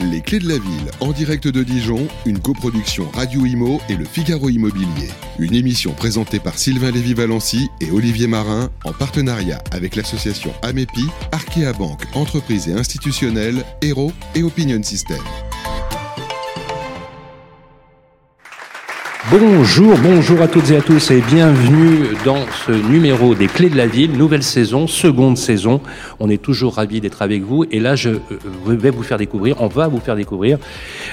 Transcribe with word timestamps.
Les 0.00 0.20
Clés 0.20 0.38
de 0.38 0.48
la 0.48 0.58
Ville, 0.58 0.90
en 1.00 1.12
direct 1.12 1.48
de 1.48 1.62
Dijon, 1.64 2.06
une 2.24 2.38
coproduction 2.38 3.08
Radio 3.14 3.44
Imo 3.44 3.80
et 3.88 3.96
le 3.96 4.04
Figaro 4.04 4.48
Immobilier. 4.48 5.10
Une 5.40 5.54
émission 5.54 5.92
présentée 5.92 6.38
par 6.38 6.56
Sylvain 6.56 6.92
Lévy-Valency 6.92 7.68
et 7.80 7.90
Olivier 7.90 8.28
Marin 8.28 8.70
en 8.84 8.92
partenariat 8.92 9.62
avec 9.72 9.96
l'association 9.96 10.52
AMEPI, 10.62 11.06
Arkea 11.32 11.72
Banque, 11.76 12.04
entreprise 12.14 12.68
et 12.68 12.74
institutionnelle, 12.74 13.64
Hero 13.82 14.12
et 14.36 14.44
Opinion 14.44 14.82
System. 14.84 15.18
Bonjour, 19.30 19.94
bonjour 19.98 20.40
à 20.40 20.48
toutes 20.48 20.70
et 20.70 20.76
à 20.76 20.80
tous 20.80 21.10
et 21.10 21.20
bienvenue 21.20 22.16
dans 22.24 22.46
ce 22.66 22.72
numéro 22.72 23.34
des 23.34 23.46
Clés 23.46 23.68
de 23.68 23.76
la 23.76 23.86
Ville, 23.86 24.12
nouvelle 24.12 24.42
saison, 24.42 24.86
seconde 24.86 25.36
saison. 25.36 25.82
On 26.18 26.30
est 26.30 26.40
toujours 26.40 26.76
ravis 26.76 27.02
d'être 27.02 27.20
avec 27.20 27.42
vous 27.42 27.66
et 27.70 27.78
là 27.78 27.94
je 27.94 28.08
euh, 28.08 28.18
vais 28.64 28.88
vous 28.88 29.02
faire 29.02 29.18
découvrir, 29.18 29.60
on 29.60 29.66
va 29.66 29.86
vous 29.86 30.00
faire 30.00 30.16
découvrir 30.16 30.56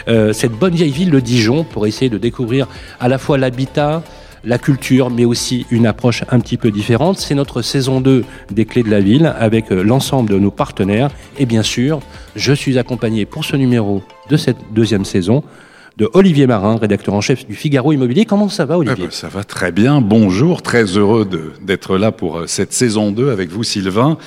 euh, 0.07 0.31
cette 0.31 0.53
bonne 0.53 0.73
vieille 0.73 0.91
ville 0.91 1.11
de 1.11 1.19
Dijon 1.19 1.65
pour 1.65 1.87
essayer 1.87 2.09
de 2.09 2.17
découvrir 2.17 2.69
à 3.01 3.09
la 3.09 3.17
fois 3.17 3.37
l'habitat, 3.37 4.01
la 4.45 4.59
culture, 4.59 5.09
mais 5.09 5.25
aussi 5.25 5.65
une 5.69 5.85
approche 5.85 6.23
un 6.29 6.39
petit 6.39 6.55
peu 6.55 6.71
différente. 6.71 7.17
C'est 7.17 7.35
notre 7.35 7.61
saison 7.61 7.99
2 7.99 8.23
des 8.49 8.63
Clés 8.63 8.83
de 8.83 8.91
la 8.91 9.01
Ville 9.01 9.33
avec 9.37 9.73
euh, 9.73 9.83
l'ensemble 9.83 10.29
de 10.29 10.39
nos 10.39 10.51
partenaires 10.51 11.09
et 11.37 11.45
bien 11.45 11.63
sûr, 11.63 11.99
je 12.37 12.53
suis 12.53 12.79
accompagné 12.79 13.25
pour 13.25 13.43
ce 13.43 13.57
numéro 13.57 14.03
de 14.29 14.37
cette 14.37 14.73
deuxième 14.73 15.03
saison 15.03 15.43
de 15.97 16.09
Olivier 16.13 16.45
Marin, 16.45 16.77
rédacteur 16.77 17.13
en 17.13 17.21
chef 17.21 17.47
du 17.47 17.55
Figaro 17.55 17.93
Immobilier. 17.93 18.25
Comment 18.25 18.49
ça 18.49 18.65
va, 18.65 18.77
Olivier 18.77 19.05
ah 19.05 19.05
bah, 19.05 19.11
Ça 19.11 19.29
va 19.29 19.43
très 19.43 19.71
bien. 19.71 20.01
Bonjour, 20.01 20.61
très 20.61 20.83
heureux 20.83 21.27
d'être 21.61 21.97
là 21.97 22.11
pour 22.11 22.39
euh, 22.39 22.47
cette 22.47 22.73
saison 22.73 23.11
2 23.11 23.29
avec 23.31 23.49
vous, 23.49 23.63
Sylvain. 23.63 24.17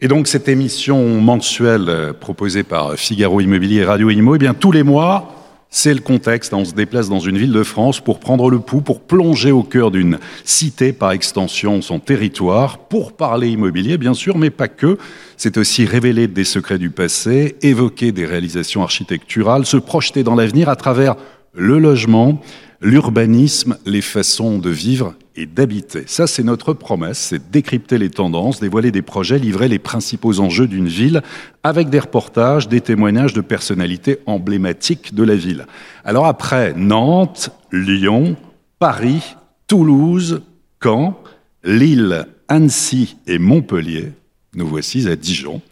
Et 0.00 0.06
donc, 0.06 0.28
cette 0.28 0.48
émission 0.48 1.20
mensuelle 1.20 1.88
euh, 1.88 2.12
proposée 2.12 2.62
par 2.62 2.94
Figaro 2.94 3.40
Immobilier 3.40 3.78
et 3.80 3.84
Radio 3.84 4.10
Immo, 4.10 4.36
eh 4.36 4.38
bien, 4.38 4.54
tous 4.54 4.70
les 4.70 4.84
mois, 4.84 5.37
c'est 5.70 5.94
le 5.94 6.00
contexte. 6.00 6.54
On 6.54 6.64
se 6.64 6.72
déplace 6.72 7.08
dans 7.08 7.20
une 7.20 7.36
ville 7.36 7.52
de 7.52 7.62
France 7.62 8.00
pour 8.00 8.20
prendre 8.20 8.50
le 8.50 8.58
pouls, 8.58 8.80
pour 8.80 9.00
plonger 9.00 9.52
au 9.52 9.62
cœur 9.62 9.90
d'une 9.90 10.18
cité, 10.44 10.92
par 10.92 11.12
extension 11.12 11.82
son 11.82 11.98
territoire, 11.98 12.78
pour 12.78 13.12
parler 13.12 13.50
immobilier, 13.50 13.98
bien 13.98 14.14
sûr, 14.14 14.38
mais 14.38 14.50
pas 14.50 14.68
que. 14.68 14.98
C'est 15.36 15.56
aussi 15.56 15.84
révéler 15.84 16.26
des 16.26 16.44
secrets 16.44 16.78
du 16.78 16.90
passé, 16.90 17.56
évoquer 17.62 18.12
des 18.12 18.26
réalisations 18.26 18.82
architecturales, 18.82 19.66
se 19.66 19.76
projeter 19.76 20.24
dans 20.24 20.34
l'avenir 20.34 20.68
à 20.68 20.76
travers 20.76 21.16
le 21.54 21.78
logement, 21.78 22.40
l'urbanisme, 22.80 23.76
les 23.84 24.02
façons 24.02 24.58
de 24.58 24.70
vivre 24.70 25.14
et 25.38 25.46
d'habiter. 25.46 26.02
Ça, 26.06 26.26
c'est 26.26 26.42
notre 26.42 26.72
promesse, 26.72 27.18
c'est 27.18 27.50
décrypter 27.50 27.96
les 27.96 28.10
tendances, 28.10 28.58
dévoiler 28.58 28.90
des 28.90 29.02
projets, 29.02 29.38
livrer 29.38 29.68
les 29.68 29.78
principaux 29.78 30.40
enjeux 30.40 30.66
d'une 30.66 30.88
ville 30.88 31.22
avec 31.62 31.90
des 31.90 32.00
reportages, 32.00 32.68
des 32.68 32.80
témoignages 32.80 33.34
de 33.34 33.40
personnalités 33.40 34.18
emblématiques 34.26 35.14
de 35.14 35.22
la 35.22 35.36
ville. 35.36 35.66
Alors 36.04 36.26
après 36.26 36.74
Nantes, 36.74 37.50
Lyon, 37.70 38.36
Paris, 38.80 39.36
Toulouse, 39.68 40.42
Caen, 40.82 41.16
Lille, 41.62 42.26
Annecy 42.48 43.16
et 43.28 43.38
Montpellier, 43.38 44.12
nous 44.54 44.66
voici 44.66 45.08
à 45.08 45.14
Dijon. 45.14 45.62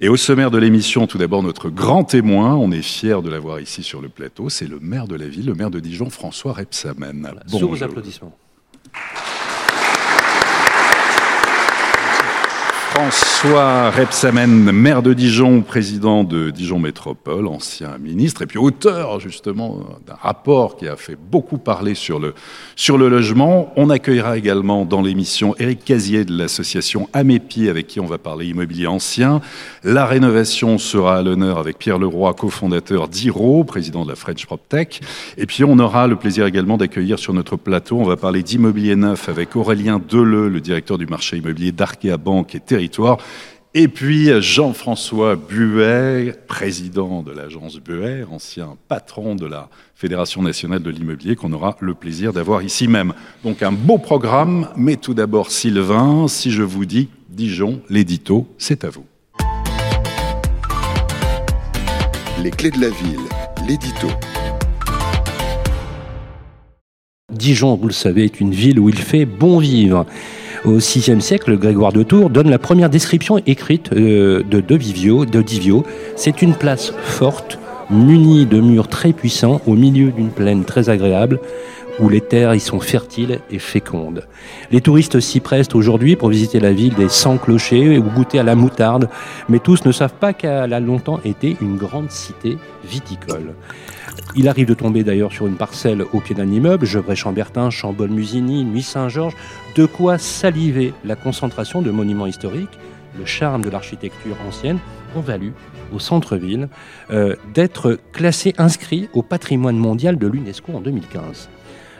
Et 0.00 0.08
au 0.08 0.16
sommaire 0.16 0.50
de 0.50 0.58
l'émission, 0.58 1.06
tout 1.06 1.18
d'abord 1.18 1.42
notre 1.42 1.70
grand 1.70 2.04
témoin, 2.04 2.54
on 2.54 2.70
est 2.70 2.82
fiers 2.82 3.22
de 3.22 3.30
l'avoir 3.30 3.58
ici 3.58 3.82
sur 3.82 4.02
le 4.02 4.08
plateau, 4.08 4.48
c'est 4.50 4.66
le 4.66 4.78
maire 4.80 5.08
de 5.08 5.16
la 5.16 5.26
ville, 5.26 5.46
le 5.46 5.54
maire 5.54 5.70
de 5.70 5.80
Dijon, 5.80 6.10
François 6.10 6.52
Repsamen. 6.52 7.20
Voilà, 7.20 7.42
sous 7.46 7.68
vos 7.68 7.82
applaudissements. 7.82 8.36
Thank 8.90 9.22
you. 9.22 9.27
François 12.98 13.90
Repsamen, 13.90 14.72
maire 14.72 15.02
de 15.04 15.12
Dijon, 15.12 15.62
président 15.62 16.24
de 16.24 16.50
Dijon 16.50 16.80
Métropole, 16.80 17.46
ancien 17.46 17.96
ministre, 17.98 18.42
et 18.42 18.46
puis 18.46 18.58
auteur 18.58 19.20
justement 19.20 19.84
d'un 20.04 20.16
rapport 20.20 20.76
qui 20.76 20.88
a 20.88 20.96
fait 20.96 21.14
beaucoup 21.14 21.58
parler 21.58 21.94
sur 21.94 22.18
le, 22.18 22.34
sur 22.74 22.98
le 22.98 23.08
logement. 23.08 23.72
On 23.76 23.88
accueillera 23.88 24.36
également 24.36 24.84
dans 24.84 25.00
l'émission 25.00 25.54
Éric 25.60 25.84
Casier 25.84 26.24
de 26.24 26.36
l'association 26.36 27.08
Amépi, 27.12 27.68
avec 27.68 27.86
qui 27.86 28.00
on 28.00 28.06
va 28.06 28.18
parler 28.18 28.46
immobilier 28.46 28.88
ancien. 28.88 29.42
La 29.84 30.04
rénovation 30.04 30.76
sera 30.76 31.18
à 31.18 31.22
l'honneur 31.22 31.58
avec 31.58 31.78
Pierre 31.78 32.00
Leroy, 32.00 32.34
cofondateur 32.34 33.06
d'Iro, 33.06 33.62
président 33.62 34.04
de 34.04 34.10
la 34.10 34.16
French 34.16 34.44
PropTech. 34.44 35.02
Et 35.36 35.46
puis 35.46 35.62
on 35.62 35.78
aura 35.78 36.08
le 36.08 36.16
plaisir 36.16 36.46
également 36.46 36.76
d'accueillir 36.76 37.20
sur 37.20 37.32
notre 37.32 37.54
plateau, 37.54 37.98
on 38.00 38.04
va 38.04 38.16
parler 38.16 38.42
d'immobilier 38.42 38.96
neuf 38.96 39.28
avec 39.28 39.54
Aurélien 39.54 40.00
Deleu, 40.00 40.48
le 40.48 40.60
directeur 40.60 40.98
du 40.98 41.06
marché 41.06 41.36
immobilier 41.36 41.70
d'Arkea 41.70 42.16
Banque 42.16 42.56
et 42.56 42.60
Territoire 42.88 43.18
et 43.74 43.86
puis 43.86 44.30
Jean-François 44.40 45.36
Buet, 45.36 46.34
président 46.46 47.22
de 47.22 47.32
l'agence 47.32 47.76
Buet, 47.76 48.24
ancien 48.30 48.76
patron 48.88 49.34
de 49.34 49.44
la 49.44 49.68
Fédération 49.94 50.42
nationale 50.42 50.82
de 50.82 50.90
l'immobilier, 50.90 51.36
qu'on 51.36 51.52
aura 51.52 51.76
le 51.80 51.92
plaisir 51.94 52.32
d'avoir 52.32 52.62
ici 52.62 52.88
même. 52.88 53.12
Donc 53.44 53.62
un 53.62 53.70
beau 53.70 53.98
programme, 53.98 54.68
mais 54.74 54.96
tout 54.96 55.12
d'abord 55.12 55.50
Sylvain, 55.50 56.28
si 56.28 56.50
je 56.50 56.62
vous 56.62 56.86
dis 56.86 57.08
Dijon, 57.28 57.82
l'édito, 57.90 58.48
c'est 58.56 58.84
à 58.84 58.90
vous. 58.90 59.04
Les 62.42 62.50
clés 62.50 62.70
de 62.70 62.80
la 62.80 62.88
ville, 62.88 63.20
l'édito. 63.68 64.08
Dijon, 67.30 67.76
vous 67.76 67.88
le 67.88 67.92
savez, 67.92 68.24
est 68.24 68.40
une 68.40 68.52
ville 68.52 68.80
où 68.80 68.88
il 68.88 68.98
fait 68.98 69.26
bon 69.26 69.58
vivre. 69.58 70.06
Au 70.64 70.78
VIe 70.78 71.20
siècle, 71.20 71.56
Grégoire 71.56 71.92
de 71.92 72.02
Tours 72.02 72.30
donne 72.30 72.50
la 72.50 72.58
première 72.58 72.90
description 72.90 73.38
écrite 73.46 73.92
euh, 73.92 74.42
de, 74.42 74.60
Divio. 74.76 75.84
C'est 76.16 76.42
une 76.42 76.54
place 76.54 76.92
forte, 77.02 77.58
munie 77.90 78.44
de 78.44 78.60
murs 78.60 78.88
très 78.88 79.12
puissants, 79.12 79.60
au 79.66 79.74
milieu 79.74 80.10
d'une 80.10 80.30
plaine 80.30 80.64
très 80.64 80.90
agréable, 80.90 81.40
où 82.00 82.08
les 82.08 82.20
terres 82.20 82.54
y 82.54 82.60
sont 82.60 82.80
fertiles 82.80 83.40
et 83.50 83.58
fécondes. 83.58 84.26
Les 84.70 84.80
touristes 84.80 85.20
s'y 85.20 85.40
prestent 85.40 85.74
aujourd'hui 85.74 86.16
pour 86.16 86.28
visiter 86.28 86.60
la 86.60 86.72
ville 86.72 86.94
des 86.94 87.08
100 87.08 87.38
clochers 87.38 87.98
ou 87.98 88.04
goûter 88.04 88.38
à 88.38 88.42
la 88.42 88.54
moutarde, 88.54 89.08
mais 89.48 89.58
tous 89.58 89.84
ne 89.84 89.92
savent 89.92 90.14
pas 90.14 90.32
qu'elle 90.32 90.72
a 90.72 90.80
longtemps 90.80 91.20
été 91.24 91.56
une 91.60 91.76
grande 91.76 92.10
cité 92.10 92.58
viticole. 92.84 93.54
Il 94.36 94.48
arrive 94.48 94.66
de 94.66 94.74
tomber 94.74 95.04
d'ailleurs 95.04 95.32
sur 95.32 95.46
une 95.46 95.56
parcelle 95.56 96.04
au 96.12 96.20
pied 96.20 96.34
d'un 96.34 96.50
immeuble, 96.50 96.86
Gevrey-Chambertin, 96.86 97.70
Chambol-Musigny, 97.70 98.64
Nuit-Saint-Georges, 98.64 99.36
de 99.74 99.86
quoi 99.86 100.18
saliver 100.18 100.92
la 101.04 101.16
concentration 101.16 101.82
de 101.82 101.90
monuments 101.90 102.26
historiques, 102.26 102.78
le 103.18 103.24
charme 103.24 103.62
de 103.62 103.70
l'architecture 103.70 104.36
ancienne, 104.46 104.78
ont 105.16 105.20
valu 105.20 105.52
au 105.92 105.98
centre-ville 105.98 106.68
euh, 107.10 107.34
d'être 107.54 107.98
classé, 108.12 108.54
inscrit 108.58 109.08
au 109.14 109.22
patrimoine 109.22 109.78
mondial 109.78 110.18
de 110.18 110.26
l'UNESCO 110.26 110.72
en 110.74 110.80
2015. 110.80 111.48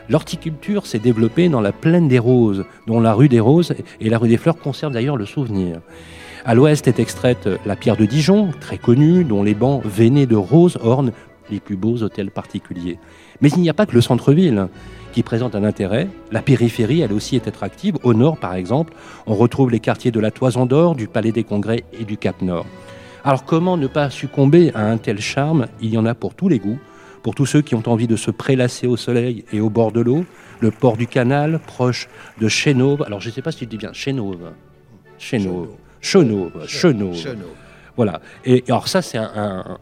L'horticulture 0.09 0.87
s'est 0.87 0.99
développée 0.99 1.49
dans 1.49 1.61
la 1.61 1.73
plaine 1.73 2.09
des 2.09 2.19
Roses, 2.19 2.65
dont 2.87 3.01
la 3.01 3.13
rue 3.13 3.29
des 3.29 3.41
Roses 3.41 3.75
et 4.01 4.09
la 4.09 4.19
rue 4.19 4.29
des 4.29 4.39
Fleurs 4.39 4.59
conservent 4.59 4.93
d'ailleurs 4.93 5.17
le 5.17 5.27
souvenir. 5.27 5.81
À 6.47 6.55
l'ouest 6.55 6.89
est 6.89 6.99
extraite 6.99 7.49
la 7.67 7.77
pierre 7.77 7.97
de 7.97 8.07
Dijon, 8.07 8.51
très 8.59 8.79
connue, 8.79 9.25
dont 9.25 9.43
les 9.43 9.55
bancs 9.55 9.85
veinés 9.85 10.25
de 10.25 10.37
roses 10.37 10.79
ornent 10.83 11.13
les 11.51 11.61
plus 11.61 11.77
beaux 11.77 12.03
hôtels 12.03 12.31
particuliers. 12.31 12.99
Mais 13.41 13.51
il 13.51 13.61
n'y 13.61 13.69
a 13.69 13.75
pas 13.75 13.87
que 13.87 13.95
le 13.95 14.01
centre-ville 14.01 14.69
qui 15.13 15.23
présente 15.23 15.55
un 15.55 15.65
intérêt. 15.65 16.09
La 16.33 16.41
périphérie, 16.41 17.01
elle 17.01 17.13
aussi, 17.13 17.37
est 17.37 17.49
attractive. 17.49 17.97
Au 18.03 18.15
nord, 18.15 18.39
par 18.39 18.55
exemple, 18.55 18.95
on 19.27 19.35
retrouve 19.35 19.71
les 19.71 19.81
quartiers 19.81 20.11
de 20.11 20.21
la 20.21 20.31
Toison 20.31 20.65
d'Or, 20.65 20.95
du 20.95 21.07
Palais 21.07 21.33
des 21.33 21.45
Congrès 21.45 21.85
et 21.99 22.05
du 22.05 22.17
Cap 22.17 22.41
Nord. 22.41 22.67
Alors 23.25 23.45
comment 23.45 23.77
ne 23.77 23.87
pas 23.87 24.09
succomber 24.09 24.71
à 24.75 24.87
un 24.87 24.97
tel 24.97 25.21
charme? 25.21 25.67
Il 25.83 25.91
y 25.91 25.99
en 25.99 26.07
a 26.07 26.15
pour 26.15 26.35
tous 26.35 26.49
les 26.49 26.59
goûts, 26.59 26.79
pour 27.23 27.35
tous 27.35 27.47
ceux 27.47 27.63
qui 27.63 27.75
ont 27.75 27.83
envie 27.87 28.07
de 28.07 28.17
se 28.17 28.31
prélasser 28.31 28.87
au 28.87 28.97
soleil 28.97 29.45
et 29.53 29.61
au 29.61 29.71
bord 29.71 29.93
de 29.93 30.01
l'eau. 30.01 30.25
Le 30.61 30.71
port 30.71 30.97
du 30.97 31.07
canal, 31.07 31.61
proche 31.67 32.09
de 32.41 32.49
Chénauve. 32.49 33.03
Alors 33.03 33.21
je 33.21 33.29
ne 33.29 33.35
sais 33.35 33.43
pas 33.43 33.53
si 33.53 33.59
tu 33.59 33.67
dis 33.67 33.77
bien 33.77 33.93
Chénauve. 33.93 34.51
Chénauve. 35.19 35.71
Chenauve. 36.01 36.67
Chenauve. 36.67 37.17
Voilà. 37.97 38.21
Et 38.45 38.65
alors 38.69 38.87
ça, 38.87 39.03
c'est 39.03 39.19
un, 39.19 39.79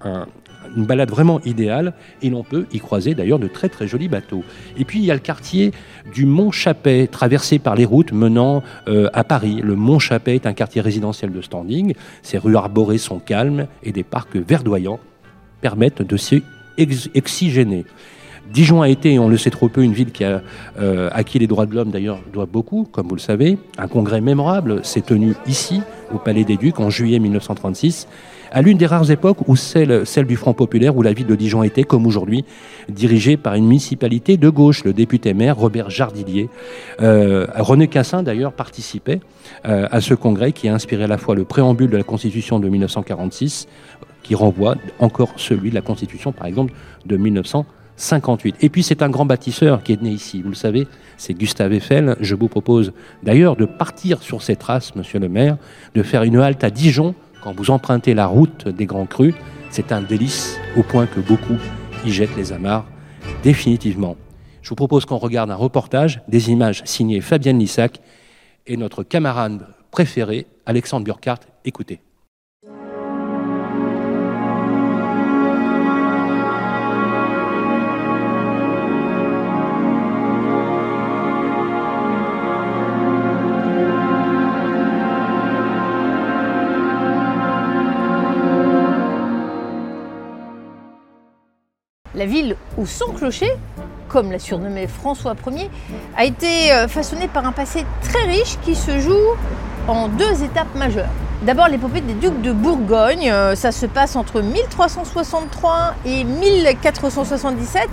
une 0.75 0.85
balade 0.85 1.11
vraiment 1.11 1.41
idéale 1.45 1.93
et 2.23 2.31
l'on 2.31 2.43
peut 2.43 2.67
y 2.73 2.79
croiser 2.79 3.15
d'ailleurs 3.15 3.39
de 3.39 3.49
très 3.49 3.69
très 3.69 3.87
jolis 3.87 4.09
bateaux. 4.09 4.43
Et 4.77 4.85
puis 4.85 4.99
il 4.99 5.05
y 5.05 5.11
a 5.11 5.15
le 5.15 5.21
quartier 5.21 5.73
du 6.13 6.27
Mont 6.27 6.51
Chapet, 6.51 7.07
traversé 7.07 7.59
par 7.59 7.75
les 7.75 7.85
routes 7.85 8.13
menant 8.13 8.63
euh, 8.89 9.09
à 9.13 9.25
Paris. 9.25 9.61
Le 9.63 9.77
Mont 9.77 9.99
Chapet 9.99 10.35
est 10.35 10.47
un 10.47 10.55
quartier 10.55 10.81
résidentiel 10.81 11.33
de 11.33 11.41
standing. 11.41 11.95
Ses 12.23 12.39
rues 12.39 12.57
arborées 12.57 12.99
sont 12.99 13.19
calmes 13.19 13.67
et 13.83 13.93
des 13.93 14.05
parcs 14.05 14.37
verdoyants 14.37 15.01
permettent 15.61 16.03
de 16.03 16.17
s'y 16.17 16.43
oxygéner. 16.79 17.85
Dijon 18.53 18.81
a 18.81 18.89
été, 18.89 19.19
on 19.19 19.29
le 19.29 19.37
sait 19.37 19.51
trop 19.51 19.69
peu, 19.69 19.83
une 19.83 19.93
ville 19.93 20.13
qui 20.13 20.23
a 20.23 20.41
euh, 20.79 21.09
acquis 21.13 21.39
les 21.39 21.49
droits 21.49 21.67
de 21.67 21.75
l'homme, 21.75 21.91
d'ailleurs, 21.91 22.21
doit 22.33 22.47
beaucoup, 22.47 22.87
comme 22.91 23.09
vous 23.09 23.17
le 23.17 23.21
savez. 23.21 23.59
Un 23.77 23.89
congrès 23.89 24.21
mémorable 24.21 24.85
s'est 24.85 25.01
tenu 25.01 25.35
ici, 25.49 25.81
au 26.15 26.19
Palais 26.19 26.45
des 26.45 26.57
Ducs, 26.57 26.79
en 26.79 26.89
juillet 26.89 27.19
1936 27.19 28.07
à 28.51 28.63
l'une 28.63 28.79
des 28.79 28.87
rares 28.87 29.11
époques 29.11 29.49
où 29.49 29.57
celle, 29.57 30.07
celle 30.07 30.27
du 30.27 30.37
Front 30.37 30.55
populaire, 30.55 30.97
où 30.97 31.03
la 31.03 31.13
ville 31.13 31.27
de 31.27 31.35
Dijon 31.35 31.63
était, 31.63 31.85
comme 31.85 32.07
aujourd'hui, 32.07 32.45
dirigée 32.89 33.37
par 33.37 33.55
une 33.55 33.67
municipalité 33.67 34.37
de 34.37 34.49
gauche, 34.49 34.85
le 34.85 34.93
député-maire 34.93 35.57
Robert 35.57 35.91
Jardillier. 35.91 36.49
Euh, 37.01 37.47
René 37.57 37.89
Cassin, 37.89 38.23
d'ailleurs, 38.23 38.53
participait 38.53 39.21
euh, 39.67 39.87
à 39.91 40.01
ce 40.01 40.15
congrès 40.15 40.53
qui 40.53 40.69
a 40.69 40.75
inspiré 40.75 41.05
à 41.05 41.07
la 41.07 41.19
fois 41.19 41.35
le 41.35 41.45
préambule 41.45 41.91
de 41.91 41.97
la 41.97 42.03
Constitution 42.03 42.59
de 42.59 42.69
1946, 42.69 43.69
qui 44.27 44.35
renvoie 44.35 44.75
encore 44.99 45.33
celui 45.37 45.71
de 45.71 45.75
la 45.77 45.83
Constitution, 45.83 46.33
par 46.33 46.47
exemple, 46.47 46.73
de 47.05 47.17
1958. 47.17 48.57
Et 48.61 48.69
puis 48.69 48.83
c'est 48.83 49.03
un 49.03 49.09
grand 49.09 49.25
bâtisseur 49.25 49.85
qui 49.85 49.93
est 49.93 50.03
né 50.03 50.11
ici, 50.11 50.43
vous 50.43 50.49
le 50.49 50.57
savez, 50.57 50.89
c'est 51.17 51.35
Gustave 51.35 51.73
Eiffel. 51.73 52.17
Je 52.21 52.35
vous 52.35 52.49
propose 52.49 52.93
d'ailleurs 53.23 53.55
de 53.55 53.65
partir 53.65 54.23
sur 54.23 54.43
ces 54.43 54.57
traces, 54.57 54.97
monsieur 54.97 55.21
le 55.21 55.29
maire, 55.29 55.57
de 55.95 56.03
faire 56.03 56.25
une 56.25 56.37
halte 56.37 56.65
à 56.65 56.71
Dijon 56.71 57.15
quand 57.43 57.57
vous 57.57 57.71
empruntez 57.71 58.15
la 58.15 58.27
route 58.27 58.69
des 58.69 58.87
Grands 58.87 59.07
Crus. 59.07 59.35
C'est 59.71 59.93
un 59.93 60.03
délice 60.03 60.59
au 60.77 60.83
point 60.83 61.07
que 61.07 61.21
beaucoup 61.21 61.59
y 62.05 62.11
jettent 62.11 62.37
les 62.37 62.53
amarres 62.53 62.87
définitivement. 63.43 64.17
Je 64.63 64.71
vous 64.71 64.75
propose 64.75 65.05
qu'on 65.05 65.19
regarde 65.19 65.53
un 65.53 65.57
reportage, 65.57 66.21
des 66.27 66.51
images 66.51 66.83
signées 66.85 67.21
Fabienne 67.21 67.61
Lissac 67.61 68.01
et 68.67 68.77
notre 68.77 69.05
camarade 69.05 69.67
préféré, 69.93 70.47
Alexandre 70.67 71.05
Burkhardt. 71.05 71.43
Écoutez. 71.65 72.01
La 92.17 92.27
ville 92.27 92.57
où 92.77 92.87
son 92.87 93.13
clocher 93.13 93.53
comme 94.09 94.33
l'a 94.33 94.39
surnommé 94.39 94.87
François 94.87 95.35
Ier, 95.47 95.71
a 96.17 96.25
été 96.25 96.73
euh, 96.73 96.89
façonné 96.89 97.29
par 97.29 97.47
un 97.47 97.53
passé 97.53 97.85
très 98.03 98.25
riche 98.25 98.57
qui 98.65 98.75
se 98.75 98.99
joue 98.99 99.15
en 99.89 100.09
deux 100.09 100.43
étapes 100.43 100.75
majeures. 100.75 101.11
D'abord 101.43 101.69
l'épopée 101.69 102.01
des 102.01 102.15
ducs 102.15 102.41
de 102.41 102.51
Bourgogne, 102.51 103.31
euh, 103.31 103.55
ça 103.55 103.73
se 103.73 103.87
passe 103.87 104.17
entre 104.17 104.41
1363 104.41 105.95
et 106.07 106.25
1477. 106.25 107.89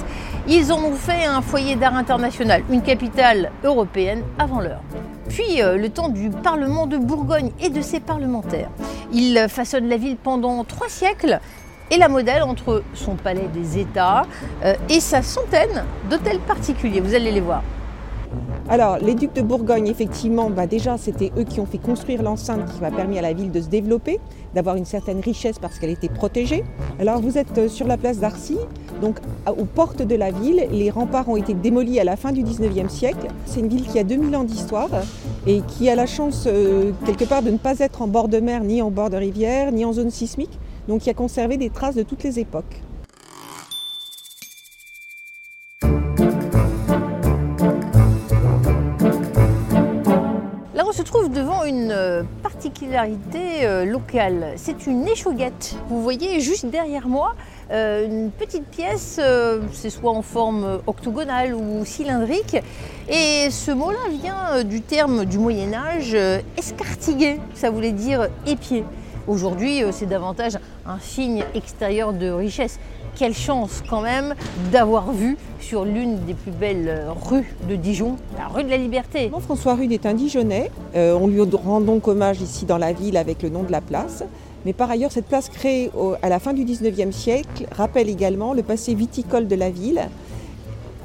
Ils 0.48 0.72
ont 0.72 0.94
fait 0.94 1.26
un 1.26 1.42
foyer 1.42 1.76
d'art 1.76 1.96
international, 1.96 2.64
une 2.70 2.82
capitale 2.82 3.52
européenne 3.64 4.24
avant 4.40 4.62
l'heure. 4.62 4.82
Puis 5.30 5.62
euh, 5.62 5.78
le 5.78 5.90
temps 5.90 6.10
du 6.10 6.30
Parlement 6.30 6.88
de 6.88 6.98
Bourgogne 6.98 7.52
et 7.60 7.70
de 7.70 7.82
ses 7.82 8.00
parlementaires. 8.00 8.70
Ils 9.12 9.48
façonnent 9.50 9.90
la 9.90 9.98
ville 9.98 10.18
pendant 10.18 10.64
trois 10.64 10.90
siècles 10.90 11.40
et 11.94 11.98
la 11.98 12.10
modèle 12.10 12.42
entre 12.42 12.82
son 12.96 13.16
palais 13.16 13.48
des 13.54 13.78
États 13.78 14.24
euh, 14.66 14.74
et 14.90 15.00
sa 15.00 15.22
centaine 15.22 15.86
d'hôtels 16.10 16.40
particuliers. 16.40 17.00
Vous 17.00 17.14
allez 17.14 17.32
les 17.32 17.42
voir. 17.42 17.62
Alors, 18.68 18.98
les 18.98 19.14
ducs 19.14 19.34
de 19.34 19.44
Bourgogne, 19.44 19.88
effectivement, 19.88 20.50
bah 20.50 20.66
déjà, 20.66 20.98
c'était 20.98 21.32
eux 21.38 21.44
qui 21.44 21.60
ont 21.60 21.68
fait 21.68 21.78
construire 21.78 22.24
l'enceinte 22.24 22.62
qui 22.66 22.84
a 22.84 22.90
permis 22.90 23.20
à 23.20 23.22
la 23.22 23.34
ville 23.34 23.52
de 23.52 23.62
se 23.62 23.68
développer, 23.68 24.20
d'avoir 24.56 24.76
une 24.76 24.86
certaine 24.86 25.20
richesse 25.20 25.60
parce 25.60 25.78
qu'elle 25.78 25.92
était 25.92 26.10
protégée. 26.10 26.64
Alors, 27.00 27.20
vous 27.22 27.38
êtes 27.38 27.56
euh, 27.60 27.68
sur 27.68 27.86
la 27.86 27.98
place 27.98 28.18
d'Arcy, 28.18 28.58
donc 29.02 29.18
aux 29.46 29.66
portes 29.66 30.02
de 30.02 30.16
la 30.16 30.32
ville. 30.32 30.66
Les 30.72 30.90
remparts 30.90 31.30
ont 31.30 31.36
été 31.36 31.54
démolis 31.54 32.00
à 32.00 32.04
la 32.06 32.16
fin 32.16 32.32
du 32.32 32.42
19e 32.42 32.90
siècle. 32.90 33.28
C'est 33.46 33.60
une 33.60 33.68
ville 33.68 33.86
qui 33.86 34.00
a 34.00 34.04
2000 34.04 34.36
ans 34.36 34.46
d'histoire 34.46 34.90
et 35.46 35.62
qui 35.68 35.90
a 35.90 35.96
la 35.96 36.08
chance, 36.08 36.46
euh, 36.48 36.92
quelque 37.06 37.26
part, 37.26 37.44
de 37.44 37.52
ne 37.52 37.58
pas 37.58 37.78
être 37.80 38.02
en 38.02 38.08
bord 38.08 38.30
de 38.30 38.40
mer, 38.40 38.64
ni 38.64 38.82
en 38.82 38.90
bord 38.90 39.12
de 39.12 39.18
rivière, 39.18 39.72
ni 39.72 39.86
en 39.86 39.94
zone 39.94 40.10
sismique 40.10 40.58
donc 40.88 41.02
qui 41.02 41.10
a 41.10 41.14
conservé 41.14 41.58
des 41.58 41.70
traces 41.70 41.96
de 41.96 42.04
toutes 42.04 42.24
les 42.24 42.40
époques. 42.40 42.82
Là, 50.74 50.84
on 50.88 50.92
se 50.92 51.04
trouve 51.04 51.30
devant 51.30 51.64
une 51.64 51.92
euh, 51.92 52.24
particularité 52.42 53.66
euh, 53.66 53.86
locale. 53.86 54.54
C'est 54.56 54.88
une 54.88 55.08
échauguette. 55.08 55.76
Vous 55.88 56.02
voyez 56.02 56.40
juste 56.40 56.66
derrière 56.66 57.08
moi 57.08 57.36
euh, 57.72 58.06
une 58.06 58.32
petite 58.32 58.66
pièce, 58.66 59.20
c'est 59.72 59.90
soit 59.90 60.12
en 60.12 60.22
forme 60.22 60.82
octogonale 60.86 61.56
ou 61.56 61.86
cylindrique. 61.86 62.58
Et 63.08 63.50
ce 63.50 63.72
mot-là 63.72 64.10
vient 64.10 64.64
du 64.64 64.82
terme 64.82 65.26
du 65.26 65.38
Moyen 65.38 65.74
Âge 65.74 66.16
escartiguer, 66.58 67.40
ça 67.54 67.70
voulait 67.70 67.92
dire 67.92 68.28
épier. 68.46 68.84
Aujourd'hui, 69.28 69.82
c'est 69.92 70.06
davantage 70.06 70.58
un 70.86 71.00
signe 71.00 71.44
extérieur 71.56 72.12
de 72.12 72.30
richesse. 72.30 72.78
Quelle 73.16 73.34
chance 73.34 73.82
quand 73.90 74.02
même 74.02 74.36
d'avoir 74.72 75.12
vu 75.12 75.38
sur 75.62 75.86
l'une 75.86 76.20
des 76.26 76.34
plus 76.34 76.52
belles 76.52 77.06
rues 77.30 77.54
de 77.70 77.76
Dijon, 77.76 78.18
la 78.38 78.48
rue 78.48 78.64
de 78.64 78.70
la 78.70 78.78
Liberté. 78.78 79.32
François 79.40 79.76
Rude 79.76 79.94
est 79.94 80.06
un 80.06 80.14
Dijonnais. 80.14 80.72
Euh, 80.96 81.18
on 81.20 81.28
lui 81.28 81.40
rend 81.42 81.80
donc 81.80 82.08
hommage 82.08 82.42
ici 82.42 82.66
dans 82.66 82.78
la 82.78 82.92
ville 82.92 83.16
avec 83.16 83.44
le 83.44 83.50
nom 83.50 83.64
de 83.64 83.72
la 83.72 83.80
place. 83.80 84.24
Mais 84.66 84.74
par 84.74 84.90
ailleurs, 84.90 85.12
cette 85.12 85.28
place 85.28 85.50
créée 85.50 85.90
à 86.22 86.30
la 86.30 86.40
fin 86.40 86.54
du 86.54 86.66
19e 86.66 87.12
siècle 87.12 87.66
rappelle 87.72 88.10
également 88.10 88.54
le 88.54 88.64
passé 88.64 88.94
viticole 88.94 89.48
de 89.48 89.56
la 89.56 89.70
ville, 89.70 90.02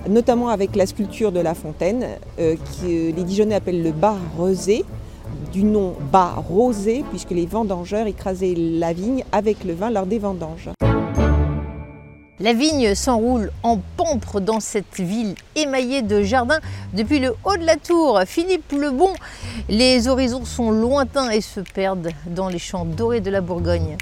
notamment 0.08 0.48
avec 0.48 0.74
la 0.76 0.86
sculpture 0.86 1.30
de 1.30 1.40
La 1.40 1.54
Fontaine, 1.54 2.06
euh, 2.38 2.54
que 2.56 2.86
les 2.86 3.24
Dijonnais 3.24 3.56
appellent 3.56 3.82
le 3.82 3.92
bar 3.92 4.16
rosé, 4.36 4.84
du 5.52 5.64
nom 5.64 5.94
bas 6.12 6.34
rosé, 6.36 7.04
puisque 7.10 7.30
les 7.30 7.46
vendangeurs 7.46 8.06
écrasaient 8.06 8.54
la 8.56 8.92
vigne 8.92 9.24
avec 9.32 9.64
le 9.64 9.74
vin 9.74 9.90
lors 9.90 10.06
des 10.06 10.18
vendanges. 10.18 10.70
La 12.40 12.52
vigne 12.52 12.94
s'enroule 12.94 13.50
en 13.64 13.80
pampre 13.96 14.38
dans 14.38 14.60
cette 14.60 15.00
ville 15.00 15.34
émaillée 15.56 16.02
de 16.02 16.22
jardins. 16.22 16.60
Depuis 16.92 17.18
le 17.18 17.34
haut 17.44 17.56
de 17.56 17.64
la 17.64 17.74
tour, 17.74 18.20
Philippe 18.26 18.70
le 18.70 18.92
Bon, 18.92 19.12
les 19.68 20.06
horizons 20.06 20.44
sont 20.44 20.70
lointains 20.70 21.30
et 21.30 21.40
se 21.40 21.58
perdent 21.58 22.10
dans 22.26 22.48
les 22.48 22.60
champs 22.60 22.84
dorés 22.84 23.20
de 23.20 23.30
la 23.30 23.40
Bourgogne. 23.40 23.96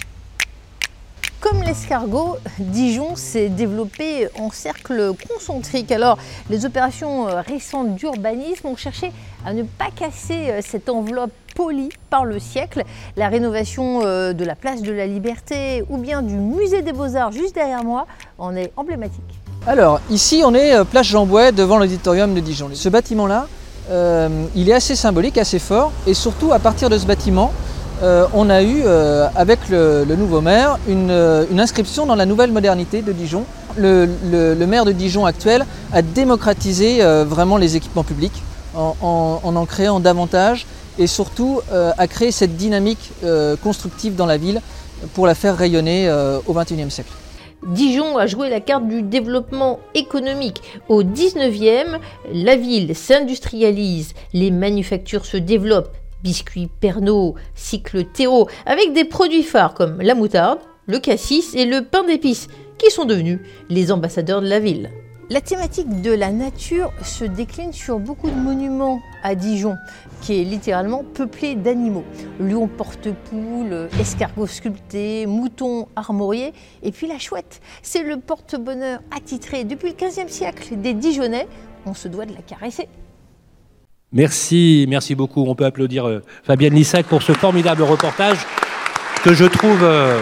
Comme 1.41 1.63
l'escargot, 1.63 2.37
Dijon 2.59 3.15
s'est 3.15 3.49
développé 3.49 4.29
en 4.39 4.51
cercle 4.51 5.13
concentrique. 5.29 5.93
Alors, 5.93 6.19
les 6.51 6.67
opérations 6.67 7.27
récentes 7.47 7.95
d'urbanisme 7.95 8.67
ont 8.67 8.77
cherché 8.77 9.13
à 9.47 9.55
ne 9.55 9.63
pas 9.63 9.89
casser 9.95 10.51
euh, 10.51 10.61
cette 10.63 10.89
enveloppe 10.89 11.31
polie 11.55 11.89
par 12.11 12.25
le 12.25 12.39
siècle. 12.39 12.83
La 13.17 13.29
rénovation 13.29 14.01
euh, 14.05 14.33
de 14.33 14.45
la 14.45 14.55
place 14.55 14.83
de 14.83 14.93
la 14.93 15.07
Liberté 15.07 15.85
ou 15.89 15.97
bien 15.97 16.21
du 16.21 16.35
musée 16.35 16.83
des 16.83 16.93
Beaux-Arts 16.93 17.33
juste 17.33 17.55
derrière 17.55 17.85
moi 17.85 18.07
en 18.39 18.55
est 18.55 18.73
emblématique. 18.77 19.23
Alors, 19.67 20.01
ici, 20.11 20.43
on 20.45 20.55
est 20.55 20.85
place 20.85 21.07
Jean 21.07 21.27
Bouet 21.27 21.53
devant 21.53 21.79
l'auditorium 21.79 22.35
de 22.35 22.41
Dijon. 22.41 22.69
Ce 22.73 22.89
bâtiment-là, 22.89 23.49
il 24.55 24.69
est 24.69 24.73
assez 24.73 24.95
symbolique, 24.95 25.39
assez 25.39 25.59
fort, 25.59 25.91
et 26.07 26.15
surtout 26.15 26.53
à 26.53 26.61
partir 26.61 26.89
de 26.89 26.97
ce 26.99 27.05
bâtiment, 27.05 27.51
euh, 28.03 28.27
on 28.35 28.51
a 28.51 28.63
eu, 28.63 28.83
euh, 28.85 29.27
avec 29.35 29.69
le, 29.71 30.05
nouveau 30.17 30.41
maire, 30.41 30.79
euh, 30.89 31.45
une, 31.51 31.61
inscription 31.61 32.05
dans 32.05 32.15
la 32.15 32.27
nouvelle 32.27 32.53
modernité 32.53 33.01
de 33.03 33.13
Dijon. 33.13 33.45
Le, 33.79 34.07
maire 34.67 34.85
de 34.85 34.93
Dijon 34.93 35.25
actuel 35.25 35.65
a 35.93 36.03
démocratisé 36.03 37.01
vraiment 37.25 37.57
les 37.57 37.77
équipements 37.77 38.05
publics 38.05 38.43
en 38.77 39.41
en, 39.43 39.67
créant 39.67 40.01
davantage 40.01 40.67
et 40.99 41.07
surtout 41.07 41.61
a 41.73 42.07
créé 42.07 42.31
cette 42.31 42.57
dynamique 42.57 43.13
constructive 43.63 44.15
dans 44.15 44.27
la 44.27 44.37
ville 44.37 44.61
pour 45.15 45.27
la 45.27 45.35
faire 45.35 45.57
rayonner 45.57 46.11
au 46.47 46.53
XXIe 46.53 46.91
siècle. 46.91 47.13
Dijon 47.67 48.17
a 48.17 48.27
joué 48.27 48.49
la 48.49 48.61
carte 48.61 48.87
du 48.87 49.03
développement 49.03 49.81
économique. 49.95 50.63
Au 50.89 51.03
19e, 51.03 51.99
la 52.33 52.55
ville 52.55 52.95
s'industrialise, 52.95 54.15
les 54.33 54.53
manufactures 54.53 55.27
se 55.27 55.37
développent, 55.37 55.91
biscuits 56.23 56.69
Pernod, 56.81 57.35
cycle 57.55 58.05
Théo, 58.05 58.47
avec 58.67 58.93
des 58.93 59.05
produits 59.05 59.43
phares 59.43 59.75
comme 59.75 60.01
la 60.01 60.15
moutarde, 60.15 60.61
le 60.87 61.01
cassis 61.01 61.55
et 61.55 61.65
le 61.65 61.83
pain 61.83 62.05
d'épices, 62.05 62.49
qui 62.79 62.91
sont 62.91 63.05
devenus 63.05 63.41
les 63.69 63.91
ambassadeurs 63.91 64.43
de 64.43 64.49
la 64.49 64.61
ville. 64.61 64.91
La 65.29 65.41
thématique 65.41 66.03
de 66.03 66.13
la 66.13 66.31
nature 66.31 66.93
se 67.03 67.25
décline 67.25 67.73
sur 67.73 67.99
beaucoup 67.99 68.31
de 68.31 68.37
monuments 68.37 69.03
à 69.25 69.35
Dijon, 69.35 69.75
qui 70.21 70.41
est 70.41 70.45
littéralement 70.45 71.03
peuplé 71.03 71.57
d'animaux. 71.57 72.05
Lion 72.39 72.69
porte-poule, 72.69 73.89
escargot 73.99 74.47
sculpté, 74.47 75.27
mouton 75.27 75.89
armorié, 75.97 76.53
et 76.85 76.93
puis 76.93 77.09
la 77.09 77.19
chouette. 77.19 77.61
C'est 77.83 78.05
le 78.05 78.19
porte-bonheur 78.19 79.01
attitré 79.11 79.65
depuis 79.65 79.89
le 79.89 79.95
15e 79.95 80.29
siècle 80.29 80.77
des 80.77 80.95
Dijonnais. 80.95 81.49
On 81.87 81.95
se 81.95 82.07
doit 82.07 82.25
de 82.25 82.33
la 82.33 82.43
caresser. 82.43 82.89
Merci, 84.13 84.87
merci 84.89 85.17
beaucoup. 85.17 85.45
On 85.49 85.57
peut 85.57 85.65
applaudir 85.65 86.07
euh, 86.07 86.23
Fabienne 86.45 86.75
Lissac 86.75 87.05
pour 87.07 87.25
ce 87.25 87.33
formidable 87.33 87.83
reportage 87.83 88.39
que 89.25 89.35
je 89.35 89.45
trouve, 89.45 89.83
euh, 89.83 90.21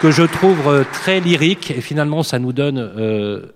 que 0.00 0.10
je 0.10 0.22
trouve 0.22 0.68
euh, 0.68 0.84
très 0.92 1.20
lyrique. 1.20 1.70
Et 1.70 1.80
finalement, 1.80 2.22
ça 2.22 2.38
nous 2.38 2.52
donne 2.52 2.76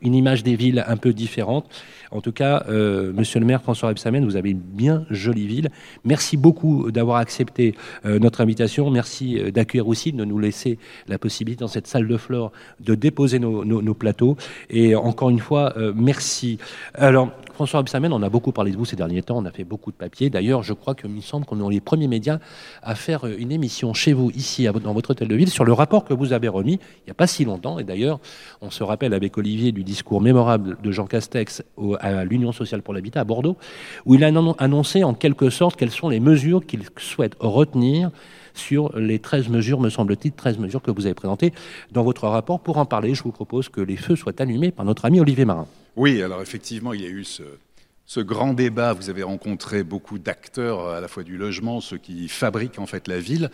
une 0.03 0.15
image 0.15 0.43
des 0.43 0.57
villes 0.57 0.85
un 0.87 0.97
peu 0.97 1.13
différente. 1.13 1.67
En 2.11 2.21
tout 2.21 2.33
cas, 2.33 2.65
Monsieur 2.69 3.39
le 3.39 3.47
maire 3.47 3.63
François 3.63 3.91
Rebsamen, 3.91 4.25
vous 4.25 4.37
avez 4.37 4.51
une 4.51 4.59
bien 4.59 5.05
jolie 5.11 5.47
ville. 5.47 5.71
Merci 6.05 6.37
beaucoup 6.37 6.91
d'avoir 6.91 7.19
accepté 7.19 7.77
notre 8.05 8.41
invitation. 8.41 8.91
Merci 8.91 9.41
d'accueillir 9.53 9.87
aussi, 9.87 10.13
de 10.13 10.25
nous 10.25 10.39
laisser 10.39 10.79
la 11.07 11.19
possibilité 11.19 11.61
dans 11.61 11.69
cette 11.69 11.87
salle 11.87 12.09
de 12.09 12.17
flore 12.17 12.51
de 12.81 12.97
déposer 12.97 13.39
nos, 13.39 13.65
nos 13.65 13.95
plateaux. 13.95 14.37
Et 14.71 14.97
encore 14.97 15.31
une 15.31 15.39
fois, 15.39 15.73
merci. 15.95 16.59
Alors, 16.95 17.31
François 17.61 17.81
Absamen, 17.81 18.11
on 18.15 18.23
a 18.23 18.31
beaucoup 18.31 18.53
parlé 18.53 18.73
de 18.73 18.79
vous 18.79 18.87
ces 18.87 18.97
derniers 18.97 19.21
temps, 19.21 19.37
on 19.37 19.45
a 19.45 19.51
fait 19.51 19.65
beaucoup 19.65 19.93
de 19.93 19.97
papiers. 19.97 20.31
D'ailleurs, 20.31 20.63
je 20.63 20.73
crois 20.73 20.95
qu'il 20.95 21.11
me 21.11 21.21
semble 21.21 21.45
qu'on 21.45 21.69
est 21.69 21.75
les 21.75 21.83
premiers 21.83 22.09
médias 22.09 22.39
à 22.83 22.95
faire 22.95 23.27
euh, 23.27 23.37
une 23.37 23.53
émission 23.53 23.93
chez 23.93 24.15
vous, 24.15 24.31
ici, 24.31 24.67
dans 24.83 24.95
votre 24.95 25.11
hôtel 25.11 25.29
de 25.29 25.35
ville, 25.35 25.51
sur 25.51 25.67
le 25.67 25.75
rapport 25.75 26.07
que 26.07 26.15
vous 26.15 26.33
avez 26.33 26.49
remis 26.49 26.81
il 26.81 27.09
n'y 27.09 27.11
a 27.11 27.15
pas 27.15 27.27
si 27.27 27.45
longtemps. 27.45 27.79
Et 27.79 27.85
d'ailleurs, 27.85 28.19
on 28.63 28.71
se 28.71 28.83
rappelle 28.83 29.13
avec 29.13 29.37
Olivier 29.37 29.73
du 29.73 29.85
discours 29.85 30.23
mémorable 30.23 30.79
de 30.83 30.91
Jean 30.91 31.05
Castex 31.05 31.63
à 32.01 32.25
l'Union 32.25 32.53
sociale 32.53 32.81
pour 32.81 32.95
l'habitat 32.95 33.21
à 33.21 33.25
Bordeaux, 33.25 33.59
où 34.07 34.15
il 34.15 34.25
a 34.25 34.33
annoncé 34.57 35.05
en 35.05 35.13
quelque 35.13 35.51
sorte 35.51 35.77
quelles 35.77 35.91
sont 35.91 36.09
les 36.09 36.19
mesures 36.19 36.65
qu'il 36.65 36.85
souhaite 36.97 37.37
retenir 37.41 38.11
sur 38.55 38.99
les 38.99 39.19
13 39.19 39.51
mesures, 39.51 39.81
me 39.81 39.91
semble-t-il, 39.91 40.33
13 40.33 40.57
mesures 40.57 40.81
que 40.81 40.91
vous 40.91 41.05
avez 41.05 41.15
présentées 41.15 41.53
dans 41.93 42.05
votre 42.05 42.27
rapport. 42.27 42.59
Pour 42.61 42.79
en 42.79 42.87
parler, 42.87 43.15
je 43.15 43.23
vous 43.23 43.33
propose 43.33 43.69
que 43.69 43.83
les 43.83 43.97
feux 43.97 44.17
soient 44.17 44.41
allumés 44.41 44.71
par 44.71 44.87
notre 44.87 45.05
ami 45.05 45.21
Olivier 45.21 45.45
Marin. 45.45 45.67
Oui, 45.97 46.23
alors 46.23 46.41
effectivement, 46.41 46.93
il 46.93 47.03
y 47.03 47.07
a 47.07 47.09
eu 47.09 47.25
ce, 47.25 48.21
grand 48.21 48.55
débat. 48.55 48.93
Vous 48.93 49.11
avez 49.11 49.23
rencontré 49.23 49.83
beaucoup 49.83 50.19
d'acteurs 50.19 50.89
à 50.89 51.01
la 51.01 51.09
fois 51.09 51.23
du 51.23 51.37
logement, 51.37 51.81
ceux 51.81 51.99
qui 51.99 52.29
fabriquent 52.29 52.79
en 52.79 52.87
fait 52.87 53.09
la 53.09 53.19
ville. 53.19 53.51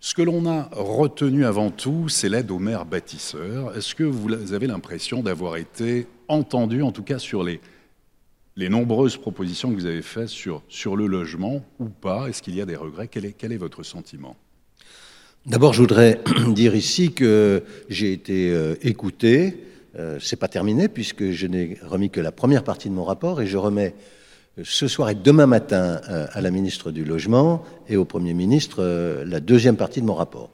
Ce 0.00 0.14
que 0.14 0.22
l'on 0.22 0.46
a 0.46 0.68
retenu 0.72 1.44
avant 1.44 1.70
tout, 1.70 2.08
c'est 2.08 2.28
l'aide 2.28 2.50
aux 2.50 2.58
maires 2.58 2.84
bâtisseurs. 2.84 3.76
Est-ce 3.76 3.94
que 3.94 4.04
vous 4.04 4.52
avez 4.52 4.66
l'impression 4.66 5.22
d'avoir 5.22 5.56
été 5.56 6.06
entendu, 6.28 6.82
en 6.82 6.92
tout 6.92 7.02
cas 7.02 7.18
sur 7.18 7.42
les, 7.42 7.60
nombreuses 8.56 9.16
propositions 9.16 9.70
que 9.70 9.74
vous 9.74 9.86
avez 9.86 10.02
faites 10.02 10.28
sur, 10.28 10.62
sur 10.68 10.94
le 10.94 11.06
logement 11.06 11.64
ou 11.78 11.88
pas? 11.88 12.28
Est-ce 12.28 12.42
qu'il 12.42 12.54
y 12.54 12.60
a 12.60 12.66
des 12.66 12.76
regrets? 12.76 13.08
Quel 13.08 13.24
est, 13.24 13.32
quel 13.32 13.52
est 13.52 13.56
votre 13.56 13.82
sentiment? 13.82 14.36
D'abord, 15.46 15.72
je 15.72 15.80
voudrais 15.80 16.20
dire 16.48 16.74
ici 16.74 17.12
que 17.12 17.62
j'ai 17.88 18.12
été 18.12 18.52
euh, 18.52 18.74
écouté. 18.82 19.64
Euh, 19.96 20.18
c'est 20.20 20.36
pas 20.36 20.48
terminé 20.48 20.88
puisque 20.88 21.30
je 21.30 21.46
n'ai 21.46 21.78
remis 21.82 22.10
que 22.10 22.20
la 22.20 22.32
première 22.32 22.64
partie 22.64 22.88
de 22.88 22.94
mon 22.94 23.04
rapport 23.04 23.40
et 23.40 23.46
je 23.46 23.56
remets 23.56 23.94
euh, 24.58 24.62
ce 24.64 24.86
soir 24.86 25.10
et 25.10 25.14
demain 25.14 25.46
matin 25.46 26.00
à 26.32 26.40
la 26.40 26.50
ministre 26.50 26.90
du 26.90 27.04
Logement 27.04 27.64
et 27.88 27.96
au 27.96 28.04
Premier 28.04 28.34
ministre 28.34 28.84
la 29.24 29.40
deuxième 29.40 29.76
partie 29.76 30.00
de 30.00 30.06
mon 30.06 30.14
rapport. 30.14 30.50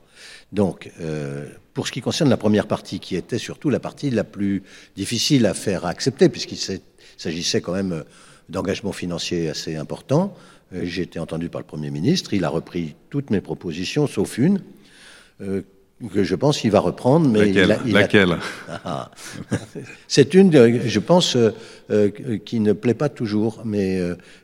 Donc, 0.52 0.92
pour 1.72 1.88
ce 1.88 1.92
qui 1.92 2.00
concerne 2.00 2.30
la 2.30 2.36
première 2.36 2.68
partie, 2.68 3.00
qui 3.00 3.16
était 3.16 3.38
surtout 3.38 3.70
la 3.70 3.80
partie 3.80 4.10
la 4.10 4.22
plus 4.22 4.62
difficile 4.94 5.46
à 5.46 5.54
faire 5.54 5.84
accepter, 5.84 6.28
puisqu'il 6.28 6.58
s'agissait 7.16 7.60
quand 7.60 7.72
même 7.72 8.04
d'engagements 8.48 8.92
financiers 8.92 9.48
assez 9.48 9.74
importants, 9.74 10.36
j'ai 10.70 11.02
été 11.02 11.18
entendu 11.18 11.48
par 11.48 11.60
le 11.60 11.66
Premier 11.66 11.90
ministre, 11.90 12.34
il 12.34 12.44
a 12.44 12.48
repris 12.48 12.94
toutes 13.10 13.30
mes 13.30 13.40
propositions, 13.40 14.06
sauf 14.06 14.38
une, 14.38 14.60
euh, 15.40 15.62
que 16.12 16.24
je 16.24 16.34
pense 16.34 16.58
qu'il 16.58 16.70
va 16.70 16.80
reprendre. 16.80 17.28
Mais 17.28 17.52
Laquelle, 17.86 18.36
ah. 18.84 19.10
C'est 20.08 20.34
une, 20.34 20.52
je 20.86 20.98
pense, 20.98 21.36
euh, 21.36 21.50
euh, 21.90 22.10
qui 22.44 22.60
ne 22.60 22.72
plaît 22.72 22.94
pas 22.94 23.08
toujours, 23.08 23.62
mais 23.64 24.00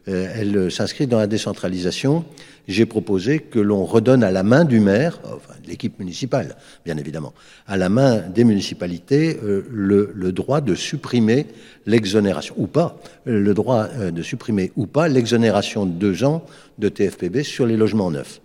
elle 0.07 0.71
s'inscrit 0.71 1.07
dans 1.07 1.19
la 1.19 1.26
décentralisation. 1.26 2.25
J'ai 2.69 2.87
proposé 2.87 3.40
que 3.40 3.59
l'on 3.59 3.85
redonne 3.85 4.23
à 4.23 4.30
la 4.30 4.42
main 4.42 4.64
du 4.64 4.80
maire, 4.80 5.21
enfin 5.25 5.54
l'équipe 5.66 5.99
municipale, 5.99 6.57
bien 6.85 6.97
évidemment, 6.99 7.33
à 7.66 7.76
la 7.76 7.88
main 7.88 8.19
des 8.19 8.45
municipalités 8.45 9.38
le, 9.42 10.12
le, 10.14 10.33
droit 10.33 10.61
de 10.61 10.75
supprimer 10.75 11.47
l'exonération 11.87 12.54
ou 12.59 12.66
pas, 12.66 13.00
le 13.25 13.54
droit 13.54 13.88
de 13.88 14.23
supprimer 14.23 14.73
ou 14.76 14.87
pas 14.87 15.09
l'exonération 15.09 15.85
de 15.85 15.92
deux 15.92 16.23
ans 16.23 16.45
de 16.78 16.88
TFPB 16.88 17.42
sur 17.42 17.66
les 17.66 17.76
logements 17.76 18.11
neufs. 18.11 18.40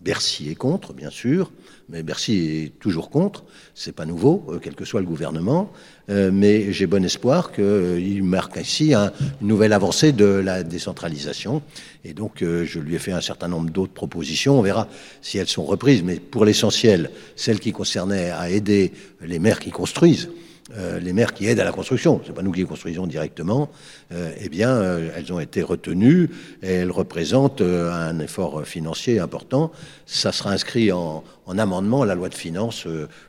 Bercy 0.00 0.50
est 0.50 0.54
contre, 0.54 0.92
bien 0.92 1.10
sûr, 1.10 1.50
mais 1.88 2.02
Bercy 2.02 2.64
est 2.64 2.78
toujours 2.78 3.10
contre. 3.10 3.44
C'est 3.74 3.92
pas 3.92 4.04
nouveau, 4.04 4.44
euh, 4.48 4.58
quel 4.60 4.74
que 4.74 4.84
soit 4.84 5.00
le 5.00 5.06
gouvernement. 5.06 5.72
Euh, 6.10 6.30
mais 6.32 6.72
j'ai 6.72 6.86
bon 6.86 7.04
espoir 7.04 7.52
qu'il 7.52 8.22
marque 8.24 8.56
ici 8.56 8.94
une 8.94 9.10
nouvelle 9.40 9.72
avancée 9.72 10.12
de 10.12 10.24
la 10.24 10.62
décentralisation. 10.62 11.62
Et 12.04 12.12
donc, 12.12 12.42
euh, 12.42 12.64
je 12.64 12.78
lui 12.78 12.94
ai 12.94 12.98
fait 12.98 13.12
un 13.12 13.20
certain 13.20 13.48
nombre 13.48 13.70
d'autres 13.70 13.92
propositions. 13.92 14.58
On 14.58 14.62
verra 14.62 14.88
si 15.22 15.38
elles 15.38 15.48
sont 15.48 15.64
reprises. 15.64 16.02
Mais 16.02 16.16
pour 16.16 16.44
l'essentiel, 16.44 17.10
celles 17.36 17.60
qui 17.60 17.72
concernaient 17.72 18.30
à 18.30 18.50
aider 18.50 18.92
les 19.22 19.38
maires 19.38 19.60
qui 19.60 19.70
construisent, 19.70 20.28
euh, 20.76 21.00
les 21.00 21.14
maires 21.14 21.32
qui 21.32 21.46
aident 21.46 21.60
à 21.60 21.64
la 21.64 21.72
construction, 21.72 22.20
c'est 22.26 22.34
pas 22.34 22.42
nous 22.42 22.52
qui 22.52 22.60
les 22.60 22.66
construisons 22.66 23.06
directement, 23.06 23.70
euh, 24.12 24.32
eh 24.38 24.50
bien, 24.50 24.68
euh, 24.68 25.10
elles 25.16 25.32
ont 25.32 25.40
été 25.40 25.62
retenues 25.62 26.28
et 26.62 26.72
elles 26.72 26.90
représentent 26.90 27.62
un 27.62 28.18
effort 28.18 28.66
financier 28.66 29.18
important. 29.18 29.72
Ça 30.04 30.30
sera 30.30 30.50
inscrit 30.50 30.92
en, 30.92 31.24
amendement 31.56 32.02
à 32.02 32.06
la 32.06 32.14
loi 32.14 32.28
de 32.28 32.34
finances, 32.34 32.86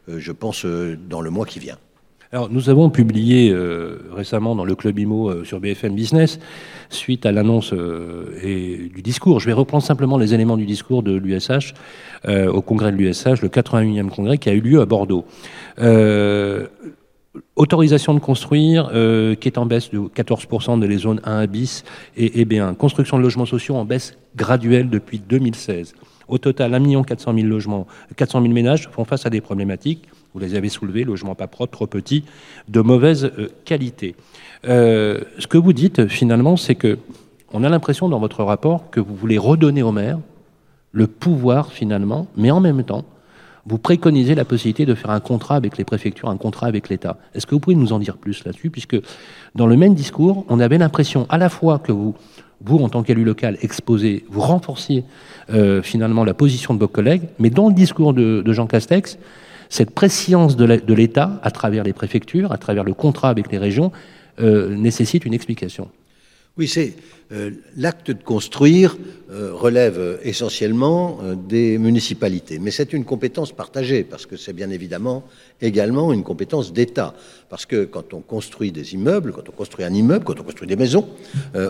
je 0.07 0.31
pense, 0.33 0.65
dans 0.65 1.21
le 1.21 1.29
mois 1.29 1.45
qui 1.45 1.59
vient. 1.59 1.77
Alors, 2.31 2.49
nous 2.49 2.69
avons 2.69 2.89
publié 2.89 3.55
récemment 4.11 4.55
dans 4.55 4.65
le 4.65 4.75
Club 4.75 4.99
IMO 4.99 5.45
sur 5.45 5.59
BFM 5.59 5.95
Business, 5.95 6.39
suite 6.89 7.25
à 7.25 7.31
l'annonce 7.31 7.73
et 8.43 8.91
du 8.93 9.01
discours, 9.01 9.39
je 9.39 9.45
vais 9.45 9.53
reprendre 9.53 9.83
simplement 9.83 10.17
les 10.17 10.33
éléments 10.33 10.57
du 10.57 10.65
discours 10.65 11.01
de 11.01 11.15
l'USH 11.15 11.73
au 12.27 12.61
congrès 12.61 12.91
de 12.91 12.97
l'USH, 12.97 13.41
le 13.41 13.47
81e 13.47 14.09
congrès 14.09 14.37
qui 14.37 14.49
a 14.49 14.53
eu 14.53 14.61
lieu 14.61 14.81
à 14.81 14.85
Bordeaux 14.85 15.25
autorisation 17.59 18.13
de 18.13 18.19
construire 18.19 18.89
euh, 18.93 19.35
qui 19.35 19.49
est 19.49 19.57
en 19.57 19.65
baisse 19.65 19.91
de 19.91 19.99
14% 19.99 20.79
dans 20.79 20.87
les 20.87 20.97
zones 20.97 21.19
1 21.25 21.39
à 21.39 21.45
bis 21.45 21.83
et, 22.15 22.45
B1. 22.45 22.73
Construction 22.75 23.17
de 23.17 23.23
logements 23.23 23.45
sociaux 23.45 23.75
en 23.75 23.83
baisse 23.83 24.17
graduelle 24.35 24.89
depuis 24.89 25.19
2016. 25.19 25.93
Au 26.29 26.37
total, 26.37 26.73
1 26.73 27.03
400 27.03 27.33
000 27.35 27.47
logements, 27.47 27.85
400 28.15 28.41
000 28.41 28.53
ménages 28.53 28.89
font 28.91 29.03
face 29.03 29.25
à 29.25 29.29
des 29.29 29.41
problématiques. 29.41 30.07
Vous 30.33 30.39
les 30.39 30.55
avez 30.55 30.69
soulevées, 30.69 31.03
logements 31.03 31.35
pas 31.35 31.47
propres, 31.47 31.71
trop 31.71 31.87
petits, 31.87 32.23
de 32.69 32.79
mauvaise 32.79 33.25
euh, 33.37 33.49
qualité. 33.65 34.15
Euh, 34.65 35.19
ce 35.37 35.47
que 35.47 35.57
vous 35.57 35.73
dites 35.73 36.07
finalement, 36.07 36.55
c'est 36.55 36.75
que 36.75 36.97
on 37.51 37.63
a 37.63 37.69
l'impression 37.69 38.07
dans 38.07 38.19
votre 38.19 38.43
rapport 38.43 38.89
que 38.89 39.01
vous 39.01 39.15
voulez 39.15 39.37
redonner 39.37 39.83
aux 39.83 39.91
maires 39.91 40.19
le 40.91 41.07
pouvoir 41.07 41.73
finalement, 41.73 42.27
mais 42.37 42.51
en 42.51 42.61
même 42.61 42.83
temps, 42.83 43.03
vous 43.69 43.77
préconisez 43.77 44.33
la 44.33 44.45
possibilité 44.45 44.87
de 44.87 44.95
faire 44.95 45.11
un 45.11 45.19
contrat 45.19 45.55
avec 45.55 45.77
les 45.77 45.83
préfectures, 45.83 46.29
un 46.29 46.37
contrat 46.37 46.65
avec 46.65 46.89
l'État. 46.89 47.17
Est-ce 47.35 47.45
que 47.45 47.53
vous 47.53 47.59
pouvez 47.59 47.75
nous 47.75 47.93
en 47.93 47.99
dire 47.99 48.17
plus 48.17 48.43
là-dessus 48.43 48.71
Puisque 48.71 48.97
dans 49.53 49.67
le 49.67 49.77
même 49.77 49.93
discours, 49.93 50.43
on 50.49 50.59
avait 50.59 50.79
l'impression 50.79 51.27
à 51.29 51.37
la 51.37 51.49
fois 51.49 51.77
que 51.77 51.91
vous, 51.91 52.15
vous 52.61 52.79
en 52.79 52.89
tant 52.89 53.03
qu'élu 53.03 53.23
local, 53.23 53.57
exposez, 53.61 54.25
vous 54.29 54.41
renforciez 54.41 55.03
euh, 55.53 55.83
finalement 55.83 56.23
la 56.23 56.33
position 56.33 56.73
de 56.73 56.79
vos 56.79 56.87
collègues, 56.87 57.29
mais 57.37 57.51
dans 57.51 57.67
le 57.67 57.75
discours 57.75 58.13
de, 58.13 58.43
Jean 58.51 58.65
Castex, 58.65 59.19
cette 59.69 59.91
préscience 59.91 60.55
de 60.55 60.93
l'État 60.93 61.39
à 61.43 61.51
travers 61.51 61.83
les 61.83 61.93
préfectures, 61.93 62.51
à 62.51 62.57
travers 62.57 62.83
le 62.83 62.95
contrat 62.95 63.29
avec 63.29 63.51
les 63.51 63.59
régions, 63.59 63.91
euh, 64.39 64.73
nécessite 64.75 65.25
une 65.25 65.33
explication. 65.35 65.89
Oui, 66.59 66.67
c'est 66.67 66.91
euh, 67.31 67.51
l'acte 67.77 68.11
de 68.11 68.21
construire 68.21 68.97
euh, 69.31 69.53
relève 69.53 70.19
essentiellement 70.23 71.19
euh, 71.23 71.35
des 71.35 71.77
municipalités, 71.77 72.59
mais 72.59 72.69
c'est 72.69 72.91
une 72.91 73.05
compétence 73.05 73.53
partagée 73.53 74.03
parce 74.03 74.25
que 74.25 74.35
c'est 74.35 74.51
bien 74.51 74.69
évidemment 74.69 75.23
également 75.61 76.11
une 76.11 76.23
compétence 76.23 76.73
d'État. 76.73 77.13
Parce 77.47 77.65
que 77.65 77.85
quand 77.85 78.13
on 78.13 78.19
construit 78.19 78.73
des 78.73 78.93
immeubles, 78.93 79.31
quand 79.31 79.47
on 79.47 79.53
construit 79.53 79.85
un 79.85 79.93
immeuble, 79.93 80.25
quand 80.25 80.37
on 80.37 80.43
construit 80.43 80.67
des 80.67 80.75
maisons, 80.75 81.07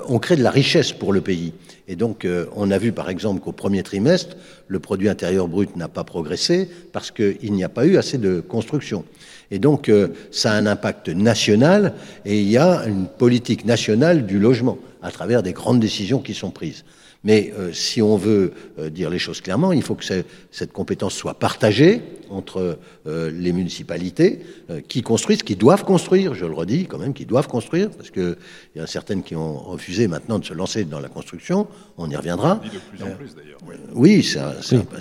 on 0.10 0.20
crée 0.20 0.36
de 0.36 0.44
la 0.44 0.52
richesse 0.52 0.92
pour 0.92 1.14
le 1.14 1.22
pays. 1.22 1.54
Et 1.88 1.96
donc, 1.96 2.28
on 2.54 2.70
a 2.70 2.78
vu 2.78 2.92
par 2.92 3.10
exemple 3.10 3.40
qu'au 3.40 3.54
premier 3.54 3.82
trimestre, 3.82 4.36
le 4.68 4.80
produit 4.80 5.08
intérieur 5.08 5.48
brut 5.48 5.74
n'a 5.78 5.88
pas 5.88 6.04
progressé 6.04 6.70
parce 6.92 7.12
qu'il 7.12 7.54
n'y 7.54 7.64
a 7.64 7.70
pas 7.70 7.86
eu 7.86 7.96
assez 7.96 8.18
de 8.18 8.42
construction. 8.42 9.06
Et 9.52 9.60
donc, 9.60 9.92
ça 10.32 10.52
a 10.52 10.56
un 10.56 10.66
impact 10.68 11.10
national 11.10 11.94
et 12.24 12.40
il 12.40 12.50
y 12.50 12.58
a 12.58 12.86
une 12.86 13.08
politique 13.08 13.66
nationale 13.66 14.26
du 14.26 14.38
logement 14.38 14.78
à 15.02 15.12
travers 15.12 15.44
des 15.44 15.54
grandes 15.54 15.80
décisions 15.80 16.20
qui 16.20 16.34
sont 16.34 16.52
prises. 16.52 16.84
Mais 17.24 17.54
euh, 17.58 17.74
si 17.74 18.02
on 18.02 18.16
veut 18.16 18.54
euh, 18.78 18.90
dire 18.90 19.10
les 19.10 19.20
choses 19.20 19.42
clairement, 19.42 19.74
il 19.74 19.82
faut 19.82 19.96
que 19.96 20.06
cette 20.52 20.72
compétence 20.72 21.14
soit 21.14 21.34
partagée 21.34 22.02
entre 22.30 22.78
euh, 23.08 23.32
les 23.34 23.52
municipalités 23.52 24.40
qui 24.88 25.02
construisent, 25.02 25.44
qui 25.44 25.56
doivent 25.56 25.84
construire, 25.84 26.36
je 26.36 26.46
le 26.46 26.54
redis 26.54 26.86
quand 26.86 27.00
même, 27.00 27.14
qui 27.14 27.26
doivent 27.26 27.48
construire, 27.48 27.90
parce 27.90 28.12
qu'il 28.12 28.38
y 28.76 28.80
a 28.80 28.88
certaines 28.88 29.24
qui 29.24 29.36
ont 29.36 29.58
refusé 29.58 30.08
maintenant 30.08 30.40
de 30.40 30.46
se 30.46 30.54
lancer 30.54 30.86
dans 30.86 31.00
la 31.00 31.10
construction, 31.10 31.68
on 31.98 32.10
y 32.10 32.16
reviendra. 32.16 32.56
De 32.56 32.70
plus 32.70 33.04
en 33.04 33.16
plus 33.16 33.36
d'ailleurs. 33.36 33.58
Oui, 33.94 34.24
c'est 34.24 34.40
un, 34.40 34.54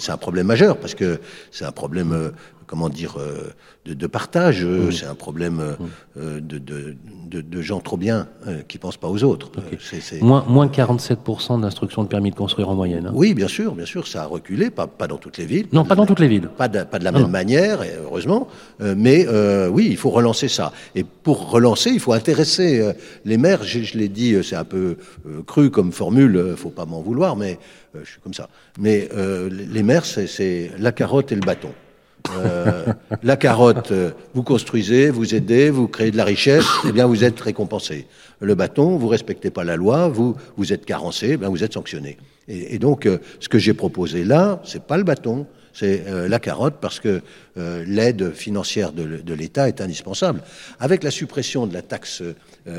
un, 0.09 0.17
problème 0.17 0.47
majeur, 0.47 0.79
parce 0.79 0.95
que 0.95 1.21
c'est 1.53 1.67
un 1.67 1.73
problème 1.73 2.33
comment 2.69 2.89
dire, 2.89 3.17
euh, 3.19 3.51
de, 3.87 4.07
partage. 4.07 4.63
Euh, 4.63 4.93
c'est 4.93 5.07
un 5.07 5.15
problème 5.15 5.77
euh, 6.17 6.41
de, 6.41 6.59
de, 7.41 7.63
gens 7.63 7.81
trop 7.81 7.97
bien 7.97 8.29
qui 8.69 8.79
pensent 8.79 8.99
pas 8.99 9.09
aux 9.09 9.25
autres. 9.25 9.51
Moins, 10.21 10.45
moins 10.47 10.67
47% 10.67 11.61
d'instruction 11.61 12.05
de 12.05 12.09
permis 12.09 12.31
de 12.31 12.37
construire 12.37 12.69
en 12.69 12.75
moyenne. 12.75 13.07
Hein. 13.07 13.13
Oui, 13.15 13.35
bien 13.35 13.49
sûr, 13.49 13.75
bien 13.75 13.87
sûr, 13.87 14.07
ça 14.07 14.23
a 14.23 14.27
reculé, 14.27 14.71
pas, 14.71 14.87
pas 14.87 15.09
dans 15.09 15.17
toutes 15.17 15.39
les 15.39 15.47
villes. 15.47 15.67
Non, 15.73 15.85
pas, 15.85 15.97
dans 15.97 16.07
toutes 16.07 16.21
les 16.21 16.29
villes. 16.29 16.49
Pas 16.57 16.69
de, 16.69 16.85
pas 16.85 16.99
de 16.99 17.05
la 17.05 17.11
même 17.11 17.31
manière, 17.31 17.81
heureusement, 18.05 18.49
mais 18.81 19.27
oui, 19.69 19.89
il 19.91 19.97
faut 19.97 20.11
relancer 20.11 20.49
ça. 20.49 20.73
Et 20.95 21.05
pour 21.05 21.51
relancer, 21.51 21.91
il 21.91 22.01
faut 22.01 22.13
intéresser 22.13 22.93
les 23.25 23.39
maires. 23.39 23.65
Je, 23.65 23.99
l'ai 23.99 24.09
dit, 24.09 24.37
c'est 24.45 24.57
un 24.57 24.65
peu 24.65 24.99
cru 25.47 25.71
comme 25.71 25.93
formule, 25.93 26.55
faut 26.57 26.71
pas 26.71 26.85
m'en 26.85 27.01
vouloir, 27.01 27.35
mais 27.35 27.59
je 27.95 28.09
suis 28.09 28.21
comme 28.21 28.35
ça. 28.35 28.49
Mais 28.79 29.09
les 29.51 29.83
maires, 29.83 30.05
c'est 30.05 30.71
la 30.79 30.93
carotte 30.93 31.33
et 31.33 31.35
le 31.35 31.41
bâton. 31.41 31.71
Euh, 32.37 32.93
la 33.23 33.37
carotte, 33.37 33.93
euh, 33.93 34.11
vous 34.35 34.43
construisez, 34.43 35.11
vous 35.11 35.35
aidez, 35.35 35.71
vous 35.71 35.89
créez 35.89 36.11
de 36.11 36.17
la 36.17 36.25
richesse, 36.25 36.67
eh 36.87 36.93
bien 36.93 37.07
vous 37.07 37.25
êtes 37.25 37.41
récompensé. 37.41 38.07
Le 38.41 38.55
bâton, 38.55 38.97
vous 38.97 39.09
respectez 39.09 39.51
pas 39.51 39.65
la 39.65 39.77
loi, 39.77 40.09
vous 40.09 40.73
êtes 40.73 40.85
carencé, 40.85 41.31
eh 41.33 41.37
bien 41.37 41.49
vous 41.49 41.65
êtes 41.65 41.73
sanctionné. 41.73 42.19
Et, 42.49 42.79
donc, 42.79 43.05
euh, 43.05 43.19
ce 43.41 43.49
que 43.49 43.59
j'ai 43.59 43.75
proposé 43.75 44.25
là, 44.25 44.61
c'est 44.65 44.83
pas 44.83 44.97
le 44.97 45.05
bâton, 45.05 45.47
c'est 45.75 46.05
la 46.29 46.41
carotte 46.41 46.77
parce 46.81 46.99
que 46.99 47.21
l'aide 47.57 48.33
financière 48.33 48.91
de, 48.91 49.33
l'État 49.33 49.69
est 49.69 49.81
indispensable. 49.81 50.43
Avec 50.81 51.05
la 51.05 51.13
suppression 51.13 51.69
de 51.69 51.75
la 51.75 51.83
taxe 51.83 52.21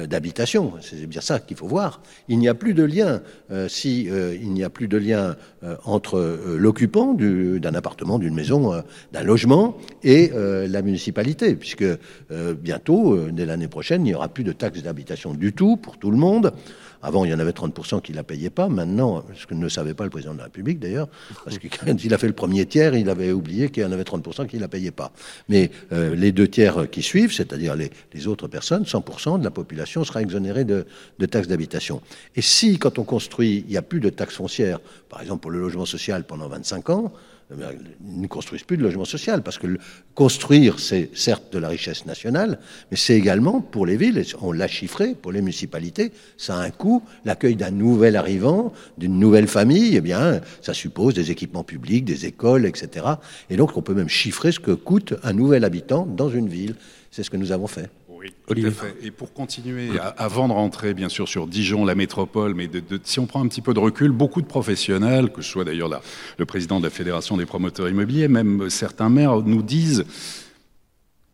d'habitation, 0.08 0.74
c'est 0.82 1.06
bien 1.08 1.22
ça 1.22 1.40
qu'il 1.40 1.58
faut 1.58 1.68
voir, 1.68 2.02
il 2.28 2.38
n'y 2.40 2.48
a 2.48 2.54
plus 2.54 2.74
de 2.74 2.84
lien, 2.84 3.22
euh, 3.52 3.68
euh, 4.12 4.38
n'y 4.42 4.64
a 4.64 4.70
plus 4.70 4.88
de 4.88 4.98
lien 4.98 5.36
euh, 5.64 5.76
entre 5.86 6.18
euh, 6.18 6.58
l'occupant 6.58 7.14
du- 7.14 7.60
d'un 7.60 7.74
appartement, 7.74 8.20
d'une 8.20 8.36
maison, 8.36 8.74
euh, 8.74 8.82
d'un 9.12 9.24
logement 9.24 9.78
et 10.04 10.32
euh, 10.34 10.68
la 10.68 10.82
municipalité, 10.82 11.56
puisque 11.56 11.84
euh, 11.84 12.54
bientôt, 12.54 13.14
euh, 13.16 13.30
dès 13.32 13.46
l'année 13.46 13.68
prochaine, 13.68 14.02
il 14.06 14.10
n'y 14.10 14.16
aura 14.16 14.30
plus 14.30 14.44
de 14.44 14.52
taxe 14.52 14.82
d'habitation 14.84 15.34
du 15.34 15.54
tout 15.54 15.78
pour 15.78 15.98
tout 15.98 16.12
le 16.12 16.18
monde. 16.18 16.54
Avant, 17.02 17.24
il 17.24 17.32
y 17.32 17.34
en 17.34 17.40
avait 17.40 17.52
30% 17.52 18.02
qui 18.02 18.12
ne 18.12 18.18
la 18.18 18.24
payaient 18.24 18.50
pas. 18.50 18.68
Maintenant, 18.68 19.24
ce 19.36 19.46
que 19.46 19.54
ne 19.54 19.70
savait 19.70 19.94
pas 19.94 20.04
le 20.04 20.10
président 20.10 20.34
de 20.34 20.40
la 20.40 20.46
République 20.46 20.80
d'ailleurs, 20.80 21.08
parce 21.46 21.58
que 21.58 21.68
quand 21.68 22.04
il 22.04 22.14
a 22.14 22.18
fait 22.18 22.28
le 22.28 22.34
premier 22.34 22.66
tiers, 22.66 22.96
il 22.96 23.10
avait 23.10 23.32
oublié 23.32 23.70
qu'il 23.70 23.84
y 23.84 23.86
en 23.86 23.92
avait 23.92 24.04
30% 24.04 24.48
qui 24.48 24.58
ne 24.58 24.62
la 24.62 24.68
payaient 24.68 24.92
pas. 24.92 25.12
Mais 25.48 25.72
euh, 25.92 26.16
les 26.16 26.32
deux 26.32 26.48
tiers 26.48 26.90
qui 26.90 27.02
suivent, 27.02 27.34
c'est-à-dire 27.34 27.76
les, 27.76 27.90
les 28.14 28.28
autres 28.28 28.48
personnes, 28.48 28.84
100% 28.84 29.40
de 29.40 29.44
la 29.44 29.52
population 29.52 30.04
sera 30.04 30.22
exonérée 30.22 30.66
de, 30.66 30.86
de 31.20 31.26
taxes 31.26 31.48
d'habitation. 31.48 32.02
Et 32.36 32.42
si, 32.42 32.78
quand 32.80 33.00
on 33.00 33.04
construit, 33.04 33.64
il 33.68 33.72
n'y 33.72 33.78
a 33.78 33.82
plus 33.82 34.00
de 34.00 34.10
taxes 34.10 34.36
foncières, 34.36 34.80
par 35.10 35.22
exemple 35.22 35.42
pour 35.42 35.52
le 35.52 35.60
logement 35.60 35.86
social 35.86 36.26
pendant 36.26 36.48
25 36.48 36.90
ans, 36.90 37.14
ils 37.52 38.22
ne 38.22 38.28
construisent 38.28 38.64
plus 38.64 38.78
de 38.78 38.84
logement 38.84 39.06
social, 39.06 39.42
parce 39.42 39.58
que 39.58 39.68
construire, 40.14 40.80
c'est 40.80 41.10
certes 41.16 41.52
de 41.52 41.58
la 41.58 41.70
richesse 41.70 42.06
nationale, 42.06 42.60
mais 42.92 42.98
c'est 42.98 43.16
également 43.16 43.60
pour 43.62 43.86
les 43.86 43.98
villes, 43.98 44.24
on 44.42 44.52
l'a 44.52 44.68
chiffré, 44.68 45.16
pour 45.16 45.32
les 45.32 45.42
municipalités, 45.42 46.12
ça 46.38 46.58
a 46.58 46.62
un 46.62 46.70
coût. 46.70 47.02
L'accueil 47.26 47.56
d'un 47.56 47.72
nouvel 47.72 48.16
arrivant, 48.16 48.72
d'une 48.98 49.20
nouvelle 49.20 49.48
famille, 49.48 49.96
eh 49.96 50.02
bien, 50.02 50.42
ça 50.62 50.74
suppose 50.74 51.14
des 51.14 51.32
équipements 51.32 51.64
publics, 51.64 52.06
des 52.06 52.26
écoles, 52.26 52.66
etc. 52.66 53.06
Et 53.50 53.58
donc, 53.58 53.76
on 53.78 53.82
peut 53.82 53.96
même 53.96 54.10
chiffrer 54.10 54.52
ce 54.52 54.60
que 54.60 54.72
coûte 54.72 55.16
un 55.24 55.34
nouvel 55.34 55.64
habitant 55.64 56.06
dans 56.06 56.30
une 56.30 56.50
ville. 56.50 56.76
C'est 57.12 57.24
ce 57.24 57.30
que 57.30 57.38
nous 57.38 57.52
avons 57.52 57.68
fait. 57.68 57.90
Oui, 58.30 58.36
Olivier. 58.50 58.72
tout 58.72 58.78
à 58.86 58.88
fait. 58.88 58.96
Et 59.08 59.12
pour 59.12 59.34
continuer, 59.34 59.90
avant 60.18 60.48
de 60.48 60.54
rentrer 60.54 60.94
bien 60.94 61.10
sûr 61.10 61.28
sur 61.28 61.48
Dijon, 61.48 61.86
la 61.86 61.96
métropole, 61.96 62.54
mais 62.56 62.68
de- 62.68 62.80
de- 62.80 63.00
si 63.04 63.20
on 63.20 63.26
prend 63.26 63.44
un 63.44 63.48
petit 63.48 63.62
peu 63.62 63.74
de 63.74 63.80
recul, 63.80 64.12
beaucoup 64.12 64.42
de 64.42 64.48
professionnels, 64.48 65.32
que 65.32 65.42
ce 65.42 65.50
soit 65.52 65.64
d'ailleurs 65.66 65.90
le 66.38 66.46
président 66.46 66.80
de 66.80 66.86
la 66.86 66.90
Fédération 66.90 67.38
des 67.38 67.46
promoteurs 67.46 67.90
immobiliers, 67.90 68.28
même 68.28 68.70
certains 68.70 69.10
maires 69.10 69.42
nous 69.42 69.62
disent 69.64 70.06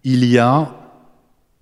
il 0.04 0.26
y 0.26 0.38
a 0.38 0.76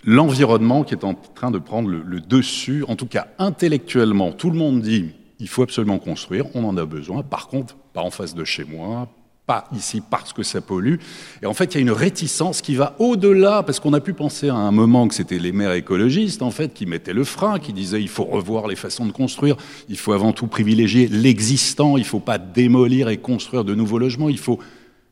l'environnement 0.05 0.83
qui 0.83 0.93
est 0.93 1.05
en 1.05 1.13
train 1.13 1.49
de 1.51 1.59
prendre 1.59 1.87
le, 1.89 2.01
le 2.01 2.19
dessus, 2.19 2.83
en 2.87 2.95
tout 2.95 3.05
cas 3.07 3.27
intellectuellement. 3.39 4.31
Tout 4.33 4.49
le 4.49 4.57
monde 4.57 4.81
dit 4.81 5.11
il 5.39 5.47
faut 5.47 5.63
absolument 5.63 5.97
construire, 5.99 6.45
on 6.55 6.63
en 6.65 6.77
a 6.77 6.85
besoin. 6.85 7.21
Par 7.23 7.47
contre, 7.47 7.75
pas 7.93 8.01
en 8.01 8.11
face 8.11 8.33
de 8.35 8.43
chez 8.43 8.63
moi, 8.63 9.07
pas 9.45 9.65
ici 9.75 10.01
parce 10.01 10.31
que 10.31 10.41
ça 10.43 10.61
pollue. 10.61 10.95
Et 11.41 11.45
en 11.45 11.53
fait, 11.53 11.73
il 11.73 11.75
y 11.75 11.77
a 11.79 11.81
une 11.81 11.91
réticence 11.91 12.61
qui 12.61 12.75
va 12.75 12.95
au-delà, 12.99 13.63
parce 13.63 13.79
qu'on 13.79 13.93
a 13.93 13.99
pu 13.99 14.13
penser 14.13 14.49
à 14.49 14.55
un 14.55 14.71
moment 14.71 15.07
que 15.07 15.13
c'était 15.13 15.39
les 15.39 15.51
maires 15.51 15.73
écologistes, 15.73 16.41
en 16.41 16.51
fait, 16.51 16.73
qui 16.73 16.85
mettaient 16.85 17.13
le 17.13 17.23
frein, 17.23 17.59
qui 17.59 17.73
disaient 17.73 18.01
il 18.01 18.09
faut 18.09 18.23
revoir 18.23 18.67
les 18.67 18.75
façons 18.75 19.05
de 19.05 19.11
construire, 19.11 19.57
il 19.89 19.97
faut 19.97 20.13
avant 20.13 20.31
tout 20.31 20.47
privilégier 20.47 21.07
l'existant, 21.07 21.97
il 21.97 22.01
ne 22.01 22.05
faut 22.05 22.19
pas 22.19 22.37
démolir 22.37 23.09
et 23.09 23.17
construire 23.17 23.65
de 23.65 23.75
nouveaux 23.75 23.99
logements, 23.99 24.29
il 24.29 24.39
faut 24.39 24.59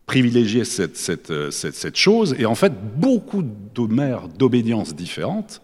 privilégier 0.06 0.64
euh, 0.80 1.52
cette, 1.52 1.98
chose. 1.98 2.36
Et 2.40 2.46
en 2.46 2.56
fait, 2.56 2.74
beaucoup 2.98 3.44
de 3.44 3.94
maires 3.94 4.28
d'obédience 4.28 4.96
différentes 4.96 5.62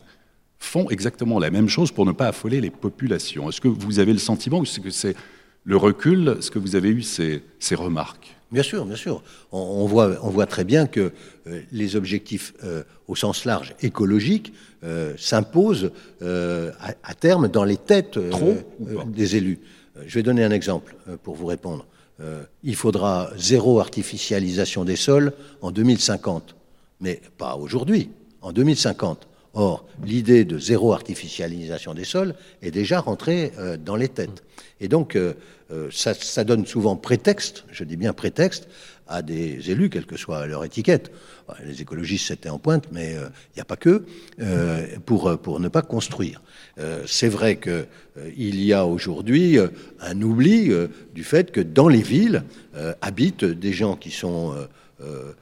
font 0.60 0.90
exactement 0.90 1.40
la 1.40 1.52
même 1.52 1.70
chose 1.70 1.92
pour 1.92 2.06
ne 2.06 2.12
pas 2.12 2.28
affoler 2.28 2.60
les 2.60 2.72
populations. 2.72 3.50
Est-ce 3.50 3.62
que 3.62 3.68
vous 3.68 4.00
avez 4.00 4.12
le 4.12 4.20
sentiment, 4.20 4.62
que 4.62 4.90
c'est 4.90 5.16
le 5.64 5.78
recul, 5.78 6.38
ce 6.42 6.50
que 6.50 6.60
vous 6.60 6.76
avez 6.76 6.90
eu 6.90 7.02
ces 7.02 7.42
remarques? 7.76 8.37
Bien 8.52 8.64
sûr, 8.64 8.86
bien 8.86 8.96
sûr. 8.96 9.24
On, 9.52 9.60
on 9.60 9.86
voit, 9.86 10.18
on 10.22 10.30
voit 10.30 10.46
très 10.46 10.64
bien 10.64 10.88
que 10.88 11.12
euh, 11.48 11.62
les 11.72 11.96
objectifs 11.96 12.54
euh, 12.64 12.84
au 13.08 13.16
sens 13.16 13.44
large 13.44 13.76
écologiques 13.82 14.54
euh, 14.84 15.14
s'imposent 15.18 15.92
à, 16.22 16.94
à 17.04 17.14
terme 17.14 17.50
dans 17.50 17.64
les 17.64 17.78
têtes 17.78 18.18
des 19.08 19.36
élus. 19.36 19.60
Je 20.06 20.14
vais 20.16 20.24
donner 20.24 20.44
un 20.44 20.52
exemple 20.52 20.96
pour 21.24 21.36
vous 21.36 21.48
répondre. 21.48 21.86
Il 22.64 22.76
faudra 22.76 23.32
zéro 23.38 23.80
artificialisation 23.80 24.86
des 24.86 24.96
sols 24.96 25.34
en 25.62 25.72
2050, 25.72 26.56
mais 27.02 27.22
pas 27.38 27.56
aujourd'hui, 27.56 28.10
en 28.42 28.52
2050. 28.52 29.28
Or, 29.60 29.88
l'idée 30.06 30.46
de 30.46 30.60
zéro 30.60 30.94
artificialisation 30.94 31.96
des 31.96 32.04
sols 32.04 32.36
est 32.62 32.70
déjà 32.70 33.00
rentrée 33.00 33.52
euh, 33.58 33.76
dans 33.76 33.96
les 33.96 34.08
têtes. 34.08 34.44
Et 34.80 34.88
donc, 34.88 35.16
euh, 35.16 35.34
euh, 35.72 35.90
ça, 35.92 36.14
ça 36.14 36.44
donne 36.44 36.68
souvent 36.68 36.96
prétexte, 36.96 37.66
je 37.72 37.84
dis 37.84 37.98
bien 37.98 38.14
prétexte, 38.14 38.68
à 39.08 39.24
des 39.24 39.72
élus, 39.72 39.90
quelle 39.90 40.06
que 40.06 40.16
soit 40.16 40.46
leur 40.46 40.64
étiquette. 40.64 41.12
Les 41.66 41.82
écologistes, 41.82 42.28
c'était 42.28 42.50
en 42.50 42.60
pointe, 42.60 42.86
mais 42.92 43.16
euh, 43.16 43.30
il 43.48 43.58
n'y 43.58 43.62
a 43.62 43.66
pas 43.66 43.78
que, 43.78 44.06
pour, 45.08 45.36
pour 45.40 45.60
ne 45.60 45.70
pas 45.70 45.82
construire. 45.82 46.42
C'est 47.08 47.30
vrai 47.30 47.56
qu'il 47.56 47.88
il 48.38 48.64
y 48.64 48.74
a 48.74 48.86
aujourd'hui 48.86 49.58
un 50.02 50.22
oubli 50.22 50.70
du 51.16 51.24
fait 51.24 51.52
que 51.52 51.62
dans 51.62 51.88
les 51.88 52.04
villes 52.04 52.44
habitent 53.02 53.46
des 53.46 53.74
gens 53.74 53.96
qui 53.96 54.12
sont... 54.12 54.54
euh, 55.02 55.34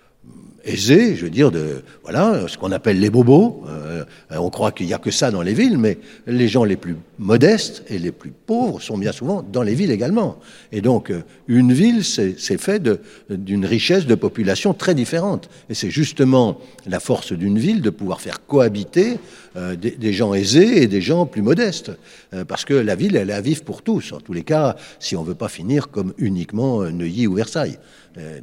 aisés, 0.65 1.15
je 1.15 1.25
veux 1.25 1.29
dire, 1.29 1.51
de 1.51 1.83
voilà, 2.03 2.47
ce 2.47 2.57
qu'on 2.57 2.71
appelle 2.71 2.99
les 2.99 3.09
bobos. 3.09 3.63
Euh, 3.67 4.03
on 4.31 4.49
croit 4.49 4.71
qu'il 4.71 4.87
n'y 4.87 4.93
a 4.93 4.97
que 4.97 5.11
ça 5.11 5.31
dans 5.31 5.41
les 5.41 5.53
villes, 5.53 5.77
mais 5.77 5.97
les 6.27 6.47
gens 6.47 6.63
les 6.63 6.75
plus 6.75 6.95
modestes 7.17 7.83
et 7.87 7.97
les 7.97 8.11
plus 8.11 8.31
pauvres 8.31 8.81
sont 8.81 8.97
bien 8.97 9.11
souvent 9.11 9.43
dans 9.43 9.61
les 9.61 9.75
villes 9.75 9.91
également. 9.91 10.37
Et 10.71 10.81
donc, 10.81 11.11
euh, 11.11 11.23
une 11.47 11.73
ville, 11.73 12.03
c'est 12.03 12.57
fait 12.57 12.81
d'une 13.29 13.65
richesse 13.65 14.05
de 14.05 14.15
population 14.15 14.73
très 14.73 14.95
différente. 14.95 15.49
Et 15.69 15.73
c'est 15.73 15.91
justement 15.91 16.59
la 16.87 16.99
force 16.99 17.33
d'une 17.33 17.59
ville 17.59 17.81
de 17.81 17.89
pouvoir 17.89 18.21
faire 18.21 18.45
cohabiter 18.45 19.17
euh, 19.57 19.75
des, 19.75 19.91
des 19.91 20.13
gens 20.13 20.33
aisés 20.33 20.83
et 20.83 20.87
des 20.87 21.01
gens 21.01 21.25
plus 21.25 21.41
modestes. 21.41 21.91
Euh, 22.33 22.43
parce 22.45 22.65
que 22.65 22.73
la 22.73 22.95
ville, 22.95 23.15
elle 23.15 23.29
est 23.29 23.33
à 23.33 23.41
vivre 23.41 23.63
pour 23.63 23.81
tous. 23.81 24.11
En 24.11 24.19
tous 24.19 24.33
les 24.33 24.43
cas, 24.43 24.75
si 24.99 25.15
on 25.15 25.23
veut 25.23 25.35
pas 25.35 25.47
finir 25.47 25.89
comme 25.89 26.13
uniquement 26.17 26.81
euh, 26.81 26.91
Neuilly 26.91 27.27
ou 27.27 27.35
Versailles. 27.35 27.77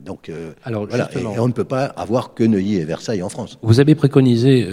Donc, 0.04 0.30
Alors, 0.64 0.86
voilà. 0.86 1.08
Et 1.14 1.38
on 1.38 1.48
ne 1.48 1.52
peut 1.54 1.64
pas 1.64 1.86
avoir 1.86 2.34
que 2.34 2.44
Neuilly 2.44 2.76
et 2.76 2.84
Versailles 2.84 3.22
en 3.22 3.30
France. 3.30 3.58
Vous 3.62 3.80
avez 3.80 3.94
préconisé 3.94 4.68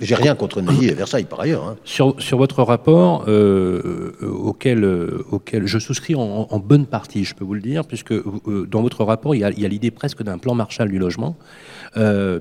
J'ai 0.00 0.14
rien 0.14 0.34
contre 0.36 0.62
Neuilly 0.62 0.86
et 0.88 0.94
Versailles 0.94 1.24
par 1.24 1.40
ailleurs. 1.40 1.64
hein. 1.64 1.76
sur, 1.84 2.14
sur 2.22 2.38
votre 2.38 2.62
rapport, 2.62 3.24
euh, 3.26 4.12
auquel, 4.22 4.84
auquel 5.30 5.66
je 5.66 5.78
souscris 5.78 6.14
en, 6.14 6.46
en 6.48 6.58
bonne 6.60 6.86
partie, 6.86 7.24
je 7.24 7.34
peux 7.34 7.44
vous 7.44 7.54
le 7.54 7.60
dire, 7.60 7.84
puisque 7.84 8.12
euh, 8.12 8.66
dans 8.70 8.80
votre 8.80 9.04
rapport, 9.04 9.34
il 9.34 9.40
y 9.40 9.44
a, 9.44 9.50
l'idée 9.50 9.90
presque 9.90 10.22
d'un 10.22 10.38
plan 10.38 10.54
Marshall 10.54 10.88
du 10.88 10.98
logement, 10.98 11.36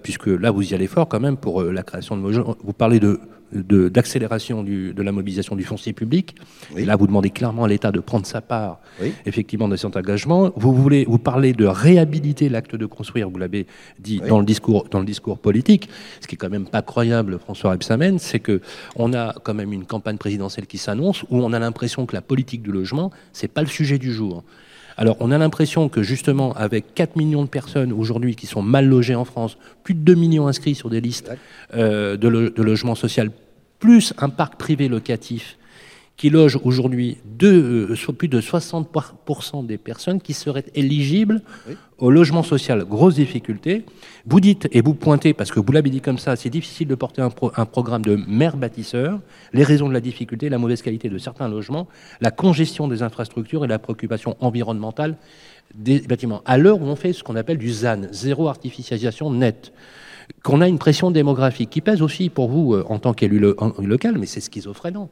puisque 0.03 0.27
là, 0.27 0.51
vous 0.51 0.71
y 0.71 0.73
allez 0.75 0.87
fort 0.87 1.07
quand 1.07 1.19
même 1.19 1.37
pour 1.37 1.61
euh, 1.61 1.71
la 1.71 1.83
création 1.83 2.15
de 2.17 2.21
logements. 2.21 2.55
Vous 2.63 2.73
parlez 2.73 2.99
de 2.99 3.19
d'accélération 3.51 4.63
de 4.63 5.01
la 5.01 5.11
mobilisation 5.11 5.55
du 5.55 5.63
foncier 5.63 5.91
public. 5.93 6.35
Oui. 6.75 6.83
Et 6.83 6.85
là, 6.85 6.95
vous 6.95 7.07
demandez 7.07 7.31
clairement 7.31 7.63
à 7.63 7.67
l'État 7.67 7.91
de 7.91 7.99
prendre 7.99 8.27
sa 8.27 8.41
part, 8.41 8.79
Oui. 9.01 9.11
effectivement, 9.25 9.67
de 9.67 9.75
cet 9.75 9.95
engagement. 9.95 10.51
Vous 10.55 10.73
voulez, 10.73 11.05
vous 11.05 11.17
parlez 11.17 11.53
de 11.53 11.65
réhabiliter 11.65 12.47
l'acte 12.49 12.75
de 12.75 12.85
construire. 12.85 13.29
Vous 13.29 13.39
l'avez 13.39 13.65
dit 13.99 14.19
Oui. 14.21 14.29
dans 14.29 14.39
le 14.39 14.45
discours, 14.45 14.87
dans 14.91 14.99
le 14.99 15.05
discours 15.05 15.39
politique. 15.39 15.89
Ce 16.21 16.27
qui 16.27 16.35
est 16.35 16.37
quand 16.37 16.49
même 16.51 16.67
pas 16.67 16.83
croyable, 16.83 17.39
François 17.39 17.71
Rebsamen, 17.71 18.19
c'est 18.19 18.39
que 18.39 18.61
on 18.95 19.13
a 19.13 19.33
quand 19.43 19.55
même 19.55 19.73
une 19.73 19.85
campagne 19.85 20.17
présidentielle 20.17 20.67
qui 20.67 20.77
s'annonce 20.77 21.23
où 21.23 21.37
on 21.41 21.51
a 21.51 21.57
l'impression 21.57 22.05
que 22.05 22.15
la 22.15 22.21
politique 22.21 22.61
du 22.61 22.71
logement, 22.71 23.11
c'est 23.33 23.47
pas 23.51 23.61
le 23.61 23.67
sujet 23.67 23.97
du 23.97 24.13
jour. 24.13 24.43
Alors, 25.01 25.15
on 25.21 25.31
a 25.31 25.37
l'impression 25.37 25.87
que 25.87 26.03
justement, 26.03 26.51
avec 26.55 26.93
4 26.93 27.15
millions 27.15 27.43
de 27.45 27.47
personnes 27.47 27.93
aujourd'hui 27.93 28.35
qui 28.35 28.47
sont 28.47 28.61
mal 28.61 28.85
logées 28.85 29.15
en 29.15 29.23
France, 29.23 29.57
plus 29.81 29.93
de 29.93 30.01
2 30.01 30.13
millions 30.15 30.47
inscrits 30.49 30.75
sur 30.75 30.89
des 30.89 30.99
listes 30.99 31.31
euh, 31.73 32.17
de, 32.17 32.27
lo- 32.27 32.49
de 32.49 32.61
logement 32.61 32.95
social, 32.95 33.31
plus 33.79 34.13
un 34.17 34.27
parc 34.27 34.57
privé 34.57 34.89
locatif 34.89 35.57
qui 36.19 36.29
loge 36.29 36.59
aujourd'hui 36.65 37.17
euh, 37.43 37.95
plus 38.17 38.27
de 38.27 38.41
60% 38.41 39.65
des 39.65 39.77
personnes 39.77 40.19
qui 40.19 40.33
seraient 40.33 40.65
éligibles 40.75 41.41
Oui. 41.67 41.75
au 41.97 42.11
logement 42.11 42.43
social. 42.43 42.83
Grosse 42.83 43.15
difficulté. 43.15 43.85
Vous 44.27 44.41
dites, 44.41 44.67
et 44.73 44.81
vous 44.81 44.93
pointez, 44.95 45.33
parce 45.33 45.49
que 45.49 45.61
vous 45.61 45.71
l'avez 45.71 45.89
dit 45.89 46.01
comme 46.01 46.17
ça, 46.17 46.35
c'est 46.35 46.49
difficile 46.49 46.89
de 46.89 46.95
porter 46.95 47.21
un, 47.21 47.29
pro- 47.29 47.53
un 47.55 47.65
programme 47.65 48.01
de 48.01 48.17
maire 48.27 48.57
bâtisseur. 48.57 49.21
Les 49.53 49.63
raisons 49.63 49.87
de 49.87 49.93
la 49.93 50.01
difficulté, 50.01 50.49
la 50.49 50.57
mauvaise 50.57 50.81
qualité 50.81 51.07
de 51.07 51.17
certains 51.17 51.47
logements, 51.47 51.87
la 52.19 52.31
congestion 52.31 52.89
des 52.89 53.01
infrastructures 53.01 53.63
et 53.63 53.69
la 53.69 53.79
préoccupation 53.79 54.35
environnementale 54.41 55.15
des 55.73 55.99
bâtiments. 56.01 56.41
À 56.45 56.57
l'heure 56.57 56.81
où 56.81 56.85
on 56.85 56.97
fait 56.97 57.13
ce 57.13 57.23
qu'on 57.23 57.37
appelle 57.37 57.57
du 57.59 57.71
ZAN, 57.71 58.01
zéro 58.11 58.49
artificialisation 58.49 59.31
nette, 59.31 59.71
qu'on 60.43 60.59
a 60.59 60.67
une 60.67 60.79
pression 60.79 61.11
démographique 61.11 61.69
qui 61.69 61.79
pèse 61.79 62.01
aussi 62.01 62.27
pour 62.29 62.49
vous 62.49 62.73
euh, 62.73 62.83
en 62.89 62.99
tant 62.99 63.13
qu'élu 63.13 63.39
lo- 63.39 63.55
local, 63.81 64.17
mais 64.19 64.25
c'est 64.25 64.41
schizophrénant. 64.41 65.09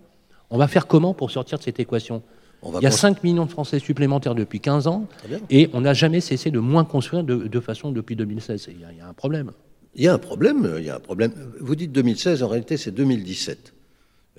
On 0.49 0.57
va 0.57 0.67
faire 0.67 0.87
comment 0.87 1.13
pour 1.13 1.31
sortir 1.31 1.57
de 1.57 1.63
cette 1.63 1.79
équation 1.79 2.23
On 2.61 2.71
va 2.71 2.79
Il 2.79 2.83
y 2.83 2.87
a 2.87 2.89
cons- 2.89 2.95
5 2.95 3.23
millions 3.23 3.45
de 3.45 3.51
Français 3.51 3.79
supplémentaires 3.79 4.35
depuis 4.35 4.59
15 4.59 4.87
ans 4.87 5.05
et 5.49 5.69
on 5.73 5.81
n'a 5.81 5.93
jamais 5.93 6.21
cessé 6.21 6.51
de 6.51 6.59
moins 6.59 6.85
construire 6.85 7.23
de, 7.23 7.47
de 7.47 7.59
façon 7.59 7.91
depuis 7.91 8.15
2016. 8.15 8.69
Il 8.71 8.81
y, 8.81 8.85
a- 8.85 8.91
il 8.91 8.97
y 8.97 9.01
a 9.01 9.07
un 9.07 9.13
problème. 9.13 9.51
Il 9.95 10.03
y 10.03 10.07
a 10.07 10.13
un 10.13 10.19
problème, 10.19 10.75
il 10.77 10.85
y 10.85 10.89
a 10.89 10.95
un 10.95 10.99
problème. 10.99 11.33
Vous 11.59 11.75
dites 11.75 11.91
2016, 11.91 12.43
en 12.43 12.47
réalité 12.47 12.77
c'est 12.77 12.91
2017. 12.91 13.73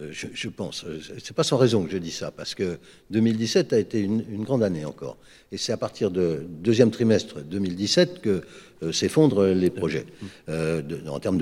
Euh, 0.01 0.09
je, 0.13 0.27
je 0.33 0.49
pense. 0.49 0.85
Euh, 0.85 1.01
C'est 1.23 1.35
pas 1.35 1.43
sans 1.43 1.57
raison 1.57 1.85
que 1.85 1.91
je 1.91 1.99
dis 1.99 2.11
ça, 2.11 2.31
parce 2.31 2.55
que 2.55 2.79
2017 3.11 3.73
a 3.73 3.79
été 3.79 4.01
une, 4.01 4.23
grande 4.45 4.63
année 4.63 4.85
encore. 4.85 5.17
Et 5.53 5.57
c'est 5.57 5.73
à 5.73 5.77
partir 5.77 6.11
de 6.11 6.43
deuxième 6.49 6.91
trimestre 6.91 7.41
2017 7.43 8.21
que 8.21 8.43
euh, 8.83 8.93
s'effondrent 8.93 9.45
les 9.45 9.71
projets 9.71 10.07
euh, 10.49 10.83
en 11.09 11.19
termes 11.19 11.41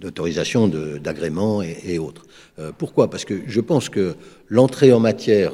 d'autorisation, 0.00 0.68
d'agrément 0.68 1.62
et, 1.62 1.98
autres. 1.98 2.24
Euh, 2.58 2.72
pourquoi? 2.76 3.08
Parce 3.10 3.24
que 3.24 3.42
je 3.46 3.60
pense 3.60 3.88
que 3.88 4.14
l'entrée 4.48 4.92
en 4.92 5.00
matière 5.00 5.52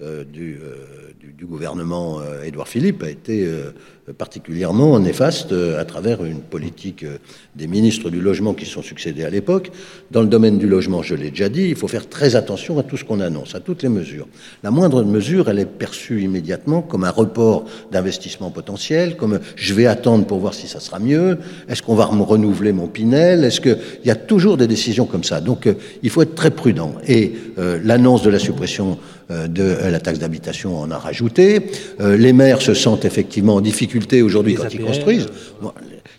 euh, 0.00 0.24
du, 0.24 0.60
euh, 0.62 0.76
du, 1.18 1.32
du 1.32 1.44
gouvernement 1.44 2.20
euh, 2.20 2.44
Édouard 2.44 2.68
Philippe 2.68 3.02
a 3.02 3.10
été 3.10 3.44
euh, 3.44 3.72
particulièrement 4.12 4.98
néfaste 4.98 5.52
euh, 5.52 5.80
à 5.80 5.84
travers 5.84 6.24
une 6.24 6.40
politique 6.40 7.04
euh, 7.04 7.18
des 7.56 7.66
ministres 7.66 8.10
du 8.10 8.20
logement 8.20 8.54
qui 8.54 8.66
sont 8.66 8.82
succédés 8.82 9.24
à 9.24 9.30
l'époque. 9.30 9.70
Dans 10.10 10.22
le 10.22 10.28
domaine 10.28 10.58
du 10.58 10.66
logement, 10.66 11.02
je 11.02 11.14
l'ai 11.14 11.30
déjà 11.30 11.48
dit, 11.48 11.68
il 11.68 11.76
faut 11.76 11.88
faire 11.88 12.08
très 12.08 12.36
attention 12.36 12.78
à 12.78 12.82
tout 12.82 12.96
ce 12.96 13.04
qu'on 13.04 13.20
annonce, 13.20 13.54
à 13.54 13.60
toutes 13.60 13.82
les 13.82 13.88
mesures. 13.88 14.28
La 14.62 14.70
moindre 14.70 15.02
mesure, 15.02 15.48
elle 15.48 15.58
est 15.58 15.66
perçue 15.66 16.22
immédiatement 16.22 16.82
comme 16.82 17.04
un 17.04 17.10
report 17.10 17.64
d'investissement 17.92 18.50
potentiel, 18.50 19.16
comme 19.16 19.40
je 19.56 19.74
vais 19.74 19.86
attendre 19.86 20.26
pour 20.26 20.38
voir 20.38 20.54
si 20.54 20.68
ça 20.68 20.80
sera 20.80 20.98
mieux, 20.98 21.38
est-ce 21.68 21.82
qu'on 21.82 21.94
va 21.94 22.04
renouveler 22.04 22.72
mon 22.72 22.88
Pinel, 22.88 23.44
est-ce 23.44 23.60
que 23.60 23.76
il 24.02 24.08
y 24.08 24.10
a 24.10 24.14
toujours 24.14 24.56
des 24.56 24.66
décisions 24.66 25.06
comme 25.06 25.24
ça. 25.24 25.40
Donc 25.40 25.66
euh, 25.66 25.74
il 26.02 26.10
faut 26.10 26.22
être 26.22 26.34
très 26.34 26.50
prudent. 26.50 26.94
Et 27.06 27.32
euh, 27.58 27.78
l'annonce 27.82 28.22
de 28.22 28.30
la 28.30 28.38
suppression 28.38 28.92
euh, 28.92 29.17
de 29.30 29.62
euh, 29.62 29.90
la 29.90 30.00
taxe 30.00 30.18
d'habitation 30.18 30.78
en 30.78 30.90
a 30.90 30.98
rajouté. 30.98 31.66
Euh, 32.00 32.16
les 32.16 32.32
maires 32.32 32.62
se 32.62 32.72
sentent 32.74 33.04
effectivement 33.04 33.56
en 33.56 33.60
difficulté 33.60 34.22
aujourd'hui 34.22 34.54
quand 34.54 34.72
ils 34.72 34.80
construisent. 34.80 35.26
Bon, 35.60 35.72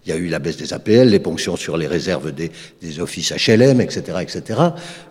il 0.10 0.16
y 0.16 0.18
a 0.18 0.22
eu 0.22 0.28
la 0.28 0.40
baisse 0.40 0.58
des 0.58 0.74
APL, 0.74 1.10
les 1.10 1.20
ponctions 1.20 1.56
sur 1.56 1.78
les 1.78 1.86
réserves 1.86 2.32
des, 2.32 2.52
des 2.82 3.00
offices 3.00 3.32
HLM, 3.32 3.80
etc., 3.80 4.02
etc. 4.22 4.60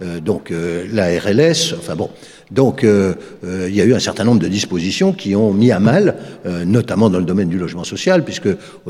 Euh, 0.03 0.19
donc 0.19 0.51
euh, 0.51 0.87
la 0.93 1.07
RLS, 1.21 1.75
enfin 1.79 1.95
bon. 1.95 2.11
Donc 2.51 2.85
euh, 2.85 3.15
euh, 3.45 3.67
il 3.69 3.75
y 3.75 3.81
a 3.81 3.85
eu 3.85 3.95
un 3.95 3.99
certain 3.99 4.25
nombre 4.25 4.41
de 4.41 4.49
dispositions 4.49 5.13
qui 5.13 5.37
ont 5.37 5.53
mis 5.53 5.71
à 5.73 5.81
mal, 5.81 6.17
notamment 6.67 7.11
dans 7.11 7.19
le 7.19 7.25
domaine 7.25 7.49
du 7.49 7.59
logement 7.59 7.85
social, 7.85 8.25
puisque 8.25 8.49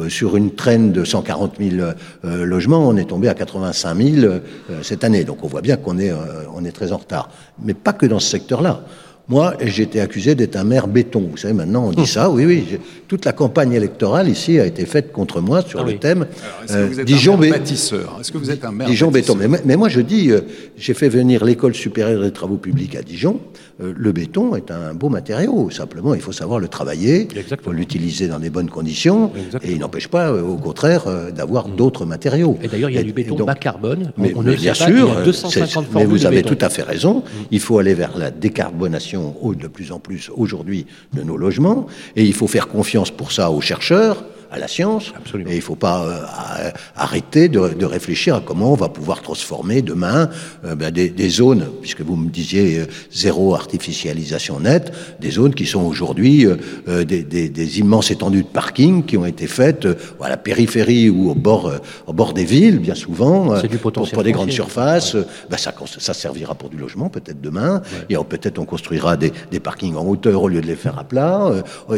sur 0.08 0.36
une 0.36 0.54
traîne 0.54 0.92
de 0.92 1.04
140 1.04 1.56
000 1.58 1.90
euh, 2.24 2.44
logements, 2.44 2.86
on 2.86 2.96
est 2.96 3.08
tombé 3.08 3.28
à 3.28 3.34
85 3.34 3.96
000 3.96 4.26
euh, 4.26 4.40
cette 4.82 5.04
année. 5.04 5.24
Donc 5.24 5.42
on 5.42 5.48
voit 5.48 5.60
bien 5.60 5.76
qu'on 5.76 5.98
est, 5.98 6.12
on 6.54 6.64
est 6.64 6.72
très 6.72 6.92
en 6.92 6.98
retard. 6.98 7.30
Mais 7.62 7.74
pas 7.74 7.92
que 7.92 8.06
dans 8.06 8.20
ce 8.20 8.28
secteur-là. 8.28 8.82
Moi, 9.30 9.54
j'ai 9.60 9.82
été 9.82 10.00
accusé 10.00 10.34
d'être 10.34 10.56
un 10.56 10.64
maire 10.64 10.88
béton. 10.88 11.28
Vous 11.30 11.36
savez, 11.36 11.52
maintenant, 11.52 11.84
on 11.88 11.90
dit 11.92 12.06
ça. 12.06 12.30
Oui, 12.30 12.46
oui. 12.46 12.64
Toute 13.08 13.26
la 13.26 13.32
campagne 13.32 13.74
électorale 13.74 14.26
ici 14.28 14.58
a 14.58 14.64
été 14.64 14.86
faite 14.86 15.12
contre 15.12 15.42
moi 15.42 15.60
sur 15.60 15.80
Ah 15.80 15.82
le 15.84 15.90
oui. 15.92 15.98
thème 15.98 16.26
Alors, 16.42 16.62
Est-ce 16.64 16.72
que 16.72 16.78
euh, 16.78 16.86
vous 16.86 17.00
êtes 17.00 17.06
Dijon 17.06 17.36
bâtisseur? 17.36 18.16
Est-ce 18.20 18.32
que 18.32 18.38
vous 18.38 18.50
êtes 18.50 18.64
un 18.64 18.72
maire 18.72 18.88
Dijon 18.88 19.10
béton. 19.10 19.34
Mais, 19.36 19.46
mais 19.66 19.76
moi, 19.76 19.90
je 19.90 20.00
dis, 20.00 20.30
euh, 20.30 20.40
j'ai 20.78 20.94
fait 20.94 21.10
venir 21.10 21.44
l'école 21.44 21.74
supérieure 21.74 22.22
des 22.22 22.30
travaux 22.32 22.56
publics 22.56 22.96
à 22.96 23.02
Dijon. 23.02 23.38
Euh, 23.82 23.92
le 23.94 24.12
béton 24.12 24.56
est 24.56 24.70
un 24.70 24.94
beau 24.94 25.10
matériau. 25.10 25.68
Simplement, 25.70 26.14
il 26.14 26.20
faut 26.22 26.32
savoir 26.32 26.58
le 26.58 26.68
travailler. 26.68 27.28
Il 27.34 27.42
faut 27.62 27.72
l'utiliser 27.72 28.28
dans 28.28 28.38
des 28.38 28.50
bonnes 28.50 28.70
conditions. 28.70 29.30
Exactement. 29.36 29.70
Et 29.70 29.74
il 29.74 29.80
n'empêche 29.80 30.08
pas, 30.08 30.30
euh, 30.30 30.42
au 30.42 30.56
contraire, 30.56 31.04
d'avoir 31.36 31.68
d'autres 31.68 32.06
matériaux. 32.06 32.56
Et 32.62 32.68
d'ailleurs, 32.68 32.88
il 32.90 32.96
y 32.96 32.98
a 32.98 33.02
du 33.02 33.12
béton 33.12 33.34
donc- 33.36 33.46
bas 33.46 33.54
carbone. 33.54 34.10
On- 34.16 34.22
mais, 34.22 34.32
on 34.34 34.42
mais 34.42 34.52
ne 34.52 34.56
bien 34.56 34.72
pas, 34.72 34.86
sûr, 34.86 35.08
il 35.10 35.14
y 35.14 35.18
a 35.18 35.22
250 35.22 35.84
c'est- 35.92 35.98
mais 35.98 36.04
vous 36.06 36.24
avez 36.24 36.36
béton. 36.42 36.54
tout 36.54 36.64
à 36.64 36.70
fait 36.70 36.82
raison. 36.82 37.22
Il 37.50 37.60
faut 37.60 37.78
aller 37.78 37.92
vers 37.94 38.16
la 38.16 38.30
décarbonation 38.30 39.17
de 39.18 39.68
plus 39.68 39.92
en 39.92 39.98
plus 39.98 40.30
aujourd'hui 40.34 40.86
de 41.12 41.22
nos 41.22 41.36
logements, 41.36 41.86
et 42.16 42.24
il 42.24 42.34
faut 42.34 42.48
faire 42.48 42.68
confiance 42.68 43.10
pour 43.10 43.32
ça 43.32 43.50
aux 43.50 43.60
chercheurs, 43.60 44.24
à 44.50 44.58
la 44.58 44.68
science, 44.68 45.12
Absolument. 45.16 45.50
et 45.50 45.54
il 45.54 45.58
ne 45.58 45.62
faut 45.62 45.74
pas 45.76 46.04
euh, 46.04 46.70
arrêter 46.96 47.48
de, 47.48 47.68
de 47.74 47.84
réfléchir 47.86 48.34
à 48.36 48.40
comment 48.44 48.72
on 48.72 48.76
va 48.76 48.88
pouvoir 48.88 49.22
transformer 49.22 49.82
demain 49.82 50.30
euh, 50.64 50.74
ben, 50.74 50.90
des, 50.90 51.08
des 51.10 51.28
zones, 51.28 51.66
puisque 51.82 52.00
vous 52.00 52.16
me 52.16 52.30
disiez 52.30 52.78
euh, 52.80 52.86
zéro 53.12 53.54
artificialisation 53.54 54.60
nette, 54.60 54.92
des 55.20 55.30
zones 55.30 55.54
qui 55.54 55.66
sont 55.66 55.82
aujourd'hui 55.84 56.46
euh, 56.46 56.56
euh, 56.88 57.04
des, 57.04 57.22
des- 57.22 57.48
des 57.48 57.78
immenses 57.78 58.10
étendues 58.10 58.42
de 58.42 58.48
parking 58.48 59.04
qui 59.04 59.16
ont 59.16 59.26
été 59.26 59.46
faites 59.46 59.86
euh, 59.86 59.94
à 60.20 60.28
la 60.28 60.36
périphérie 60.36 61.10
ou 61.10 61.30
au 61.30 61.34
bord, 61.34 61.66
euh, 61.68 61.78
au 62.06 62.12
bord 62.12 62.32
des 62.32 62.44
villes, 62.44 62.78
bien 62.78 62.94
souvent, 62.94 63.58
du 63.60 63.68
pour, 63.68 63.92
potentiel 63.92 64.14
pour 64.14 64.22
des 64.24 64.32
grandes 64.32 64.50
surfaces. 64.52 65.14
ben, 65.50 65.56
ça, 65.56 65.72
ça 65.98 66.14
servira 66.14 66.54
pour 66.54 66.68
du 66.70 66.76
logement 66.76 67.08
peut-être 67.08 67.40
demain. 67.40 67.82
Et 68.10 68.16
peut-être 68.28 68.58
on 68.58 68.64
construira 68.64 69.16
des, 69.16 69.32
des 69.50 69.60
parkings 69.60 69.94
en 69.96 70.04
hauteur 70.06 70.42
au 70.42 70.48
lieu 70.48 70.60
de 70.60 70.66
les 70.66 70.76
faire 70.76 70.98
à 70.98 71.04
plat. 71.04 71.50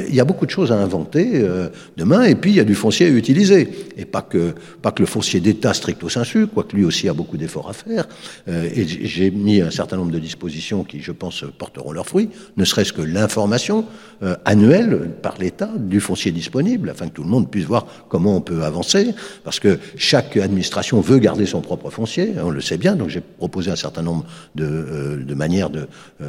Il 0.08 0.14
y 0.14 0.20
a 0.20 0.24
beaucoup 0.24 0.46
de 0.46 0.50
choses 0.50 0.70
à 0.72 0.76
inventer 0.76 1.30
euh, 1.34 1.68
demain. 1.96 2.24
Et 2.24 2.34
puis 2.40 2.50
il 2.50 2.56
y 2.56 2.60
a 2.60 2.64
du 2.64 2.74
foncier 2.74 3.06
à 3.06 3.10
utiliser. 3.10 3.68
Et 3.96 4.04
pas 4.04 4.22
que, 4.22 4.54
pas 4.82 4.92
que 4.92 5.02
le 5.02 5.06
foncier 5.06 5.40
d'État 5.40 5.74
stricto 5.74 6.08
sensu, 6.08 6.46
quoique 6.46 6.74
lui 6.74 6.84
aussi 6.84 7.08
a 7.08 7.12
beaucoup 7.12 7.36
d'efforts 7.36 7.68
à 7.68 7.72
faire. 7.72 8.06
Euh, 8.48 8.68
et 8.74 8.86
j'ai 8.86 9.30
mis 9.30 9.60
un 9.60 9.70
certain 9.70 9.96
nombre 9.96 10.10
de 10.10 10.18
dispositions 10.18 10.84
qui, 10.84 11.00
je 11.00 11.12
pense, 11.12 11.44
porteront 11.58 11.92
leurs 11.92 12.06
fruits, 12.06 12.30
ne 12.56 12.64
serait-ce 12.64 12.92
que 12.92 13.02
l'information 13.02 13.84
euh, 14.22 14.36
annuelle 14.44 15.10
par 15.22 15.36
l'État 15.38 15.70
du 15.78 16.00
foncier 16.00 16.32
disponible, 16.32 16.90
afin 16.90 17.08
que 17.08 17.14
tout 17.14 17.22
le 17.22 17.28
monde 17.28 17.50
puisse 17.50 17.66
voir 17.66 17.86
comment 18.08 18.36
on 18.36 18.40
peut 18.40 18.62
avancer. 18.64 19.14
Parce 19.44 19.60
que 19.60 19.78
chaque 19.96 20.36
administration 20.36 21.00
veut 21.00 21.18
garder 21.18 21.46
son 21.46 21.60
propre 21.60 21.90
foncier, 21.90 22.32
on 22.42 22.50
le 22.50 22.60
sait 22.60 22.78
bien. 22.78 22.96
Donc 22.96 23.10
j'ai 23.10 23.20
proposé 23.20 23.70
un 23.70 23.76
certain 23.76 24.02
nombre 24.02 24.24
de, 24.54 24.64
euh, 24.64 25.24
de 25.24 25.34
manières 25.34 25.70
de, 25.70 25.86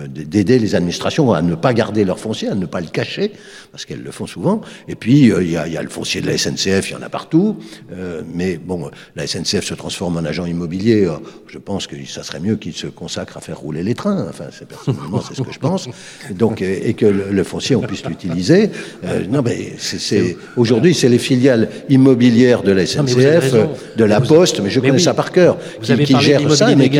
d'aider 0.08 0.60
les 0.60 0.76
administrations 0.76 1.32
à 1.34 1.41
ne 1.41 1.56
pas 1.56 1.74
garder 1.74 2.04
leur 2.04 2.19
foncier, 2.19 2.50
à 2.50 2.56
ne 2.56 2.65
pas 2.65 2.82
le 2.82 2.88
cacher, 2.88 3.32
parce 3.71 3.86
qu'elles 3.86 4.04
le 4.04 4.12
font 4.12 4.28
souvent. 4.28 4.62
Et 4.88 4.95
puis 4.95 5.32
il 5.32 5.50
y 5.50 5.58
a 5.58 5.82
le 5.82 5.89
foncier 5.89 6.01
de 6.22 6.28
la 6.28 6.38
SNCF, 6.38 6.90
il 6.90 6.94
y 6.94 6.96
en 6.96 7.02
a 7.02 7.10
partout. 7.10 7.58
Euh, 7.94 8.22
mais 8.34 8.58
bon, 8.58 8.90
la 9.16 9.28
SNCF 9.28 9.64
se 9.64 9.74
transforme 9.74 10.18
en 10.18 10.26
agent 10.26 10.46
immobilier. 10.46 11.06
euh, 11.06 11.12
Je 11.48 11.58
pense 11.58 11.88
que 11.88 11.96
ça 12.08 12.24
serait 12.24 12.40
mieux 12.40 12.56
qu'il 12.56 12.74
se 12.74 12.88
consacre 12.88 13.38
à 13.38 13.42
faire 13.42 13.58
rouler 13.60 13.84
les 13.84 13.94
trains. 13.96 14.26
Enfin, 14.30 14.46
c'est 14.52 14.68
personnellement, 14.68 15.22
c'est 15.28 15.36
ce 15.36 15.42
que 15.42 15.52
je 15.52 15.60
pense. 15.60 15.88
Donc, 16.32 16.62
et 16.62 16.94
que 16.94 17.06
le, 17.06 17.26
le 17.32 17.44
foncier, 17.44 17.76
on 17.76 17.82
puisse 17.82 18.06
l'utiliser. 18.06 18.70
Euh, 19.06 19.24
non, 19.30 19.42
mais 19.44 19.74
c'est, 19.78 20.00
c'est, 20.00 20.38
aujourd'hui, 20.58 20.94
c'est 20.94 21.10
les 21.10 21.20
filiales 21.20 21.70
immobilières 21.90 22.64
de 22.64 22.72
la 22.72 22.86
SNCF, 22.86 23.54
de 23.98 24.04
la 24.04 24.22
Poste, 24.22 24.60
mais 24.62 24.70
je 24.70 24.80
mais 24.80 24.88
connais 24.88 24.98
oui. 25.00 25.04
ça 25.04 25.14
par 25.14 25.32
cœur, 25.32 25.58
Vous 25.80 25.86
qui, 25.86 25.92
avez 25.92 26.04
qui 26.04 26.20
gèrent 26.20 26.52
ça, 26.56 26.76
mais 26.76 26.90
qui, 26.90 27.00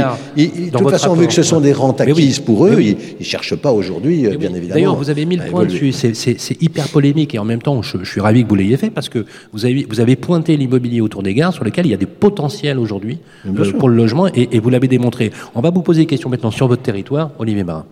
de 0.70 0.78
toute 0.78 0.90
façon, 0.90 1.14
vu 1.16 1.28
que 1.28 1.34
ce 1.34 1.44
sont 1.44 1.62
des 1.62 1.74
rentes 1.74 2.02
oui. 2.06 2.12
acquises 2.12 2.40
pour 2.40 2.66
eux, 2.68 2.76
oui. 2.76 2.98
ils, 3.00 3.16
ils 3.22 3.26
cherchent 3.26 3.56
pas 3.56 3.72
aujourd'hui, 3.72 4.28
bien 4.38 4.54
évidemment. 4.54 4.76
D'ailleurs, 4.76 4.96
vous 4.96 5.10
avez 5.10 5.26
mis 5.26 5.38
le 5.38 5.46
point 5.46 5.66
dessus. 5.66 5.92
C'est- 5.92 6.14
C'est 6.14 6.40
c'est 6.40 6.62
hyper 6.62 6.88
polémique 6.90 7.34
et 7.36 7.40
en 7.40 7.46
même 7.46 7.62
temps, 7.62 7.82
je, 7.82 7.98
je 8.04 8.10
suis 8.10 8.22
ravi 8.22 8.44
que 8.44 8.50
vous 8.50 8.56
l'ayez 8.56 8.78
fait 8.78 8.90
parce 8.92 9.10
que 9.10 9.26
vous 9.54 9.66
avez, 9.66 9.86
vous 9.90 10.00
avez 10.00 10.16
pointé 10.16 10.58
l'immobilier 10.58 11.02
autour 11.02 11.24
des 11.24 11.34
gares 11.34 11.54
sur 11.54 11.64
lequel 11.64 11.86
il 11.86 11.90
y 11.90 11.94
a 11.94 11.98
des 11.98 12.06
potentiels 12.06 12.80
aujourd'hui 12.80 13.20
euh, 13.48 13.72
pour 13.74 13.90
le 13.90 13.96
logement 13.96 14.28
et, 14.28 14.50
et 14.52 14.60
vous 14.60 14.70
l'avez 14.70 14.88
démontré. 14.88 15.32
On 15.56 15.62
va 15.62 15.70
vous 15.70 15.82
poser 15.82 16.02
des 16.02 16.08
questions 16.08 16.30
maintenant 16.30 16.52
sur 16.52 16.68
votre 16.68 16.82
territoire, 16.82 17.32
Olivier 17.40 17.64
Marin. 17.64 17.86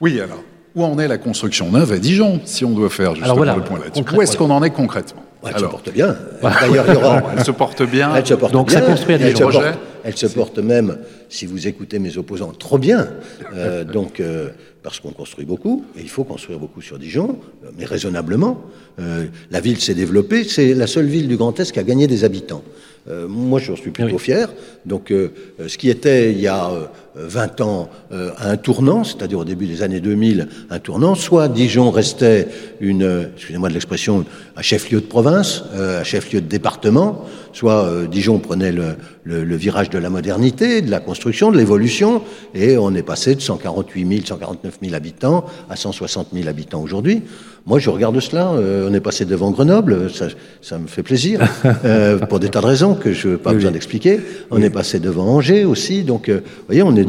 Oui, 0.00 0.20
alors, 0.20 0.42
où 0.74 0.84
en 0.84 0.98
est 0.98 1.08
la 1.08 1.18
construction 1.18 1.70
neuve 1.70 1.92
à 1.92 1.98
Dijon, 1.98 2.40
si 2.44 2.64
on 2.64 2.70
doit 2.72 2.90
faire 2.90 3.14
justement 3.14 3.36
voilà, 3.36 3.56
le 3.56 3.62
point 3.62 3.78
là-dessus? 3.78 4.04
Où 4.14 4.22
est-ce 4.22 4.36
qu'on 4.36 4.50
en 4.50 4.62
est 4.62 4.70
concrètement? 4.70 5.22
Ouais, 5.42 5.50
Elle 5.54 5.60
se 5.60 5.66
porte 5.66 5.92
bien. 5.92 6.16
D'ailleurs, 6.42 6.84
il 6.88 6.94
y 6.94 6.96
aura. 6.96 7.22
elle 7.36 7.44
se 7.44 7.50
porte 7.50 7.82
bien. 7.82 8.14
Elle 8.16 8.26
se 8.26 8.34
porte 8.34 8.52
Donc 8.52 8.68
bien. 8.68 8.80
ça 8.80 8.86
construit 8.86 9.14
à 9.14 9.18
elle, 9.18 9.36
se 9.36 9.42
porte, 9.42 9.64
elle 10.02 10.16
se 10.16 10.26
porte 10.26 10.58
même, 10.58 10.96
si 11.28 11.46
vous 11.46 11.68
écoutez 11.68 11.98
mes 11.98 12.16
opposants, 12.16 12.52
trop 12.58 12.78
bien. 12.78 13.08
Euh, 13.54 13.84
donc, 13.92 14.20
euh, 14.20 14.48
parce 14.84 15.00
qu'on 15.00 15.12
construit 15.12 15.46
beaucoup, 15.46 15.86
et 15.96 16.02
il 16.02 16.10
faut 16.10 16.24
construire 16.24 16.58
beaucoup 16.58 16.82
sur 16.82 16.98
Dijon, 16.98 17.38
euh, 17.64 17.70
mais 17.76 17.86
raisonnablement. 17.86 18.60
Euh, 19.00 19.24
la 19.50 19.60
ville 19.60 19.80
s'est 19.80 19.94
développée, 19.94 20.44
c'est 20.44 20.74
la 20.74 20.86
seule 20.86 21.06
ville 21.06 21.26
du 21.26 21.38
Grand 21.38 21.58
Est 21.58 21.72
qui 21.72 21.78
a 21.78 21.82
gagné 21.82 22.06
des 22.06 22.22
habitants. 22.22 22.62
Euh, 23.06 23.28
moi, 23.28 23.60
je 23.60 23.72
suis 23.74 23.90
plutôt 23.90 24.12
Oui. 24.14 24.18
fier. 24.18 24.48
Donc, 24.86 25.10
euh, 25.10 25.28
euh, 25.60 25.68
ce 25.68 25.76
qui 25.76 25.90
était 25.90 26.32
il 26.32 26.40
y 26.40 26.46
a 26.48 26.70
euh, 26.70 26.86
20 27.16 27.60
ans 27.60 27.90
euh, 28.12 28.30
un 28.40 28.56
tournant, 28.56 29.04
c'est-à-dire 29.04 29.38
au 29.40 29.44
début 29.44 29.66
des 29.66 29.82
années 29.82 30.00
2000, 30.00 30.48
un 30.70 30.78
tournant, 30.78 31.14
soit 31.14 31.48
Dijon 31.48 31.90
restait 31.90 32.48
une, 32.80 33.28
excusez-moi 33.36 33.68
de 33.68 33.74
l'expression, 33.74 34.24
un 34.56 34.62
chef-lieu 34.62 35.00
de 35.02 35.06
province, 35.06 35.64
euh, 35.74 36.00
un 36.00 36.04
chef-lieu 36.04 36.40
de 36.40 36.46
département, 36.48 37.26
soit 37.52 37.84
euh, 37.84 38.06
Dijon 38.06 38.38
prenait 38.38 38.72
le, 38.72 38.96
le- 39.24 39.44
le 39.44 39.56
virage 39.56 39.90
de 39.90 39.98
la 39.98 40.08
modernité, 40.08 40.80
de 40.80 40.90
la 40.90 41.00
construction, 41.00 41.52
de 41.52 41.58
l'évolution, 41.58 42.22
et 42.54 42.78
on 42.78 42.94
est 42.94 43.02
passé 43.02 43.34
de 43.34 43.40
148 43.42 44.08
000, 44.08 44.20
149 44.26 44.78
000 44.82 44.94
habitants 44.94 45.44
à 45.68 45.76
160 45.76 46.28
000 46.32 46.48
habitants 46.48 46.80
aujourd'hui. 46.82 47.22
Moi, 47.66 47.78
je 47.78 47.88
regarde 47.88 48.20
cela. 48.20 48.52
euh, 48.52 48.88
on 48.90 48.92
est 48.92 49.00
passé 49.00 49.24
devant 49.24 49.50
Grenoble, 49.50 50.10
ça, 50.12 50.26
ça 50.60 50.76
me 50.78 50.86
fait 50.86 51.02
plaisir, 51.02 51.40
euh, 51.86 52.18
pour 52.18 52.38
des 52.38 52.50
tas 52.50 52.60
de 52.60 52.66
raisons 52.66 52.94
que 52.94 53.14
je 53.14 53.28
n'ai 53.28 53.36
pas 53.38 53.54
besoin 53.54 53.70
d'expliquer. 53.70 54.20
On 54.50 54.60
est 54.60 54.68
passé 54.68 55.00
devant 55.00 55.24
Angers 55.24 55.64
aussi. 55.64 56.02
Donc, 56.02 56.28
euh, 56.28 56.40
vous 56.44 56.64
voyez, 56.66 56.82
on 56.82 56.94
est 56.94 57.00
est, 57.00 57.06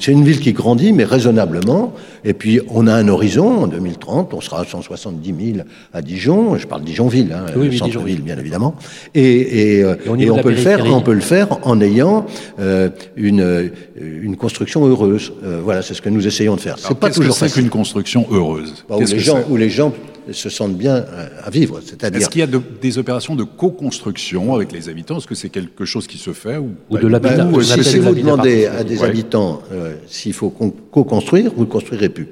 c'est 0.00 0.12
une 0.12 0.24
ville 0.24 0.40
qui 0.40 0.54
grandit, 0.54 0.94
mais 0.94 1.04
raisonnablement. 1.04 1.92
Et 2.24 2.32
puis, 2.32 2.58
on 2.70 2.86
a 2.86 2.94
un 2.94 3.06
horizon. 3.08 3.64
En 3.64 3.66
2030, 3.66 4.32
on 4.32 4.40
sera 4.40 4.62
à 4.62 4.64
170 4.64 5.52
000 5.54 5.66
à 5.92 6.00
Dijon. 6.00 6.56
Je 6.56 6.66
parle 6.66 6.84
Dijonville, 6.84 7.32
hein, 7.34 7.44
Oui, 7.54 7.68
oui, 7.70 7.76
centre-ville, 7.78 8.22
bien 8.22 8.38
évidemment. 8.38 8.76
Et, 9.14 9.76
et, 9.76 9.84
euh, 9.84 9.94
Et 10.06 10.08
et 10.08 10.16
niveau 10.16 10.32
on 10.32 10.36
de 10.36 10.38
la 10.38 10.42
peut 10.42 10.50
le 10.50 10.56
faire, 10.56 10.86
on 10.86 11.02
peut 11.02 11.12
le 11.12 11.20
faire 11.20 11.48
en 11.68 11.82
ayant 11.82 12.24
euh, 12.60 12.88
une, 13.16 13.70
une 14.00 14.36
construction 14.36 14.86
heureuse. 14.86 15.34
Euh, 15.44 15.60
voilà, 15.62 15.82
c'est 15.82 15.92
ce 15.92 16.00
que 16.00 16.08
nous 16.08 16.26
essayons 16.26 16.56
de 16.56 16.60
faire. 16.60 16.76
Alors, 16.76 16.86
C'est 16.88 16.98
pas 16.98 17.08
qu'est-ce 17.08 17.18
que 17.18 17.22
toujours 17.24 17.36
c'est 17.36 17.48
facile. 17.48 17.64
qu'une 17.64 17.70
construction 17.70 18.26
heureuse? 18.30 18.86
Bah, 18.88 18.96
où, 18.96 19.00
les 19.00 19.06
que 19.06 19.18
gens, 19.18 19.36
c'est? 19.46 19.52
où 19.52 19.56
les 19.56 19.68
gens 19.68 19.92
se 20.32 20.48
sentent 20.50 20.76
bien 20.76 20.96
euh, 20.96 21.28
à 21.42 21.50
vivre. 21.50 21.80
C'est-à-dire 21.84 22.20
Est-ce 22.20 22.28
qu'il 22.28 22.40
y 22.40 22.42
a 22.42 22.46
de- 22.46 22.60
des 22.80 22.98
opérations 22.98 23.34
de 23.34 23.44
co-construction 23.44 24.54
avec 24.54 24.72
les 24.72 24.88
habitants? 24.88 25.18
Est-ce 25.18 25.26
que 25.26 25.34
c'est 25.34 25.48
quelque 25.50 25.84
chose 25.84 26.06
qui 26.06 26.18
se 26.18 26.32
fait 26.32 26.56
ou, 26.58 26.70
de 26.98 27.06
l'habitat. 27.06 27.44
Ben, 27.44 27.52
Ou 27.54 27.62
si, 27.62 27.98
vous 27.98 28.14
demandez 28.14 28.66
à 28.66 28.84
des 28.84 28.98
Ouais. 29.00 29.06
habitants 29.08 29.62
euh, 29.72 29.94
s'il 30.06 30.32
faut 30.32 30.50
con- 30.50 30.74
co-construire, 30.90 31.52
vous 31.54 31.62
ne 31.64 31.70
construirez 31.70 32.08
plus. 32.08 32.28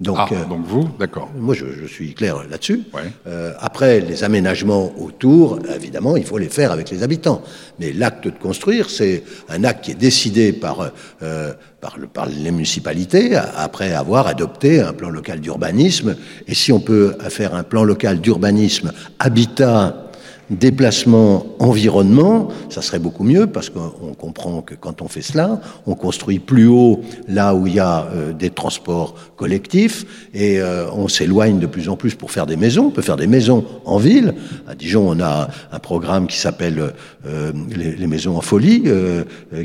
Donc, 0.00 0.16
Ah, 0.18 0.28
euh, 0.32 0.44
donc 0.48 0.66
vous, 0.66 0.88
d'accord. 0.98 1.30
moi, 1.38 1.54
je, 1.54 1.66
je 1.80 1.86
suis 1.86 2.14
clair 2.14 2.36
là-dessus. 2.50 2.82
Ouais. 2.92 3.02
Euh, 3.28 3.52
après, 3.60 4.00
les 4.00 4.24
aménagements 4.24 4.92
autour, 4.98 5.58
évidemment, 5.74 6.16
il 6.16 6.24
faut 6.24 6.36
les 6.38 6.48
faire 6.48 6.72
avec 6.72 6.90
les 6.90 7.02
habitants. 7.02 7.42
Mais 7.78 7.92
l'acte 7.92 8.24
de 8.24 8.30
construire, 8.38 8.90
c'est 8.90 9.22
un 9.48 9.62
acte 9.64 9.84
qui 9.84 9.92
est 9.92 9.94
décidé 9.94 10.52
par, 10.52 10.90
euh, 11.22 11.52
par, 11.80 11.96
le- 11.98 12.08
par 12.08 12.26
les 12.26 12.50
municipalités 12.50 13.36
après 13.36 13.92
avoir 13.94 14.26
adopté 14.26 14.80
un 14.80 14.92
plan 14.92 15.10
local 15.10 15.40
d'urbanisme. 15.40 16.16
Et 16.48 16.54
si 16.54 16.72
on 16.72 16.80
peut 16.80 17.14
faire 17.28 17.54
un 17.54 17.62
plan 17.62 17.84
local 17.84 18.20
d'urbanisme 18.20 18.92
habitat 19.20 20.03
déplacement, 20.50 21.46
environnement, 21.58 22.48
ça 22.68 22.82
serait 22.82 22.98
beaucoup 22.98 23.24
mieux 23.24 23.46
parce 23.46 23.70
qu'on 23.70 24.14
comprend 24.14 24.62
que 24.62 24.74
quand 24.74 25.02
on 25.02 25.08
fait 25.08 25.22
cela, 25.22 25.60
on 25.86 25.94
construit 25.94 26.38
plus 26.38 26.66
haut 26.66 27.00
là 27.28 27.54
où 27.54 27.66
il 27.66 27.74
y 27.74 27.80
a 27.80 28.06
euh, 28.12 28.32
des 28.32 28.50
transports 28.50 29.14
collectifs 29.36 30.04
et 30.34 30.60
euh, 30.60 30.86
on 30.92 31.08
s'éloigne 31.08 31.58
de 31.58 31.66
plus 31.66 31.88
en 31.88 31.96
plus 31.96 32.14
pour 32.14 32.30
faire 32.30 32.46
des 32.46 32.56
maisons. 32.56 32.86
On 32.86 32.90
peut 32.90 33.02
faire 33.02 33.16
des 33.16 33.26
maisons 33.26 33.64
en 33.84 33.98
ville. 33.98 34.34
À 34.68 34.74
Dijon, 34.74 35.08
on 35.08 35.20
a 35.20 35.48
un 35.72 35.78
programme 35.78 36.26
qui 36.26 36.38
s'appelle 36.38 36.92
euh, 37.26 37.52
les, 37.74 38.06
maisons 38.06 38.36
en 38.36 38.42
folie 38.42 38.84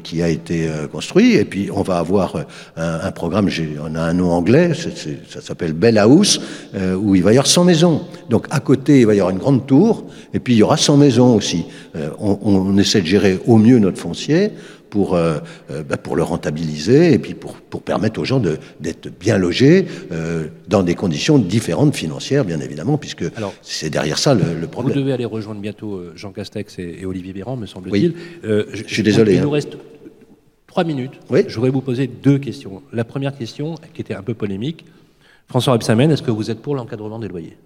qui 0.04 0.22
a 0.22 0.30
été 0.30 0.70
construit 0.92 1.36
et 1.36 1.44
puis 1.44 1.70
on 1.74 1.82
va 1.82 1.98
avoir 1.98 2.36
un, 2.78 3.12
programme, 3.12 3.50
on 3.84 3.96
a 3.96 4.02
un 4.02 4.14
nom 4.14 4.32
anglais, 4.32 4.72
ça 4.74 5.42
s'appelle 5.42 5.74
Bell 5.74 5.98
House, 5.98 6.40
où 6.74 7.16
il 7.16 7.22
va 7.24 7.32
y 7.32 7.34
avoir 7.34 7.48
100 7.48 7.66
maisons. 7.66 8.02
Donc 8.30 8.48
à 8.50 8.60
côté, 8.60 9.02
il 9.02 9.08
va 9.08 9.14
y 9.14 9.20
avoir 9.20 9.34
une 9.34 9.40
grande 9.40 9.68
tour, 9.68 10.06
et 10.34 10.40
puis 10.40 10.54
il 10.54 10.58
y 10.58 10.64
aura 10.64 10.69
100 10.78 10.98
maisons 10.98 11.36
aussi. 11.36 11.66
Euh, 11.96 12.10
on, 12.20 12.38
on 12.44 12.78
essaie 12.78 13.02
de 13.02 13.06
gérer 13.08 13.40
au 13.48 13.58
mieux 13.58 13.80
notre 13.80 13.98
foncier 14.00 14.52
pour, 14.90 15.14
euh, 15.16 15.38
euh, 15.70 15.84
bah, 15.84 15.98
pour 15.98 16.16
le 16.16 16.24
rentabiliser 16.24 17.14
et 17.14 17.20
puis 17.20 17.36
pour, 17.36 17.54
pour 17.54 17.84
permettre 17.84 18.20
aux 18.20 18.26
gens 18.26 18.40
d'être 18.40 19.10
bien 19.20 19.38
logés 19.38 19.86
euh, 20.12 20.48
dans 20.68 20.82
des 20.82 20.96
conditions 20.96 21.38
différentes 21.38 21.96
financières, 21.96 22.44
bien 22.44 22.60
évidemment, 22.60 22.98
puisque 22.98 23.26
c'est 23.62 23.90
derrière 23.92 24.18
ça 24.18 24.34
le, 24.34 24.42
le 24.56 24.62
Vous 24.62 24.68
problème. 24.68 24.98
devez 24.98 25.14
aller 25.14 25.26
rejoindre 25.26 25.62
bientôt 25.62 26.02
Jean 26.16 26.32
Castex 26.32 26.80
et, 26.80 27.00
et 27.02 27.06
Olivier 27.06 27.34
Véran, 27.34 27.56
me 27.56 27.68
semble-t-il. 27.68 28.12
Oui. 28.12 28.16
Euh, 28.46 28.66
Je 28.74 28.84
suis 28.92 29.04
désolé, 29.04 29.34
Il 29.34 29.40
hein. 29.40 29.44
nous 29.44 29.52
reste 29.52 29.78
trois 30.66 30.84
minutes. 30.84 31.14
Oui. 31.30 31.42
Je 31.48 31.54
voudrais 31.56 31.70
vous 31.70 31.82
poser 31.82 32.08
deux 32.08 32.40
questions. 32.40 32.82
La 32.92 33.04
première 33.04 33.38
question, 33.38 33.76
qui 33.94 34.02
était 34.02 34.16
un 34.16 34.24
peu 34.24 34.34
polémique. 34.34 34.86
François 35.48 35.74
Rebsamen, 35.74 36.10
est-ce 36.12 36.24
que 36.24 36.32
vous 36.32 36.50
êtes 36.50 36.62
pour 36.62 36.76
l'encadrement 36.76 37.20
des 37.20 37.28
loyers? 37.28 37.58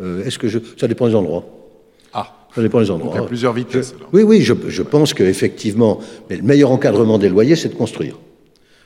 Est-ce 0.00 0.38
que 0.38 0.46
je... 0.46 0.60
Ça 0.76 0.86
dépend 0.86 1.08
des 1.08 1.16
endroits. 1.16 1.44
Ah, 2.12 2.32
Ça 2.54 2.62
dépend 2.62 2.80
des 2.80 2.90
endroits. 2.90 3.14
donc 3.16 3.24
à 3.24 3.26
plusieurs 3.28 3.52
vitesses. 3.52 3.94
alors. 3.96 4.08
Oui, 4.12 4.22
oui, 4.22 4.42
je, 4.42 4.54
je 4.68 4.82
pense 4.82 5.14
qu'effectivement, 5.14 5.98
mais 6.30 6.36
le 6.36 6.42
meilleur 6.42 6.70
encadrement 6.70 7.18
des 7.18 7.28
loyers, 7.28 7.56
c'est 7.56 7.68
de 7.68 7.74
construire. 7.74 8.16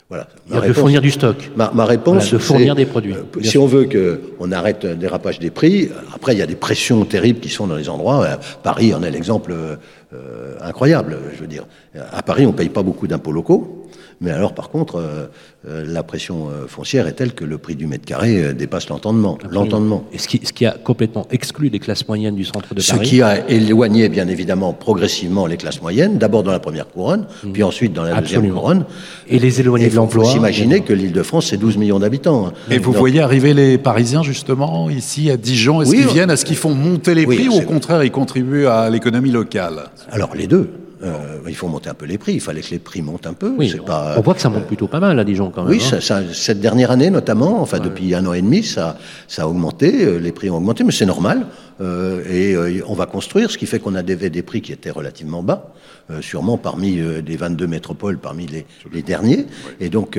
Voilà. 0.09 0.29
Ma 0.51 0.57
de 0.57 0.61
réponse- 0.63 0.77
fournir 0.77 1.01
du 1.01 1.11
stock. 1.11 1.37
Ma, 1.57 1.71
ma 1.73 1.87
réponse, 1.87 2.25
Voilà, 2.25 2.31
de 2.33 2.39
fournir 2.39 2.75
des 2.75 2.85
produits. 2.85 3.15
euh, 3.15 3.43
si 3.43 3.57
on 3.57 3.65
veut 3.67 3.87
qu'on 3.89 4.53
arrête 4.53 4.85
un 4.85 4.95
dérapage 4.95 5.39
des 5.39 5.51
prix, 5.51 5.89
après 6.15 6.35
il 6.35 6.39
y 6.39 6.43
a 6.43 6.47
des 6.47 6.55
pressions 6.55 7.03
terribles 7.07 7.41
qui 7.41 7.49
sont 7.49 7.67
dans 7.67 7.77
les 7.77 7.89
endroits. 7.89 8.23
Euh, 8.25 8.37
Paris 8.63 8.93
en 8.93 9.03
est 9.03 9.11
l'exemple 9.11 9.53
euh, 9.53 9.77
euh, 10.13 10.55
incroyable. 10.61 11.17
Je 11.35 11.41
veux 11.41 11.47
dire, 11.47 11.65
à 12.13 12.23
Paris 12.23 12.45
on 12.45 12.53
paye 12.53 12.69
pas 12.69 12.83
beaucoup 12.83 13.07
d'impôts 13.07 13.33
locaux. 13.33 13.82
Mais 14.23 14.31
alors, 14.31 14.55
par 14.55 14.71
contre, 14.71 14.97
euh, 14.97 15.27
euh, 15.69 15.85
la 15.87 16.03
pression 16.05 16.47
euh, 16.49 16.67
foncière 16.69 17.07
est 17.09 17.13
telle 17.15 17.35
que 17.35 17.45
le 17.45 17.59
prix 17.59 17.75
du 17.75 17.87
mètre 17.89 18.05
carré 18.05 18.55
dépasse 18.55 18.89
l'entendement. 18.89 19.37
L'entendement. 19.51 20.05
Et 20.13 20.19
ce 20.19 20.29
qui, 20.29 20.41
ce 20.45 20.53
qui 20.53 20.65
a 20.65 20.71
complètement 20.73 21.27
exclu 21.33 21.69
les 21.69 21.81
classes 21.81 22.07
moyennes 22.07 22.37
du 22.37 22.45
centre 22.45 22.73
de 22.75 22.81
Ce 22.81 22.93
Paris. 22.93 23.09
qui 23.09 23.21
a 23.23 23.49
éloigné, 23.51 24.09
bien 24.09 24.29
évidemment, 24.29 24.73
progressivement 24.73 25.47
les 25.47 25.57
classes 25.57 25.83
moyennes, 25.83 26.19
d'abord 26.19 26.45
dans 26.45 26.53
la 26.53 26.61
première 26.61 26.89
couronne, 26.89 27.27
puis 27.53 27.63
ensuite 27.65 27.93
dans 27.93 28.05
la 28.05 28.21
deuxième 28.21 28.49
couronne. 28.51 28.85
Et 29.29 29.39
les 29.41 29.61
éloignés 29.61 29.87
Et 29.87 29.91
de 29.91 29.97
l'emploi. 29.97 30.25
faut 30.25 30.31
s'imaginer 30.31 30.81
que 30.83 30.93
l'île 30.93 31.13
de 31.13 31.23
France, 31.23 31.47
c'est 31.51 31.57
12 31.57 31.77
millions 31.77 31.99
d'habitants. 31.99 32.47
hein. 32.47 32.53
Et 32.71 32.79
vous 32.79 32.93
Donc, 32.93 33.01
voyez 33.01 33.21
arriver 33.21 33.55
les 33.55 33.77
Parisiens 33.77 34.23
justement 34.23 34.89
ici 34.89 35.31
à 35.31 35.37
Dijon 35.37 35.83
Est-ce 35.83 35.91
Oui, 35.91 35.99
qu'ils 35.99 36.09
on- 36.09 36.13
viennent 36.13 36.31
Est-ce 36.31 36.45
qu'ils 36.45 36.57
font 36.57 36.75
monter 36.75 37.15
les 37.17 37.27
Oui, 37.27 37.37
prix 37.37 37.49
ou 37.49 37.55
au 37.55 37.63
contraire 37.63 38.05
ils 38.05 38.11
contribuent 38.13 38.67
à 38.67 38.89
l'économie 38.89 39.31
locale? 39.33 39.91
Alors, 40.11 40.35
les 40.37 40.47
deux. 40.47 40.71
Euh, 41.03 41.39
il 41.49 41.55
faut 41.57 41.67
monter 41.67 41.91
un 41.91 41.95
peu 41.95 42.07
les 42.07 42.17
prix. 42.17 42.35
Il 42.35 42.41
fallait 42.41 42.61
que 42.61 42.71
les 42.71 42.79
prix 42.79 43.03
montent 43.03 43.27
un 43.27 43.33
peu. 43.33 43.53
Oui, 43.59 43.75
on, 43.81 43.85
pas- 43.85 44.15
on 44.19 44.21
voit 44.21 44.35
que 44.35 44.41
ça 44.41 44.49
monte 44.49 44.67
plutôt 44.67 44.87
pas 44.87 45.01
mal 45.01 45.19
à 45.19 45.25
Dijon 45.25 45.51
quand 45.51 45.63
même. 45.63 45.71
Oui, 45.73 45.81
hein. 45.83 45.87
ça, 45.89 46.01
ça- 46.01 46.23
cette 46.33 46.61
dernière 46.61 46.91
année 46.93 47.11
notamment, 47.11 47.61
enfin 47.61 47.81
depuis 47.81 48.15
un 48.15 48.25
an 48.27 48.33
et 48.35 48.43
demi, 48.43 48.63
ça, 48.63 48.97
ça 49.27 49.43
a 49.43 49.47
augmenté, 49.49 50.05
euh, 50.05 50.19
les 50.19 50.31
prix 50.31 50.49
ont 50.51 50.57
augmenté, 50.59 50.85
mais 50.85 50.93
c'est 50.93 51.07
normal. 51.07 51.47
Euh, 51.83 52.23
et 52.31 52.55
euh, 52.55 52.83
on 52.87 52.95
va 52.95 53.07
construire, 53.07 53.51
ce 53.51 53.59
qui 53.59 53.67
fait 53.67 53.81
qu'on 53.81 53.95
a 53.95 54.03
des, 54.03 54.43
prix 54.43 54.63
qui 54.63 54.73
étaient 54.73 54.91
relativement 54.91 55.43
bas, 55.43 55.75
euh, 56.11 56.23
sûrement 56.23 56.59
parmi 56.59 57.01
des 57.23 57.37
22 57.37 57.67
métropoles, 57.67 58.19
parmi 58.19 58.47
les, 58.47 58.67
les 58.93 59.03
derniers. 59.03 59.47
Et 59.81 59.89
donc 59.89 60.17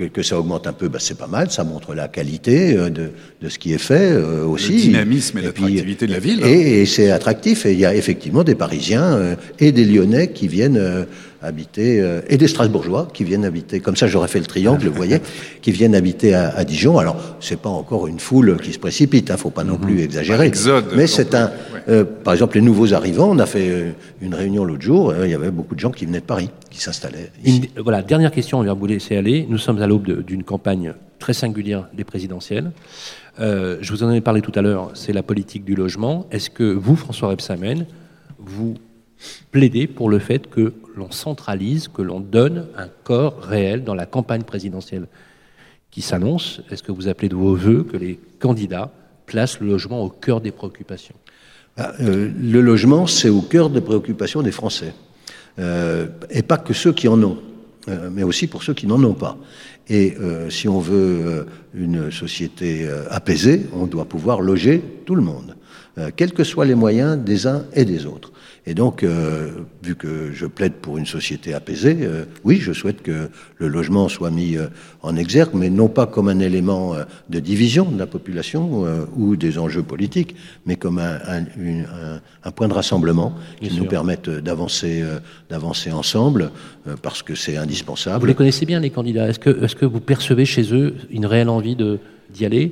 que, 0.00 0.04
que 0.04 0.22
ça 0.22 0.38
augmente 0.38 0.66
un 0.66 0.72
peu, 0.72 0.88
bah, 0.88 0.98
c'est 1.00 1.18
pas 1.18 1.26
mal. 1.26 1.50
Ça 1.50 1.64
montre 1.64 1.94
la 1.94 2.08
qualité 2.08 2.76
euh, 2.76 2.90
de, 2.90 3.10
de 3.40 3.48
ce 3.48 3.58
qui 3.58 3.72
est 3.72 3.78
fait 3.78 4.12
euh, 4.12 4.44
aussi. 4.44 4.76
dynamisme 4.76 5.38
et 5.38 5.42
l'attractivité 5.42 6.06
de 6.06 6.12
la 6.12 6.18
ville. 6.18 6.44
Et, 6.44 6.82
et 6.82 6.86
c'est 6.86 7.10
attractif. 7.10 7.66
Et 7.66 7.72
il 7.72 7.78
y 7.78 7.86
a 7.86 7.94
effectivement 7.94 8.44
des 8.44 8.54
Parisiens 8.54 9.12
euh, 9.14 9.36
et 9.58 9.72
des 9.72 9.84
Lyonnais 9.84 10.28
qui 10.32 10.48
viennent 10.48 11.06
habiter, 11.42 12.00
euh, 12.00 12.20
et 12.28 12.36
des 12.36 12.48
Strasbourgeois 12.48 13.08
qui 13.12 13.24
viennent 13.24 13.44
habiter. 13.44 13.80
Comme 13.80 13.96
ça, 13.96 14.06
j'aurais 14.06 14.28
fait 14.28 14.38
le 14.40 14.46
triangle, 14.46 14.86
vous 14.88 14.94
voyez, 14.94 15.20
qui 15.62 15.72
viennent 15.72 15.94
habiter 15.94 16.34
à, 16.34 16.50
à 16.50 16.64
Dijon. 16.64 16.98
Alors, 16.98 17.16
c'est 17.40 17.60
pas 17.60 17.70
encore 17.70 18.06
une 18.06 18.20
foule 18.20 18.58
qui 18.62 18.72
se 18.72 18.78
précipite. 18.78 19.30
Hein, 19.30 19.36
faut 19.36 19.50
pas 19.50 19.64
non 19.64 19.76
plus 19.76 20.02
exagérer. 20.02 20.46
exode 20.46 20.86
Mais 20.94 21.06
c'est 21.06 21.34
un. 21.34 21.50
euh, 21.88 22.04
par 22.04 22.34
exemple, 22.34 22.56
les 22.56 22.62
nouveaux 22.62 22.92
arrivants. 22.94 23.30
On 23.30 23.38
a 23.38 23.46
fait 23.46 23.70
euh, 23.70 23.90
une 24.20 24.34
réunion 24.34 24.64
l'autre 24.64 24.82
jour. 24.82 25.14
Il 25.24 25.30
y 25.30 25.34
avait 25.34 25.50
beaucoup 25.50 25.74
de 25.74 25.80
gens 25.80 25.90
qui 25.90 26.04
venaient 26.06 26.20
de 26.20 26.24
Paris, 26.24 26.50
qui 26.70 26.80
s'installaient. 26.80 27.30
voilà, 27.78 28.02
dernière 28.02 28.30
question, 28.30 28.58
on 28.58 28.64
va 28.64 28.72
vous 28.74 28.86
laisser 28.86 29.16
aller. 29.16 29.46
Nous 29.48 29.58
sommes 29.58 29.80
à 29.80 29.86
l'aube 29.86 30.24
d'une 30.24 30.44
campagne 30.44 30.94
très 31.18 31.32
singulière 31.34 31.88
des 31.94 32.04
présidentielles. 32.04 32.72
Euh, 33.38 33.78
je 33.80 33.92
vous 33.92 34.02
en 34.02 34.10
ai 34.10 34.20
parlé 34.20 34.40
tout 34.42 34.52
à 34.54 34.62
l'heure, 34.62 34.90
c'est 34.94 35.12
la 35.12 35.22
politique 35.22 35.64
du 35.64 35.74
logement. 35.74 36.26
Est-ce 36.30 36.50
que 36.50 36.64
vous, 36.64 36.96
François 36.96 37.28
Rebsamen, 37.28 37.86
vous 38.38 38.74
plaidez 39.50 39.86
pour 39.86 40.08
le 40.08 40.18
fait 40.18 40.48
que 40.48 40.72
l'on 40.96 41.10
centralise, 41.10 41.88
que 41.88 42.02
l'on 42.02 42.20
donne 42.20 42.66
un 42.76 42.88
corps 43.04 43.40
réel 43.42 43.84
dans 43.84 43.94
la 43.94 44.06
campagne 44.06 44.42
présidentielle 44.42 45.06
qui 45.90 46.02
s'annonce 46.02 46.60
Est-ce 46.70 46.82
que 46.82 46.92
vous 46.92 47.08
appelez 47.08 47.28
de 47.28 47.34
vos 47.34 47.54
voeux 47.54 47.84
que 47.84 47.96
les 47.96 48.18
candidats 48.38 48.92
placent 49.26 49.60
le 49.60 49.66
logement 49.66 50.02
au 50.02 50.08
cœur 50.08 50.40
des 50.40 50.52
préoccupations? 50.52 51.14
Ah, 51.76 51.92
euh, 52.00 52.30
le 52.40 52.60
logement, 52.60 53.06
c'est 53.06 53.28
au 53.28 53.42
cœur 53.42 53.70
des 53.70 53.80
préoccupations 53.80 54.42
des 54.42 54.52
Français. 54.52 54.94
Euh, 55.58 56.06
et 56.30 56.42
pas 56.42 56.58
que 56.58 56.72
ceux 56.72 56.92
qui 56.92 57.08
en 57.08 57.22
ont, 57.22 57.38
euh, 57.88 58.08
mais 58.12 58.22
aussi 58.22 58.46
pour 58.46 58.62
ceux 58.62 58.74
qui 58.74 58.86
n'en 58.86 59.02
ont 59.02 59.14
pas. 59.14 59.36
Et 59.88 60.14
si 60.50 60.68
on 60.68 60.78
veut 60.78 61.46
une 61.74 62.12
société 62.12 62.88
apaisée, 63.10 63.66
on 63.72 63.86
doit 63.86 64.04
pouvoir 64.04 64.40
loger 64.40 64.80
tout 65.04 65.16
le 65.16 65.22
monde, 65.22 65.56
quels 66.14 66.32
que 66.32 66.44
soient 66.44 66.64
les 66.64 66.76
moyens 66.76 67.18
des 67.18 67.48
uns 67.48 67.64
et 67.72 67.84
des 67.84 68.06
autres. 68.06 68.30
Et 68.70 68.74
donc, 68.74 69.02
euh, 69.02 69.50
vu 69.82 69.96
que 69.96 70.30
je 70.32 70.46
plaide 70.46 70.74
pour 70.74 70.96
une 70.96 71.04
société 71.04 71.54
apaisée, 71.54 71.96
euh, 72.02 72.24
oui, 72.44 72.58
je 72.60 72.72
souhaite 72.72 73.02
que 73.02 73.28
le 73.58 73.66
logement 73.66 74.08
soit 74.08 74.30
mis 74.30 74.56
euh, 74.56 74.68
en 75.02 75.16
exergue, 75.16 75.50
mais 75.54 75.70
non 75.70 75.88
pas 75.88 76.06
comme 76.06 76.28
un 76.28 76.38
élément 76.38 76.94
de 77.28 77.40
division 77.40 77.90
de 77.90 77.98
la 77.98 78.06
population 78.06 78.84
ou 79.16 79.34
des 79.34 79.58
enjeux 79.58 79.82
politiques, 79.82 80.36
mais 80.66 80.76
comme 80.76 81.00
un, 81.00 81.18
un- 81.26 81.44
une- 81.58 81.80
un- 81.92 82.20
un 82.44 82.50
point 82.52 82.68
de 82.68 82.72
rassemblement 82.74 83.34
qui 83.60 83.66
Bien 83.70 83.70
nous 83.78 83.82
sûr. 83.82 83.88
permette 83.88 84.30
d'avancer, 84.30 85.02
d'avancer 85.48 85.90
ensemble, 85.90 86.52
parce 87.02 87.24
que 87.24 87.34
c'est 87.34 87.54
Vous 87.56 87.58
indispensable. 87.62 88.28
les 88.28 88.34
connaissez 88.34 88.66
bien, 88.66 88.78
les 88.78 88.90
candidats 88.90 89.28
Est-ce 89.28 89.40
que, 89.74 89.84
vous 89.84 90.00
percevez 90.00 90.44
chez 90.44 90.72
eux 90.72 90.94
une 91.10 91.26
réelle 91.26 91.48
envie 91.48 91.74
de- 91.74 91.98
d'y 92.32 92.44
aller 92.46 92.70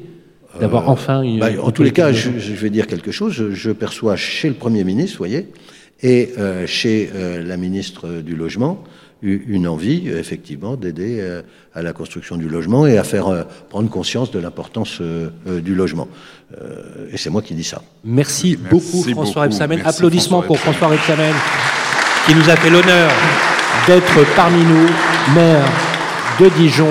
D'avoir 0.60 0.88
enfin 0.88 1.22
une. 1.22 1.40
Bah, 1.40 1.50
en 1.62 1.70
tous 1.72 1.82
les 1.82 1.90
cas, 1.92 2.10
je, 2.12 2.30
je 2.38 2.52
vais 2.54 2.70
dire 2.70 2.86
quelque 2.86 3.10
chose. 3.12 3.32
Je, 3.32 3.50
je 3.52 3.70
perçois 3.70 4.16
chez 4.16 4.48
le 4.48 4.54
Premier 4.54 4.82
ministre, 4.82 5.14
vous 5.18 5.24
voyez, 5.26 5.48
et 6.02 6.32
euh, 6.38 6.66
chez 6.66 7.10
euh, 7.14 7.42
la 7.42 7.56
ministre 7.56 8.20
du 8.20 8.36
Logement, 8.36 8.84
une 9.20 9.66
envie, 9.66 10.08
effectivement, 10.08 10.76
d'aider 10.76 11.18
euh, 11.18 11.42
à 11.74 11.82
la 11.82 11.92
construction 11.92 12.36
du 12.36 12.48
logement 12.48 12.86
et 12.86 12.98
à 12.98 13.04
faire 13.04 13.26
euh, 13.26 13.42
prendre 13.68 13.90
conscience 13.90 14.30
de 14.30 14.38
l'importance 14.38 14.98
euh, 15.00 15.30
euh, 15.48 15.60
du 15.60 15.74
logement. 15.74 16.06
Euh, 16.60 17.08
et 17.12 17.16
c'est 17.16 17.30
moi 17.30 17.42
qui 17.42 17.54
dis 17.54 17.64
ça. 17.64 17.82
Merci, 18.04 18.56
Merci 18.60 18.70
beaucoup 18.70 19.02
François. 19.10 19.42
Rebsamen. 19.42 19.80
Applaudissements 19.84 20.42
François 20.42 20.46
pour 20.46 20.58
François 20.58 20.88
Rebsamen 20.88 21.34
qui 22.26 22.34
nous 22.34 22.48
a 22.48 22.56
fait 22.56 22.70
l'honneur 22.70 23.10
d'être 23.86 24.36
parmi 24.36 24.62
nous, 24.62 24.86
maire 25.34 25.66
de 26.38 26.48
Dijon. 26.50 26.86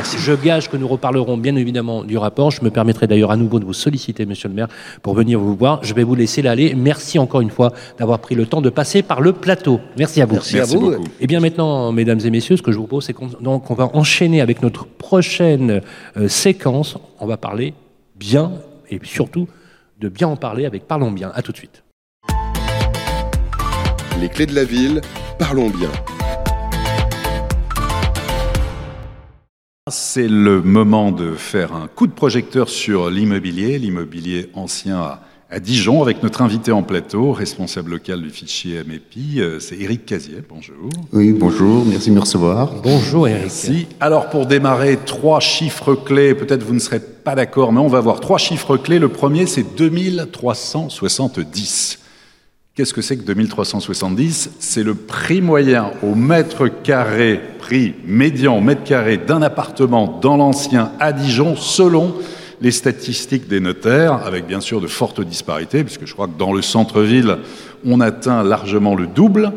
Je 0.00 0.32
gage 0.32 0.70
que 0.70 0.76
nous 0.76 0.88
reparlerons 0.88 1.36
bien 1.36 1.54
évidemment 1.56 2.02
du 2.02 2.16
rapport. 2.16 2.50
Je 2.50 2.64
me 2.64 2.70
permettrai 2.70 3.06
d'ailleurs 3.06 3.30
à 3.30 3.36
nouveau 3.36 3.60
de 3.60 3.64
vous 3.64 3.74
solliciter, 3.74 4.24
monsieur 4.24 4.48
le 4.48 4.54
maire, 4.54 4.68
pour 5.02 5.14
venir 5.14 5.38
vous 5.38 5.54
voir. 5.54 5.84
Je 5.84 5.92
vais 5.92 6.02
vous 6.02 6.14
laisser 6.14 6.40
l'aller. 6.40 6.74
Merci 6.74 7.18
encore 7.18 7.40
une 7.42 7.50
fois 7.50 7.72
d'avoir 7.98 8.18
pris 8.18 8.34
le 8.34 8.46
temps 8.46 8.62
de 8.62 8.70
passer 8.70 9.02
par 9.02 9.20
le 9.20 9.32
plateau. 9.32 9.80
Merci 9.98 10.22
à 10.22 10.26
vous. 10.26 10.34
Merci, 10.34 10.58
à 10.58 10.64
vous. 10.64 10.92
beaucoup. 10.92 11.04
Et 11.20 11.26
bien 11.26 11.40
maintenant, 11.40 11.92
mesdames 11.92 12.20
et 12.24 12.30
messieurs, 12.30 12.56
ce 12.56 12.62
que 12.62 12.72
je 12.72 12.78
vous 12.78 12.86
propose, 12.86 13.04
c'est 13.04 13.12
qu'on 13.12 13.74
va 13.74 13.90
enchaîner 13.92 14.40
avec 14.40 14.62
notre 14.62 14.86
prochaine 14.86 15.82
euh, 16.16 16.28
séquence. 16.28 16.96
On 17.20 17.26
va 17.26 17.36
parler 17.36 17.74
bien 18.16 18.52
et 18.90 18.98
surtout 19.02 19.46
de 20.00 20.08
bien 20.08 20.28
en 20.28 20.36
parler 20.36 20.64
avec 20.64 20.86
Parlons 20.86 21.10
bien. 21.10 21.30
À 21.34 21.42
tout 21.42 21.52
de 21.52 21.58
suite. 21.58 21.82
Les 24.20 24.28
clés 24.28 24.46
de 24.46 24.54
la 24.54 24.64
ville, 24.64 25.00
parlons 25.38 25.68
bien. 25.68 25.90
C'est 29.90 30.28
le 30.28 30.62
moment 30.62 31.10
de 31.10 31.34
faire 31.34 31.74
un 31.74 31.88
coup 31.88 32.06
de 32.06 32.12
projecteur 32.12 32.68
sur 32.68 33.10
l'immobilier, 33.10 33.80
l'immobilier 33.80 34.48
ancien 34.54 35.00
à, 35.00 35.22
à 35.50 35.58
Dijon, 35.58 36.02
avec 36.02 36.22
notre 36.22 36.40
invité 36.40 36.70
en 36.70 36.84
plateau, 36.84 37.32
responsable 37.32 37.90
local 37.90 38.22
du 38.22 38.30
fichier 38.30 38.84
MEPI, 38.84 39.40
euh, 39.40 39.58
c'est 39.58 39.76
Éric 39.76 40.06
Casier. 40.06 40.36
Bonjour. 40.48 40.88
Oui, 41.12 41.32
bonjour, 41.32 41.84
merci 41.84 42.10
de 42.10 42.14
me 42.14 42.20
recevoir. 42.20 42.74
Bonjour 42.80 43.26
Eric. 43.26 43.42
Merci. 43.42 43.88
Alors 43.98 44.30
pour 44.30 44.46
démarrer, 44.46 45.00
trois 45.04 45.40
chiffres 45.40 45.96
clés, 45.96 46.36
peut-être 46.36 46.62
vous 46.62 46.74
ne 46.74 46.78
serez 46.78 47.00
pas 47.00 47.34
d'accord, 47.34 47.72
mais 47.72 47.80
on 47.80 47.88
va 47.88 48.00
voir 48.00 48.20
trois 48.20 48.38
chiffres 48.38 48.76
clés. 48.76 49.00
Le 49.00 49.08
premier, 49.08 49.46
c'est 49.46 49.74
2370. 49.76 51.98
Qu'est-ce 52.74 52.94
que 52.94 53.02
c'est 53.02 53.18
que 53.18 53.24
2370 53.24 54.52
C'est 54.58 54.82
le 54.82 54.94
prix 54.94 55.42
moyen 55.42 55.90
au 56.02 56.14
mètre 56.14 56.68
carré, 56.68 57.38
prix 57.58 57.94
médian 58.06 58.56
au 58.56 58.62
mètre 58.62 58.82
carré 58.82 59.18
d'un 59.18 59.42
appartement 59.42 60.18
dans 60.22 60.38
l'ancien 60.38 60.92
à 60.98 61.12
Dijon, 61.12 61.54
selon 61.54 62.14
les 62.62 62.70
statistiques 62.70 63.46
des 63.46 63.60
notaires, 63.60 64.24
avec 64.24 64.46
bien 64.46 64.62
sûr 64.62 64.80
de 64.80 64.86
fortes 64.86 65.20
disparités, 65.20 65.84
puisque 65.84 66.06
je 66.06 66.14
crois 66.14 66.28
que 66.28 66.38
dans 66.38 66.54
le 66.54 66.62
centre-ville, 66.62 67.40
on 67.84 68.00
atteint 68.00 68.42
largement 68.42 68.94
le 68.94 69.06
double. 69.06 69.52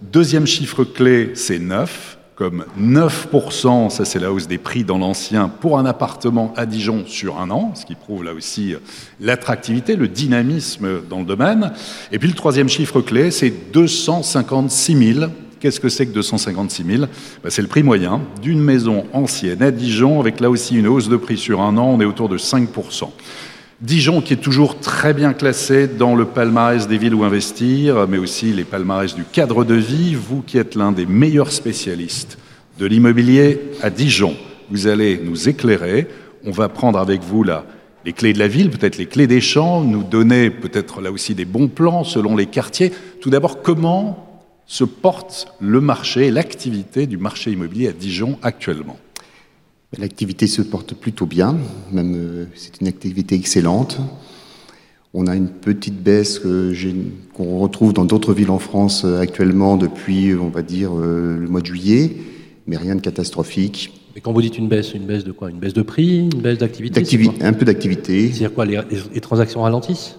Deuxième 0.00 0.46
chiffre 0.46 0.84
clé, 0.84 1.32
c'est 1.34 1.58
9, 1.58 2.19
comme 2.40 2.64
9%, 2.80 3.90
ça 3.90 4.06
c'est 4.06 4.18
la 4.18 4.32
hausse 4.32 4.48
des 4.48 4.56
prix 4.56 4.82
dans 4.82 4.96
l'ancien 4.96 5.50
pour 5.50 5.78
un 5.78 5.84
appartement 5.84 6.54
à 6.56 6.64
Dijon 6.64 7.04
sur 7.06 7.38
un 7.38 7.50
an, 7.50 7.72
ce 7.74 7.84
qui 7.84 7.94
prouve 7.94 8.24
là 8.24 8.32
aussi 8.32 8.74
l'attractivité, 9.20 9.94
le 9.94 10.08
dynamisme 10.08 11.02
dans 11.10 11.18
le 11.18 11.26
domaine. 11.26 11.70
Et 12.12 12.18
puis 12.18 12.28
le 12.28 12.34
troisième 12.34 12.70
chiffre 12.70 13.02
clé, 13.02 13.30
c'est 13.30 13.52
256 13.74 15.14
000. 15.14 15.30
Qu'est-ce 15.60 15.80
que 15.80 15.90
c'est 15.90 16.06
que 16.06 16.12
256 16.12 16.82
000 16.82 17.04
ben, 17.44 17.50
C'est 17.50 17.60
le 17.60 17.68
prix 17.68 17.82
moyen 17.82 18.22
d'une 18.40 18.62
maison 18.62 19.04
ancienne 19.12 19.62
à 19.62 19.70
Dijon, 19.70 20.18
avec 20.18 20.40
là 20.40 20.48
aussi 20.48 20.76
une 20.76 20.86
hausse 20.86 21.10
de 21.10 21.18
prix 21.18 21.36
sur 21.36 21.60
un 21.60 21.76
an, 21.76 21.88
on 21.88 22.00
est 22.00 22.06
autour 22.06 22.30
de 22.30 22.38
5%. 22.38 23.10
Dijon 23.80 24.20
qui 24.20 24.34
est 24.34 24.36
toujours 24.36 24.78
très 24.78 25.14
bien 25.14 25.32
classé 25.32 25.88
dans 25.88 26.14
le 26.14 26.26
palmarès 26.26 26.86
des 26.86 26.98
villes 26.98 27.14
où 27.14 27.24
investir, 27.24 28.06
mais 28.06 28.18
aussi 28.18 28.52
les 28.52 28.64
palmarès 28.64 29.14
du 29.14 29.24
cadre 29.24 29.64
de 29.64 29.74
vie. 29.74 30.14
Vous 30.14 30.42
qui 30.42 30.58
êtes 30.58 30.74
l'un 30.74 30.92
des 30.92 31.06
meilleurs 31.06 31.50
spécialistes 31.50 32.36
de 32.78 32.84
l'immobilier 32.84 33.58
à 33.80 33.88
Dijon, 33.88 34.36
vous 34.70 34.86
allez 34.86 35.18
nous 35.24 35.48
éclairer. 35.48 36.08
On 36.44 36.50
va 36.50 36.68
prendre 36.68 36.98
avec 36.98 37.22
vous 37.22 37.42
là 37.42 37.64
les 38.04 38.12
clés 38.12 38.34
de 38.34 38.38
la 38.38 38.48
ville, 38.48 38.68
peut-être 38.68 38.98
les 38.98 39.06
clés 39.06 39.26
des 39.26 39.40
champs, 39.40 39.80
nous 39.82 40.02
donner 40.02 40.50
peut-être 40.50 41.00
là 41.00 41.10
aussi 41.10 41.34
des 41.34 41.46
bons 41.46 41.68
plans 41.68 42.04
selon 42.04 42.36
les 42.36 42.46
quartiers. 42.46 42.92
Tout 43.22 43.30
d'abord, 43.30 43.62
comment 43.62 44.42
se 44.66 44.84
porte 44.84 45.54
le 45.58 45.80
marché, 45.80 46.30
l'activité 46.30 47.06
du 47.06 47.16
marché 47.16 47.50
immobilier 47.50 47.88
à 47.88 47.92
Dijon 47.92 48.38
actuellement? 48.42 48.98
L'activité 49.98 50.46
se 50.46 50.62
porte 50.62 50.94
plutôt 50.94 51.26
bien, 51.26 51.56
même 51.90 52.14
euh, 52.16 52.44
c'est 52.54 52.80
une 52.80 52.86
activité 52.86 53.34
excellente. 53.34 53.98
On 55.14 55.26
a 55.26 55.34
une 55.34 55.48
petite 55.48 56.00
baisse 56.00 56.40
qu'on 57.34 57.58
retrouve 57.58 57.92
dans 57.92 58.04
d'autres 58.04 58.32
villes 58.32 58.52
en 58.52 58.60
France 58.60 59.02
euh, 59.04 59.18
actuellement 59.20 59.76
depuis, 59.76 60.32
on 60.34 60.48
va 60.48 60.62
dire, 60.62 60.92
euh, 60.96 61.36
le 61.36 61.48
mois 61.48 61.60
de 61.60 61.66
juillet, 61.66 62.12
mais 62.68 62.76
rien 62.76 62.94
de 62.94 63.00
catastrophique. 63.00 63.92
Mais 64.14 64.20
quand 64.20 64.32
vous 64.32 64.42
dites 64.42 64.58
une 64.58 64.68
baisse, 64.68 64.94
une 64.94 65.06
baisse 65.06 65.24
de 65.24 65.32
quoi? 65.32 65.50
Une 65.50 65.58
baisse 65.58 65.74
de 65.74 65.82
prix 65.82 66.28
Une 66.32 66.40
baisse 66.40 66.58
d'activité 66.58 67.00
un 67.42 67.52
peu 67.52 67.64
d'activité. 67.64 68.28
C'est-à-dire 68.28 68.54
quoi 68.54 68.66
les, 68.66 68.76
les- 68.90 68.98
les 69.14 69.20
transactions 69.20 69.62
ralentissent? 69.62 70.16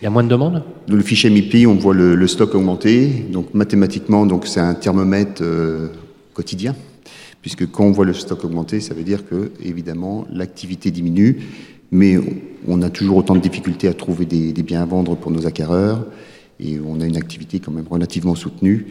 Il 0.00 0.04
y 0.04 0.06
a 0.08 0.10
moins 0.10 0.24
de 0.24 0.28
demandes? 0.28 0.64
Dans 0.88 0.96
le 0.96 1.02
fichier 1.02 1.30
MIPI, 1.30 1.68
on 1.68 1.76
voit 1.76 1.94
le, 1.94 2.16
le 2.16 2.26
stock 2.26 2.52
augmenter. 2.56 3.08
Donc 3.30 3.54
mathématiquement, 3.54 4.26
donc 4.26 4.48
c'est 4.48 4.60
un 4.60 4.74
thermomètre 4.74 5.40
euh, 5.42 5.86
quotidien, 6.32 6.74
puisque 7.44 7.70
quand 7.70 7.84
on 7.84 7.90
voit 7.90 8.06
le 8.06 8.14
stock 8.14 8.42
augmenter, 8.42 8.80
ça 8.80 8.94
veut 8.94 9.02
dire 9.02 9.28
que 9.28 9.52
évidemment 9.62 10.26
l'activité 10.32 10.90
diminue, 10.90 11.40
mais 11.90 12.18
on 12.66 12.80
a 12.80 12.88
toujours 12.88 13.18
autant 13.18 13.34
de 13.34 13.40
difficultés 13.40 13.86
à 13.86 13.92
trouver 13.92 14.24
des, 14.24 14.54
biens 14.62 14.80
à 14.80 14.86
vendre 14.86 15.14
pour 15.14 15.30
nos 15.30 15.46
acquéreurs, 15.46 16.06
et 16.58 16.78
on 16.80 17.02
a 17.02 17.04
une 17.04 17.18
activité 17.18 17.60
quand 17.60 17.70
même 17.70 17.84
relativement 17.86 18.34
soutenue. 18.34 18.86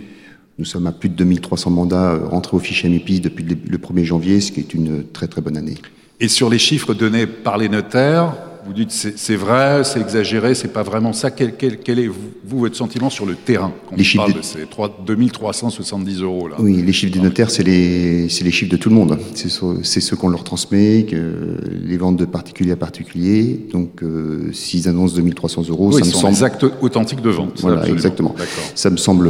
Nous 0.59 0.65
sommes 0.65 0.85
à 0.85 0.91
plus 0.91 1.09
de 1.09 1.15
2300 1.15 1.71
mandats 1.71 2.11
euh, 2.11 2.27
rentrés 2.27 2.55
au 2.55 2.59
fichier 2.59 2.89
MIPI 2.89 3.21
depuis 3.21 3.43
le 3.43 3.77
1er 3.79 4.03
janvier, 4.03 4.39
ce 4.39 4.51
qui 4.51 4.59
est 4.59 4.75
une 4.75 5.03
très 5.03 5.27
très 5.27 5.41
bonne 5.41 5.57
année. 5.57 5.79
Et 6.19 6.27
sur 6.27 6.47
les 6.47 6.59
chiffres 6.59 6.93
donnés 6.93 7.25
par 7.25 7.57
les 7.57 7.69
notaires, 7.69 8.35
vous 8.65 8.73
dites 8.73 8.91
c'est 8.91 9.35
vrai, 9.35 9.83
c'est 9.83 9.99
exagéré, 9.99 10.55
c'est 10.55 10.71
pas 10.71 10.83
vraiment 10.83 11.13
ça. 11.13 11.31
Quel, 11.31 11.55
quel- 11.55 11.79
quel 11.79 11.99
est 11.99 12.07
vous, 12.07 12.15
vous, 12.45 12.59
votre 12.59 12.75
sentiment 12.75 13.09
sur 13.09 13.25
le 13.25 13.35
terrain 13.35 13.71
quand 13.89 13.95
Les 13.95 14.01
on 14.01 14.03
chiffres 14.05 14.23
parle 14.23 14.33
de- 14.33 14.39
de 14.39 14.43
ces 14.43 14.65
3 14.65 15.03
2370 15.05 16.21
euros 16.21 16.47
là? 16.47 16.55
Oui, 16.59 16.81
les 16.81 16.93
chiffres 16.93 17.13
des 17.13 17.19
notaires, 17.19 17.49
c'est 17.49 17.63
les, 17.63 18.29
c'est 18.29 18.43
les 18.43 18.51
chiffres 18.51 18.71
de 18.71 18.77
tout 18.77 18.89
le 18.89 18.95
monde. 18.95 19.17
C'est 19.35 19.49
ce- 19.49 19.83
c'est 19.83 19.99
ceux 20.01 20.15
qu'on 20.15 20.29
leur 20.29 20.43
transmet, 20.43 21.05
que 21.09 21.57
les 21.85 21.97
ventes 21.97 22.17
de 22.17 22.25
particulier 22.25 22.71
à 22.71 22.75
particulier. 22.77 23.59
Donc, 23.71 24.01
euh, 24.03 24.51
s'ils 24.53 24.87
annoncent 24.87 25.15
2300 25.15 25.63
euros, 25.69 25.87
Oui, 25.93 25.99
ça 26.01 26.05
me 26.05 26.11
semble. 26.11 26.33
les 26.33 26.43
actes 26.43 26.65
authentiques 26.81 27.21
de 27.21 27.29
vente. 27.29 27.59
Voilà, 27.61 27.77
absolument. 27.77 27.97
exactement. 27.97 28.35
Ça 28.75 28.89
me 28.89 28.97
semble 28.97 29.29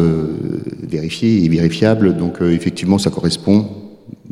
vérifié 0.82 1.44
et 1.44 1.50
vérifiable. 1.50 2.16
Donc, 2.18 2.42
euh, 2.42 2.52
effectivement, 2.52 2.98
ça 2.98 3.10
correspond 3.10 3.68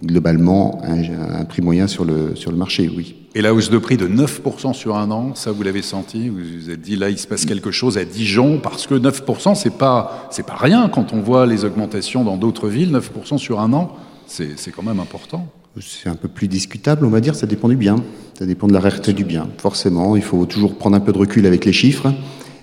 globalement 0.03 0.81
un, 0.83 1.45
prix 1.45 1.61
moyen 1.61 1.87
sur 1.87 2.05
le, 2.05 2.35
sur 2.35 2.51
le 2.51 2.57
marché, 2.57 2.89
oui. 2.95 3.15
Et 3.33 3.41
la 3.41 3.53
hausse 3.53 3.69
de 3.69 3.77
prix 3.77 3.97
de 3.97 4.07
9% 4.07 4.73
sur 4.73 4.97
un 4.97 5.09
an, 5.11 5.35
ça 5.35 5.51
vous 5.51 5.63
l'avez 5.63 5.81
senti? 5.81 6.27
Vous 6.27 6.37
vous 6.37 6.69
êtes 6.69 6.81
dit 6.81 6.97
là 6.97 7.09
il 7.09 7.17
se 7.17 7.27
passe 7.27 7.45
quelque 7.45 7.71
chose 7.71 7.97
à 7.97 8.03
Dijon 8.03 8.59
parce 8.61 8.87
que 8.87 8.95
9% 8.95 9.55
c'est 9.55 9.77
pas 9.77 10.27
c'est 10.31 10.45
pas 10.45 10.57
rien 10.57 10.89
quand 10.89 11.13
on 11.13 11.21
voit 11.21 11.45
les 11.45 11.63
augmentations 11.63 12.23
dans 12.25 12.35
d'autres 12.35 12.67
villes. 12.67 12.91
9% 12.91 13.37
sur 13.37 13.61
un 13.61 13.71
an, 13.71 13.95
c'est 14.27 14.71
quand 14.75 14.83
même 14.83 14.99
important. 14.99 15.47
C'est 15.79 16.09
un 16.09 16.15
peu 16.15 16.27
plus 16.27 16.49
discutable, 16.49 17.05
on 17.05 17.09
va 17.09 17.21
dire, 17.21 17.35
ça 17.35 17.47
dépend 17.47 17.69
du 17.69 17.77
bien. 17.77 17.95
Ça 18.37 18.45
dépend 18.45 18.67
de 18.67 18.73
la 18.73 18.79
rareté 18.79 19.13
du 19.13 19.23
bien. 19.23 19.47
Forcément, 19.57 20.15
il 20.15 20.21
faut 20.21 20.45
toujours 20.45 20.75
prendre 20.75 20.97
un 20.97 20.99
peu 20.99 21.13
de 21.13 21.17
recul 21.17 21.45
avec 21.45 21.63
les 21.63 21.71
chiffres, 21.71 22.11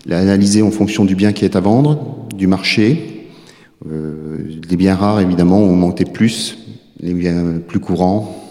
l'analyser 0.05 0.61
en 0.61 0.71
fonction 0.71 1.05
du 1.05 1.15
bien 1.15 1.33
qui 1.33 1.45
est 1.45 1.57
à 1.57 1.61
vendre, 1.61 2.27
du 2.35 2.47
marché. 2.47 3.31
Euh, 3.91 4.39
les 4.69 4.77
biens 4.77 4.95
rares, 4.95 5.21
évidemment, 5.21 5.59
ont 5.61 5.77
monté 5.77 6.05
plus, 6.05 6.59
les 7.01 7.15
biens 7.15 7.59
plus 7.67 7.81
courants, 7.81 8.45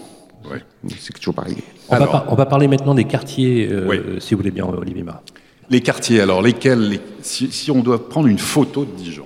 Ouais. 0.50 0.62
c'est 1.00 1.14
toujours 1.14 1.34
pareil. 1.36 1.58
on 1.90 1.92
va, 1.92 1.98
Alors. 1.98 2.12
par- 2.12 2.26
on 2.32 2.36
va 2.36 2.46
parler 2.46 2.68
maintenant 2.68 2.96
des 2.96 3.04
quartiers, 3.06 3.68
euh, 3.72 3.88
Oui. 3.90 3.98
si 4.20 4.34
vous 4.34 4.40
voulez 4.40 4.52
bien, 4.52 4.66
Olivier 4.66 5.04
Marat. 5.04 5.22
Les 5.70 5.82
quartiers, 5.82 6.22
alors 6.22 6.42
lesquels 6.42 6.90
les- 6.90 7.00
si, 7.22 7.52
si 7.52 7.72
on 7.72 7.82
doit 7.82 8.08
prendre 8.08 8.28
une 8.28 8.38
photo 8.38 8.86
de 8.86 8.92
Dijon, 8.92 9.26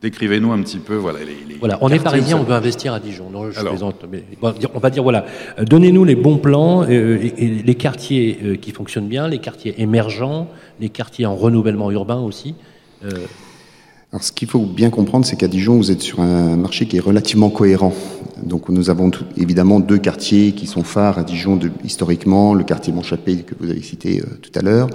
décrivez-nous 0.00 0.50
un 0.52 0.62
petit 0.62 0.78
peu 0.78 0.94
voilà 0.96 1.18
les, 1.20 1.26
les 1.46 1.58
Voilà, 1.58 1.76
on 1.82 1.90
est 1.90 1.98
parisien, 2.02 2.38
on 2.38 2.42
veut 2.44 2.54
investir 2.54 2.94
à 2.94 3.00
Dijon. 3.00 3.28
Non, 3.30 3.50
je 3.50 3.58
Alors. 3.60 3.72
plaisante, 3.72 4.04
mais 4.10 4.24
on 4.40 4.46
va 4.48 4.52
dire, 4.54 4.70
on 4.74 4.78
va 4.78 4.88
dire, 4.90 5.02
voilà, 5.02 5.26
euh, 5.58 5.64
donnez-nous 5.64 6.04
les 6.04 6.16
bons 6.16 6.38
plans, 6.38 6.82
euh, 6.84 7.18
et, 7.22 7.44
et 7.44 7.48
les 7.62 7.74
quartiers 7.74 8.38
euh, 8.42 8.56
qui 8.56 8.70
fonctionnent 8.70 9.08
bien, 9.08 9.28
les 9.28 9.38
quartiers 9.38 9.74
émergents, 9.82 10.48
les 10.80 10.88
quartiers 10.88 11.26
en 11.26 11.36
renouvellement 11.36 11.90
urbain 11.90 12.20
aussi. 12.20 12.54
Euh, 13.04 13.10
Alors, 14.12 14.22
ce 14.24 14.32
qu'il 14.32 14.48
faut 14.48 14.60
bien 14.66 14.88
comprendre, 14.90 15.24
c'est 15.26 15.36
qu'à 15.36 15.48
Dijon, 15.48 15.76
vous 15.76 15.90
êtes 15.90 16.02
sur 16.02 16.20
un 16.20 16.56
marché 16.56 16.86
qui 16.86 16.96
est 16.96 17.00
relativement 17.00 17.48
cohérent. 17.50 17.92
Donc, 18.42 18.68
nous 18.68 18.90
avons 18.90 19.10
tout- 19.10 19.24
évidemment 19.36 19.80
deux 19.80 19.98
quartiers 19.98 20.52
qui 20.52 20.66
sont 20.66 20.82
phares 20.82 21.18
à 21.18 21.24
Dijon 21.24 21.56
de- 21.56 21.70
historiquement, 21.84 22.54
le 22.54 22.64
quartier 22.64 22.92
Montchappé 22.92 23.36
que 23.38 23.54
vous 23.60 23.70
avez 23.70 23.82
cité 23.82 24.20
euh, 24.20 24.24
tout 24.40 24.50
à 24.58 24.62
l'heure, 24.62 24.88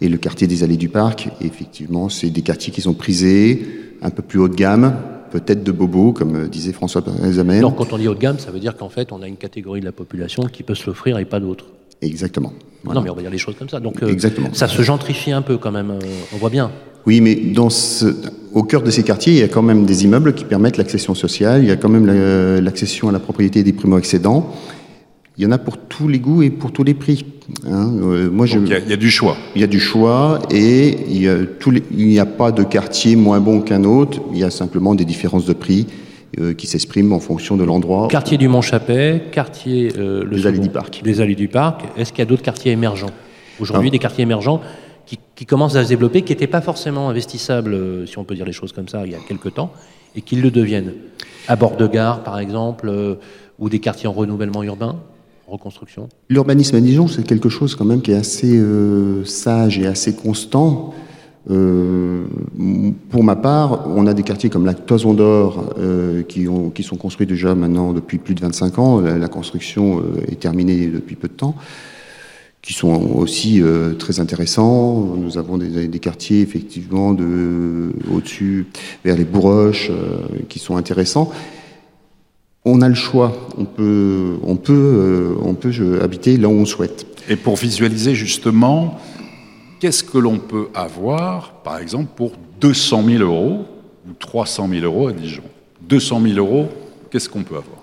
et 0.00 0.08
le 0.08 0.18
quartier 0.18 0.46
des 0.46 0.62
Allées 0.64 0.76
du 0.76 0.88
Parc. 0.88 1.28
Et 1.40 1.46
effectivement, 1.46 2.08
c'est 2.08 2.30
des 2.30 2.42
quartiers 2.42 2.72
qui 2.72 2.80
sont 2.80 2.94
prisés, 2.94 3.66
un 4.02 4.10
peu 4.10 4.22
plus 4.22 4.38
haut 4.38 4.48
de 4.48 4.54
gamme, 4.54 4.94
peut-être 5.30 5.64
de 5.64 5.72
bobos, 5.72 6.12
comme 6.12 6.36
euh, 6.36 6.48
disait 6.48 6.72
François 6.72 7.02
Zamel. 7.30 7.62
non, 7.62 7.70
quand 7.72 7.92
on 7.92 7.98
dit 7.98 8.08
haut 8.08 8.14
de 8.14 8.20
gamme, 8.20 8.38
ça 8.38 8.50
veut 8.50 8.60
dire 8.60 8.76
qu'en 8.76 8.88
fait, 8.88 9.12
on 9.12 9.22
a 9.22 9.28
une 9.28 9.36
catégorie 9.36 9.80
de 9.80 9.86
la 9.86 9.92
population 9.92 10.42
qui 10.44 10.62
peut 10.62 10.74
se 10.74 10.86
l'offrir 10.86 11.18
et 11.18 11.24
pas 11.24 11.40
d'autres. 11.40 11.66
Exactement. 12.02 12.52
Voilà. 12.84 12.98
Non, 13.00 13.04
mais 13.04 13.10
on 13.10 13.14
va 13.14 13.22
dire 13.22 13.30
les 13.30 13.38
choses 13.38 13.54
comme 13.56 13.68
ça. 13.68 13.78
Donc, 13.80 14.02
euh, 14.02 14.08
Exactement. 14.08 14.48
ça 14.52 14.66
se 14.68 14.82
gentrifie 14.82 15.30
un 15.32 15.42
peu 15.42 15.56
quand 15.56 15.70
même. 15.70 15.90
euh, 15.92 15.98
on 16.34 16.36
voit 16.36 16.50
bien. 16.50 16.70
Oui, 17.06 17.20
mais 17.20 17.34
dans 17.36 17.70
ce, 17.70 18.06
au 18.54 18.62
cœur 18.62 18.82
de 18.82 18.90
ces 18.90 19.02
quartiers, 19.02 19.32
il 19.32 19.38
y 19.38 19.42
a 19.42 19.48
quand 19.48 19.62
même 19.62 19.84
des 19.84 20.04
immeubles 20.04 20.34
qui 20.34 20.44
permettent 20.44 20.76
l'accession 20.76 21.14
sociale, 21.14 21.62
il 21.62 21.68
y 21.68 21.72
a 21.72 21.76
quand 21.76 21.88
même 21.88 22.06
la- 22.06 22.60
l'accession 22.60 23.08
à 23.08 23.12
la 23.12 23.18
propriété 23.18 23.62
des 23.62 23.72
primo-accédants. 23.72 24.50
Il 25.38 25.44
y 25.44 25.46
en 25.46 25.50
a 25.52 25.58
pour 25.58 25.78
tous 25.78 26.08
les 26.08 26.18
goûts 26.18 26.42
et 26.42 26.50
pour 26.50 26.72
tous 26.72 26.84
les 26.84 26.92
prix. 26.94 27.24
hein. 27.66 27.90
Euh, 28.02 28.30
moi, 28.30 28.44
je, 28.44 28.58
il 28.58 28.68
y, 28.68 28.74
a- 28.74 28.78
il 28.80 28.90
y 28.90 28.92
a 28.92 28.96
du 28.96 29.10
choix. 29.10 29.36
il 29.54 29.60
y 29.62 29.64
a 29.64 29.66
du 29.66 29.80
choix 29.80 30.40
et 30.50 30.96
il 31.10 31.26
a 31.28 31.38
n'y 31.96 32.18
a 32.18 32.26
pas 32.26 32.52
de 32.52 32.62
quartier 32.62 33.16
moins 33.16 33.40
bon 33.40 33.62
qu'un 33.62 33.84
autre. 33.84 34.20
Il 34.32 34.38
y 34.38 34.44
a 34.44 34.50
simplement 34.50 34.94
des 34.94 35.06
différences 35.06 35.46
de 35.46 35.54
prix 35.54 35.86
euh, 36.38 36.52
qui 36.52 36.66
s'expriment 36.66 37.12
en 37.14 37.20
fonction 37.20 37.56
de 37.56 37.64
l'endroit. 37.64 38.08
Quartier 38.10 38.36
du 38.36 38.48
Mont-Chapet, 38.48 39.22
quartier 39.32 39.92
euh, 39.98 40.24
le 40.24 40.36
Des 40.36 40.46
Allées 40.46 40.58
du 40.58 40.68
Parc. 40.68 41.00
Des 41.02 41.20
allées 41.22 41.34
du 41.34 41.48
parc. 41.48 41.82
Est-ce 41.96 42.10
qu'il 42.12 42.18
y 42.20 42.22
a 42.22 42.26
d'autres 42.26 42.42
quartiers 42.42 42.72
émergents? 42.72 43.10
Aujourd'hui, 43.60 43.90
des 43.90 43.98
quartiers 43.98 44.22
émergents 44.22 44.60
qui, 45.42 45.46
commencent 45.46 45.74
à 45.74 45.82
se 45.82 45.88
développer, 45.88 46.22
qui 46.22 46.32
n'étaient 46.32 46.46
pas 46.46 46.60
forcément 46.60 47.08
investissables, 47.08 47.74
euh, 47.74 48.06
si 48.06 48.16
on 48.16 48.22
peut 48.22 48.36
dire 48.36 48.46
les 48.46 48.52
choses 48.52 48.70
comme 48.70 48.86
ça, 48.86 49.04
il 49.04 49.10
y 49.10 49.14
a 49.16 49.18
quelques 49.26 49.54
temps, 49.54 49.72
et 50.14 50.22
qui 50.22 50.36
le 50.36 50.52
deviennent 50.52 50.92
À 51.48 51.56
bord 51.56 51.76
de 51.76 51.88
gare, 51.88 52.22
par 52.22 52.38
exemple, 52.38 52.88
euh, 52.88 53.16
ou 53.58 53.68
des 53.68 53.80
quartiers 53.80 54.06
en 54.06 54.12
renouvellement 54.12 54.62
urbain, 54.62 55.00
reconstruction. 55.48 56.08
L'urbanisme 56.28 56.76
à 56.76 56.80
Dijon, 56.80 57.08
c'est 57.08 57.26
quelque 57.26 57.48
chose 57.48 57.74
quand 57.74 57.84
même 57.84 58.02
qui 58.02 58.12
est 58.12 58.16
assez 58.16 58.56
euh, 58.56 59.24
sage 59.24 59.80
et 59.80 59.86
assez 59.88 60.14
constant. 60.14 60.94
Pour 61.44 63.24
ma 63.24 63.34
part, 63.34 63.88
on 63.88 64.06
a 64.06 64.14
des 64.14 64.22
quartiers 64.22 64.48
comme 64.48 64.64
la 64.64 64.74
Toison 64.74 65.12
d'Or 65.12 65.74
qui, 66.28 66.46
ont- 66.46 66.70
qui 66.70 66.84
sont 66.84 66.94
construits 66.94 67.26
déjà 67.26 67.56
maintenant 67.56 67.92
depuis 67.92 68.18
plus 68.18 68.36
de 68.36 68.40
25 68.40 68.78
ans. 68.78 69.00
La, 69.00 69.26
construction 69.26 70.04
est 70.28 70.38
terminée 70.38 70.86
depuis 70.86 71.16
peu 71.16 71.26
de 71.26 71.32
temps, 71.32 71.56
qui 72.62 72.72
sont 72.74 72.94
aussi 73.16 73.60
euh, 73.60 73.94
très 73.94 74.20
intéressants. 74.20 75.16
Nous 75.16 75.36
avons 75.36 75.58
des, 75.58 75.98
quartiers 75.98 76.40
effectivement 76.40 77.12
de 77.12 77.92
au-dessus 78.10 78.68
vers 79.04 79.16
les 79.16 79.24
Bourroches 79.24 79.90
euh, 79.90 80.20
qui 80.48 80.60
sont 80.60 80.76
intéressants. 80.76 81.32
On 82.64 82.80
a 82.80 82.88
le 82.88 82.94
choix. 82.94 83.32
On 83.58 83.64
peut, 83.64 84.36
on 84.44 84.54
peut, 84.54 84.72
euh, 84.72 85.34
on 85.42 85.54
peut 85.54 86.00
habiter 86.00 86.36
là 86.36 86.48
où 86.48 86.52
on 86.52 86.64
souhaite. 86.64 87.04
Et 87.28 87.34
pour 87.34 87.56
visualiser 87.56 88.14
justement, 88.14 88.98
qu'est-ce 89.80 90.04
que 90.04 90.18
l'on 90.18 90.38
peut 90.38 90.68
avoir, 90.72 91.62
par 91.64 91.78
exemple, 91.78 92.10
pour 92.14 92.32
200 92.60 93.02
000 93.04 93.24
euros 93.24 93.64
ou 94.08 94.12
300 94.16 94.68
000 94.68 94.84
euros 94.84 95.08
à 95.08 95.12
Dijon? 95.12 95.42
200 95.88 96.20
000 96.22 96.36
euros, 96.36 96.68
qu'est-ce 97.10 97.28
qu'on 97.28 97.42
peut 97.42 97.56
avoir? 97.56 97.81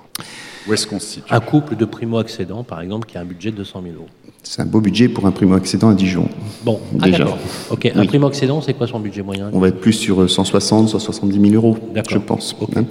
Où 0.70 0.74
est-ce 0.74 0.86
qu'on 0.86 1.00
se 1.00 1.08
situe 1.08 1.34
Un 1.34 1.40
couple 1.40 1.76
de 1.76 1.86
primo-accédants, 1.86 2.64
par 2.64 2.82
exemple, 2.82 3.08
qui 3.08 3.18
a 3.18 3.22
un 3.22 3.26
budget 3.26 3.52
de 3.52 3.58
200 3.58 3.82
000 3.84 3.96
euros. 3.96 4.06
C'est 4.44 4.62
un 4.62 4.66
beau 4.66 4.80
budget 4.82 5.10
pour 5.10 5.26
un 5.26 5.32
primo-accédant 5.32 5.90
à 5.90 5.94
Dijon. 5.96 6.30
Bon, 6.64 6.80
ah, 7.02 7.06
Déjà. 7.06 7.18
d'accord. 7.20 7.38
Ok, 7.72 7.92
un 7.94 8.00
Oui. 8.02 8.08
primo-accédant, 8.08 8.62
c'est 8.62 8.74
quoi 8.74 8.88
son 8.88 9.00
budget 9.00 9.22
moyen 9.24 9.50
On 9.54 9.60
va 9.60 9.70
être 9.70 9.80
plus 9.80 9.94
sur 9.94 10.22
euh, 10.22 10.28
160, 10.28 10.90
170 10.90 11.40
000 11.50 11.54
euros, 11.56 11.78
D'accord. 11.94 12.12
je 12.14 12.18
pense. 12.20 12.56
Ok. 12.62 12.70
Hein. 12.78 12.86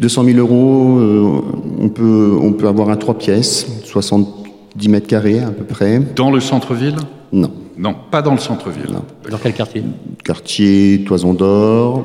200 0.00 0.24
000 0.24 0.38
euros, 0.38 0.98
euh, 0.98 1.40
on, 1.80 1.88
peut, 1.88 2.38
on 2.40 2.52
peut 2.52 2.68
avoir 2.68 2.88
un 2.88 2.96
3 2.96 3.18
pièces, 3.18 3.66
70 3.84 4.88
mètres 4.88 5.06
carrés 5.06 5.40
à 5.40 5.50
peu 5.50 5.64
près. 5.64 6.00
Dans 6.16 6.30
le 6.30 6.40
centre-ville 6.40 6.96
Non. 7.32 7.50
Non, 7.76 7.94
pas 8.10 8.22
dans 8.22 8.32
le 8.32 8.38
centre-ville. 8.38 8.90
Non. 8.92 9.02
Dans 9.30 9.38
quel 9.38 9.52
quartier 9.54 9.82
Quartier 10.24 11.04
Toison 11.04 11.34
d'Or, 11.34 12.04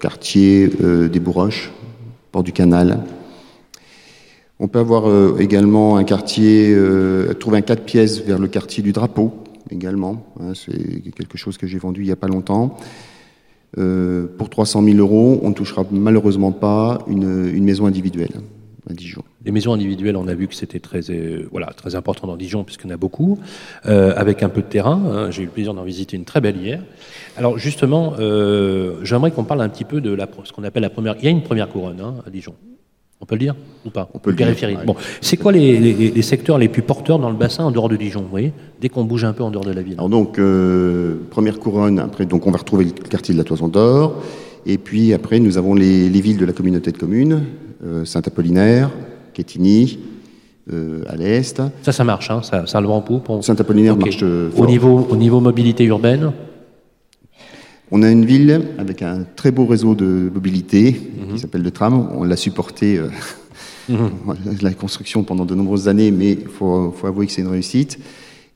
quartier 0.00 0.70
euh, 0.82 1.08
des 1.08 1.20
Bourroches, 1.20 1.72
bord 2.32 2.42
du 2.42 2.52
canal. 2.52 3.00
On 4.64 4.68
peut 4.68 4.78
avoir 4.78 5.10
euh, 5.10 5.36
également 5.40 5.98
un 5.98 6.04
quartier, 6.04 6.72
euh, 6.74 7.34
trouver 7.34 7.58
un 7.58 7.60
4 7.60 7.82
pièces 7.82 8.22
vers 8.22 8.38
le 8.38 8.48
quartier 8.48 8.82
du 8.82 8.92
Drapeau 8.92 9.34
également. 9.70 10.24
hein, 10.40 10.52
c'est 10.54 11.02
quelque 11.14 11.36
chose 11.36 11.58
que 11.58 11.66
j'ai 11.66 11.76
vendu 11.76 12.00
il 12.00 12.06
n'y 12.06 12.12
a 12.12 12.16
pas 12.16 12.28
longtemps. 12.28 12.78
Euh, 13.76 14.26
pour 14.38 14.48
300 14.48 14.82
000 14.82 14.96
euros, 14.96 15.38
on 15.42 15.50
ne 15.50 15.54
touchera 15.54 15.84
malheureusement 15.90 16.50
pas 16.50 17.04
une, 17.08 17.62
maison 17.62 17.84
individuelle 17.84 18.30
à 18.88 18.94
Dijon. 18.94 19.22
Les 19.44 19.52
maisons 19.52 19.74
individuelles, 19.74 20.16
on 20.16 20.28
a 20.28 20.34
vu 20.34 20.48
que 20.48 20.54
c'était 20.54 20.80
très, 20.80 21.02
important 21.94 22.26
dans 22.26 22.38
Dijon, 22.38 22.64
en 22.86 22.90
a 22.90 22.96
beaucoup, 22.96 23.38
avec 23.82 24.42
un 24.42 24.48
peu 24.48 24.62
de 24.62 24.66
terrain. 24.66 25.02
hein. 25.04 25.30
J'ai 25.30 25.42
eu 25.42 25.46
le 25.46 25.50
plaisir 25.50 25.74
d'en 25.74 25.84
visiter 25.84 26.16
une 26.16 26.24
très 26.24 26.40
belle 26.40 26.56
hier. 26.56 26.82
Alors 27.36 27.58
justement, 27.58 28.14
j'aimerais 29.02 29.30
qu'on 29.30 29.44
parle 29.44 29.60
un 29.60 29.68
petit 29.68 29.84
peu 29.84 30.00
de 30.00 30.14
la, 30.14 30.26
ce 30.44 30.54
qu'on 30.54 30.64
appelle 30.64 30.84
la 30.84 30.90
première. 30.90 31.16
Il 31.18 31.24
y 31.24 31.28
a 31.28 31.30
une 31.30 31.42
première 31.42 31.68
couronne 31.68 32.00
hein, 32.00 32.14
à 32.26 32.30
Dijon. 32.30 32.54
On 33.24 33.26
peut 33.26 33.36
le 33.36 33.40
dire 33.40 33.54
ou 33.86 33.90
pas 33.90 34.10
On 34.12 34.18
peut 34.18 34.28
le 34.32 34.36
dire, 34.36 34.44
Périphérie. 34.48 34.76
ouais. 34.76 34.84
Bon, 34.84 34.96
c'est 35.22 35.38
quoi 35.38 35.50
les, 35.50 35.78
les- 35.80 36.10
les 36.10 36.22
secteurs 36.22 36.58
les 36.58 36.68
plus 36.68 36.82
porteurs 36.82 37.18
dans 37.18 37.30
le 37.30 37.36
bassin 37.36 37.64
en 37.64 37.70
dehors 37.70 37.88
de 37.88 37.96
Dijon 37.96 38.20
Vous 38.20 38.28
voyez, 38.28 38.52
dès 38.82 38.90
qu'on 38.90 39.04
bouge 39.04 39.24
un 39.24 39.32
peu 39.32 39.42
en 39.42 39.50
dehors 39.50 39.64
de 39.64 39.72
la 39.72 39.80
ville? 39.80 39.94
Alors 39.94 40.10
donc, 40.10 40.38
euh, 40.38 41.14
première 41.30 41.58
couronne, 41.58 41.98
après, 42.00 42.26
donc 42.26 42.46
on 42.46 42.50
va 42.50 42.58
retrouver 42.58 42.84
le 42.84 42.90
quartier 42.90 43.32
de 43.32 43.38
la 43.38 43.44
Toison 43.44 43.68
d'Or. 43.68 44.16
Et 44.66 44.76
puis 44.76 45.14
après, 45.14 45.40
nous 45.40 45.56
avons 45.56 45.74
les, 45.74 46.10
les 46.10 46.20
villes 46.20 46.36
de 46.36 46.44
la 46.44 46.52
communauté 46.52 46.92
de 46.92 46.98
communes, 46.98 47.44
euh, 47.82 48.04
Saint-Apollinaire, 48.04 48.90
Quetigny, 49.32 49.98
euh, 50.70 51.02
à 51.08 51.16
l'est. 51.16 51.62
Ça, 51.80 51.92
ça 51.92 52.04
marche, 52.04 52.30
hein, 52.30 52.42
ça, 52.42 52.66
ça 52.66 52.78
le 52.82 52.86
vent 52.88 52.96
en 52.98 53.00
poupe. 53.00 53.30
On- 53.30 53.40
Saint-Apollinaire 53.40 53.96
marche 53.96 54.20
euh, 54.22 54.50
Au 54.52 54.56
fort. 54.58 54.66
niveau, 54.66 55.06
au 55.08 55.16
niveau 55.16 55.40
mobilité 55.40 55.84
urbaine, 55.84 56.32
On 57.90 58.02
a 58.02 58.10
une 58.10 58.24
ville 58.24 58.62
avec 58.78 59.02
un 59.02 59.24
très 59.36 59.50
beau 59.50 59.66
réseau 59.66 59.94
de 59.94 60.30
mobilité 60.32 60.92
Mhm. 60.92 61.34
qui 61.34 61.38
s'appelle 61.40 61.62
le 61.62 61.70
tram. 61.70 62.08
On 62.14 62.24
l'a 62.24 62.36
supporté, 62.36 62.98
euh, 62.98 63.08
la 64.62 64.72
construction 64.72 65.22
pendant 65.24 65.44
de 65.44 65.54
nombreuses 65.54 65.88
années, 65.88 66.10
mais 66.10 66.32
il 66.32 66.48
faut, 66.48 66.92
faut 66.96 67.06
avouer 67.06 67.26
que 67.26 67.32
c'est 67.32 67.42
une 67.42 67.48
réussite. 67.48 67.98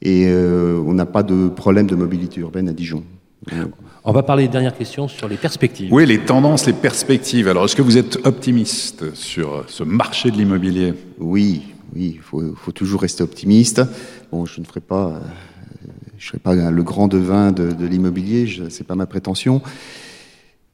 Et 0.00 0.26
euh, 0.28 0.80
on 0.86 0.94
n'a 0.94 1.06
pas 1.06 1.22
de 1.22 1.48
problème 1.48 1.86
de 1.86 1.94
mobilité 1.96 2.40
urbaine 2.40 2.68
à 2.68 2.72
Dijon. 2.72 3.02
Euh, 3.52 3.66
on 4.04 4.12
va 4.12 4.22
parler 4.22 4.48
dernière 4.48 4.76
question 4.76 5.08
sur 5.08 5.28
les 5.28 5.36
perspectives. 5.36 5.92
Oui, 5.92 6.06
les 6.06 6.18
tendances, 6.18 6.66
les 6.66 6.72
perspectives. 6.72 7.48
Alors, 7.48 7.64
est-ce 7.64 7.76
que 7.76 7.82
vous 7.82 7.96
êtes 7.98 8.24
optimiste 8.26 9.14
sur 9.14 9.64
ce 9.68 9.82
marché 9.84 10.30
de 10.30 10.36
l'immobilier? 10.36 10.94
Oui, 11.18 11.62
oui, 11.94 12.12
il 12.16 12.20
faut, 12.20 12.42
faut 12.56 12.72
toujours 12.72 13.02
rester 13.02 13.22
optimiste. 13.22 13.82
Bon, 14.32 14.46
je 14.46 14.60
ne 14.60 14.64
ferai 14.66 14.80
pas, 14.80 15.20
je 16.18 16.26
serai 16.28 16.38
pas 16.38 16.54
le 16.54 16.82
grand 16.82 17.08
devin 17.08 17.52
de, 17.52 17.86
l'immobilier, 17.86 18.46
je- 18.46 18.68
c'est 18.68 18.84
pas 18.86 18.94
ma 18.96 19.06
prétention. 19.06 19.62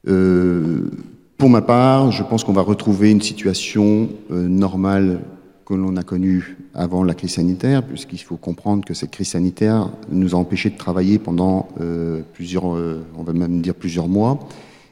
Euh, 0.07 0.89
pour 1.37 1.49
ma 1.49 1.61
part, 1.61 2.11
je 2.11 2.23
pense 2.23 2.43
qu'on 2.43 2.53
va 2.53 2.61
retrouver 2.61 3.11
une 3.11 3.21
situation 3.21 4.09
euh, 4.31 4.47
normale 4.47 5.19
que 5.65 5.73
l'on 5.73 5.97
a 5.97 6.03
connue 6.03 6.57
avant 6.75 7.03
la 7.03 7.13
crise 7.15 7.31
sanitaire, 7.33 7.83
puisqu'il 7.83 8.19
faut 8.19 8.37
comprendre 8.37 8.85
que 8.85 8.93
cette 8.93 9.11
crise 9.11 9.29
sanitaire 9.29 9.89
nous 10.11 10.35
a 10.35 10.37
empêchés 10.37 10.69
de 10.69 10.77
travailler 10.77 11.17
pendant 11.17 11.67
euh, 11.81 12.21
plusieurs, 12.33 12.65
on 12.65 13.23
va 13.23 13.33
même 13.33 13.61
dire 13.61 13.73
plusieurs 13.73 14.07
mois, 14.07 14.39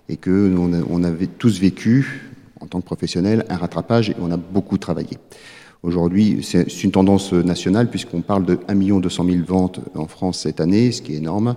et 0.10 0.18
que 0.18 0.54
on, 0.58 0.74
a- 0.74 0.84
on 0.90 1.04
avait 1.04 1.28
tous 1.28 1.60
vécu 1.60 2.24
en 2.60 2.66
tant 2.66 2.82
que 2.82 2.86
professionnels 2.86 3.46
un 3.50 3.58
rattrapage 3.58 4.10
et 4.10 4.16
on 4.20 4.32
a 4.32 4.38
beaucoup 4.38 4.78
travaillé. 4.80 5.18
Aujourd'hui, 5.84 6.40
c'est 6.44 6.84
une 6.84 6.92
tendance 6.92 7.34
nationale 7.34 7.90
puisqu'on 7.90 8.22
parle 8.22 8.46
de 8.46 8.58
1 8.70 8.76
200 9.00 9.26
000 9.26 9.38
ventes 9.46 9.82
en 9.96 10.08
France 10.08 10.40
cette 10.40 10.62
année, 10.62 10.94
ce 10.94 11.02
qui 11.02 11.14
est 11.14 11.18
énorme. 11.18 11.56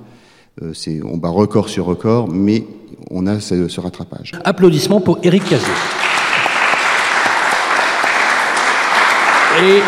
Euh, 0.63 0.73
on 1.05 1.17
bat 1.17 1.29
record 1.29 1.69
sur 1.69 1.85
record, 1.85 2.29
mais 2.29 2.65
on 3.11 3.27
a 3.27 3.39
ce, 3.39 3.69
ce 3.69 3.81
rattrapage. 3.81 4.33
Applaudissements 4.45 5.01
pour 5.01 5.19
Éric 5.23 5.45
Cazot. 5.45 5.67
Et 9.63 9.81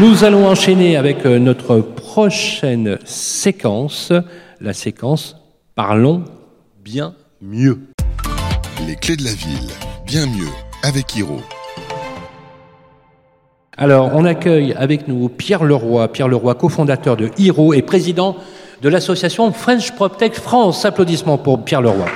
nous 0.00 0.24
allons 0.24 0.46
enchaîner 0.46 0.96
avec 0.96 1.26
euh, 1.26 1.38
notre 1.38 1.80
prochaine 1.80 2.98
séquence, 3.04 4.12
la 4.60 4.72
séquence 4.72 5.36
Parlons 5.74 6.24
bien 6.84 7.14
mieux. 7.42 7.80
Les 8.86 8.94
clés 8.94 9.16
de 9.16 9.24
la 9.24 9.32
ville, 9.34 9.68
bien 10.06 10.26
mieux, 10.26 10.52
avec 10.84 11.16
Hiro. 11.16 11.40
Alors, 13.76 14.10
on 14.14 14.24
accueille 14.24 14.72
avec 14.74 15.08
nous 15.08 15.28
Pierre 15.28 15.64
Leroy, 15.64 16.06
Pierre 16.12 16.28
Leroy, 16.28 16.54
cofondateur 16.54 17.16
de 17.16 17.30
Hiro 17.38 17.74
et 17.74 17.82
président 17.82 18.36
de 18.82 18.88
l'association 18.88 19.50
French 19.52 19.92
PropTech 19.92 20.34
France. 20.34 20.84
Applaudissements 20.84 21.38
pour 21.38 21.64
Pierre 21.64 21.82
Leroy. 21.82 22.06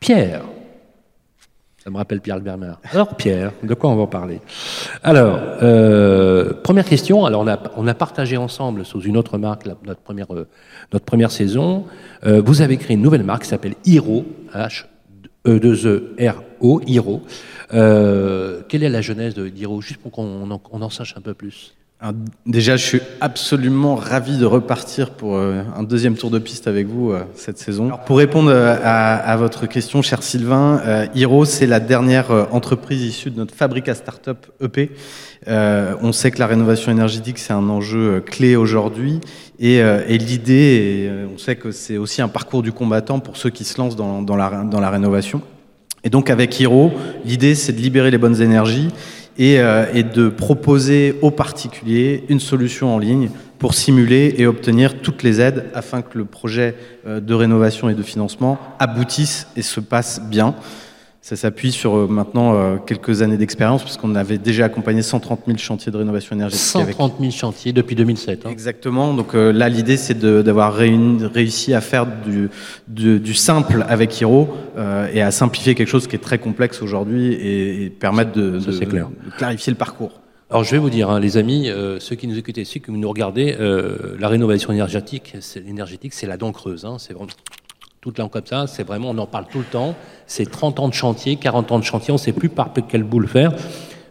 Pierre. 0.00 0.42
Ça 1.82 1.90
me 1.90 1.96
rappelle 1.96 2.20
Pierre 2.20 2.40
Bernard. 2.40 2.80
Alors 2.92 3.14
Pierre, 3.14 3.52
de 3.62 3.72
quoi 3.72 3.90
on 3.90 3.96
va 3.96 4.08
parler? 4.08 4.40
Alors, 5.04 5.38
euh, 5.62 6.52
première 6.62 6.84
question. 6.84 7.24
Alors 7.24 7.46
on 7.76 7.86
a, 7.86 7.94
partagé 7.94 8.36
ensemble 8.36 8.84
sous 8.84 9.00
une 9.02 9.16
autre 9.16 9.38
marque 9.38 9.66
la- 9.66 9.76
notre 9.84 10.00
première, 10.00 10.34
euh, 10.34 10.48
notre 10.92 11.04
première 11.04 11.30
saison. 11.30 11.84
Euh, 12.24 12.42
vous 12.44 12.60
avez 12.60 12.76
créé 12.76 12.96
une 12.96 13.02
nouvelle 13.02 13.22
marque 13.22 13.42
qui 13.44 13.48
s'appelle 13.48 13.74
Hiro, 13.84 14.24
H 14.52 14.84
E 15.46 15.60
2 15.60 15.86
E 16.18 16.78
Hiro. 16.86 17.22
Euh, 17.72 18.62
quelle 18.68 18.82
est 18.82 18.88
la 18.88 19.00
genèse 19.00 19.34
de 19.34 19.48
d'Hiro 19.48 19.80
Juste 19.80 20.00
pour 20.00 20.12
qu'on 20.12 20.50
en, 20.50 20.60
on 20.70 20.82
en 20.82 20.90
sache 20.90 21.14
un 21.16 21.20
peu 21.20 21.34
plus? 21.34 21.74
Déjà, 22.44 22.76
je 22.76 22.84
suis 22.84 23.00
absolument 23.22 23.94
ravi 23.94 24.36
de 24.36 24.44
repartir 24.44 25.10
pour 25.10 25.36
euh, 25.36 25.62
un 25.74 25.82
deuxième 25.82 26.14
tour 26.14 26.30
de 26.30 26.38
piste 26.38 26.66
avec 26.66 26.86
vous 26.86 27.10
euh, 27.10 27.22
cette 27.34 27.56
saison. 27.56 27.86
Alors, 27.86 28.04
pour 28.04 28.18
répondre 28.18 28.50
euh, 28.50 28.76
à, 28.84 29.14
à 29.16 29.36
votre 29.38 29.66
question, 29.66 30.02
cher 30.02 30.22
Sylvain, 30.22 30.82
euh, 30.84 31.06
Hiro, 31.14 31.46
c'est 31.46 31.66
la 31.66 31.80
dernière 31.80 32.30
entreprise 32.52 33.02
issue 33.02 33.30
de 33.30 33.38
notre 33.38 33.54
Fabrica 33.54 33.94
Startup 33.94 34.36
EP. 34.60 34.90
Euh, 35.48 35.94
on 36.02 36.12
sait 36.12 36.30
que 36.30 36.38
la 36.38 36.46
rénovation 36.46 36.92
énergétique, 36.92 37.38
c'est 37.38 37.54
un 37.54 37.68
enjeu 37.70 38.20
clé 38.20 38.56
aujourd'hui. 38.56 39.20
Et, 39.58 39.80
euh, 39.80 40.04
et 40.06 40.18
l'idée, 40.18 41.10
on 41.34 41.38
sait 41.38 41.56
que 41.56 41.70
c'est 41.70 41.96
aussi 41.96 42.20
un 42.20 42.28
parcours 42.28 42.62
du 42.62 42.72
combattant 42.72 43.20
pour 43.20 43.38
ceux 43.38 43.48
qui 43.48 43.64
se 43.64 43.78
lancent 43.80 43.96
dans, 43.96 44.20
dans, 44.20 44.36
la, 44.36 44.64
dans 44.64 44.80
la 44.80 44.90
rénovation. 44.90 45.40
Et 46.04 46.10
donc 46.10 46.30
avec 46.30 46.60
Hiro, 46.60 46.92
l'idée 47.24 47.56
c'est 47.56 47.72
de 47.72 47.80
libérer 47.80 48.12
les 48.12 48.18
bonnes 48.18 48.40
énergies 48.40 48.90
et, 49.38 49.60
euh, 49.60 49.86
et 49.92 50.02
de 50.02 50.28
proposer 50.28 51.16
aux 51.22 51.30
particuliers 51.30 52.24
une 52.28 52.40
solution 52.40 52.94
en 52.94 52.98
ligne 52.98 53.30
pour 53.58 53.74
simuler 53.74 54.34
et 54.38 54.46
obtenir 54.46 55.00
toutes 55.00 55.22
les 55.22 55.40
aides 55.40 55.66
afin 55.74 56.02
que 56.02 56.18
le 56.18 56.24
projet 56.24 56.74
euh, 57.06 57.20
de 57.20 57.34
rénovation 57.34 57.88
et 57.88 57.94
de 57.94 58.02
financement 58.02 58.58
aboutisse 58.78 59.48
et 59.56 59.62
se 59.62 59.80
passe 59.80 60.20
bien. 60.20 60.54
Ça 61.26 61.34
s'appuie 61.34 61.72
sur 61.72 61.96
euh, 61.96 62.06
maintenant 62.06 62.54
euh, 62.54 62.76
quelques 62.76 63.20
années 63.20 63.36
d'expérience, 63.36 63.82
puisqu'on 63.82 64.14
avait 64.14 64.38
déjà 64.38 64.66
accompagné 64.66 65.02
130 65.02 65.40
000 65.46 65.58
chantiers 65.58 65.90
de 65.90 65.96
rénovation 65.96 66.36
énergétique. 66.36 66.64
130 66.64 67.14
000 67.18 67.32
chantiers 67.32 67.72
depuis 67.72 67.96
2007. 67.96 68.46
Hein. 68.46 68.50
Exactement. 68.50 69.12
Donc 69.12 69.34
euh, 69.34 69.50
là, 69.50 69.68
l'idée, 69.68 69.96
c'est 69.96 70.16
d'avoir 70.16 70.72
réussi 70.72 71.74
à 71.74 71.80
faire 71.80 72.06
du, 72.06 72.48
du, 72.86 73.18
du, 73.18 73.34
simple 73.34 73.84
avec 73.88 74.20
Hiro 74.20 74.48
euh, 74.78 75.08
et 75.12 75.20
à 75.20 75.32
simplifier 75.32 75.74
quelque 75.74 75.88
chose 75.88 76.06
qui 76.06 76.14
est 76.14 76.20
très 76.20 76.38
complexe 76.38 76.80
aujourd'hui 76.80 77.32
et, 77.32 77.86
et, 77.86 77.90
permettre 77.90 78.30
de, 78.30 78.60
de, 78.60 78.78
de, 78.78 79.30
clarifier 79.36 79.72
le 79.72 79.76
parcours. 79.76 80.20
Alors 80.48 80.62
je 80.62 80.70
vais 80.70 80.78
vous 80.78 80.90
dire, 80.90 81.10
hein, 81.10 81.18
les 81.18 81.38
amis, 81.38 81.68
euh, 81.68 81.98
ceux 81.98 82.14
qui 82.14 82.28
nous 82.28 82.38
écoutez, 82.38 82.64
ceux 82.64 82.78
qui 82.78 82.92
nous 82.92 83.08
regardez, 83.08 83.56
la 84.16 84.28
rénovation 84.28 84.72
énergétique, 84.72 85.34
c'est 85.40 85.66
énergétique, 85.66 86.14
c'est 86.14 86.28
la 86.28 86.36
dent 86.36 86.52
creuse. 86.52 86.84
Hein, 86.84 86.98
c'est 87.00 87.14
vraiment 87.14 87.26
toute 88.06 88.18
là 88.18 88.28
comme 88.30 88.46
ça, 88.46 88.68
c'est 88.68 88.84
vraiment, 88.84 89.10
on 89.10 89.18
en 89.18 89.26
parle 89.26 89.46
tout 89.50 89.58
le 89.58 89.64
temps. 89.64 89.96
C'est 90.28 90.48
30 90.48 90.78
ans 90.78 90.88
de 90.88 90.94
chantier, 90.94 91.34
40 91.34 91.72
ans 91.72 91.78
de 91.80 91.84
chantier, 91.84 92.12
on 92.12 92.14
ne 92.14 92.20
sait 92.20 92.32
plus 92.32 92.48
par 92.48 92.70
quelle 92.88 93.02
boule 93.02 93.26
faire. 93.26 93.52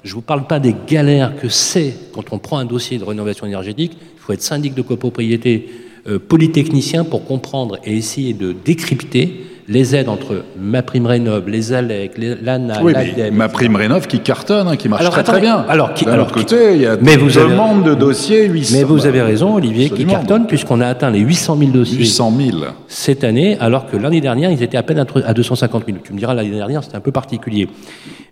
Je 0.04 0.10
ne 0.10 0.16
vous 0.16 0.22
parle 0.22 0.48
pas 0.48 0.60
des 0.60 0.76
galères 0.86 1.34
que 1.38 1.48
c'est 1.48 1.96
quand 2.14 2.34
on 2.34 2.38
prend 2.38 2.58
un 2.58 2.66
dossier 2.66 2.98
de 2.98 3.06
rénovation 3.06 3.46
énergétique. 3.46 3.94
Il 4.16 4.20
faut 4.20 4.34
être 4.34 4.42
syndic 4.42 4.74
de 4.74 4.82
copropriété, 4.82 5.70
euh, 6.08 6.20
polytechnicien 6.20 7.06
pour 7.06 7.24
comprendre 7.24 7.78
et 7.86 7.96
essayer 7.96 8.34
de 8.34 8.52
décrypter 8.52 9.46
les 9.68 9.96
aides 9.96 10.10
entre 10.10 10.44
ma 10.60 10.84
prime 10.84 11.08
rénov, 11.08 11.50
les 11.50 11.74
ALEC, 11.74 12.14
l'ANA, 12.42 12.84
oui, 12.84 12.94
l'ADEME. 12.94 13.36
Ma 13.36 13.50
prime 13.50 13.76
rénov 13.76 14.06
qui 14.08 14.20
cartonne, 14.20 14.68
hein, 14.68 14.76
qui 14.76 14.90
marche 14.90 15.02
alors, 15.02 15.14
très 15.14 15.22
attendez, 15.22 15.40
très 15.40 15.48
bien. 15.48 15.66
Alors, 15.68 15.94
qui, 15.94 16.08
alors, 16.08 16.32
côté, 16.32 16.74
il 16.76 16.82
y 16.82 16.86
a 16.86 16.98
mais 17.02 17.18
vous 17.18 17.38
avez, 17.38 17.56
de 17.84 17.96
dossiers 17.96 18.46
800. 18.48 18.78
Mais 18.78 18.84
vous 18.84 19.06
avez 19.06 19.22
raison, 19.22 19.56
Olivier, 19.56 19.86
Absolument. 19.86 20.12
qui 20.12 20.16
cartonne 20.16 20.48
puisqu'on 20.48 20.82
a 20.82 20.88
atteint 20.88 21.10
les 21.10 21.20
800 21.20 21.58
000 21.58 21.72
dossiers 21.72 21.98
800 21.98 22.34
000. 22.38 22.58
cette 22.88 23.24
année, 23.24 23.58
alors 23.60 23.88
que 23.90 23.98
l'année 23.98 24.22
dernière, 24.22 24.52
ils 24.52 24.62
étaient 24.62 24.78
à 24.78 24.84
peine 24.84 25.00
à 25.26 25.34
250 25.34 25.84
000. 25.86 25.98
Tu 26.04 26.14
me 26.14 26.20
diras, 26.20 26.34
l'année 26.34 26.52
dernière, 26.52 26.84
c'était 26.84 26.98
un 26.98 27.02
peu 27.02 27.12
particulier. 27.12 27.68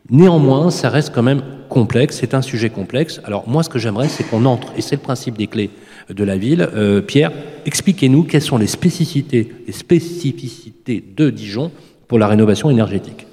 Néanmoins, 0.10 0.70
ça 0.70 0.90
reste 0.90 1.14
quand 1.16 1.24
même 1.24 1.42
complexe, 1.70 2.18
c'est 2.20 2.36
un 2.36 2.42
sujet 2.42 2.70
complexe. 2.70 3.22
Alors 3.26 3.46
moi, 3.48 3.64
ce 3.64 3.70
que 3.70 3.80
j'aimerais, 3.80 4.10
c'est 4.10 4.24
qu'on 4.24 4.46
entre, 4.46 4.68
et 4.78 4.82
c'est 4.82 4.98
le 4.98 5.02
principe 5.02 5.38
des 5.38 5.48
clés 5.48 5.72
de 6.10 6.24
la 6.24 6.38
ville. 6.38 6.68
Euh, 6.76 7.02
Pierre, 7.02 7.32
expliquez-nous 7.66 8.24
quelles 8.24 8.42
sont 8.42 8.58
les 8.58 8.68
spécificités, 8.68 9.52
les 9.66 9.74
spécificités 9.74 11.04
de 11.16 11.30
Dijon 11.30 11.72
pour 12.08 12.20
la 12.20 12.28
rénovation 12.28 12.70
énergétique. 12.70 13.28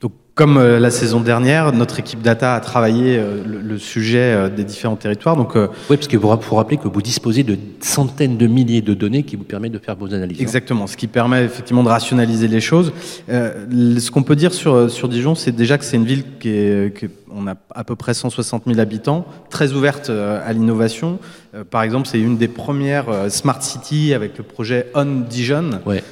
Donc, 0.00 0.12
comme 0.34 0.56
euh, 0.56 0.78
la 0.78 0.90
saison 0.90 1.20
dernière, 1.20 1.72
notre 1.72 1.98
équipe 1.98 2.22
data 2.22 2.54
a 2.54 2.60
travaillé 2.60 3.16
euh, 3.16 3.42
le, 3.46 3.60
le, 3.60 3.78
sujet 3.78 4.50
des 4.50 4.64
différents 4.64 4.96
territoires. 4.96 5.36
Donc, 5.36 5.54
oui, 5.54 5.66
parce 5.88 6.08
qu'il 6.08 6.18
faut 6.18 6.56
rappeler 6.56 6.76
que 6.76 6.88
vous 6.88 7.02
disposez 7.02 7.42
de 7.42 7.56
centaines 7.80 8.36
de 8.36 8.46
milliers 8.46 8.82
de 8.82 8.94
données 8.94 9.22
qui 9.22 9.36
vous 9.36 9.44
permettent 9.44 9.72
de 9.72 9.78
faire 9.78 9.96
vos 9.96 10.12
analyses. 10.12 10.40
Exactement, 10.40 10.86
ce 10.86 10.96
qui 10.96 11.06
permet 11.06 11.44
effectivement 11.44 11.82
de 11.82 11.88
rationaliser 11.88 12.48
les 12.48 12.60
choses. 12.60 12.92
ce 13.28 14.10
qu'on 14.10 14.22
peut 14.22 14.36
dire 14.36 14.52
sur, 14.52 14.90
sur 14.90 15.08
Dijon, 15.08 15.34
c'est 15.34 15.52
déjà 15.52 15.78
que 15.78 15.84
c'est 15.84 15.96
une 15.96 16.06
ville 16.06 16.24
qui 16.40 16.50
est, 16.50 16.96
qui 16.96 17.06
est 17.06 17.10
on 17.34 17.46
a 17.46 17.54
à 17.74 17.84
peu 17.84 17.96
près 17.96 18.14
160 18.14 18.64
000 18.66 18.80
habitants, 18.80 19.26
très 19.50 19.72
ouverte 19.72 20.10
à 20.10 20.52
l'innovation. 20.52 21.18
Par 21.70 21.82
exemple, 21.82 22.06
c'est 22.06 22.20
une 22.20 22.36
des 22.36 22.48
premières 22.48 23.30
smart 23.30 23.62
cities 23.62 24.14
avec 24.14 24.36
le 24.38 24.44
projet 24.44 24.90
On 24.94 25.04
Dijon. 25.28 25.80
Ouais. 25.86 26.02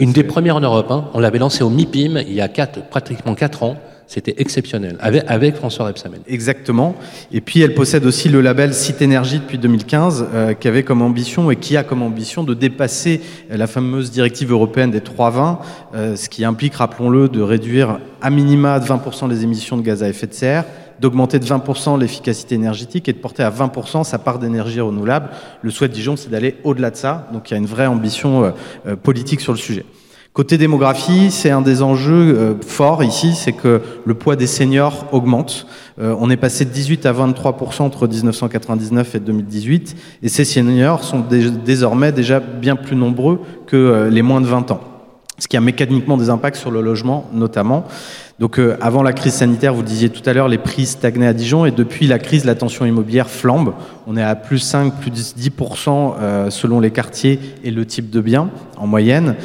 Une 0.00 0.08
sais... 0.08 0.22
des 0.22 0.24
premières 0.24 0.56
en 0.56 0.60
Europe. 0.60 0.90
Hein. 0.90 1.06
On 1.14 1.20
l'avait 1.20 1.38
lancé 1.38 1.62
au 1.62 1.70
MIPIM 1.70 2.18
il 2.26 2.32
y 2.32 2.40
a 2.40 2.48
quatre, 2.48 2.88
pratiquement 2.88 3.34
4 3.34 3.62
ans. 3.62 3.76
C'était 4.08 4.36
exceptionnel, 4.38 4.96
avec, 5.00 5.56
François 5.56 5.86
Rebsamen. 5.86 6.20
Exactement. 6.28 6.94
Et 7.32 7.40
puis 7.40 7.60
elle 7.60 7.74
possède 7.74 8.06
aussi 8.06 8.28
le 8.28 8.40
label 8.40 8.72
Site 8.72 9.02
Énergie 9.02 9.40
depuis 9.40 9.58
2015, 9.58 10.26
euh, 10.32 10.54
qui 10.54 10.68
avait 10.68 10.84
comme 10.84 11.02
ambition 11.02 11.50
et 11.50 11.56
qui 11.56 11.76
a 11.76 11.82
comme 11.82 12.02
ambition 12.02 12.44
de 12.44 12.54
dépasser 12.54 13.20
la 13.50 13.66
fameuse 13.66 14.12
directive 14.12 14.52
européenne 14.52 14.92
des 14.92 15.00
320, 15.00 15.58
euh, 15.94 16.14
ce 16.14 16.28
qui 16.28 16.44
implique, 16.44 16.74
rappelons-le, 16.74 17.28
de 17.28 17.40
réduire 17.40 17.98
à 18.22 18.30
minima 18.30 18.78
de 18.78 18.84
20% 18.84 19.28
les 19.28 19.42
émissions 19.42 19.76
de 19.76 19.82
gaz 19.82 20.04
à 20.04 20.08
effet 20.08 20.28
de 20.28 20.34
serre, 20.34 20.64
d'augmenter 21.00 21.40
de 21.40 21.44
20% 21.44 21.98
l'efficacité 21.98 22.54
énergétique 22.54 23.08
et 23.08 23.12
de 23.12 23.18
porter 23.18 23.42
à 23.42 23.50
20% 23.50 24.04
sa 24.04 24.18
part 24.18 24.38
d'énergie 24.38 24.80
renouvelable. 24.80 25.30
Le 25.62 25.70
souhait 25.70 25.88
de 25.88 25.94
Dijon, 25.94 26.16
c'est 26.16 26.30
d'aller 26.30 26.56
au-delà 26.62 26.92
de 26.92 26.96
ça. 26.96 27.28
Donc 27.32 27.50
il 27.50 27.54
y 27.54 27.56
a 27.56 27.58
une 27.58 27.66
vraie 27.66 27.86
ambition 27.86 28.52
euh, 28.86 28.94
politique 28.94 29.40
sur 29.40 29.52
le 29.52 29.58
sujet. 29.58 29.84
Côté 30.36 30.58
démographie, 30.58 31.30
c'est 31.30 31.48
un 31.48 31.62
des 31.62 31.80
enjeux 31.80 32.36
euh, 32.36 32.54
forts 32.60 33.02
ici, 33.02 33.34
c'est 33.34 33.54
que 33.54 33.80
le 34.04 34.12
poids 34.12 34.36
des 34.36 34.46
seniors 34.46 35.06
augmente. 35.10 35.66
Euh, 35.98 36.14
on 36.20 36.28
est 36.28 36.36
passé 36.36 36.66
de 36.66 36.70
18 36.70 37.06
à 37.06 37.14
23% 37.14 37.80
entre 37.80 38.06
1999 38.06 39.14
et 39.14 39.20
2018, 39.20 39.96
et 40.22 40.28
ces 40.28 40.44
seniors 40.44 41.04
sont 41.04 41.20
dé 41.20 41.50
désormais 41.50 42.12
déjà 42.12 42.40
bien 42.40 42.76
plus 42.76 42.96
nombreux 42.96 43.40
que 43.66 43.76
euh, 43.76 44.10
les 44.10 44.20
moins 44.20 44.42
de 44.42 44.46
20 44.46 44.72
ans, 44.72 44.80
ce 45.38 45.48
qui 45.48 45.56
a 45.56 45.62
mécaniquement 45.62 46.18
des 46.18 46.28
impacts 46.28 46.56
sur 46.56 46.70
le 46.70 46.82
logement 46.82 47.30
notamment. 47.32 47.86
Donc 48.38 48.60
avant 48.82 49.02
la 49.02 49.14
crise 49.14 49.32
sanitaire, 49.32 49.72
vous 49.72 49.82
disiez 49.82 50.10
tout 50.10 50.28
à 50.28 50.34
l'heure, 50.34 50.48
les 50.48 50.58
prix 50.58 50.84
stagnaient 50.84 51.26
à 51.26 51.32
Dijon 51.32 51.64
et 51.64 51.70
depuis 51.70 52.06
la 52.06 52.18
crise, 52.18 52.44
la 52.44 52.54
tension 52.54 52.84
immobilière 52.84 53.30
flambe. 53.30 53.72
On 54.06 54.14
est 54.18 54.22
à 54.22 54.34
plus 54.34 54.58
5, 54.58 55.00
plus 55.00 55.10
10% 55.10 56.16
euh, 56.20 56.50
selon 56.50 56.78
les 56.78 56.90
quartiers 56.90 57.40
et 57.64 57.70
le 57.70 57.86
type 57.86 58.10
de 58.10 58.20
bien 58.20 58.50
en 58.76 58.86
moyenne. 58.86 59.36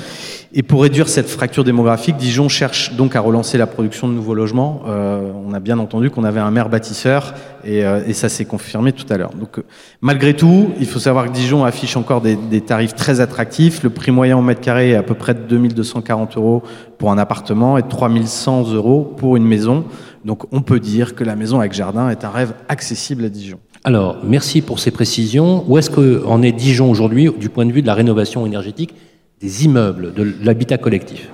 Et 0.54 0.64
pour 0.64 0.82
réduire 0.82 1.08
cette 1.08 1.30
fracture 1.30 1.64
démographique, 1.64 2.18
Dijon 2.18 2.50
cherche 2.50 2.94
donc 2.96 3.16
à 3.16 3.22
relancer 3.22 3.58
la 3.58 3.68
production 3.68 4.10
de 4.10 4.14
nouveaux 4.14 4.34
logements. 4.34 4.82
Euh, 4.86 5.32
on 5.48 5.54
a 5.54 5.62
bien 5.62 5.80
entendu 5.80 6.10
qu'on 6.10 6.26
avait 6.26 6.42
un 6.42 6.52
maire 6.52 6.68
bâtisseur 6.68 7.34
et, 7.64 7.86
euh, 7.86 8.04
et 8.06 8.12
ça 8.12 8.28
s'est 8.28 8.44
confirmé 8.44 8.92
tout 8.92 9.06
à 9.14 9.18
l'heure. 9.18 9.32
Donc 9.34 9.60
euh, 9.60 9.64
malgré 10.02 10.34
tout, 10.34 10.72
il 10.78 10.88
faut 10.88 11.00
savoir 11.00 11.28
que 11.28 11.32
Dijon 11.32 11.64
affiche 11.64 11.96
encore 11.96 12.20
des, 12.20 12.36
des, 12.36 12.60
tarifs 12.60 12.96
très 12.96 13.22
attractifs. 13.22 13.82
Le 13.82 13.92
prix 13.92 14.12
moyen 14.12 14.38
au 14.38 14.42
mètre 14.42 14.60
carré 14.60 14.92
est 14.92 14.96
à 14.96 15.04
peu 15.04 15.14
près 15.14 15.34
de 15.34 15.40
2240 15.40 16.36
euros 16.36 16.64
pour 16.98 17.14
un 17.14 17.18
appartement 17.18 17.78
et 17.78 17.82
de 17.82 17.88
3100 17.88 18.74
euros 18.74 19.04
pour 19.16 19.38
une 19.38 19.46
maison. 19.46 19.86
Donc 20.26 20.44
on 20.52 20.62
peut 20.62 20.82
dire 20.82 21.16
que 21.16 21.24
la 21.24 21.38
maison 21.38 21.62
avec 21.62 21.72
jardin 21.72 22.10
est 22.10 22.26
un 22.26 22.30
rêve 22.30 22.54
accessible 22.68 23.24
à 23.24 23.30
Dijon. 23.30 23.60
Alors, 23.86 24.18
merci 24.24 24.62
pour 24.62 24.80
ces 24.80 24.92
précisions. 24.92 25.64
Où 25.68 25.78
est-ce 25.78 25.90
qu'en 25.90 26.42
est 26.42 26.52
Dijon 26.52 26.92
aujourd'hui 26.92 27.32
du 27.40 27.50
point 27.50 27.66
de 27.66 27.72
vue 27.72 27.82
de 27.82 27.88
la 27.88 27.96
rénovation 27.96 28.46
énergétique 28.46 28.94
des 29.42 29.66
immeubles, 29.66 30.14
de 30.14 30.34
l'habitat 30.44 30.78
collectif 30.78 31.30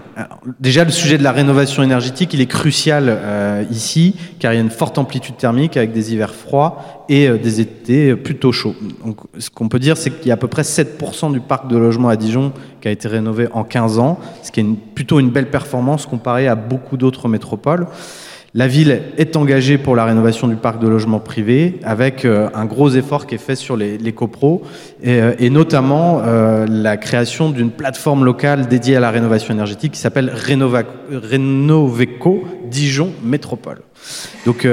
Déjà, 0.60 0.84
le 0.84 0.90
sujet 0.90 1.20
de 1.20 1.24
la 1.24 1.32
rénovation 1.32 1.84
énergétique, 1.84 2.34
il 2.34 2.42
est 2.42 2.48
crucial 2.48 3.06
euh, 3.08 3.64
ici, 3.70 4.16
car 4.40 4.52
il 4.52 4.56
y 4.56 4.60
a 4.60 4.62
une 4.62 4.72
forte 4.72 4.98
amplitude 4.98 5.38
thermique 5.38 5.78
avec 5.78 5.92
des 5.92 6.12
hivers 6.12 6.34
froids 6.34 7.06
et 7.08 7.28
euh, 7.28 7.38
des 7.38 7.62
étés 7.62 8.16
plutôt 8.16 8.52
chauds. 8.52 8.76
Donc, 9.06 9.18
ce 9.38 9.52
qu'on 9.52 9.70
peut 9.70 9.78
dire, 9.78 9.96
c'est 9.96 10.10
qu'il 10.10 10.30
y 10.30 10.32
a 10.32 10.34
à 10.34 10.38
peu 10.38 10.48
près 10.48 10.64
7% 10.64 11.32
du 11.32 11.40
parc 11.40 11.68
de 11.68 11.78
logements 11.78 12.10
à 12.10 12.16
Dijon 12.16 12.52
qui 12.82 12.88
a 12.88 12.92
été 12.92 13.08
rénové 13.08 13.48
en 13.52 13.64
15 13.64 14.00
ans, 14.00 14.20
ce 14.42 14.52
qui 14.52 14.60
est 14.60 14.64
une, 14.64 14.78
plutôt 14.78 15.20
une 15.20 15.30
belle 15.30 15.52
performance 15.52 16.08
comparée 16.08 16.48
à 16.48 16.56
beaucoup 16.56 16.98
d'autres 16.98 17.28
métropoles. 17.28 17.86
La 18.58 18.68
ville 18.68 19.04
est 19.20 19.36
engagée 19.36 19.78
pour 19.78 19.96
la 19.96 20.04
rénovation 20.04 20.48
du 20.48 20.56
parc 20.56 20.82
de 20.82 20.88
logements 20.88 21.20
privés 21.20 21.76
avec 21.84 22.26
euh, 22.26 22.50
un 22.56 22.66
gros 22.66 22.90
effort 22.90 23.28
qui 23.28 23.36
est 23.36 23.38
fait 23.38 23.56
sur 23.56 23.78
les, 23.78 24.12
copros 24.14 24.64
et, 25.04 25.22
euh, 25.22 25.50
notamment 25.52 26.24
euh, 26.24 26.66
la 26.68 26.98
création 26.98 27.52
d'une 27.52 27.70
plateforme 27.70 28.26
locale 28.26 28.68
dédiée 28.68 28.96
à 28.96 29.00
la 29.00 29.12
rénovation 29.12 29.54
énergétique 29.54 29.92
qui 29.92 30.00
s'appelle 30.00 30.32
Renova, 30.34 30.82
Renoveco 31.12 32.46
Dijon 32.66 33.12
Métropole. 33.24 33.82
Donc, 34.48 34.68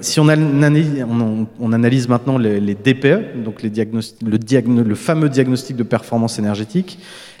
si 0.00 0.18
on 0.18 0.28
analyse, 0.28 2.08
maintenant 2.08 2.38
les, 2.38 2.74
DPE, 2.74 3.44
donc 3.44 3.62
le 3.62 4.94
fameux 4.96 5.28
diagnostic 5.28 5.76
de 5.76 5.82
performance 5.84 6.40
énergétique, 6.40 6.98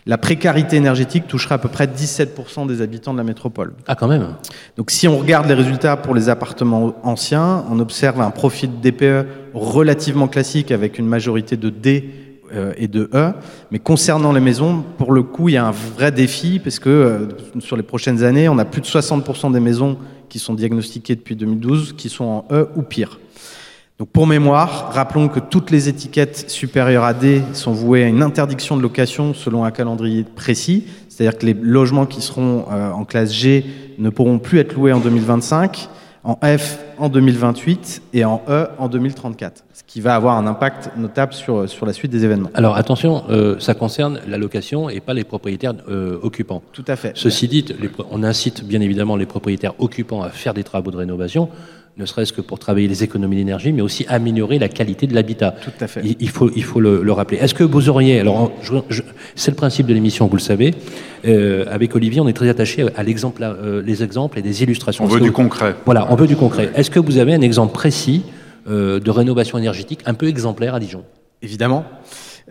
la 0.08 0.16
précarité 0.16 0.76
énergétique 0.76 1.28
touchera 1.28 1.56
à 1.56 1.58
peu 1.58 1.68
près 1.68 1.86
17% 1.86 2.66
des 2.66 2.80
habitants 2.80 3.12
de 3.12 3.18
la 3.18 3.24
métropole. 3.24 3.74
Ah, 3.86 3.94
quand 3.94 4.08
même. 4.08 4.36
Donc, 4.78 4.90
si 4.90 5.06
on 5.06 5.18
regarde 5.18 5.46
les 5.46 5.54
résultats 5.54 5.98
pour 5.98 6.14
les 6.14 6.30
appartements 6.30 6.94
anciens, 7.02 7.62
on 7.70 7.78
observe 7.78 8.18
un 8.22 8.30
profil 8.30 8.70
de 8.80 8.90
DPE 8.90 9.26
relativement 9.52 10.26
classique 10.26 10.72
avec 10.72 10.98
une 10.98 11.06
majorité 11.06 11.58
de 11.58 11.68
D 11.68 12.08
euh, 12.54 12.72
et 12.78 12.88
de 12.88 13.10
E. 13.12 13.34
Mais 13.70 13.80
concernant 13.80 14.32
les 14.32 14.40
maisons, 14.40 14.82
pour 14.96 15.12
le 15.12 15.22
coup, 15.22 15.50
il 15.50 15.52
y 15.52 15.58
a 15.58 15.66
un 15.66 15.72
vrai 15.72 16.10
défi 16.10 16.58
parce 16.58 16.78
que 16.78 16.88
euh, 16.88 17.26
sur 17.60 17.76
les 17.76 17.82
prochaines 17.82 18.24
années, 18.24 18.48
on 18.48 18.56
a 18.56 18.64
plus 18.64 18.80
de 18.80 18.86
60% 18.86 19.52
des 19.52 19.60
maisons 19.60 19.98
qui 20.30 20.38
sont 20.38 20.54
diagnostiquées 20.54 21.16
depuis 21.16 21.36
2012 21.36 21.92
qui 21.98 22.08
sont 22.08 22.24
en 22.24 22.44
E 22.50 22.70
ou 22.76 22.82
pire. 22.82 23.20
Donc 23.98 24.10
pour 24.10 24.28
mémoire, 24.28 24.92
rappelons 24.92 25.26
que 25.26 25.40
toutes 25.40 25.72
les 25.72 25.88
étiquettes 25.88 26.48
supérieures 26.48 27.02
à 27.02 27.14
D 27.14 27.42
sont 27.52 27.72
vouées 27.72 28.04
à 28.04 28.06
une 28.06 28.22
interdiction 28.22 28.76
de 28.76 28.82
location 28.82 29.34
selon 29.34 29.64
un 29.64 29.72
calendrier 29.72 30.22
précis, 30.22 30.84
c'est-à-dire 31.08 31.36
que 31.36 31.44
les 31.44 31.54
logements 31.54 32.06
qui 32.06 32.22
seront 32.22 32.66
euh, 32.70 32.92
en 32.92 33.04
classe 33.04 33.32
G 33.32 33.66
ne 33.98 34.08
pourront 34.08 34.38
plus 34.38 34.60
être 34.60 34.74
loués 34.74 34.92
en 34.92 35.00
2025, 35.00 35.88
en 36.22 36.38
F 36.44 36.78
en 36.98 37.08
2028 37.08 38.02
et 38.12 38.24
en 38.24 38.40
E 38.48 38.68
en 38.78 38.88
2034, 38.88 39.64
ce 39.72 39.82
qui 39.84 40.00
va 40.00 40.14
avoir 40.14 40.36
un 40.36 40.46
impact 40.46 40.90
notable 40.96 41.32
sur, 41.32 41.68
sur 41.68 41.84
la 41.84 41.92
suite 41.92 42.12
des 42.12 42.24
événements. 42.24 42.50
Alors 42.54 42.76
attention, 42.76 43.24
euh, 43.30 43.58
ça 43.58 43.74
concerne 43.74 44.20
la 44.28 44.38
location 44.38 44.90
et 44.90 45.00
pas 45.00 45.14
les 45.14 45.24
propriétaires 45.24 45.74
euh, 45.88 46.20
occupants. 46.22 46.62
Tout 46.72 46.84
à 46.86 46.94
fait. 46.94 47.12
Ceci 47.16 47.48
dit, 47.48 47.64
les, 47.80 47.90
on 48.12 48.22
incite 48.22 48.64
bien 48.64 48.80
évidemment 48.80 49.16
les 49.16 49.26
propriétaires 49.26 49.74
occupants 49.80 50.22
à 50.22 50.28
faire 50.28 50.54
des 50.54 50.62
travaux 50.62 50.92
de 50.92 50.98
rénovation. 50.98 51.48
Ne 51.98 52.06
serait-ce 52.06 52.32
que 52.32 52.40
pour 52.40 52.58
travailler 52.58 52.86
les 52.86 53.02
économies 53.02 53.36
d'énergie, 53.36 53.72
mais 53.72 53.82
aussi 53.82 54.06
améliorer 54.08 54.58
la 54.58 54.68
qualité 54.68 55.06
de 55.08 55.14
l'habitat. 55.14 55.52
Tout 55.62 55.70
à 55.80 55.88
fait. 55.88 56.00
Il, 56.04 56.16
il 56.20 56.28
faut, 56.28 56.50
il 56.54 56.62
faut 56.62 56.80
le, 56.80 57.02
le 57.02 57.12
rappeler. 57.12 57.38
Est-ce 57.38 57.54
que 57.54 57.64
vous 57.64 57.88
auriez, 57.88 58.20
alors 58.20 58.52
je- 58.62 58.74
je- 58.88 59.02
c'est 59.34 59.50
le 59.50 59.56
principe 59.56 59.86
de 59.86 59.94
l'émission, 59.94 60.26
vous 60.28 60.36
le 60.36 60.40
savez, 60.42 60.74
euh, 61.26 61.64
avec 61.68 61.94
Olivier, 61.96 62.20
on 62.20 62.28
est 62.28 62.32
très 62.32 62.48
attaché 62.48 62.86
à 62.96 63.02
l'exemple, 63.02 63.42
euh, 63.42 63.82
les 63.84 64.02
exemples 64.04 64.38
et 64.38 64.42
des 64.42 64.62
illustrations. 64.62 65.04
On 65.04 65.08
veut 65.08 65.20
du 65.20 65.28
vous- 65.28 65.32
concret. 65.34 65.74
Voilà, 65.84 66.06
on 66.10 66.14
veut 66.14 66.28
du 66.28 66.36
concret. 66.36 66.70
Est-ce 66.76 66.90
que 66.90 67.00
vous 67.00 67.18
avez 67.18 67.34
un 67.34 67.40
exemple 67.40 67.72
précis 67.72 68.22
euh, 68.68 69.00
de 69.00 69.10
rénovation 69.10 69.58
énergétique 69.58 70.00
un 70.06 70.14
peu 70.14 70.28
exemplaire 70.28 70.74
à 70.74 70.80
Dijon? 70.80 71.02
Évidemment. 71.42 71.84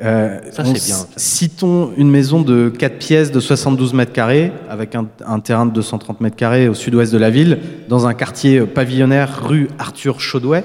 Euh, 0.04 0.40
Ça, 0.52 0.64
on 0.66 0.72
bien. 0.72 0.96
Citons 1.16 1.92
une 1.98 2.10
maison 2.10 2.42
de 2.42 2.70
4 2.70 2.98
pièces 3.00 3.32
de 3.32 3.40
72 3.40 3.94
mètres 3.94 4.14
carrés, 4.14 4.52
avec 4.70 4.94
un, 4.96 5.08
un 5.26 5.40
terrain 5.40 5.66
de 5.66 5.72
230 5.72 6.22
mètres 6.22 6.36
carrés 6.36 6.68
au 6.70 6.74
sud-ouest 6.76 7.12
de 7.12 7.18
la 7.18 7.30
ville, 7.32 7.58
dans 7.90 8.06
un 8.06 8.14
quartier 8.14 8.62
pavillonnaire 8.62 9.44
rue 9.44 9.70
Arthur 9.80 10.20
Chaudouet. 10.20 10.64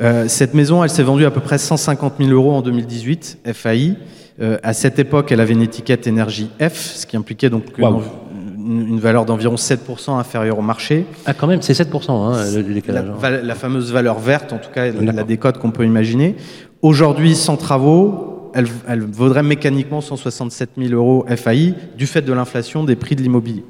Euh, 0.00 0.26
cette 0.28 0.54
maison, 0.54 0.82
elle 0.84 0.90
s'est 0.90 1.02
vendue 1.02 1.24
à 1.24 1.30
peu 1.30 1.40
près 1.40 1.58
150 1.58 2.14
000 2.18 2.30
euros 2.30 2.52
en 2.52 2.62
2018, 2.62 3.38
FAI. 3.52 3.94
Euh, 4.40 4.58
à 4.62 4.72
cette 4.72 4.98
époque, 4.98 5.30
elle 5.32 5.40
avait 5.40 5.52
une 5.52 5.62
étiquette 5.62 6.06
énergie 6.06 6.50
F, 6.60 6.74
ce 6.96 7.06
qui 7.06 7.16
impliquait 7.16 7.50
donc 7.50 7.64
une, 7.76 7.84
Waouh. 7.84 8.02
une- 8.56 8.88
une 8.88 9.00
valeur 9.00 9.24
d'environ 9.26 9.56
7% 9.56 10.18
inférieure 10.18 10.58
au 10.58 10.62
marché. 10.62 11.04
Ah, 11.26 11.34
quand 11.34 11.46
même, 11.46 11.60
c'est 11.62 11.74
7%, 11.74 12.10
hein, 12.32 12.44
le, 12.54 12.62
le 12.62 12.68
La, 12.68 12.74
décalage. 12.74 13.04
hein. 13.22 13.30
la 13.42 13.54
fameuse 13.54 13.92
valeur 13.92 14.18
verte, 14.18 14.52
en 14.52 14.58
tout 14.58 14.70
cas, 14.74 14.90
la 14.90 15.22
décote 15.24 15.58
qu'on 15.58 15.70
peut 15.70 15.84
imaginer. 15.84 16.36
Aujourd'hui, 16.80 17.34
sans 17.36 17.56
travaux, 17.56 18.31
elle, 18.54 19.00
vaudrait 19.00 19.42
mécaniquement 19.42 20.00
167 20.00 20.70
000 20.76 20.92
euros 20.92 21.24
FAI 21.36 21.74
du 21.96 22.06
fait 22.06 22.22
de 22.22 22.32
l'inflation 22.32 22.84
des 22.84 22.96
prix 22.96 23.16
de 23.16 23.22
l'immobilier. 23.22 23.64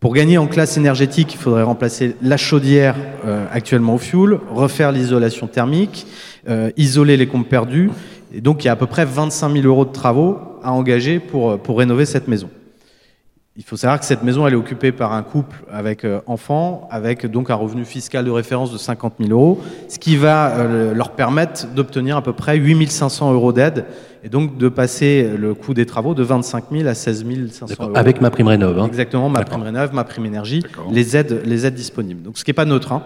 Pour 0.00 0.14
gagner 0.14 0.36
en 0.36 0.48
classe 0.48 0.76
énergétique, 0.76 1.34
il 1.34 1.38
faudrait 1.38 1.62
remplacer 1.62 2.16
la 2.22 2.36
chaudière 2.36 2.96
euh, 3.24 3.46
actuellement 3.52 3.94
au 3.94 3.98
fioul, 3.98 4.40
refaire 4.50 4.90
l'isolation 4.90 5.46
thermique, 5.46 6.06
euh, 6.48 6.72
isoler 6.76 7.16
les 7.16 7.28
comptes 7.28 7.48
perdus. 7.48 7.90
Et 8.34 8.40
donc, 8.40 8.64
il 8.64 8.66
y 8.66 8.68
a 8.68 8.72
à 8.72 8.76
peu 8.76 8.86
près 8.86 9.04
25 9.04 9.52
000 9.52 9.66
euros 9.66 9.84
de 9.84 9.92
travaux 9.92 10.38
à 10.64 10.72
engager 10.72 11.20
pour, 11.20 11.50
euh, 11.50 11.56
pour 11.56 11.78
rénover 11.78 12.04
cette 12.04 12.26
maison. 12.26 12.50
Il 13.54 13.64
faut 13.64 13.76
savoir 13.76 14.00
que 14.00 14.06
cette 14.06 14.22
maison, 14.22 14.46
elle 14.46 14.54
est 14.54 14.56
occupée 14.56 14.92
par 14.92 15.12
un 15.12 15.22
couple 15.22 15.58
avec 15.70 16.06
euh, 16.06 16.20
enfants, 16.26 16.88
avec 16.90 17.26
donc 17.26 17.50
un 17.50 17.54
revenu 17.54 17.84
fiscal 17.84 18.24
de 18.24 18.30
référence 18.30 18.72
de 18.72 18.78
50 18.78 19.16
000 19.20 19.30
euros, 19.30 19.60
ce 19.90 19.98
qui 19.98 20.16
va 20.16 20.52
euh, 20.52 20.94
leur 20.94 21.10
permettre 21.10 21.66
d'obtenir 21.66 22.16
à 22.16 22.22
peu 22.22 22.32
près 22.32 22.56
8 22.56 22.90
500 22.90 23.34
euros 23.34 23.52
d'aide 23.52 23.84
et 24.24 24.30
donc 24.30 24.56
de 24.56 24.70
passer 24.70 25.28
le 25.36 25.52
coût 25.52 25.74
des 25.74 25.84
travaux 25.84 26.14
de 26.14 26.22
25 26.22 26.64
000 26.72 26.88
à 26.88 26.94
16 26.94 27.26
500 27.50 27.66
D'accord. 27.66 27.88
euros. 27.88 27.96
Avec 27.98 28.22
ma 28.22 28.30
prime 28.30 28.48
rénov. 28.48 28.78
Hein. 28.78 28.86
Exactement, 28.86 29.28
ma 29.28 29.44
prime 29.44 29.62
rénov, 29.62 29.92
ma 29.92 30.04
prime 30.04 30.24
énergie, 30.24 30.62
les 30.90 31.14
aides, 31.14 31.42
les 31.44 31.66
aides 31.66 31.74
disponibles. 31.74 32.22
Donc 32.22 32.38
ce 32.38 32.44
qui 32.44 32.50
n'est 32.50 32.54
pas 32.54 32.64
neutre. 32.64 32.92
Hein. 32.92 33.02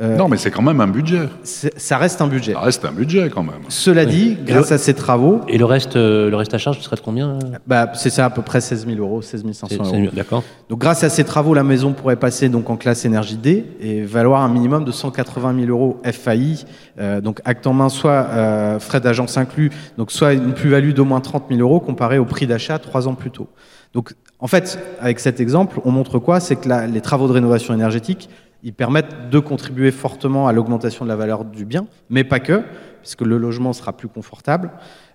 Euh, 0.00 0.16
Non, 0.16 0.28
mais 0.28 0.36
c'est 0.36 0.50
quand 0.50 0.62
même 0.62 0.80
un 0.80 0.88
budget. 0.88 1.28
ça 1.44 1.98
reste 1.98 2.20
un 2.20 2.26
budget. 2.26 2.52
Ça 2.54 2.60
reste 2.60 2.84
un 2.84 2.90
budget 2.92 3.30
quand 3.30 3.42
même. 3.44 3.60
Cela 3.68 4.04
dit, 4.04 4.36
grâce 4.44 4.72
à 4.72 4.78
ces 4.78 4.94
travaux, 4.94 5.40
Et 5.48 5.56
le 5.56 5.64
reste, 5.64 5.94
euh, 5.96 6.30
le 6.30 6.36
reste 6.36 6.52
à 6.52 6.58
charge 6.58 6.80
serait 6.80 6.96
de 6.96 7.00
combien 7.00 7.30
euh 7.30 7.38
bah, 7.66 7.90
c'est 7.94 8.10
ça 8.10 8.24
à 8.24 8.30
peu 8.30 8.42
près 8.42 8.60
16 8.60 8.86
000 8.86 8.98
euros, 8.98 9.22
16 9.22 9.42
500 9.52 9.66
C'est- 9.68 9.76
euros. 9.76 10.08
D'accord. 10.12 10.42
Donc 10.68 10.80
grâce 10.80 11.04
à 11.04 11.08
ces 11.10 11.22
travaux, 11.24 11.54
la 11.54 11.62
maison 11.62 11.92
pourrait 11.92 12.16
passer 12.16 12.48
donc 12.48 12.70
en 12.70 12.76
classe 12.76 13.04
énergie 13.04 13.36
D 13.36 13.66
et 13.80 14.02
valoir 14.02 14.42
un 14.42 14.48
minimum 14.48 14.84
de 14.84 14.90
180 14.90 15.54
000 15.60 15.70
euros 15.70 16.00
FAI, 16.04 16.64
euh, 16.98 17.20
donc 17.20 17.40
acte 17.44 17.66
en 17.66 17.72
main, 17.72 17.88
soit 17.88 18.10
euh, 18.30 18.78
frais 18.80 19.00
d'agence 19.00 19.36
inclus, 19.36 19.70
donc 19.96 20.10
soit 20.10 20.32
une 20.32 20.54
plus-value 20.54 20.90
d'au 20.92 21.04
moins 21.04 21.20
30 21.20 21.44
000 21.50 21.60
euros 21.60 21.78
comparé 21.80 22.18
au 22.18 22.24
prix 22.24 22.46
d'achat 22.46 22.78
trois 22.80 23.06
ans 23.06 23.14
plus 23.14 23.30
tôt. 23.30 23.46
Donc 23.92 24.14
en 24.40 24.48
fait, 24.48 24.78
avec 25.00 25.20
cet 25.20 25.38
exemple, 25.40 25.80
on 25.84 25.90
montre 25.92 26.18
quoi? 26.18 26.40
C'est 26.40 26.56
que 26.56 26.68
la- 26.68 26.86
les 26.88 27.00
travaux 27.00 27.28
de 27.28 27.32
rénovation 27.32 27.72
énergétique, 27.72 28.28
ils 28.64 28.72
permettent 28.72 29.28
de 29.30 29.38
contribuer 29.38 29.90
fortement 29.90 30.48
à 30.48 30.52
l'augmentation 30.52 31.04
de 31.04 31.10
la 31.10 31.16
valeur 31.16 31.44
du 31.44 31.66
bien, 31.66 31.86
mais 32.08 32.24
pas 32.24 32.40
que, 32.40 32.62
puisque 33.04 33.20
le 33.20 33.36
logement 33.36 33.74
sera 33.74 33.92
plus 33.92 34.08
confortable. 34.08 34.70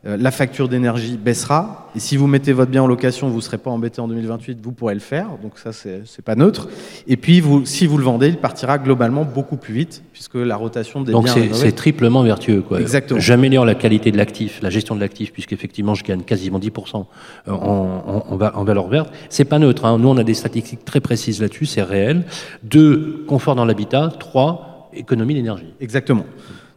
Euh, 0.05 0.15
la 0.15 0.29
facture 0.31 0.69
d'énergie 0.69 1.17
baissera. 1.17 1.89
Et 1.95 1.99
si 1.99 2.17
vous 2.17 2.27
mettez 2.27 2.53
votre 2.53 2.69
bien 2.69 2.83
en 2.83 2.87
location, 2.87 3.27
vous 3.29 3.37
ne 3.37 3.41
serez 3.41 3.57
pas 3.57 3.71
embêté 3.71 3.99
en 3.99 4.07
2028, 4.07 4.59
vous 4.61 4.71
pourrez 4.71 4.93
le 4.93 4.99
faire. 5.01 5.27
Donc 5.41 5.53
ça, 5.57 5.73
c'est 5.73 6.21
pas 6.23 6.35
neutre. 6.35 6.69
Et 7.07 7.17
puis, 7.17 7.41
vous, 7.41 7.65
si 7.65 7.87
vous 7.87 7.97
le 7.97 8.03
vendez, 8.03 8.27
il 8.29 8.37
partira 8.37 8.77
globalement 8.77 9.25
beaucoup 9.25 9.57
plus 9.57 9.73
vite, 9.73 10.03
puisque 10.13 10.35
la 10.35 10.55
rotation 10.55 11.01
des 11.01 11.11
Donc 11.11 11.25
biens 11.25 11.33
rénovés- 11.33 11.53
c'est 11.53 11.71
triplement 11.73 12.21
vertueux. 12.21 12.61
Quoi. 12.61 12.79
Exactement. 12.79 13.19
J'améliore 13.19 13.65
la 13.65 13.75
qualité 13.75 14.11
de 14.11 14.17
l'actif, 14.17 14.61
la 14.61 14.69
gestion 14.69 14.95
de 14.95 15.01
l'actif, 15.01 15.33
puisqu'effectivement 15.33 15.95
je 15.95 16.03
gagne 16.05 16.21
quasiment 16.21 16.59
10% 16.59 16.95
en, 16.95 17.05
en, 17.51 18.23
en 18.29 18.37
va- 18.37 18.55
en 18.55 18.63
valeur 18.63 18.87
verte. 18.87 19.11
C'est 19.29 19.43
pas 19.45 19.57
neutre. 19.59 19.83
Hein. 19.85 19.97
Nous, 19.97 20.07
on 20.07 20.17
a 20.17 20.23
des 20.23 20.33
statistiques 20.35 20.85
très 20.85 21.01
précises 21.01 21.41
là-dessus, 21.41 21.65
c'est 21.65 21.81
réel. 21.83 22.23
Deux, 22.63 23.25
confort 23.27 23.55
dans 23.55 23.65
l'habitat. 23.65 24.13
Trois, 24.17 24.89
économie 24.93 25.33
d'énergie. 25.33 25.73
Exactement. 25.81 26.25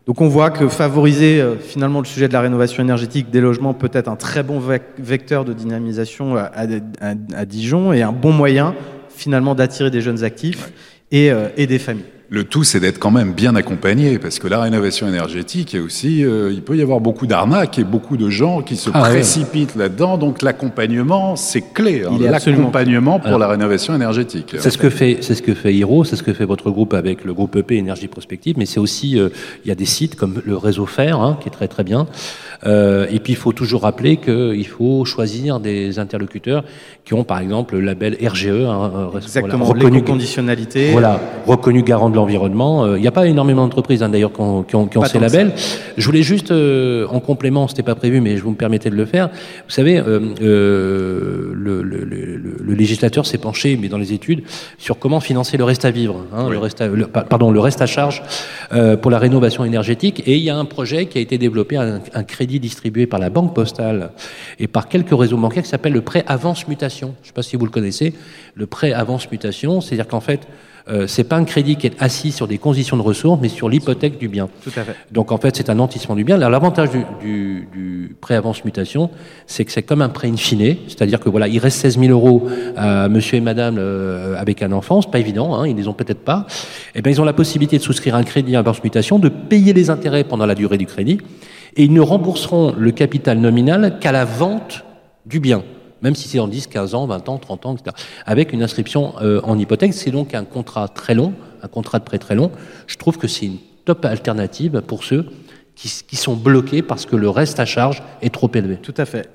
Donc 0.07 0.21
on 0.21 0.29
voit 0.29 0.51
que 0.51 0.67
favoriser 0.69 1.41
euh, 1.41 1.57
finalement 1.57 2.01
le 2.01 2.05
sujet 2.07 2.27
de 2.27 2.33
la 2.33 2.41
rénovation 2.41 2.83
énergétique 2.83 3.31
des 3.31 3.41
logements 3.41 3.73
peut 3.73 3.91
être 3.93 4.09
un 4.09 4.17
très 4.17 4.43
bon 4.43 4.59
vec- 4.59 4.83
vecteur 4.99 5.45
de 5.45 5.53
dynamisation 5.53 6.37
à, 6.37 6.51
à- 7.01 7.45
Dijon 7.45 7.93
et 7.93 8.03
un 8.03 8.13
bon 8.13 8.33
moyen 8.33 8.75
finalement 9.11 9.55
d'attirer 9.55 9.91
des 9.91 10.01
jeunes 10.01 10.25
actifs 10.25 10.73
et, 11.13 11.31
euh, 11.31 11.49
et 11.57 11.67
des 11.69 11.79
familles. 11.79 12.05
Le 12.35 12.45
tout, 12.45 12.65
c'est 12.65 12.81
d'être 12.81 12.99
quand 12.99 13.11
même 13.11 13.35
bien 13.35 13.55
accompagné, 13.57 14.19
parce 14.19 14.39
que 14.39 14.49
la 14.49 14.59
rénovation 14.59 15.07
énergétique, 15.07 15.75
est 15.75 15.79
aussi, 15.81 16.25
euh, 16.25 16.51
il 16.51 16.63
peut 16.63 16.75
y 16.79 16.81
avoir 16.81 16.99
beaucoup 16.99 17.27
d'arnaques 17.27 17.79
et 17.79 17.85
beaucoup 17.85 18.17
de 18.17 18.31
gens 18.31 18.63
qui 18.63 18.77
se 18.77 18.89
Ah 18.95 19.03
ouais. 19.03 19.11
précipitent 19.11 19.77
là-dedans. 19.77 20.17
Donc 20.17 20.41
l'accompagnement, 20.41 21.37
c'est 21.37 21.61
clé. 21.75 22.05
hein, 22.07 22.17
Il 22.19 22.27
absolument 22.27 22.61
l'accompagnement 22.63 23.19
pour 23.19 23.27
Alors, 23.27 23.39
la 23.39 23.49
rénovation 23.49 23.95
énergétique. 23.95 24.57
C'est 24.59 24.71
ce 24.71 24.79
que 24.79 24.89
fait, 24.89 25.19
c'est 25.21 25.35
ce 25.35 25.43
que 25.43 25.53
fait 25.53 25.75
Hiro, 25.75 26.05
c'est 26.05 26.17
ce 26.17 26.23
que 26.23 26.33
fait 26.33 26.47
votre 26.47 26.71
groupe 26.71 26.95
avec 26.95 27.27
le 27.27 27.35
groupe 27.35 27.55
EP 27.55 27.77
Énergie 27.77 28.09
Prospective, 28.09 28.57
mais 28.57 28.65
c'est 28.65 28.81
aussi, 28.81 29.19
euh, 29.21 29.29
il 29.67 29.69
y 29.69 29.71
a 29.71 29.75
des 29.75 29.85
sites 29.85 30.17
comme 30.17 30.41
le 30.43 30.57
réseau 30.57 30.87
Fer, 30.87 31.21
hein, 31.21 31.37
qui 31.39 31.51
est 31.51 31.53
très 31.53 31.69
très 31.69 31.85
bien. 31.85 32.07
Euh, 32.65 33.07
et 33.11 33.19
puis 33.19 33.35
il 33.35 33.37
faut 33.37 33.53
toujours 33.53 33.83
rappeler 33.83 34.17
qu'il 34.17 34.67
faut 34.67 35.05
choisir 35.05 35.61
des 35.61 35.99
interlocuteurs 35.99 36.65
qui 37.05 37.13
ont 37.13 37.25
par 37.25 37.41
exemple 37.41 37.75
le 37.75 37.81
label 37.83 38.17
RGE, 38.27 38.47
hein, 38.47 39.11
Exactement, 39.17 39.65
voilà, 39.67 39.81
reconnu, 39.81 39.97
l'éco-conditionnalité. 39.97 40.93
voilà, 40.93 41.21
reconnu 41.47 41.83
garant 41.83 42.09
de 42.09 42.22
l'environnement. 42.23 42.85
Euh, 42.85 42.99
Il 42.99 43.03
n'y 43.03 43.09
a 43.09 43.13
pas 43.13 43.27
énormément 43.27 43.63
d'entreprises 43.65 44.03
hein, 44.03 44.09
d'ailleurs 44.09 44.33
qui 44.33 44.41
ont, 44.41 44.63
qui 44.63 44.77
ont- 44.77 44.87
qui 44.87 44.97
ont 44.99 45.03
Pas 45.03 45.09
ces 45.09 45.19
labels. 45.19 45.53
Je 45.97 46.05
voulais 46.07 46.23
juste, 46.23 46.51
euh, 46.53 47.07
en 47.11 47.21
complément, 47.21 47.67
c'était 47.69 47.83
pas 47.83 47.95
prévu, 47.97 48.21
mais 48.21 48.37
je 48.37 48.43
vous 48.43 48.51
me 48.51 48.57
permettez 48.57 48.91
de 48.91 48.95
le 48.97 49.05
faire. 49.07 49.29
Vous 49.29 49.71
savez, 49.79 49.99
euh, 49.99 50.21
euh, 50.41 51.53
le, 51.55 51.83
le- 51.83 52.05
le- 52.05 52.37
le- 52.37 52.57
le 52.61 52.75
législateur 52.75 53.27
s'est 53.27 53.39
penché, 53.39 53.77
mais 53.81 53.89
dans 53.89 53.99
les 53.99 54.13
études, 54.13 54.43
sur 54.79 54.99
comment 54.99 55.21
financer 55.21 55.57
le 55.57 55.65
reste 55.65 55.85
à 55.85 55.91
vivre, 55.91 56.25
hein, 56.35 56.45
Oui. 56.47 56.53
le 56.53 56.59
reste 56.59 56.81
à, 56.81 56.89
pardon, 57.25 57.51
le 57.51 57.61
reste 57.61 57.83
à 57.83 57.87
charge 57.87 58.23
pour 59.01 59.11
la 59.11 59.19
rénovation 59.19 59.65
énergétique. 59.65 60.23
Et 60.27 60.37
il 60.37 60.43
y 60.43 60.51
a 60.51 60.57
un 60.57 60.65
projet 60.65 61.07
qui 61.07 61.19
a 61.19 61.21
été 61.21 61.39
développé, 61.39 61.77
un, 61.77 62.01
un 62.15 62.23
crédit 62.25 62.61
distribué 62.61 63.07
par 63.07 63.19
la 63.21 63.31
Banque 63.31 63.55
Postale 63.55 64.11
et 64.59 64.69
par 64.69 64.89
quelques 64.89 65.17
réseaux 65.19 65.37
bancaires 65.37 65.63
qui 65.65 65.69
s'appelle 65.69 65.93
le 65.93 66.01
prêt 66.03 66.25
avance 66.27 66.69
mutation. 66.69 67.15
Je 67.23 67.25
ne 67.25 67.27
sais 67.29 67.33
pas 67.35 67.43
si 67.43 67.57
vous 67.57 67.65
le 67.65 67.71
connaissez. 67.71 68.15
Le 68.55 68.67
prêt 68.67 68.93
avance 68.93 69.31
mutation, 69.31 69.81
c'est-à-dire 69.81 70.07
qu'en 70.09 70.21
fait, 70.21 70.41
euh, 70.89 71.07
c'est 71.07 71.25
pas 71.25 71.37
un 71.37 71.45
crédit 71.45 71.77
qui 71.77 71.87
est 71.87 72.03
assis 72.13 72.31
sur 72.31 72.47
des 72.47 72.59
conditions 72.59 72.99
de 72.99 73.03
ressources, 73.03 73.39
mais 73.41 73.49
sur 73.49 73.71
l'hypothèque 73.71 74.19
du 74.19 74.29
bien. 74.29 74.51
Tout 74.63 74.71
à 74.77 74.85
fait. 74.85 74.95
Donc 75.11 75.33
en 75.33 75.39
fait, 75.39 75.57
c'est 75.57 75.71
un 75.71 75.77
nantissement 75.77 76.15
du 76.15 76.25
bien. 76.25 76.37
L'avantage 76.37 76.91
du, 76.91 77.05
du, 77.23 77.69
du 77.73 78.17
prêt 78.21 78.35
avance 78.35 78.67
mutation, 78.67 79.09
c'est 79.47 79.65
que 79.65 79.73
c'est 79.73 79.83
comme 79.83 80.03
un 80.03 80.11
prêt 80.11 80.29
in 80.29 80.37
fine, 80.37 80.77
c'est-à-dire 80.89 81.21
que 81.21 81.31
voilà, 81.31 81.49
il 81.49 81.59
reste 81.59 81.79
16 81.79 81.99
000 81.99 82.13
euros 82.13 82.47
à 82.77 83.09
monsieur 83.09 83.39
et 83.39 83.41
madame 83.41 83.77
euh, 83.79 84.37
avec 84.37 84.63
un 84.63 84.73
enfant, 84.73 85.01
c'est 85.01 85.11
pas 85.11 85.21
évident, 85.21 85.55
hein, 85.55 85.67
ils 85.67 85.75
les 85.75 85.89
ont 85.89 85.95
peut-être 85.95 86.21
pas. 86.21 86.47
Eh 86.95 87.01
bien, 87.01 87.11
ils 87.11 87.21
ont 87.21 87.25
la 87.25 87.33
possibilité 87.33 87.79
de 87.79 87.83
souscrire 87.83 88.15
un 88.15 88.25
crédit 88.25 88.57
à 88.57 88.59
avance 88.59 88.85
mutation, 88.85 89.19
de 89.19 89.31
payer 89.31 89.73
les 89.73 89.89
intérêts 89.89 90.25
pendant 90.25 90.45
la 90.45 90.55
durée 90.55 90.77
du 90.77 90.87
crédit, 90.87 91.19
et 91.77 91.85
ils 91.85 91.93
ne 91.95 92.03
rembourseront 92.03 92.75
le 92.77 92.91
capital 92.91 93.39
nominal 93.39 93.99
qu'à 94.01 94.13
la 94.13 94.27
vente 94.27 94.85
du 95.25 95.41
bien. 95.41 95.63
Même 96.03 96.17
si 96.17 96.29
c'est 96.29 96.39
dans 96.39 96.49
10, 96.49 96.67
15 96.67 96.95
ans, 96.95 97.07
20 97.07 97.29
ans, 97.29 97.39
30 97.39 97.67
ans, 97.67 97.75
etc. 97.75 97.97
Avec 98.27 98.53
une 98.53 98.63
inscription 98.63 99.15
euh, 99.23 99.41
en 99.45 99.57
hypothèque, 99.57 99.95
c'est 99.95 100.11
donc 100.11 100.35
un 100.35 100.45
contrat 100.45 100.89
très 100.89 101.15
long, 101.15 101.33
un 101.63 101.69
contrat 101.69 101.99
de 101.99 102.05
prêt 102.05 102.19
très 102.19 102.35
long. 102.35 102.51
Je 102.87 102.97
trouve 102.97 103.19
que 103.19 103.29
c'est 103.29 103.47
une 103.47 103.59
top 103.85 104.05
alternative 104.05 104.83
pour 104.87 105.05
ceux 105.05 105.27
qui, 105.75 105.91
qui 106.07 106.17
sont 106.17 106.35
bloqués 106.35 106.83
parce 106.83 107.07
que 107.07 107.17
le 107.17 107.29
reste 107.29 107.61
à 107.61 107.65
charge 107.65 108.03
est 108.21 108.33
trop 108.33 108.51
élevé. 108.55 108.77
Tout 108.77 108.95
à 108.97 109.05
fait. 109.05 109.29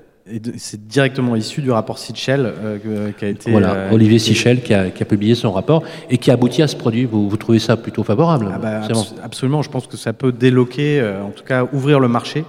C'est 0.58 0.86
directement 0.86 1.36
issu 1.36 1.62
du 1.62 1.70
rapport 1.70 1.98
Sitchell 1.98 2.40
euh, 2.44 3.12
qui 3.12 3.24
a 3.24 3.28
été. 3.28 3.50
Voilà, 3.50 3.72
euh, 3.72 3.92
Olivier 3.92 4.18
Sichel 4.18 4.62
qui 4.62 4.74
a, 4.74 4.90
qui 4.90 5.02
a 5.02 5.06
publié 5.06 5.34
son 5.34 5.52
rapport 5.52 5.82
et 6.10 6.18
qui 6.18 6.30
a 6.30 6.34
abouti 6.34 6.62
à 6.62 6.68
ce 6.68 6.76
produit. 6.76 7.06
Vous, 7.06 7.30
vous 7.30 7.36
trouvez 7.38 7.58
ça 7.58 7.78
plutôt 7.78 8.04
favorable 8.04 8.50
Ah 8.52 8.58
bah, 8.58 8.82
Absolument, 9.22 9.62
je 9.62 9.70
pense 9.70 9.86
que 9.86 9.96
ça 9.96 10.12
peut 10.12 10.32
déloquer, 10.32 11.00
euh, 11.00 11.22
en 11.22 11.30
tout 11.30 11.44
cas 11.44 11.66
ouvrir 11.72 11.98
le 12.00 12.08
marché 12.08 12.44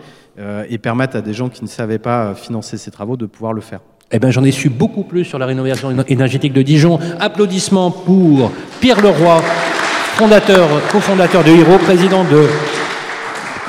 et 0.69 0.77
permettre 0.77 1.17
à 1.17 1.21
des 1.21 1.33
gens 1.33 1.49
qui 1.49 1.65
ne 1.65 1.67
savaient 1.67 1.99
pas 1.99 2.33
financer 2.33 2.77
ces 2.77 2.91
travaux 2.91 3.17
de 3.17 3.25
pouvoir 3.25 3.51
le 3.51 3.59
faire. 3.59 3.81
Eh 4.11 4.17
ben, 4.19 4.31
j'en 4.31 4.43
ai 4.43 4.51
su 4.51 4.69
beaucoup 4.69 5.03
plus 5.03 5.23
sur 5.23 5.37
la 5.37 5.45
rénovation 5.45 5.91
éner- 5.91 6.05
énergétique 6.07 6.53
de 6.53 6.61
Dijon. 6.63 6.99
Applaudissements 7.19 7.91
pour 7.91 8.51
Pierre 8.79 9.01
Leroy, 9.01 9.39
fondateur, 10.15 10.67
cofondateur 10.91 11.43
de 11.43 11.51
Hiro, 11.51 11.77
président 11.77 12.23
de 12.23 12.47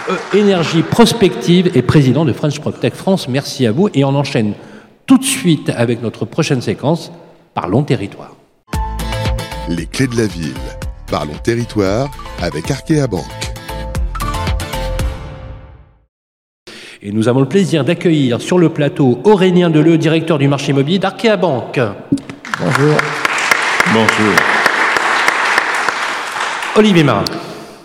euh, 0.08 0.16
Énergie 0.38 0.82
Prospective 0.82 1.70
et 1.74 1.82
président 1.82 2.24
de 2.24 2.32
French 2.32 2.58
Protect 2.58 2.96
France. 2.96 3.28
Merci 3.28 3.66
à 3.66 3.72
vous. 3.72 3.90
Et 3.92 4.02
on 4.04 4.14
enchaîne 4.14 4.54
tout 5.06 5.18
de 5.18 5.24
suite 5.24 5.70
avec 5.76 6.02
notre 6.02 6.24
prochaine 6.24 6.62
séquence. 6.62 7.12
Parlons 7.52 7.82
territoire. 7.82 8.34
Les 9.68 9.84
clés 9.86 10.06
de 10.06 10.16
la 10.16 10.26
ville. 10.26 10.54
Parlons 11.10 11.34
territoire 11.42 12.08
avec 12.40 12.70
Arkea 12.70 13.06
Banque. 13.06 13.49
Et 17.02 17.12
nous 17.12 17.28
avons 17.28 17.40
le 17.40 17.46
plaisir 17.46 17.82
d'accueillir 17.82 18.42
sur 18.42 18.58
le 18.58 18.68
plateau 18.68 19.20
Aurélien 19.24 19.70
Deleu, 19.70 19.96
directeur 19.96 20.36
du 20.36 20.48
marché 20.48 20.72
immobilier 20.72 20.98
d'Arkea 20.98 21.38
Banque. 21.38 21.80
Bonjour. 22.58 22.96
Bonjour. 23.94 24.34
Olivier 26.76 27.02
Marin. 27.02 27.24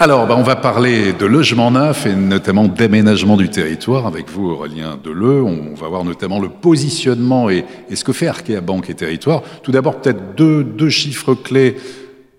Alors, 0.01 0.27
bah, 0.27 0.35
on 0.37 0.43
va 0.43 0.57
parler 0.57 1.13
de 1.13 1.25
logement 1.25 1.71
neuf 1.71 2.05
et 2.05 2.13
notamment 2.13 2.67
d'aménagement 2.67 3.37
du 3.37 3.47
territoire 3.47 4.05
avec 4.05 4.29
vous, 4.29 4.49
Aurélien 4.49 4.99
Deleu. 5.01 5.41
On 5.43 5.75
va 5.75 5.87
voir 5.87 6.03
notamment 6.03 6.41
le 6.41 6.49
positionnement 6.49 7.49
et, 7.49 7.63
et 7.89 7.95
ce 7.95 8.03
que 8.03 8.11
fait 8.11 8.27
Arkea 8.27 8.59
Banque 8.59 8.89
et 8.89 8.95
Territoire. 8.95 9.43
Tout 9.63 9.71
d'abord, 9.71 10.01
peut-être 10.01 10.35
deux, 10.35 10.65
deux 10.65 10.89
chiffres 10.89 11.35
clés. 11.35 11.77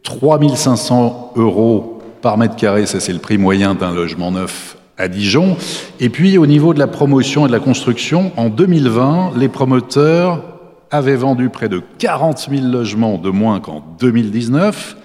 3500 0.03 1.33
euros 1.37 2.03
par 2.20 2.37
mètre 2.37 2.57
carré, 2.57 2.85
ça 2.85 3.01
c'est 3.01 3.14
le 3.14 3.18
prix 3.18 3.39
moyen 3.39 3.74
d'un 3.74 3.95
logement 3.95 4.31
neuf 4.31 4.77
à 4.99 5.09
Dijon. 5.09 5.57
Et 6.01 6.09
puis 6.09 6.38
au 6.38 6.47
niveau 6.47 6.74
de 6.74 6.78
la 6.78 6.86
promotion 6.86 7.44
et 7.44 7.49
de 7.49 7.53
la 7.53 7.61
construction, 7.61 8.32
en 8.36 8.49
2020, 8.49 9.32
les 9.36 9.49
promoteurs 9.49 10.42
avaient 10.90 11.16
vendu 11.16 11.49
près 11.49 11.68
de 11.68 11.82
40 11.99 12.49
000 12.51 12.66
logements 12.66 13.18
de 13.18 13.30
moins 13.30 13.61
qu'en 13.61 13.82
2019. 14.01 14.97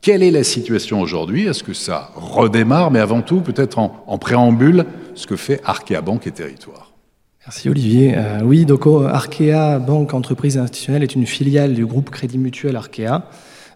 Quelle 0.00 0.22
est 0.22 0.30
la 0.30 0.44
situation 0.44 1.00
aujourd'hui? 1.00 1.46
Est-ce 1.46 1.64
que 1.64 1.72
ça 1.72 2.10
redémarre? 2.14 2.90
Mais 2.90 3.00
avant 3.00 3.22
tout, 3.22 3.40
peut-être 3.40 3.78
en, 3.78 4.18
préambule, 4.18 4.84
ce 5.14 5.26
que 5.26 5.36
fait 5.36 5.60
Arkea 5.64 6.00
Banque 6.00 6.26
et 6.26 6.30
Territoire. 6.30 6.92
Merci 7.44 7.68
Olivier. 7.68 8.14
Euh, 8.16 8.40
oui, 8.44 8.66
donc 8.66 8.86
Arkea 8.86 9.78
Banque 9.78 10.14
Entreprise 10.14 10.58
Institutionnelle 10.58 11.02
est 11.02 11.14
une 11.14 11.26
filiale 11.26 11.74
du 11.74 11.86
groupe 11.86 12.10
Crédit 12.10 12.38
Mutuel 12.38 12.76
Arkea. 12.76 13.22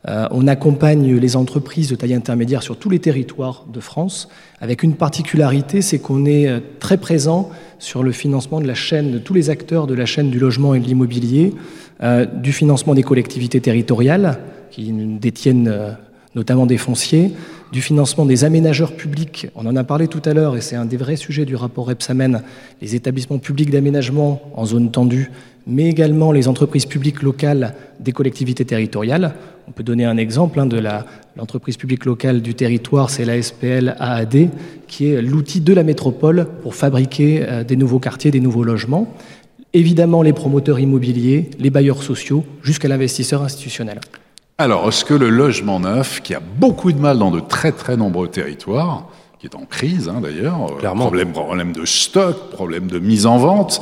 Euh, 0.09 0.27
on 0.31 0.47
accompagne 0.47 1.15
les 1.17 1.37
entreprises 1.37 1.91
de 1.91 1.95
taille 1.95 2.15
intermédiaire 2.15 2.63
sur 2.63 2.79
tous 2.79 2.89
les 2.89 2.99
territoires 2.99 3.67
de 3.71 3.81
France, 3.81 4.29
avec 4.61 4.83
une 4.83 4.95
particularité, 4.95 5.83
c'est 5.83 5.99
qu'on 5.99 6.25
est 6.25 6.49
euh, 6.49 6.61
très 6.79 6.97
présent 6.97 7.51
sur 7.79 8.03
le 8.03 8.13
financement 8.13 8.61
de 8.61 8.67
la 8.67 8.75
chaîne, 8.75 9.13
de 9.13 9.19
tous 9.19 9.35
les 9.35 9.51
acteurs 9.51 9.87
de 9.87 9.95
la 9.95 10.07
chaîne 10.07 10.31
du 10.31 10.39
logement 10.39 10.75
et 10.75 10.81
de 10.81 10.87
l'immobilier, 10.87 11.53
euh, 12.03 12.25
du 12.25 12.53
financement 12.53 12.95
des 12.95 13.03
collectivités 13.03 13.61
territoriales, 13.61 14.39
qui 14.71 14.93
détiennent 14.93 15.97
notamment 16.37 16.65
des 16.65 16.79
fonciers, 16.79 17.33
du 17.73 17.83
financement 17.83 18.25
des 18.25 18.45
aménageurs 18.45 18.93
publics. 18.93 19.49
On 19.57 19.67
en 19.67 19.77
a 19.77 19.85
parlé 19.85 20.07
tout 20.07 20.23
à 20.25 20.33
l'heure 20.33 20.57
et 20.57 20.61
c'est 20.61 20.77
un 20.77 20.85
des 20.85 20.97
vrais 20.97 21.17
sujets 21.17 21.45
du 21.45 21.57
rapport 21.57 21.91
Epsamen, 21.91 22.43
les 22.81 22.95
établissements 22.95 23.39
publics 23.39 23.71
d'aménagement 23.71 24.41
en 24.55 24.65
zone 24.65 24.93
tendue, 24.93 25.31
mais 25.67 25.89
également 25.89 26.33
les 26.33 26.49
entreprises 26.49 26.87
publiques 26.87 27.23
locales 27.23 27.75
des 27.99 28.13
collectivités 28.13 28.65
territoriales. 28.65 29.35
On 29.69 29.73
peut 29.73 29.83
donner 29.83 30.05
un 30.05 30.17
exemple 30.17 30.59
hein, 30.59 30.67
de 30.67 30.83
l'entreprise 31.37 31.77
publique 31.77 32.05
locale 32.05 32.43
du 32.43 32.55
territoire, 32.55 33.11
c'est 33.11 33.25
la 33.25 33.41
SPL 33.41 33.95
AAD, 33.99 34.49
qui 34.89 35.07
est 35.07 35.23
l'outil 35.23 35.61
de 35.61 35.73
la 35.73 35.85
métropole 35.85 36.47
pour 36.63 36.75
fabriquer 36.75 37.43
euh, 37.43 37.65
des 37.65 37.77
nouveaux 37.77 38.01
quartiers, 38.01 38.31
des 38.31 38.41
nouveaux 38.41 38.65
logements. 38.65 39.15
Évidemment, 39.73 40.23
les 40.23 40.33
promoteurs 40.33 40.81
immobiliers, 40.81 41.51
les 41.61 41.71
bailleurs 41.71 42.03
sociaux, 42.03 42.45
jusqu'à 42.63 42.89
l'investisseur 42.89 43.43
institutionnel. 43.43 44.01
Alors, 44.59 44.89
est-ce 44.89 45.05
que 45.05 45.15
le 45.15 45.31
logement 45.31 45.79
neuf, 45.79 46.21
qui 46.21 46.35
a 46.35 46.41
beaucoup 46.41 46.93
de 46.93 46.99
mal 46.99 47.19
dans 47.19 47.31
de 47.31 47.41
très 47.41 47.71
très 47.73 47.97
nombreux 47.97 48.29
territoires, 48.29 49.09
qui 49.39 49.47
est 49.47 49.55
en 49.55 49.65
crise 49.65 50.09
hein, 50.09 50.21
d'ailleurs, 50.21 50.77
problème, 50.97 51.33
problème 51.33 51.73
de 51.73 51.87
stock, 51.87 52.51
problème 52.51 52.89
de 52.89 52.99
mise 52.99 53.25
en 53.25 53.39
vente, 53.39 53.81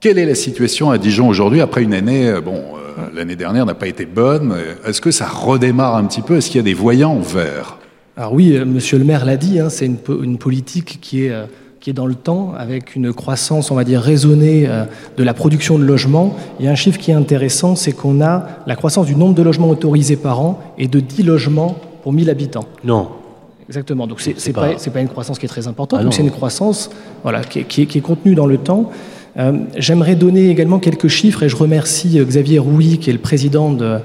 quelle 0.00 0.18
est 0.18 0.26
la 0.26 0.34
situation 0.34 0.90
à 0.90 0.98
Dijon 0.98 1.28
aujourd'hui 1.28 1.60
après 1.60 1.82
une 1.82 1.94
année, 1.94 2.34
bon, 2.44 2.54
euh, 2.54 3.08
l'année 3.14 3.36
dernière 3.36 3.66
n'a 3.66 3.74
pas 3.74 3.88
été 3.88 4.06
bonne. 4.06 4.54
Est-ce 4.84 5.00
que 5.00 5.10
ça 5.10 5.26
redémarre 5.26 5.96
un 5.96 6.04
petit 6.04 6.22
peu? 6.22 6.36
Est-ce 6.36 6.48
qu'il 6.48 6.56
y 6.56 6.60
a 6.60 6.64
des 6.64 6.74
voyants 6.74 7.18
verts? 7.18 7.78
Alors 8.16 8.32
oui, 8.32 8.56
euh, 8.56 8.64
Monsieur 8.64 8.98
le 8.98 9.04
maire 9.04 9.26
l'a 9.26 9.36
dit, 9.36 9.60
hein, 9.60 9.68
c'est 9.68 9.84
une, 9.84 9.98
une, 10.22 10.38
politique 10.38 10.98
qui 11.02 11.26
est, 11.26 11.30
euh, 11.30 11.44
qui 11.80 11.90
est 11.90 11.92
dans 11.92 12.06
le 12.06 12.14
temps, 12.14 12.54
avec 12.56 12.96
une 12.96 13.12
croissance, 13.12 13.70
on 13.70 13.74
va 13.74 13.84
dire, 13.84 14.00
raisonnée 14.00 14.66
euh, 14.66 14.84
de 15.18 15.22
la 15.22 15.34
production 15.34 15.78
de 15.78 15.84
logements. 15.84 16.34
Il 16.58 16.64
y 16.64 16.68
a 16.68 16.70
un 16.70 16.76
chiffre 16.76 16.98
qui 16.98 17.10
est 17.10 17.14
intéressant, 17.14 17.76
c'est 17.76 17.92
qu'on 17.92 18.22
a 18.22 18.46
la 18.66 18.74
croissance 18.74 19.06
du 19.06 19.14
nombre 19.14 19.34
de 19.34 19.42
logements 19.42 19.68
autorisés 19.68 20.16
par 20.16 20.40
an 20.40 20.58
et 20.78 20.88
de 20.88 20.98
10 20.98 21.24
logements 21.24 21.76
pour 22.02 22.14
1000 22.14 22.30
habitants. 22.30 22.64
Non. 22.84 23.08
Exactement. 23.68 24.06
Donc 24.06 24.22
c'est 24.22 24.52
pas, 24.52 24.68
pas, 24.68 24.90
pas 24.90 25.00
une 25.00 25.08
croissance 25.08 25.38
qui 25.38 25.44
est 25.44 25.50
très 25.50 25.66
importante, 25.66 26.00
ah 26.00 26.04
mais 26.04 26.12
c'est 26.12 26.22
une 26.22 26.30
croissance 26.30 26.88
voilà, 27.22 27.42
qui, 27.42 27.58
est, 27.58 27.64
qui, 27.64 27.82
est, 27.82 27.86
qui 27.86 27.98
est 27.98 28.02
contenue 28.02 28.34
dans 28.34 28.46
le 28.46 28.56
temps. 28.56 28.90
Euh, 29.38 29.52
J'aimerais 29.76 30.14
donner 30.14 30.48
également 30.48 30.78
quelques 30.78 31.08
chiffres 31.08 31.42
et 31.42 31.48
je 31.48 31.56
remercie 31.56 32.18
Xavier 32.18 32.58
Rouy, 32.58 32.98
qui 32.98 33.10
est 33.10 33.12
le 33.12 33.18
président 33.18 33.72
de, 33.72 34.00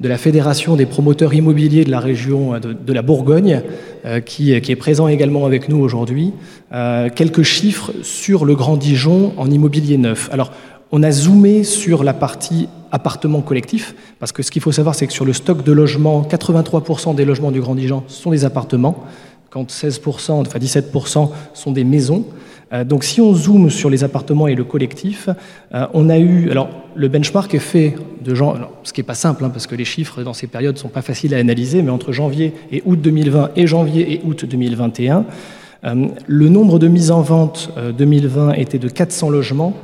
la 0.00 0.18
Fédération 0.18 0.76
des 0.76 0.86
promoteurs 0.86 1.32
immobiliers 1.32 1.84
de 1.84 1.90
la 1.90 2.00
région 2.00 2.58
de, 2.58 2.72
de 2.72 2.92
la 2.92 3.02
Bourgogne, 3.02 3.62
euh, 4.04 4.20
qui, 4.20 4.52
est 4.52 4.76
présent 4.76 5.08
également 5.08 5.46
avec 5.46 5.70
nous 5.70 5.78
aujourd'hui. 5.78 6.32
Euh, 6.74 7.08
quelques 7.14 7.42
chiffres 7.42 7.92
sur 8.02 8.44
le 8.44 8.54
Grand 8.54 8.76
Dijon 8.76 9.32
en 9.38 9.50
immobilier 9.50 9.96
neuf. 9.96 10.28
Alors, 10.30 10.52
on 10.92 11.02
a 11.02 11.10
zoomé 11.10 11.64
sur 11.64 12.04
la 12.04 12.12
partie 12.12 12.68
appartements 12.92 13.40
collectifs, 13.40 13.94
parce 14.20 14.30
que 14.30 14.42
ce 14.42 14.50
qu'il 14.50 14.60
faut 14.60 14.72
savoir, 14.72 14.94
c'est 14.94 15.06
que 15.06 15.12
sur 15.12 15.24
le 15.24 15.32
stock 15.32 15.64
de 15.64 15.72
logements, 15.72 16.22
83% 16.30 17.14
des 17.14 17.24
logements 17.24 17.50
du 17.50 17.60
Grand 17.60 17.74
Dijon 17.74 18.04
sont 18.06 18.30
des 18.30 18.44
appartements, 18.44 19.04
quand 19.48 19.70
16%, 19.70 20.32
enfin 20.32 20.58
17% 20.58 21.30
sont 21.54 21.72
des 21.72 21.84
maisons. 21.84 22.26
Euh, 22.74 22.84
donc 22.84 23.04
si 23.04 23.20
on 23.20 23.32
zoome 23.34 23.70
sur 23.70 23.88
les 23.88 24.04
appartements 24.04 24.48
et 24.48 24.54
le 24.54 24.64
collectif, 24.64 25.28
euh, 25.74 25.86
on 25.94 26.10
a 26.10 26.18
eu, 26.18 26.50
alors 26.50 26.68
le 26.94 27.08
benchmark 27.08 27.54
est 27.54 27.58
fait 27.58 27.94
de 28.22 28.34
gens, 28.34 28.54
ce 28.82 28.92
qui 28.92 29.00
n'est 29.00 29.06
pas 29.06 29.14
simple, 29.14 29.44
hein, 29.44 29.50
parce 29.50 29.66
que 29.66 29.74
les 29.74 29.84
chiffres 29.84 30.22
dans 30.22 30.34
ces 30.34 30.46
périodes 30.46 30.74
ne 30.74 30.80
sont 30.80 30.88
pas 30.88 31.02
faciles 31.02 31.34
à 31.34 31.38
analyser, 31.38 31.82
mais 31.82 31.90
entre 31.90 32.12
janvier 32.12 32.52
et 32.72 32.82
août 32.84 33.00
2020 33.00 33.50
et 33.56 33.66
janvier 33.66 34.12
et 34.12 34.20
août 34.24 34.44
2021, 34.44 35.24
euh, 35.84 36.06
le 36.26 36.48
nombre 36.48 36.78
de 36.78 36.88
mises 36.88 37.10
en 37.10 37.20
vente 37.20 37.70
2020 37.96 38.52
était 38.54 38.78
de 38.78 38.88
400 38.88 39.30
logements, 39.30 39.74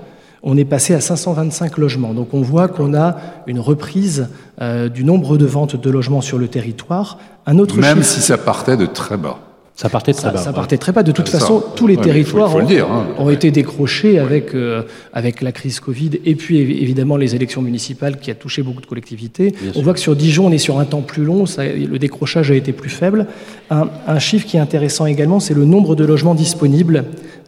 on 0.43 0.57
est 0.57 0.65
passé 0.65 0.95
à 0.95 1.01
525 1.01 1.79
logements. 1.79 2.15
Donc 2.15 2.33
on 2.33 2.43
voit 2.43 2.69
qu'on 2.69 2.95
a 2.95 3.17
une 3.47 3.61
reprise 3.61 4.29
euh, 4.61 4.89
du 4.89 5.05
nombre 5.05 5.37
de 5.37 5.47
ventes 5.47 5.77
de 5.77 5.91
logements 5.91 6.21
sur 6.21 6.39
le 6.39 6.49
territoire. 6.49 7.19
Un 7.47 7.59
autre 7.59 7.77
Même 7.79 7.99
chiffre, 7.99 8.09
si 8.09 8.21
ça 8.21 8.39
partait 8.39 8.77
de 8.77 8.87
très 8.87 9.17
bas. 9.17 9.39
Ça 9.81 9.89
partait 9.89 10.13
très 10.13 10.23
ça, 10.25 10.31
bas. 10.33 10.39
ça 10.39 10.53
partait 10.53 10.77
très 10.77 10.93
bas. 10.93 11.03
De 11.03 11.11
toute 11.11 11.29
Ça, 11.29 11.39
façon, 11.39 11.63
tous 11.75 11.87
les 11.87 11.97
ouais, 11.97 12.03
territoires 12.03 12.49
faut- 12.49 12.57
faut 12.57 12.61
le 12.61 12.67
dire, 12.67 12.87
hein. 12.91 13.07
ont, 13.19 13.25
ont 13.25 13.31
été 13.31 13.51
décrochés 13.51 14.19
avec, 14.19 14.55
euh, 14.55 14.83
avec 15.15 15.41
la 15.41 15.53
crise 15.53 15.81
Covid 15.81 16.11
et 16.27 16.35
puis 16.35 16.59
évi- 16.59 16.83
évidemment 16.83 17.17
les 17.17 17.35
élections 17.35 17.63
municipales 17.63 18.19
qui 18.19 18.31
a 18.31 18.35
touché 18.35 18.63
beaucoup 18.63 18.83
de 18.83 18.87
collectivités. 18.87 19.53
Bien 19.53 19.71
on 19.71 19.73
sûr. 19.73 19.83
voit 19.83 19.95
que 19.95 20.01
sur 20.01 20.15
Dijon, 20.17 20.49
on 20.49 20.53
est 20.53 20.59
sur 20.59 20.79
un 20.79 20.85
temps 20.85 21.01
plus 21.01 21.25
long, 21.25 21.47
ça- 21.47 21.65
le 21.65 21.99
décrochage 21.99 22.51
a 22.51 22.55
été 22.57 22.73
plus 22.75 22.91
faible. 22.91 23.27
Un, 23.71 23.89
un 24.07 24.19
chiffre 24.19 24.47
qui 24.47 24.59
est 24.59 24.61
intéressant 24.61 25.07
également, 25.07 25.41
c'est 25.41 25.55
le 25.55 25.65
nombre 25.65 25.97
de 25.97 26.05
logements 26.05 26.35
disponibles 26.35 27.05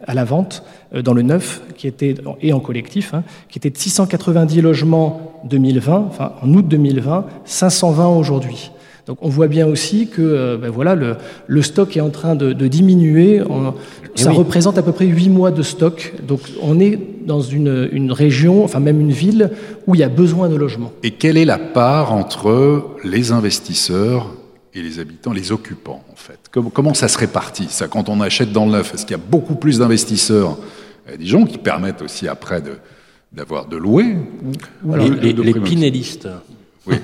à 0.06 0.14
la 0.14 0.24
vente 0.24 0.62
euh, 0.94 1.02
dans 1.02 1.12
le 1.12 1.20
neuf 1.22 1.60
qui 1.76 1.86
était, 1.86 2.14
et 2.40 2.54
en 2.54 2.60
collectif, 2.60 3.12
hein, 3.12 3.24
qui 3.50 3.58
était 3.58 3.68
de 3.70 3.76
690 3.76 4.62
logements 4.62 5.38
2020, 5.44 6.06
enfin 6.08 6.32
en 6.42 6.48
août 6.54 6.66
2020, 6.66 7.26
520 7.44 8.08
aujourd'hui. 8.08 8.70
Donc 9.06 9.18
on 9.20 9.28
voit 9.28 9.48
bien 9.48 9.66
aussi 9.66 10.06
que 10.08 10.22
euh, 10.22 10.56
ben 10.56 10.70
voilà, 10.70 10.94
le, 10.94 11.16
le 11.48 11.62
stock 11.62 11.96
est 11.96 12.00
en 12.00 12.10
train 12.10 12.34
de, 12.36 12.52
de 12.52 12.66
diminuer. 12.68 13.42
On- 13.42 13.74
ça 14.14 14.30
oui. 14.30 14.36
représente 14.36 14.76
à 14.76 14.82
peu 14.82 14.92
près 14.92 15.06
8 15.06 15.30
mois 15.30 15.50
de 15.50 15.62
stock. 15.62 16.12
Donc 16.28 16.40
on 16.60 16.78
est 16.78 16.98
dans 17.26 17.40
une, 17.40 17.88
une 17.92 18.12
région, 18.12 18.62
enfin 18.64 18.78
même 18.78 19.00
une 19.00 19.10
ville, 19.12 19.50
où 19.86 19.94
il 19.94 20.00
y 20.00 20.04
a 20.04 20.08
besoin 20.10 20.48
de 20.48 20.54
logements. 20.56 20.92
Et 21.02 21.12
quelle 21.12 21.36
est 21.38 21.44
la 21.46 21.58
part 21.58 22.12
entre 22.12 22.84
les 23.04 23.32
investisseurs 23.32 24.26
et 24.74 24.82
les 24.82 24.98
habitants, 25.00 25.32
les 25.32 25.50
occupants 25.50 26.04
en 26.12 26.16
fait? 26.16 26.38
Comment, 26.52 26.70
comment 26.70 26.94
ça 26.94 27.08
se 27.08 27.16
répartit 27.18 27.66
ça? 27.70 27.88
Quand 27.88 28.08
on 28.08 28.20
achète 28.20 28.52
dans 28.52 28.66
le 28.66 28.72
neuf 28.72 28.92
Est-ce 28.94 29.06
qu'il 29.06 29.16
y 29.16 29.20
a 29.20 29.22
beaucoup 29.30 29.54
plus 29.54 29.78
d'investisseurs? 29.78 30.58
À 31.12 31.16
Dijon 31.16 31.44
qui 31.46 31.58
permettent 31.58 32.02
aussi 32.02 32.28
après 32.28 32.60
de 32.60 32.72
d'avoir 33.32 33.66
de 33.66 33.76
louer 33.78 34.14
ou 34.84 34.94
Les, 34.94 35.08
les, 35.08 35.32
les 35.32 35.54
pinellistes. 35.54 36.28
Oui. 36.86 36.96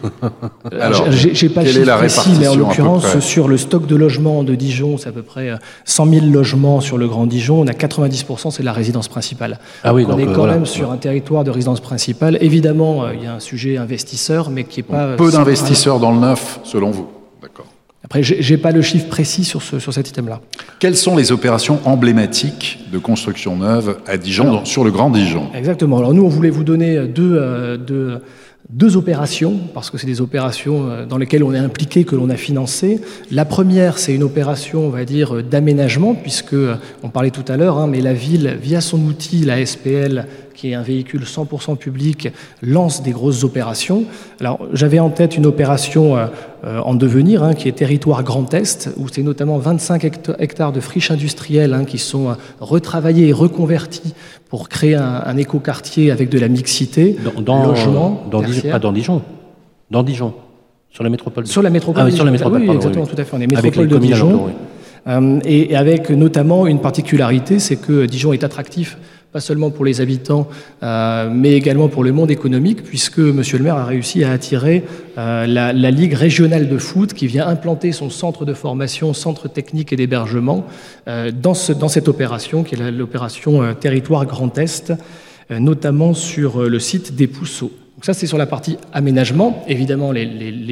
Euh, 0.73 0.81
Alors, 0.81 1.11
j'ai 1.13 1.35
j'ai 1.35 1.49
pas 1.49 1.63
le 1.63 1.67
quelle 1.67 1.77
est 1.77 1.81
chiffre 1.81 1.87
la 1.87 1.97
précis, 1.97 2.31
mais 2.39 2.49
en 2.49 2.57
l'occurrence, 2.57 3.21
sur 3.21 3.49
le 3.49 3.57
stock 3.57 3.87
de 3.87 3.97
logements 3.97 4.43
de 4.43 4.55
Dijon, 4.55 4.99
c'est 4.99 5.09
à 5.09 5.13
peu 5.13 5.23
près 5.23 5.51
euh, 5.51 5.57
100 5.85 6.07
000 6.07 6.27
logements 6.27 6.81
sur 6.81 6.99
le 6.99 7.07
Grand 7.07 7.27
Dijon. 7.27 7.61
On 7.61 7.67
a 7.67 7.73
90%, 7.73 8.51
c'est 8.51 8.63
de 8.63 8.65
la 8.65 8.73
résidence 8.73 9.09
principale. 9.09 9.59
Ah 9.85 9.95
oui, 9.95 10.05
on 10.07 10.11
donc, 10.11 10.21
est 10.21 10.23
euh, 10.25 10.27
quand 10.27 10.39
voilà. 10.39 10.55
même 10.55 10.67
sur 10.67 10.91
un 10.91 10.97
territoire 10.97 11.45
de 11.45 11.51
résidence 11.51 11.81
principale. 11.81 12.39
Évidemment, 12.41 13.05
euh, 13.05 13.15
il 13.15 13.23
y 13.23 13.27
a 13.27 13.35
un 13.35 13.41
sujet 13.41 13.77
investisseur, 13.77 14.51
mais 14.51 14.65
qui 14.65 14.81
est 14.81 14.83
pas... 14.83 15.17
Peu 15.17 15.31
d'investisseurs 15.31 16.01
dans 16.01 16.13
le 16.13 16.21
neuf, 16.21 16.61
selon 16.65 16.91
vous 16.91 17.09
D'accord. 17.41 17.67
Après, 18.05 18.23
j'ai 18.23 18.41
j'ai 18.41 18.57
pas 18.57 18.73
le 18.73 18.81
chiffre 18.81 19.09
précis 19.09 19.45
sur, 19.45 19.61
ce, 19.61 19.79
sur 19.79 19.93
cet 19.93 20.09
item-là. 20.09 20.41
Quelles 20.79 20.97
sont 20.97 21.17
les 21.17 21.33
opérations 21.33 21.81
emblématiques 21.85 22.79
de 22.93 22.99
construction 22.99 23.57
neuve 23.57 23.99
à 24.07 24.17
Dijon, 24.17 24.65
sur 24.65 24.85
le 24.85 24.91
Grand 24.91 25.11
Dijon? 25.11 25.49
Exactement. 25.55 25.99
Alors 25.99 26.15
nous, 26.15 26.25
on 26.25 26.29
voulait 26.29 26.51
vous 26.51 26.65
donner 26.65 26.97
euh, 26.97 27.07
deux, 27.07 27.37
euh, 27.37 27.77
deux, 27.77 28.23
deux 28.71 28.99
opérations, 28.99 29.59
parce 29.73 29.91
que 29.91 29.97
c'est 29.97 30.07
des 30.07 30.21
opérations 30.21 30.91
euh, 30.91 31.07
dans 31.07 31.17
lesquelles 31.17 31.43
on 31.43 31.55
est 31.55 31.59
impliqué, 31.59 32.05
que 32.05 32.15
l'on 32.15 32.29
a 32.29 32.37
financé. 32.37 33.01
La 33.31 33.47
première, 33.47 33.99
c'est 33.99 34.15
une 34.15 34.23
opération, 34.23 34.87
on 34.87 34.91
va 34.91 35.07
dire, 35.07 35.37
euh, 35.37 35.43
d'aménagement, 35.43 36.15
puisque 36.15 36.53
euh, 36.53 36.77
on 37.03 37.09
parlait 37.09 37.31
tout 37.31 37.45
à 37.49 37.57
l'heure, 37.57 37.79
hein, 37.79 37.87
mais 37.87 38.03
la 38.03 38.13
ville, 38.13 38.59
via 38.61 38.83
son 38.83 39.01
outil, 39.07 39.45
la 39.45 39.65
SPL, 39.65 40.27
qui 40.59 40.73
est 40.73 40.75
un 40.75 40.83
véhicule 40.83 41.23
100% 41.23 41.77
public, 41.77 42.31
lance 42.63 43.01
des 43.05 43.13
grosses 43.13 43.45
opérations. 43.45 44.05
Alors 44.41 44.59
j'avais 44.73 44.99
en 44.99 45.09
tête 45.09 45.37
une 45.37 45.47
opération 45.47 46.17
en 46.65 46.95
devenir, 46.95 47.45
hein, 47.45 47.55
qui 47.55 47.69
est 47.69 47.73
Territoire 47.73 48.25
Grand 48.25 48.53
Est, 48.53 48.91
où 48.97 49.07
c'est 49.07 49.23
notamment 49.23 49.59
25 49.59 50.05
hectares 50.41 50.73
de 50.73 50.81
friches 50.81 51.13
industrielles 51.13 51.75
hein, 51.75 51.85
qui 51.85 51.99
sont 51.99 52.37
retravaillés 52.59 53.29
et 53.29 53.33
reconvertis 53.33 54.15
pour 54.49 54.69
créer 54.69 54.97
un, 54.97 55.37
écoquartier 55.37 56.11
avec 56.11 56.29
de 56.29 56.41
la 56.41 56.49
mixité, 56.49 57.17
dans, 57.37 57.41
dans 57.41 57.67
logement, 57.69 58.25
dans 58.29 58.43
Dijon, 58.43 58.71
pas 58.71 58.81
dans 58.81 58.93
Dijon, 58.93 59.23
dans 59.93 60.03
Dijon, 60.03 60.35
sur 60.91 61.05
la 61.05 61.11
métropole. 61.11 61.47
Sur 61.47 61.63
la 61.63 61.71
métropole. 61.71 62.05
Ah, 62.05 62.11
sur 62.11 62.25
la 62.25 62.33
métropole. 62.33 62.63
Oui, 62.63 62.71
exactement, 62.75 63.07
tout 63.07 63.15
à 63.17 63.25
fait. 63.25 63.37
On 63.37 63.41
est 63.41 63.47
métropole 63.47 63.87
de 63.87 63.99
Dijon. 63.99 64.49
Euh, 65.07 65.41
et, 65.45 65.77
avec 65.77 66.11
notamment 66.11 66.67
une 66.67 66.81
particularité, 66.81 67.59
c'est 67.59 67.77
que 67.77 68.07
Dijon 68.07 68.33
est 68.33 68.45
attractif 68.45 68.99
pas 69.33 69.41
seulement 69.41 69.71
pour 69.71 69.85
les 69.85 70.01
habitants, 70.01 70.49
euh, 70.83 71.29
mais 71.31 71.53
également 71.53 71.89
pour 71.89 72.03
le 72.03 72.13
monde 72.13 72.31
économique, 72.31 72.83
puisque 72.83 73.19
M. 73.19 73.43
le 73.53 73.59
maire 73.59 73.77
a 73.77 73.85
réussi 73.85 74.25
à 74.25 74.33
attirer 74.33 74.85
euh, 75.19 75.47
la, 75.47 75.91
Ligue 75.91 76.15
régionale 76.15 76.69
de 76.69 76.79
foot 76.79 77.13
qui 77.13 77.27
vient 77.27 77.47
implanter 77.47 77.93
son 77.93 78.11
centre 78.11 78.45
de 78.45 78.55
formation, 78.55 79.13
centre 79.13 79.49
technique 79.49 79.93
et 79.93 79.97
d'hébergement 79.97 80.67
dans, 81.07 81.55
dans, 81.79 81.89
cette 81.89 82.09
opération, 82.09 82.63
qui 82.63 82.75
est 82.75 82.91
l'opération 82.91 83.75
Territoire 83.75 84.27
Grand 84.27 84.57
Est, 84.59 84.93
notamment 85.51 86.15
sur 86.15 86.63
le 86.63 86.79
site 86.79 87.17
des 87.17 87.27
Pousseaux. 87.27 87.73
Donc 87.99 88.05
ça, 88.05 88.15
c'est 88.15 88.29
sur 88.29 88.39
la 88.39 88.47
partie 88.47 88.77
aménagement. 88.93 89.65
Évidemment, 89.67 90.13
les, 90.13 90.25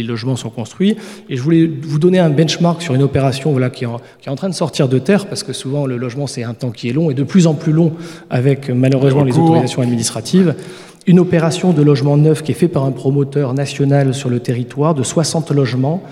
logements 0.05 0.37
sont 0.37 0.49
construits. 0.49 0.97
Et 1.29 1.37
je 1.37 1.43
voulais 1.43 1.67
vous 1.67 1.99
donner 1.99 2.21
un 2.21 2.31
benchmark 2.31 2.81
sur 2.81 2.95
une 2.95 3.03
opération 3.03 3.51
voilà, 3.51 3.69
qui, 3.69 3.83
est 3.83 3.89
en, 3.89 4.01
qui 4.21 4.29
est 4.29 4.31
en 4.31 4.37
train 4.37 4.49
de 4.49 4.55
sortir 4.55 4.87
de 4.87 5.01
terre, 5.01 5.27
parce 5.27 5.43
que 5.43 5.53
souvent, 5.53 5.87
le 5.87 5.97
logement, 5.97 6.29
c'est 6.29 6.45
un 6.45 6.55
temps 6.55 6.71
qui 6.71 6.89
est 6.89 6.93
long, 6.93 7.11
et 7.11 7.15
de 7.15 7.25
plus 7.25 7.49
en 7.49 7.55
plus 7.55 7.73
long 7.73 7.95
avec, 8.31 8.71
malheureusement, 8.71 9.25
les 9.25 9.37
autorisations 9.37 9.83
administratives. 9.83 10.55
Une 11.09 11.19
opération 11.19 11.73
de 11.73 11.83
logement 11.83 12.17
neuf 12.17 12.45
qui 12.45 12.53
est 12.53 12.55
faite 12.55 12.73
par 12.73 12.85
un 12.85 12.93
promoteur 12.93 13.55
national 13.55 14.15
sur 14.15 14.29
le 14.29 14.39
territoire 14.39 14.95
de 14.95 15.03
60 15.03 15.51
logements 15.51 16.05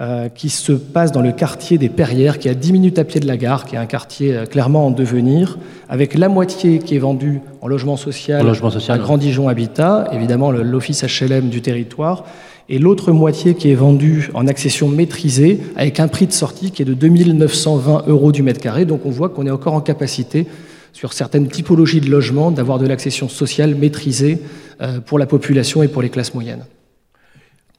euh, 0.00 0.28
qui 0.28 0.48
se 0.48 0.72
passe 0.72 1.10
dans 1.10 1.22
le 1.22 1.32
quartier 1.32 1.76
des 1.76 1.88
Perrières, 1.88 2.38
qui 2.38 2.46
est 2.46 2.52
à 2.52 2.54
10 2.54 2.72
minutes 2.72 2.98
à 3.00 3.04
pied 3.04 3.20
de 3.20 3.26
la 3.26 3.36
gare, 3.36 3.64
qui 3.64 3.74
est 3.74 3.78
un 3.78 3.86
quartier 3.86 4.36
euh, 4.36 4.46
clairement 4.46 4.86
en 4.86 4.90
devenir, 4.92 5.58
avec 5.88 6.14
la 6.14 6.28
moitié 6.28 6.78
qui 6.78 6.94
est 6.94 7.00
vendue 7.00 7.40
en 7.62 7.66
logement 7.66 7.96
social, 7.96 8.46
logement 8.46 8.70
social 8.70 8.98
à 8.98 9.02
Grand 9.02 9.18
Dijon 9.18 9.48
Habitat, 9.48 10.08
évidemment 10.12 10.52
l'office 10.52 11.02
HLM 11.02 11.48
du 11.48 11.62
territoire, 11.62 12.24
et 12.68 12.78
l'autre 12.78 13.10
moitié 13.10 13.54
qui 13.54 13.72
est 13.72 13.74
vendue 13.74 14.30
en 14.34 14.46
accession 14.46 14.88
maîtrisée, 14.88 15.60
avec 15.74 15.98
un 15.98 16.06
prix 16.06 16.26
de 16.26 16.32
sortie 16.32 16.70
qui 16.70 16.82
est 16.82 16.84
de 16.84 16.94
2920 16.94 18.04
euros 18.06 18.30
du 18.30 18.42
mètre 18.42 18.60
carré. 18.60 18.84
Donc 18.84 19.00
on 19.04 19.10
voit 19.10 19.30
qu'on 19.30 19.46
est 19.46 19.50
encore 19.50 19.74
en 19.74 19.80
capacité 19.80 20.46
sur 20.92 21.12
certaines 21.12 21.48
typologies 21.48 22.00
de 22.00 22.08
logements 22.10 22.50
d'avoir 22.50 22.78
de 22.78 22.86
l'accession 22.86 23.28
sociale 23.28 23.74
maîtrisée 23.74 24.38
euh, 24.80 25.00
pour 25.00 25.18
la 25.18 25.26
population 25.26 25.82
et 25.82 25.88
pour 25.88 26.02
les 26.02 26.08
classes 26.08 26.34
moyennes. 26.34 26.64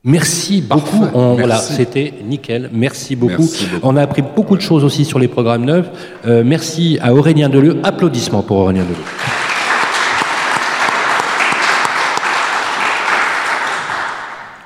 Merci 0.05 0.61
beaucoup. 0.61 1.05
voilà, 1.11 1.57
c'était 1.57 2.13
nickel. 2.23 2.69
Merci 2.71 3.17
beaucoup. 3.17 3.49
On 3.83 3.97
a 3.97 4.01
appris 4.01 4.21
beaucoup 4.21 4.55
de 4.55 4.61
choses 4.61 4.85
aussi 4.85 5.03
sur 5.03 5.19
les 5.19 5.27
programmes 5.27 5.65
neufs. 5.65 5.89
Euh, 6.25 6.43
merci 6.45 6.97
à 7.01 7.13
Aurélien 7.13 7.49
Deleu. 7.49 7.77
Applaudissements 7.83 8.41
pour 8.41 8.57
Aurélien 8.57 8.83
Deleu. 8.83 8.95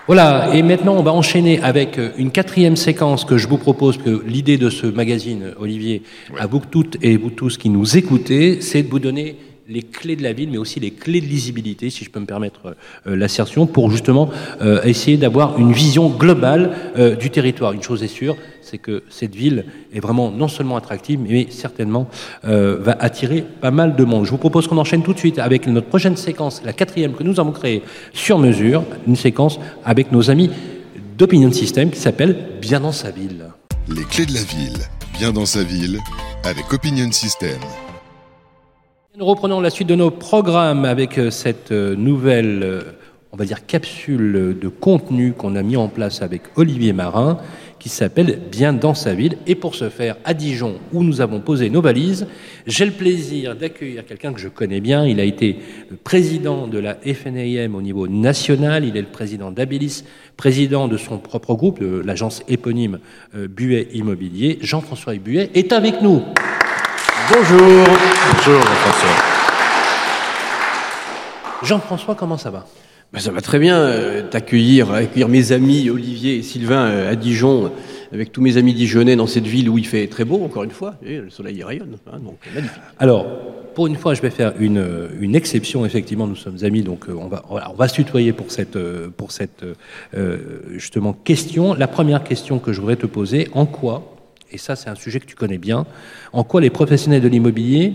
Voilà, 0.06 0.54
et 0.54 0.62
maintenant 0.64 0.96
on 0.98 1.02
va 1.02 1.14
enchaîner 1.14 1.62
avec 1.62 1.98
euh, 1.98 2.10
une 2.18 2.30
quatrième 2.30 2.76
séquence 2.76 3.24
que 3.24 3.38
je 3.38 3.48
vous 3.48 3.58
propose, 3.58 3.98
que 3.98 4.22
l'idée 4.28 4.58
de 4.58 4.70
ce 4.70 4.86
magazine, 4.86 5.54
Olivier, 5.58 6.04
à 6.38 6.46
vous 6.46 6.62
toutes 6.70 6.98
et 7.02 7.16
vous 7.16 7.30
tous 7.30 7.58
qui 7.58 7.70
nous 7.70 7.98
écoutez, 7.98 8.60
c'est 8.60 8.84
de 8.84 8.90
vous 8.90 9.00
donner 9.00 9.38
les 9.74 9.82
clés 9.82 10.16
de 10.16 10.24
la 10.24 10.34
ville, 10.34 10.50
mais 10.52 10.58
aussi 10.58 10.80
les 10.80 10.92
clés 10.92 11.20
de 11.20 11.26
lisibilité, 11.26 11.90
si 11.90 12.06
je 12.06 12.10
peux 12.10 12.20
me 12.20 12.26
permettre 12.26 12.68
euh, 12.68 12.74
euh, 13.08 13.16
l'assertion, 13.16 13.66
pour 13.66 13.90
justement 13.90 14.30
euh, 14.62 14.82
essayer 14.84 15.18
d'avoir 15.18 15.60
une 15.60 15.74
vision 15.74 16.10
globale 16.10 16.72
du 17.20 17.30
territoire. 17.30 17.74
Une 17.74 17.82
chose 17.82 18.04
est 18.04 18.08
sûre, 18.08 18.36
c'est 18.62 18.78
que 18.78 19.04
cette 19.10 19.36
ville 19.36 19.66
est 19.94 20.00
vraiment 20.00 20.30
non 20.32 20.48
seulement 20.48 20.78
attractive, 20.78 21.20
mais 21.28 21.48
certainement 21.50 22.08
va 22.44 22.96
attirer 23.00 23.44
pas 23.62 23.72
mal 23.72 23.96
de 23.96 24.04
monde. 24.04 24.26
Je 24.26 24.32
vous 24.32 24.38
propose 24.38 24.68
qu'on 24.68 24.78
enchaîne 24.78 25.02
tout 25.02 25.14
de 25.14 25.18
suite 25.18 25.40
avec 25.40 25.66
notre 25.68 25.88
prochaine 25.88 26.16
séquence, 26.16 26.62
la 26.64 26.74
quatrième 26.74 27.14
que 27.14 27.24
nous 27.24 27.40
avons 27.40 27.52
créée 27.52 27.82
sur 28.14 28.38
mesure, 28.38 28.84
une 29.08 29.16
séquence 29.16 29.60
avec 29.84 30.12
nos 30.12 30.30
amis 30.30 30.50
d'Opinion 31.18 31.52
System 31.52 31.90
qui 31.90 32.00
s'appelle 32.00 32.60
Bien 32.62 32.80
dans 32.80 32.92
sa 32.92 33.10
ville. 33.10 33.46
Les 33.88 34.04
clés 34.04 34.26
de 34.26 34.34
la 34.34 34.44
ville, 34.44 34.80
bien 35.18 35.32
dans 35.32 35.46
sa 35.46 35.64
ville, 35.64 36.00
avec 36.44 36.72
Opinion 36.72 37.12
System. 37.12 37.60
Nous 39.16 39.26
reprenons 39.26 39.62
la 39.62 39.70
suite 39.70 39.90
de 39.90 39.94
nos 39.94 40.10
programmes 40.10 40.86
avec 40.86 41.20
euh, 41.20 41.30
cette 41.30 41.72
euh, 41.72 41.96
nouvelle, 41.96 42.62
euh, 42.64 42.82
on 43.32 43.38
va 43.38 43.46
dire, 43.46 43.68
capsule 43.68 44.58
de 44.60 44.68
contenu 44.70 45.34
qu'on 45.34 45.56
a 45.56 45.62
mis 45.62 45.78
en 45.78 45.88
place 45.88 46.24
avec 46.24 46.42
Olivier 46.56 46.94
Marin, 46.94 47.38
qui 47.78 47.90
s'appelle 47.90 48.40
Bien 48.52 48.74
dans 48.74 48.96
sa 48.96 49.14
ville. 49.14 49.38
Et 49.46 49.54
pour 49.54 49.76
ce 49.76 49.90
faire, 49.90 50.16
à 50.26 50.34
Dijon, 50.34 50.80
où 50.94 51.04
nous 51.04 51.22
avons 51.22 51.42
posé 51.42 51.70
nos 51.70 51.80
valises, 51.80 52.26
j'ai 52.66 52.86
le 52.86 52.92
plaisir 52.92 53.56
d'accueillir 53.56 54.04
quelqu'un 54.04 54.34
que 54.34 54.40
je 54.40 54.48
connais 54.48 54.82
bien. 54.82 55.06
Il 55.06 55.20
a 55.20 55.26
été 55.26 55.60
président 56.04 56.66
de 56.66 56.80
la 56.80 56.96
FNAM 56.96 57.76
au 57.76 57.84
niveau 57.84 58.08
national. 58.08 58.84
Il 58.84 58.98
est 58.98 59.02
le 59.02 59.08
président 59.08 59.52
d'Abilis, 59.52 60.06
président 60.38 60.88
de 60.88 60.98
son 60.98 61.20
propre 61.20 61.54
groupe, 61.54 61.84
l'agence 62.04 62.42
éponyme 62.48 62.98
Buet 63.36 63.90
Immobilier. 63.94 64.58
Jean-François 64.62 65.14
Buet 65.18 65.52
est 65.54 65.72
avec 65.72 66.02
nous. 66.02 66.24
Bonjour. 67.32 67.60
Bonjour 67.60 68.62
Jean-François. 68.62 69.24
Jean-François, 71.64 72.16
comment 72.16 72.38
ça 72.38 72.52
va? 72.52 72.66
Ben, 73.14 73.20
Ça 73.20 73.32
va 73.32 73.40
très 73.40 73.60
bien. 73.60 73.78
Euh, 73.78 74.24
t'accueillir, 74.30 74.92
accueillir 74.92 75.30
mes 75.30 75.54
amis 75.54 75.90
Olivier 75.90 76.36
et 76.38 76.42
Sylvain 76.42 76.86
euh, 76.88 77.12
à 77.12 77.16
Dijon, 77.16 77.72
avec 78.12 78.34
tous 78.34 78.42
mes 78.42 78.58
amis 78.58 78.74
dijonnais 78.74 79.16
dans 79.16 79.28
cette 79.28 79.46
ville 79.46 79.70
où 79.70 79.78
il 79.78 79.88
fait 79.88 80.08
très 80.08 80.26
beau, 80.26 80.44
encore 80.44 80.64
une 80.66 80.72
fois. 80.72 80.96
Et 81.06 81.20
le 81.20 81.30
soleil 81.30 81.56
y 81.56 81.64
rayonne. 81.64 81.96
Hein, 82.12 82.20
donc, 82.20 82.40
magnifique. 82.54 82.82
Alors, 83.00 83.26
pour 83.74 83.88
une 83.88 83.96
fois, 83.96 84.16
je 84.16 84.22
vais 84.22 84.30
faire 84.30 84.52
une, 84.60 84.86
une 85.22 85.36
exception. 85.36 85.86
Effectivement, 85.86 86.28
nous 86.28 86.36
sommes 86.36 86.58
amis, 86.64 86.82
donc 86.82 87.08
euh, 87.08 87.14
on 87.18 87.30
va, 87.30 87.44
on 87.50 87.74
va 87.74 87.88
se 87.88 87.94
tutoyer 87.96 88.34
pour 88.34 88.52
cette, 88.52 88.78
pour 89.12 89.32
cette 89.32 89.64
justement 90.72 91.14
question. 91.14 91.74
La 91.74 91.88
première 91.88 92.24
question 92.26 92.60
que 92.60 92.74
je 92.74 92.82
voudrais 92.82 92.98
te 92.98 93.06
poser, 93.06 93.48
en 93.54 93.66
quoi 93.66 94.13
et 94.52 94.58
ça 94.58 94.76
c'est 94.76 94.90
un 94.90 94.96
sujet 94.96 95.20
que 95.20 95.26
tu 95.26 95.36
connais 95.36 95.58
bien, 95.58 95.86
en 96.32 96.44
quoi 96.44 96.62
les 96.62 96.70
professionnels 96.70 97.22
de 97.22 97.28
l'immobilier, 97.28 97.94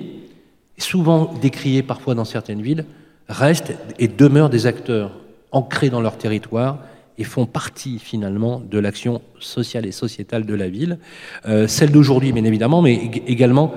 souvent 0.78 1.34
décriés 1.40 1.82
parfois 1.82 2.14
dans 2.14 2.24
certaines 2.24 2.62
villes, 2.62 2.84
restent 3.28 3.74
et 3.98 4.08
demeurent 4.08 4.50
des 4.50 4.66
acteurs 4.66 5.12
ancrés 5.52 5.90
dans 5.90 6.00
leur 6.00 6.18
territoire 6.18 6.78
et 7.18 7.24
font 7.24 7.46
partie 7.46 7.98
finalement 7.98 8.60
de 8.60 8.78
l'action 8.78 9.20
sociale 9.40 9.86
et 9.86 9.92
sociétale 9.92 10.46
de 10.46 10.54
la 10.54 10.68
ville, 10.68 10.98
euh, 11.46 11.66
celle 11.66 11.90
d'aujourd'hui 11.90 12.32
bien 12.32 12.44
évidemment, 12.44 12.80
mais 12.80 12.94
également 13.26 13.74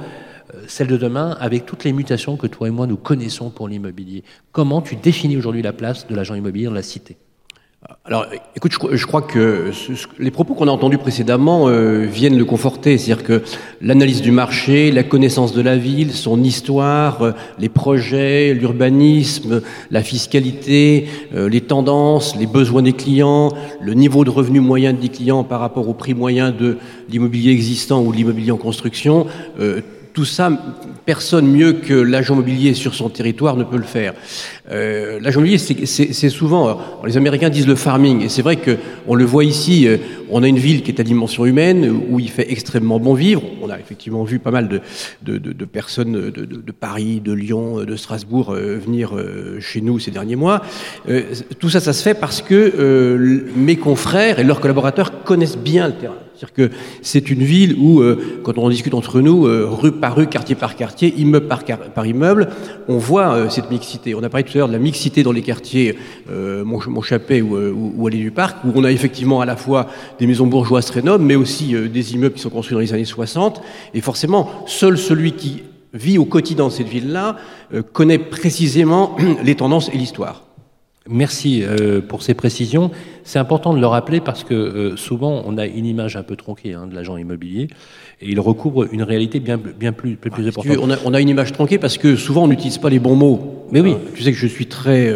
euh, 0.54 0.62
celle 0.68 0.88
de 0.88 0.98
demain, 0.98 1.36
avec 1.40 1.66
toutes 1.66 1.84
les 1.84 1.94
mutations 1.94 2.38
que 2.38 2.48
toi 2.48 2.68
et 2.68 2.72
moi 2.72 2.88
nous 2.88 2.98
connaissons 2.98 3.50
pour 3.50 3.68
l'immobilier. 3.68 4.24
Comment 4.52 4.82
tu 4.82 4.96
définis 4.96 5.38
aujourd'hui 5.38 5.64
la 5.64 5.74
place 5.74 6.08
de 6.08 6.16
l'agent 6.16 6.36
immobilier 6.36 6.66
dans 6.66 6.74
la 6.74 6.84
cité? 6.84 7.18
Alors, 8.06 8.28
écoute, 8.56 8.74
je, 8.92 9.06
crois 9.08 9.24
que 9.24 9.72
les 10.20 10.30
propos 10.30 10.54
qu'on 10.54 10.68
a 10.68 10.72
entendus 10.72 11.00
précédemment 11.00 11.68
euh, 11.68 12.06
viennent 12.06 12.38
le 12.38 12.46
conforter. 12.46 13.00
C'est-à-dire 13.00 13.24
que 13.24 13.42
l'analyse 13.82 14.22
du 14.22 14.32
marché, 14.32 14.92
la 14.92 15.02
connaissance 15.02 15.52
de 15.52 15.62
la 15.62 15.78
ville, 15.78 16.12
son 16.12 16.44
histoire, 16.44 17.24
euh, 17.24 17.32
les 17.58 17.70
projets, 17.70 18.54
l'urbanisme, 18.54 19.62
la 19.90 20.04
fiscalité, 20.04 21.08
euh, 21.34 21.50
les 21.50 21.62
tendances, 21.62 22.36
les 22.36 22.46
besoins 22.46 22.84
des 22.84 22.94
clients, 22.94 23.52
le 23.82 23.96
niveau 23.96 24.26
de 24.26 24.30
revenu 24.30 24.60
moyen 24.60 24.94
des 24.94 25.10
clients 25.10 25.44
par 25.44 25.60
rapport 25.60 25.90
au 25.90 25.94
prix 25.96 26.14
moyen 26.14 26.52
de 26.52 26.78
l'immobilier 27.10 27.52
existant 27.52 28.04
ou 28.04 28.12
l'immobilier 28.12 28.52
en 28.52 28.58
construction, 28.58 29.26
tout 30.14 30.26
ça, 30.26 30.52
personne 31.06 31.48
mieux 31.48 31.74
que 31.74 31.94
l'agent 31.94 32.34
immobilier 32.34 32.74
sur 32.74 32.94
son 32.94 33.10
territoire 33.10 33.56
ne 33.56 33.64
peut 33.64 33.78
le 33.78 33.84
faire. 33.84 34.14
Euh, 34.72 35.20
l'agent 35.20 35.40
immobilier, 35.40 35.58
c'est 35.58 36.30
souvent, 36.30 36.80
les 37.06 37.18
Américains 37.18 37.50
disent 37.50 37.68
le 37.68 37.76
farming, 37.76 38.22
et 38.22 38.30
c'est 38.30 38.42
vrai 38.42 38.58
que 38.58 38.78
on 39.08 39.16
le 39.16 39.26
voit 39.26 39.44
ici. 39.44 39.88
Euh, 39.88 39.98
on 40.30 40.44
a 40.44 40.48
une 40.48 40.58
ville 40.58 40.82
qui 40.82 40.92
est 40.92 41.00
à 41.00 41.04
dimension 41.04 41.46
humaine 41.46 41.92
où 42.10 42.20
il 42.20 42.30
fait 42.30 42.52
extrêmement 42.52 43.00
bon 43.00 43.14
vivre. 43.14 43.44
On 43.62 43.70
a 43.70 43.78
effectivement 43.78 44.24
vu 44.24 44.40
pas 44.40 44.52
mal 44.52 44.70
de, 44.70 45.66
personnes 45.66 46.32
de, 46.32 46.72
Paris, 46.72 47.20
de 47.20 47.34
Lyon, 47.34 47.84
de 47.84 47.96
Strasbourg 47.96 48.52
euh, 48.52 48.78
venir 48.78 49.16
euh, 49.16 49.60
chez 49.60 49.82
nous 49.82 50.00
ces 50.00 50.12
derniers 50.12 50.38
mois. 50.38 50.62
tout 51.60 51.70
ça, 51.70 51.80
ça 51.80 51.94
se 51.94 52.02
fait 52.02 52.14
parce 52.14 52.42
que 52.42 53.44
mes 53.56 53.76
confrères 53.76 54.40
et 54.40 54.44
leurs 54.44 54.62
collaborateurs 54.62 55.24
connaissent 55.24 55.58
bien 55.58 55.88
le 55.88 55.94
terrain. 55.94 56.16
C'est-à-dire 56.42 56.70
que 56.72 56.76
c'est 57.04 57.30
une 57.30 57.44
ville 57.44 57.76
où, 57.78 58.02
euh, 58.02 58.42
quand 58.42 58.58
on 58.58 58.68
discute 58.70 58.96
entre 58.96 59.22
nous, 59.22 59.46
euh, 59.46 59.68
rue 59.70 59.92
par 59.92 60.16
rue, 60.16 60.26
quartier 60.26 60.56
par 60.56 60.76
quartier, 60.76 61.14
immeuble 61.20 61.48
par, 61.48 62.06
immeuble, 62.08 62.50
on 62.88 62.98
voit 62.98 63.34
euh, 63.34 63.50
cette 63.50 63.70
mixité. 63.70 64.16
On 64.16 64.24
a 64.24 64.30
parlé 64.30 64.44
tout 64.44 64.54
à 64.54 64.58
l'heure 64.58 64.68
de 64.68 64.74
la 64.74 64.80
mixité 64.80 65.22
dans 65.22 65.34
les 65.34 65.44
quartiers 65.44 65.96
Montchapet 66.66 67.42
ou, 67.42 67.56
ou, 67.58 67.94
ou 67.96 68.08
Allée 68.08 68.18
du 68.18 68.32
Parc, 68.32 68.64
où 68.64 68.72
on 68.74 68.84
a 68.84 68.92
effectivement 68.92 69.42
à 69.42 69.46
la 69.46 69.56
fois 69.56 69.86
des 70.18 70.26
maisons 70.26 70.48
bourgeoises 70.48 70.88
très 70.88 71.04
nobles, 71.04 71.24
mais 71.24 71.36
aussi 71.36 71.76
des 71.76 72.14
immeubles 72.16 72.34
qui 72.34 72.42
sont 72.42 72.50
construits 72.50 72.74
dans 72.74 72.82
les 72.82 72.94
années 72.94 73.06
60. 73.06 73.62
Et 73.94 74.02
forcément, 74.02 74.50
seul 74.66 74.98
celui 74.98 75.34
qui 75.34 75.62
vit 75.94 76.18
au 76.18 76.26
quotidien 76.26 76.66
dans 76.66 76.70
cette 76.72 76.88
ville-là 76.88 77.36
connaît 77.94 78.18
précisément 78.18 79.16
les 79.44 79.56
tendances 79.56 79.90
et 79.90 79.98
l'histoire. 79.98 80.51
Merci 81.12 81.64
pour 82.08 82.24
ces 82.24 82.34
précisions. 82.34 82.92
C'est 83.24 83.40
important 83.40 83.74
de 83.74 83.80
le 83.80 83.86
rappeler 83.86 84.20
parce 84.20 84.44
que 84.44 84.96
souvent 84.96 85.44
on 85.46 85.58
a 85.58 85.66
une 85.66 85.86
image 85.86 86.16
un 86.16 86.24
peu 86.24 86.36
tronquée 86.36 86.74
hein, 86.74 86.88
de 86.88 86.96
l'agent 86.96 87.18
immobilier 87.18 87.68
et 88.22 88.30
il 88.30 88.40
recouvre 88.40 88.88
une 88.92 89.04
réalité 89.04 89.40
bien, 89.40 89.58
bien 89.58 89.92
plus, 89.92 90.16
plus, 90.16 90.32
plus 90.32 90.48
importante. 90.48 90.78
on, 90.82 90.90
a, 90.90 90.98
on, 91.06 91.14
a, 91.14 91.22
une 91.22 91.30
image 91.30 91.52
tronquée 91.52 91.78
parce 91.78 91.98
que 91.98 92.16
souvent 92.16 92.44
on 92.44 92.48
n'utilise 92.48 92.78
pas 92.78 92.90
les 92.90 93.00
bons 93.00 93.16
mots. 93.16 93.68
Mais 93.72 93.82
oui. 93.82 93.96
tu 94.16 94.24
sais 94.24 94.32
que 94.32 94.38
je 94.38 94.48
suis 94.48 94.68
très 94.68 95.14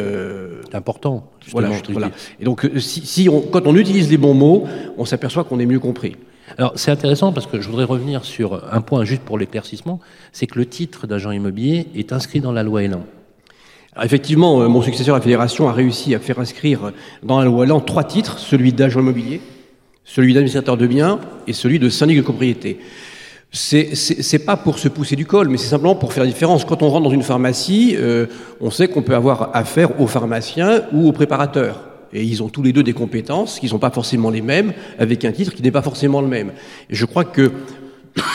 important. 0.75 1.31
Voilà, 1.51 1.71
voilà. 1.89 2.11
Et 2.39 2.43
donc, 2.43 2.69
si, 2.77 3.05
si 3.05 3.29
on, 3.29 3.41
quand 3.41 3.67
on 3.67 3.75
utilise 3.75 4.09
les 4.09 4.17
bons 4.17 4.33
mots, 4.33 4.65
on 4.97 5.05
s'aperçoit 5.05 5.43
qu'on 5.43 5.59
est 5.59 5.65
mieux 5.65 5.79
compris. 5.79 6.15
Alors 6.57 6.73
c'est 6.75 6.91
intéressant 6.91 7.33
parce 7.33 7.47
que 7.47 7.59
je 7.59 7.67
voudrais 7.67 7.85
revenir 7.85 8.23
sur 8.23 8.63
un 8.71 8.81
point 8.81 9.03
juste 9.03 9.23
pour 9.23 9.39
l'éclaircissement, 9.39 9.99
c'est 10.31 10.45
que 10.45 10.59
le 10.59 10.67
titre 10.67 11.07
d'agent 11.07 11.31
immobilier 11.31 11.87
est 11.95 12.13
inscrit 12.13 12.39
dans 12.39 12.51
la 12.51 12.61
loi 12.61 12.83
Elan. 12.83 13.03
Alors 13.95 14.05
effectivement, 14.05 14.69
mon 14.69 14.81
successeur 14.81 15.15
à 15.15 15.19
la 15.19 15.23
fédération 15.23 15.69
a 15.69 15.71
réussi 15.71 16.13
à 16.13 16.19
faire 16.19 16.39
inscrire 16.39 16.91
dans 17.23 17.39
la 17.39 17.45
loi 17.45 17.65
Elan 17.65 17.79
trois 17.79 18.03
titres, 18.03 18.39
celui 18.39 18.73
d'agent 18.73 18.99
immobilier, 18.99 19.41
celui 20.03 20.33
d'administrateur 20.33 20.75
de 20.75 20.85
biens 20.85 21.19
et 21.47 21.53
celui 21.53 21.79
de 21.79 21.89
syndic 21.89 22.17
de 22.17 22.21
propriété 22.21 22.79
c'est 23.55 24.45
pas 24.45 24.57
pour 24.57 24.79
se 24.79 24.87
pousser 24.87 25.15
du 25.15 25.25
col, 25.25 25.47
mais 25.47 25.57
c'est 25.57 25.67
simplement 25.67 25.95
pour 25.95 26.13
faire 26.13 26.23
la 26.23 26.29
différence. 26.29 26.65
Quand 26.65 26.83
on 26.83 26.89
rentre 26.89 27.05
dans 27.05 27.13
une 27.13 27.23
pharmacie, 27.23 27.95
euh, 27.97 28.27
on 28.59 28.69
sait 28.69 28.87
qu'on 28.87 29.01
peut 29.01 29.15
avoir 29.15 29.55
affaire 29.55 29.99
aux 29.99 30.07
pharmaciens 30.07 30.83
ou 30.91 31.07
aux 31.07 31.13
préparateurs. 31.13 31.79
Et 32.13 32.23
ils 32.23 32.43
ont 32.43 32.49
tous 32.49 32.63
les 32.63 32.73
deux 32.73 32.83
des 32.83 32.93
compétences 32.93 33.59
qui 33.59 33.65
ne 33.65 33.71
sont 33.71 33.79
pas 33.79 33.91
forcément 33.91 34.29
les 34.29 34.41
mêmes, 34.41 34.73
avec 34.99 35.25
un 35.25 35.31
titre 35.31 35.53
qui 35.53 35.61
n'est 35.61 35.71
pas 35.71 35.81
forcément 35.81 36.21
le 36.21 36.27
même. 36.27 36.51
Je 36.89 37.05
crois 37.05 37.25
que 37.25 37.51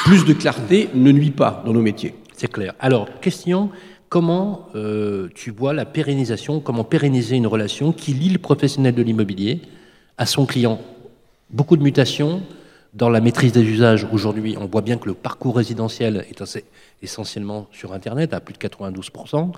plus 0.04 0.24
de 0.24 0.32
clarté 0.32 0.88
ne 0.94 1.12
nuit 1.12 1.30
pas 1.30 1.62
dans 1.64 1.72
nos 1.72 1.82
métiers. 1.82 2.14
C'est 2.36 2.50
clair. 2.50 2.74
Alors, 2.80 3.08
question, 3.20 3.70
comment 4.10 4.66
euh, 4.74 5.28
tu 5.34 5.50
vois 5.50 5.72
la 5.72 5.86
pérennisation, 5.86 6.60
comment 6.60 6.84
pérenniser 6.84 7.36
une 7.36 7.46
relation 7.46 7.92
qui 7.92 8.12
lie 8.12 8.28
le 8.28 8.38
professionnel 8.38 8.94
de 8.94 9.02
l'immobilier 9.02 9.62
à 10.18 10.26
son 10.26 10.44
client? 10.44 10.80
Beaucoup 11.48 11.76
de 11.76 11.82
mutations, 11.82 12.42
dans 12.92 13.08
la 13.08 13.20
maîtrise 13.20 13.52
des 13.52 13.62
usages, 13.62 14.04
aujourd'hui, 14.12 14.56
on 14.60 14.66
voit 14.66 14.80
bien 14.80 14.96
que 14.96 15.06
le 15.06 15.14
parcours 15.14 15.56
résidentiel 15.56 16.26
est 16.28 16.42
essentiellement 17.02 17.68
sur 17.70 17.92
Internet, 17.92 18.34
à 18.34 18.40
plus 18.40 18.52
de 18.52 18.58
92%. 18.58 19.52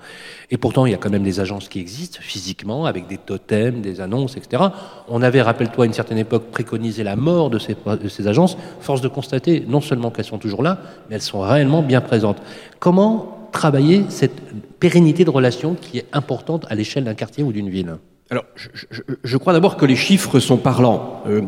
Et 0.51 0.57
pourtant, 0.57 0.85
il 0.85 0.91
y 0.91 0.93
a 0.93 0.97
quand 0.97 1.09
même 1.09 1.23
des 1.23 1.39
agences 1.39 1.67
qui 1.67 1.79
existent 1.79 2.19
physiquement, 2.21 2.85
avec 2.85 3.07
des 3.07 3.17
totems, 3.17 3.81
des 3.81 4.01
annonces, 4.01 4.37
etc. 4.37 4.65
On 5.07 5.23
avait, 5.23 5.41
rappelle-toi, 5.41 5.85
à 5.85 5.87
une 5.87 5.93
certaine 5.93 6.19
époque, 6.19 6.51
préconisé 6.51 7.03
la 7.03 7.15
mort 7.15 7.49
de 7.49 7.57
ces, 7.57 7.75
de 7.75 8.07
ces 8.07 8.27
agences. 8.27 8.55
Force 8.81 9.01
de 9.01 9.07
constater, 9.07 9.65
non 9.67 9.81
seulement 9.81 10.11
qu'elles 10.11 10.25
sont 10.25 10.37
toujours 10.37 10.61
là, 10.61 10.79
mais 11.09 11.15
elles 11.15 11.21
sont 11.23 11.41
réellement 11.41 11.81
bien 11.81 12.01
présentes. 12.01 12.37
Comment 12.79 13.42
travailler 13.53 14.03
cette 14.09 14.41
pérennité 14.79 15.23
de 15.23 15.29
relation 15.29 15.75
qui 15.75 15.99
est 15.99 16.05
importante 16.11 16.65
à 16.69 16.75
l'échelle 16.75 17.05
d'un 17.05 17.13
quartier 17.13 17.43
ou 17.43 17.53
d'une 17.53 17.69
ville 17.69 17.95
alors, 18.29 18.45
je, 18.55 19.37
crois 19.37 19.53
d'abord 19.53 19.77
que 19.77 19.85
les 19.85 19.97
chiffres 19.97 20.39
sont 20.39 20.57
parlants. 20.57 21.21
Euh, 21.27 21.41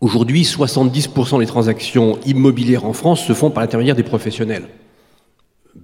Aujourd'hui, 0.00 0.42
70% 0.42 1.38
des 1.38 1.46
transactions 1.46 2.18
immobilières 2.26 2.84
en 2.84 2.92
France 2.92 3.24
se 3.24 3.32
font 3.32 3.50
par 3.50 3.62
l'intermédiaire 3.62 3.96
des 3.96 4.02
professionnels, 4.02 4.64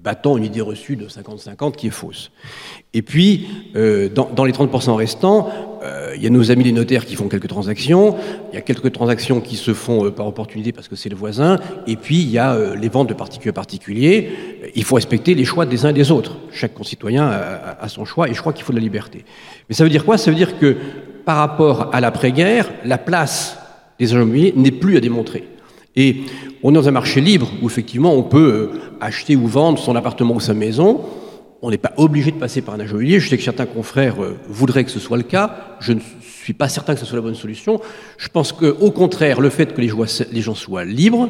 battant 0.02 0.36
une 0.36 0.44
idée 0.44 0.60
reçue 0.60 0.96
de 0.96 1.06
50-50 1.06 1.76
qui 1.76 1.88
est 1.88 1.90
fausse. 1.90 2.30
Et 2.94 3.02
puis, 3.02 3.46
euh, 3.76 4.08
dans, 4.08 4.44
les 4.44 4.52
30% 4.52 4.94
restants, 4.94 5.50
euh, 5.82 6.12
il 6.16 6.22
y 6.22 6.26
a 6.26 6.30
nos 6.30 6.50
amis 6.50 6.64
les 6.64 6.72
notaires 6.72 7.06
qui 7.06 7.14
font 7.14 7.28
quelques 7.28 7.48
transactions, 7.48 8.16
il 8.52 8.54
y 8.54 8.58
a 8.58 8.60
quelques 8.60 8.92
transactions 8.92 9.40
qui 9.40 9.56
se 9.56 9.74
font 9.74 10.06
euh, 10.06 10.10
par 10.10 10.26
opportunité 10.26 10.72
parce 10.72 10.88
que 10.88 10.96
c'est 10.96 11.08
le 11.08 11.16
voisin, 11.16 11.58
et 11.86 11.96
puis 11.96 12.20
il 12.20 12.30
y 12.30 12.38
a 12.38 12.74
les 12.74 12.88
ventes 12.88 13.08
de 13.08 13.14
particulier 13.14 13.50
à 13.50 13.54
particulier. 13.54 14.30
Il 14.74 14.84
faut 14.84 14.96
respecter 14.96 15.34
les 15.34 15.44
choix 15.44 15.66
des 15.66 15.86
uns 15.86 15.90
et 15.90 15.94
des 15.94 16.10
autres. 16.10 16.38
Chaque 16.52 16.74
concitoyen 16.74 17.26
a, 17.26 17.76
a 17.80 17.88
son 17.88 18.04
choix, 18.04 18.28
et 18.28 18.34
je 18.34 18.40
crois 18.40 18.52
qu'il 18.52 18.64
faut 18.64 18.72
de 18.72 18.78
la 18.78 18.84
liberté. 18.84 19.24
Mais 19.68 19.74
ça 19.74 19.84
veut 19.84 19.90
dire 19.90 20.04
quoi? 20.04 20.18
Ça 20.18 20.30
veut 20.30 20.36
dire 20.36 20.58
que 20.58 20.76
par 21.24 21.36
rapport 21.36 21.94
à 21.94 22.00
l'après-guerre, 22.00 22.70
la 22.84 22.98
place 22.98 23.56
des 23.98 24.12
agents 24.12 24.22
immobiliers 24.22 24.52
n'est 24.56 24.72
plus 24.72 24.96
à 24.96 25.00
démontrer. 25.00 25.48
Et 25.96 26.16
on 26.62 26.70
est 26.70 26.74
dans 26.74 26.88
un 26.88 26.92
marché 26.92 27.20
libre 27.20 27.50
où 27.60 27.66
effectivement 27.66 28.14
on 28.14 28.22
peut 28.22 28.70
euh, 28.74 28.80
acheter 29.00 29.36
ou 29.36 29.46
vendre 29.46 29.78
son 29.78 29.94
appartement 29.94 30.34
ou 30.34 30.40
sa 30.40 30.54
maison. 30.54 31.00
On 31.60 31.70
n'est 31.70 31.78
pas 31.78 31.92
obligé 31.96 32.30
de 32.30 32.36
passer 32.36 32.62
par 32.62 32.74
un 32.74 32.80
agent 32.80 32.92
immobilier. 32.92 33.20
Je 33.20 33.28
sais 33.28 33.36
que 33.36 33.42
certains 33.42 33.66
confrères 33.66 34.22
euh, 34.22 34.38
voudraient 34.48 34.84
que 34.84 34.90
ce 34.90 35.00
soit 35.00 35.18
le 35.18 35.22
cas. 35.22 35.76
Je 35.80 35.92
ne 35.92 36.00
suis 36.20 36.54
pas 36.54 36.68
certain 36.68 36.94
que 36.94 37.00
ce 37.00 37.06
soit 37.06 37.16
la 37.16 37.22
bonne 37.22 37.34
solution. 37.34 37.80
Je 38.16 38.28
pense 38.28 38.52
qu'au 38.52 38.90
contraire, 38.90 39.40
le 39.40 39.50
fait 39.50 39.74
que 39.74 39.80
les 39.80 40.40
gens 40.40 40.54
soient 40.54 40.84
libres 40.84 41.28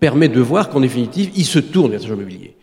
permet 0.00 0.28
de 0.28 0.40
voir 0.40 0.68
qu'en 0.68 0.80
définitive, 0.80 1.30
ils 1.36 1.44
se 1.44 1.58
tournent 1.58 1.90
vers 1.90 2.00
l'agent 2.00 2.14
immobilier. 2.14 2.54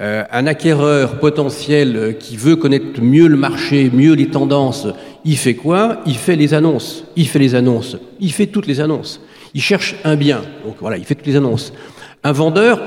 Euh, 0.00 0.24
un 0.30 0.46
acquéreur 0.46 1.20
potentiel 1.20 2.16
qui 2.18 2.36
veut 2.36 2.56
connaître 2.56 3.00
mieux 3.00 3.28
le 3.28 3.36
marché, 3.36 3.90
mieux 3.92 4.14
les 4.14 4.28
tendances, 4.28 4.88
il 5.24 5.36
fait 5.36 5.54
quoi? 5.54 6.00
Il 6.06 6.16
fait 6.16 6.36
les 6.36 6.54
annonces. 6.54 7.04
Il 7.16 7.28
fait 7.28 7.38
les 7.38 7.54
annonces. 7.54 7.96
Il 8.20 8.32
fait 8.32 8.46
toutes 8.46 8.66
les 8.66 8.80
annonces. 8.80 9.20
Il 9.54 9.62
cherche 9.62 9.96
un 10.04 10.16
bien. 10.16 10.42
Donc 10.64 10.76
voilà, 10.80 10.96
il 10.96 11.04
fait 11.04 11.14
toutes 11.14 11.26
les 11.26 11.36
annonces. 11.36 11.72
Un 12.24 12.32
vendeur, 12.32 12.80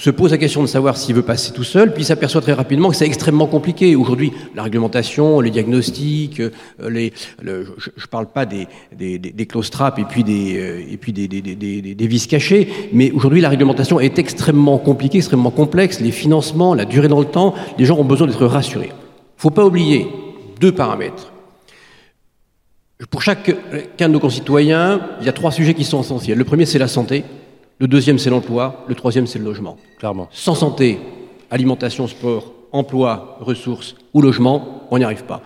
se 0.00 0.08
pose 0.08 0.30
la 0.30 0.38
question 0.38 0.62
de 0.62 0.66
savoir 0.66 0.96
s'il 0.96 1.14
veut 1.14 1.22
passer 1.22 1.52
tout 1.52 1.62
seul, 1.62 1.92
puis 1.92 2.02
il 2.02 2.06
s'aperçoit 2.06 2.40
très 2.40 2.54
rapidement 2.54 2.88
que 2.88 2.96
c'est 2.96 3.04
extrêmement 3.04 3.46
compliqué. 3.46 3.94
Aujourd'hui, 3.96 4.32
la 4.54 4.62
réglementation, 4.62 5.40
les 5.40 5.50
diagnostics, 5.50 6.40
euh, 6.40 6.50
les, 6.88 7.12
je 7.42 7.50
ne 7.50 8.06
parle 8.10 8.26
pas 8.26 8.46
des, 8.46 8.66
des, 8.96 9.18
des, 9.18 9.46
close 9.46 9.68
traps 9.68 10.00
et 10.00 10.04
puis 10.04 10.24
des, 10.24 10.58
euh, 10.58 10.82
et 10.90 10.96
puis 10.96 11.12
des, 11.12 11.28
des, 11.28 11.42
des 11.42 12.06
vis 12.06 12.26
cachées, 12.26 12.68
mais 12.94 13.10
aujourd'hui, 13.10 13.42
la 13.42 13.50
réglementation 13.50 14.00
est 14.00 14.18
extrêmement 14.18 14.78
compliquée, 14.78 15.18
extrêmement 15.18 15.50
complexe. 15.50 16.00
Les 16.00 16.12
financements, 16.12 16.74
la 16.74 16.86
durée 16.86 17.08
dans 17.08 17.20
le 17.20 17.26
temps, 17.26 17.54
les 17.76 17.84
gens 17.84 17.98
ont 17.98 18.04
besoin 18.04 18.26
d'être 18.26 18.46
rassurés. 18.46 18.92
Il 18.92 19.36
ne 19.36 19.42
faut 19.42 19.50
pas 19.50 19.66
oublier 19.66 20.06
deux 20.60 20.72
paramètres. 20.72 21.30
Pour 23.08 23.22
chacun 23.22 23.54
de 23.98 24.12
nos 24.12 24.20
concitoyens, 24.20 25.00
il 25.20 25.26
y 25.26 25.28
a 25.30 25.32
trois 25.32 25.52
sujets 25.52 25.72
qui 25.72 25.84
sont 25.84 26.02
essentiels. 26.02 26.36
Le 26.36 26.44
premier, 26.44 26.66
c'est 26.66 26.78
la 26.78 26.88
santé. 26.88 27.24
Le 27.78 27.88
deuxième, 27.88 28.18
c'est 28.18 28.28
l'emploi. 28.28 28.84
Le 28.88 28.94
troisième, 28.94 29.26
c'est 29.26 29.38
le 29.38 29.44
logement. 29.46 29.78
Clairement. 29.98 30.28
Sans 30.32 30.54
santé, 30.54 30.98
alimentation, 31.50 32.06
sport, 32.06 32.52
emploi, 32.72 33.38
ressources 33.40 33.94
ou 34.12 34.20
logement, 34.20 34.86
on 34.90 34.98
n'y 34.98 35.04
arrive 35.04 35.24
pas. 35.24 35.40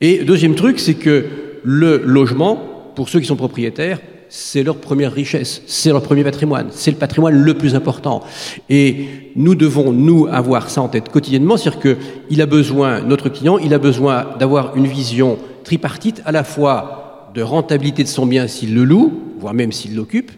Et 0.00 0.24
deuxième 0.24 0.54
truc, 0.54 0.78
c'est 0.78 0.94
que 0.94 1.26
le 1.62 1.98
logement, 1.98 2.58
pour 2.94 3.10
ceux 3.10 3.20
qui 3.20 3.26
sont 3.26 3.36
propriétaires, 3.36 4.00
c'est 4.28 4.62
leur 4.62 4.76
première 4.76 5.12
richesse, 5.12 5.62
c'est 5.66 5.90
leur 5.90 6.02
premier 6.02 6.24
patrimoine, 6.24 6.68
c'est 6.70 6.90
le 6.90 6.96
patrimoine 6.96 7.34
le 7.34 7.54
plus 7.54 7.74
important. 7.74 8.22
Et 8.68 9.30
nous 9.36 9.54
devons, 9.54 9.92
nous, 9.92 10.26
avoir 10.26 10.68
ça 10.70 10.82
en 10.82 10.88
tête 10.88 11.10
quotidiennement, 11.10 11.56
c'est-à-dire 11.56 11.96
qu'il 12.28 12.40
a 12.40 12.46
besoin, 12.46 13.02
notre 13.02 13.28
client, 13.28 13.58
il 13.58 13.72
a 13.72 13.78
besoin 13.78 14.26
d'avoir 14.38 14.76
une 14.76 14.86
vision 14.86 15.38
tripartite, 15.66 16.22
à 16.24 16.32
la 16.32 16.44
fois 16.44 17.30
de 17.34 17.42
rentabilité 17.42 18.04
de 18.04 18.08
son 18.08 18.24
bien 18.24 18.46
s'il 18.46 18.74
le 18.74 18.84
loue, 18.84 19.34
voire 19.38 19.52
même 19.52 19.72
s'il 19.72 19.94
l'occupe, 19.96 20.30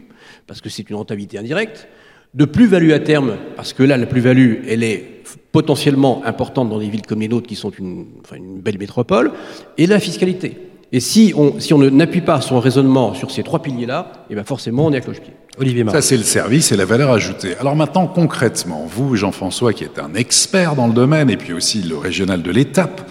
parce 0.46 0.60
que 0.60 0.70
c'est 0.70 0.88
une 0.88 0.96
rentabilité 0.96 1.38
indirecte, 1.38 1.86
de 2.34 2.44
plus-value 2.44 2.92
à 2.92 2.98
terme, 2.98 3.36
parce 3.54 3.72
que 3.72 3.82
là, 3.82 3.96
la 3.96 4.06
plus-value, 4.06 4.64
elle 4.66 4.82
est 4.82 5.22
potentiellement 5.52 6.22
importante 6.24 6.70
dans 6.70 6.78
des 6.78 6.88
villes 6.88 7.06
comme 7.06 7.20
les 7.20 7.28
nôtres, 7.28 7.46
qui 7.46 7.56
sont 7.56 7.70
une, 7.70 8.06
enfin, 8.24 8.36
une 8.36 8.58
belle 8.58 8.78
métropole, 8.78 9.32
et 9.76 9.86
la 9.86 10.00
fiscalité. 10.00 10.56
Et 10.90 11.00
si 11.00 11.34
on, 11.36 11.60
si 11.60 11.74
on 11.74 11.78
n'appuie 11.78 12.22
pas 12.22 12.40
son 12.40 12.58
raisonnement 12.58 13.12
sur 13.12 13.30
ces 13.30 13.42
trois 13.42 13.60
piliers-là, 13.60 14.12
et 14.14 14.18
eh 14.30 14.34
bien 14.34 14.44
forcément, 14.44 14.86
on 14.86 14.92
est 14.92 14.96
à 14.96 15.00
cloche-pied. 15.00 15.34
Olivier 15.58 15.84
Ça, 15.90 16.00
c'est 16.00 16.16
le 16.16 16.22
service 16.22 16.72
et 16.72 16.76
la 16.76 16.86
valeur 16.86 17.10
ajoutée. 17.10 17.54
Alors 17.60 17.76
maintenant, 17.76 18.06
concrètement, 18.06 18.86
vous, 18.88 19.14
Jean-François, 19.14 19.74
qui 19.74 19.84
êtes 19.84 19.98
un 19.98 20.14
expert 20.14 20.74
dans 20.74 20.86
le 20.86 20.94
domaine, 20.94 21.28
et 21.28 21.36
puis 21.36 21.52
aussi 21.52 21.82
le 21.82 21.98
régional 21.98 22.42
de 22.42 22.50
l'étape, 22.50 23.10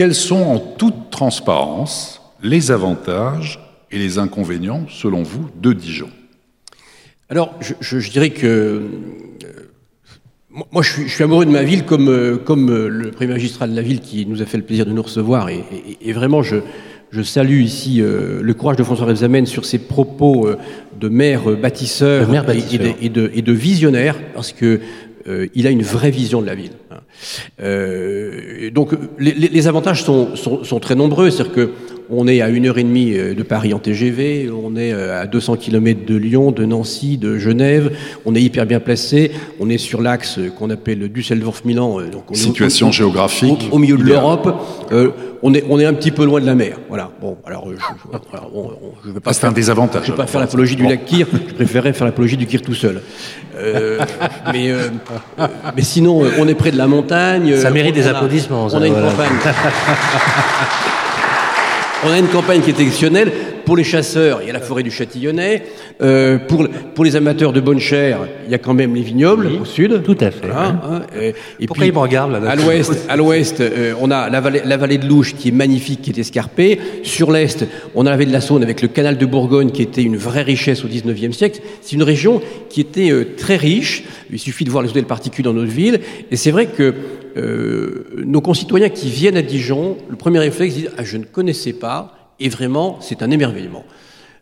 quels 0.00 0.14
sont 0.14 0.40
en 0.40 0.58
toute 0.58 1.10
transparence 1.10 2.22
les 2.42 2.70
avantages 2.70 3.60
et 3.90 3.98
les 3.98 4.16
inconvénients, 4.16 4.86
selon 4.88 5.22
vous, 5.22 5.50
de 5.60 5.74
Dijon 5.74 6.08
alors, 7.28 7.54
je, 7.80 8.10
dirais 8.10 8.30
que 8.30 8.46
euh, 8.46 8.88
moi, 10.72 10.82
je 10.82 11.06
suis, 11.06 11.22
amoureux 11.22 11.44
de 11.44 11.50
ma 11.50 11.62
ville 11.64 11.84
comme, 11.84 12.08
euh, 12.08 12.38
comme 12.38 12.70
euh, 12.70 12.88
le 12.88 13.10
premier 13.10 13.34
magistral 13.34 13.72
de 13.72 13.76
la 13.76 13.82
ville 13.82 14.00
qui 14.00 14.24
nous 14.24 14.40
a 14.40 14.46
fait 14.46 14.56
le 14.56 14.64
plaisir 14.64 14.86
de 14.86 14.92
nous 14.92 15.02
recevoir. 15.02 15.50
Et, 15.50 16.12
vraiment, 16.14 16.42
je, 16.42 16.56
salue 17.22 17.60
ici 17.60 18.00
le 18.00 18.54
courage 18.54 18.78
de 18.78 18.84
François 18.84 19.04
Rebsamen 19.04 19.44
sur 19.44 19.66
ses 19.66 19.80
propos 19.80 20.48
de 20.98 21.08
maire 21.10 21.42
bâtisseur, 21.58 22.26
Et, 23.02 23.10
de, 23.10 23.52
visionnaire, 23.52 24.16
parce 24.32 24.54
que 24.54 24.80
il 25.54 25.66
a 25.66 25.70
une 25.70 25.82
vraie 25.82 26.10
vision 26.10 26.40
de 26.40 26.46
la 26.46 26.54
ville. 26.54 26.72
Hein. 27.58 28.70
donc, 28.72 28.90
les, 29.18 29.68
avantages 29.68 30.02
sont, 30.02 30.36
sont 30.36 30.80
très 30.80 30.94
nombreux. 30.94 31.30
C'est-à-dire 31.30 31.54
que 31.54 31.70
on 32.10 32.26
est 32.28 32.40
à 32.40 32.48
une 32.48 32.66
heure 32.66 32.78
et 32.78 32.82
demie 32.82 33.12
de 33.12 33.42
Paris 33.42 33.72
en 33.74 33.78
TGV, 33.78 34.50
on 34.50 34.76
est 34.76 34.92
à 34.92 35.26
200 35.26 35.56
km 35.56 36.04
de 36.04 36.16
Lyon, 36.16 36.50
de 36.50 36.64
Nancy, 36.64 37.18
de 37.18 37.38
Genève, 37.38 37.96
on 38.24 38.34
est 38.34 38.42
hyper 38.42 38.66
bien 38.66 38.80
placé, 38.80 39.32
on 39.60 39.68
est 39.68 39.78
sur 39.78 40.02
l'axe 40.02 40.38
qu'on 40.58 40.70
appelle 40.70 41.08
Düsseldorf-Milan. 41.08 42.00
donc 42.10 42.24
Situation 42.32 42.90
géographique. 42.92 43.68
Au, 43.70 43.78
milieu 43.78 43.96
de 43.96 44.02
l'Europe. 44.02 44.54
on 45.42 45.54
est, 45.54 45.64
on 45.68 45.78
est 45.78 45.84
un 45.84 45.94
petit 45.94 46.10
peu 46.10 46.24
loin 46.24 46.40
de 46.40 46.46
la 46.46 46.54
mer. 46.54 46.78
Voilà. 46.88 47.10
Bon, 47.20 47.36
alors, 47.46 47.68
je, 47.70 47.76
je, 49.04 49.10
vais 49.10 49.20
pas. 49.20 49.32
c'est 49.32 49.46
un 49.46 49.52
désavantage. 49.52 50.06
Je 50.06 50.12
vais 50.12 50.16
pas 50.16 50.26
faire 50.26 50.40
l'apologie 50.40 50.76
du 50.76 50.86
lac 50.86 51.04
Kyr. 51.04 51.26
Je 51.32 51.54
préférerais 51.54 51.92
faire 51.92 52.06
l'apologie 52.06 52.36
du 52.36 52.46
Kyr 52.46 52.62
tout 52.62 52.74
seul. 52.74 53.00
mais, 54.52 54.72
mais 55.76 55.82
sinon, 55.82 56.22
on 56.38 56.48
est 56.48 56.54
près 56.54 56.70
de 56.70 56.78
la 56.78 56.86
montagne. 56.86 57.56
Ça 57.56 57.70
mérite 57.70 57.94
des 57.94 58.08
applaudissements. 58.08 58.68
On 58.72 58.82
a 58.82 58.86
une 58.86 58.94
campagne. 58.94 59.32
on 62.04 62.10
a 62.10 62.18
une 62.18 62.28
campagne 62.28 62.60
qui 62.62 62.70
est 62.70 62.80
exceptionnelle. 62.80 63.32
Pour 63.64 63.76
les 63.76 63.84
chasseurs, 63.84 64.40
il 64.42 64.48
y 64.48 64.50
a 64.50 64.52
la 64.52 64.60
forêt 64.60 64.82
du 64.82 64.90
Châtillonnais. 64.90 65.62
Euh, 66.02 66.38
pour, 66.38 66.66
pour 66.94 67.04
les 67.04 67.16
amateurs 67.16 67.52
de 67.52 67.60
bonne 67.60 67.78
chair, 67.78 68.20
il 68.46 68.50
y 68.50 68.54
a 68.54 68.58
quand 68.58 68.74
même 68.74 68.94
les 68.94 69.02
vignobles 69.02 69.48
au 69.60 69.64
sud. 69.64 70.02
Tout 70.02 70.16
à 70.20 70.30
fait. 70.30 70.48
Hein, 70.50 71.02
et 71.58 71.66
Pourquoi 71.66 71.82
puis, 71.82 71.88
ils 71.88 71.94
me 71.94 71.98
regardent 71.98 72.32
là 72.32 72.50
À 72.50 72.56
l'ouest, 72.56 73.06
à 73.08 73.16
l'ouest 73.16 73.60
euh, 73.60 73.94
on 74.00 74.10
a 74.10 74.28
la 74.28 74.40
vallée, 74.40 74.62
la 74.64 74.76
vallée 74.76 74.98
de 74.98 75.06
Louche 75.06 75.34
qui 75.34 75.48
est 75.48 75.52
magnifique, 75.52 76.02
qui 76.02 76.10
est 76.10 76.18
escarpée. 76.18 76.80
Sur 77.02 77.30
l'est, 77.30 77.66
on 77.94 78.06
a 78.06 78.10
la 78.10 78.16
vallée 78.16 78.26
de 78.26 78.32
la 78.32 78.40
Saône 78.40 78.62
avec 78.62 78.82
le 78.82 78.88
canal 78.88 79.18
de 79.18 79.26
Bourgogne 79.26 79.70
qui 79.70 79.82
était 79.82 80.02
une 80.02 80.16
vraie 80.16 80.42
richesse 80.42 80.84
au 80.84 80.88
19e 80.88 81.32
siècle. 81.32 81.60
C'est 81.82 81.96
une 81.96 82.02
région 82.02 82.40
qui 82.68 82.80
était 82.80 83.10
euh, 83.10 83.34
très 83.36 83.56
riche. 83.56 84.04
Il 84.32 84.38
suffit 84.38 84.64
de 84.64 84.70
voir 84.70 84.82
les 84.82 84.90
hôtels 84.90 85.04
particuliers 85.04 85.44
dans 85.44 85.54
notre 85.54 85.72
ville. 85.72 86.00
Et 86.30 86.36
c'est 86.36 86.50
vrai 86.50 86.66
que 86.66 86.94
euh, 87.36 88.06
nos 88.24 88.40
concitoyens 88.40 88.88
qui 88.88 89.10
viennent 89.10 89.36
à 89.36 89.42
Dijon, 89.42 89.96
le 90.08 90.16
premier 90.16 90.38
réflexe, 90.38 90.74
ils 90.76 90.82
disent 90.82 90.92
ah, 90.98 91.04
je 91.04 91.16
ne 91.16 91.24
connaissais 91.24 91.72
pas. 91.72 92.19
Et 92.40 92.48
vraiment, 92.48 92.98
c'est 93.00 93.22
un 93.22 93.30
émerveillement. 93.30 93.84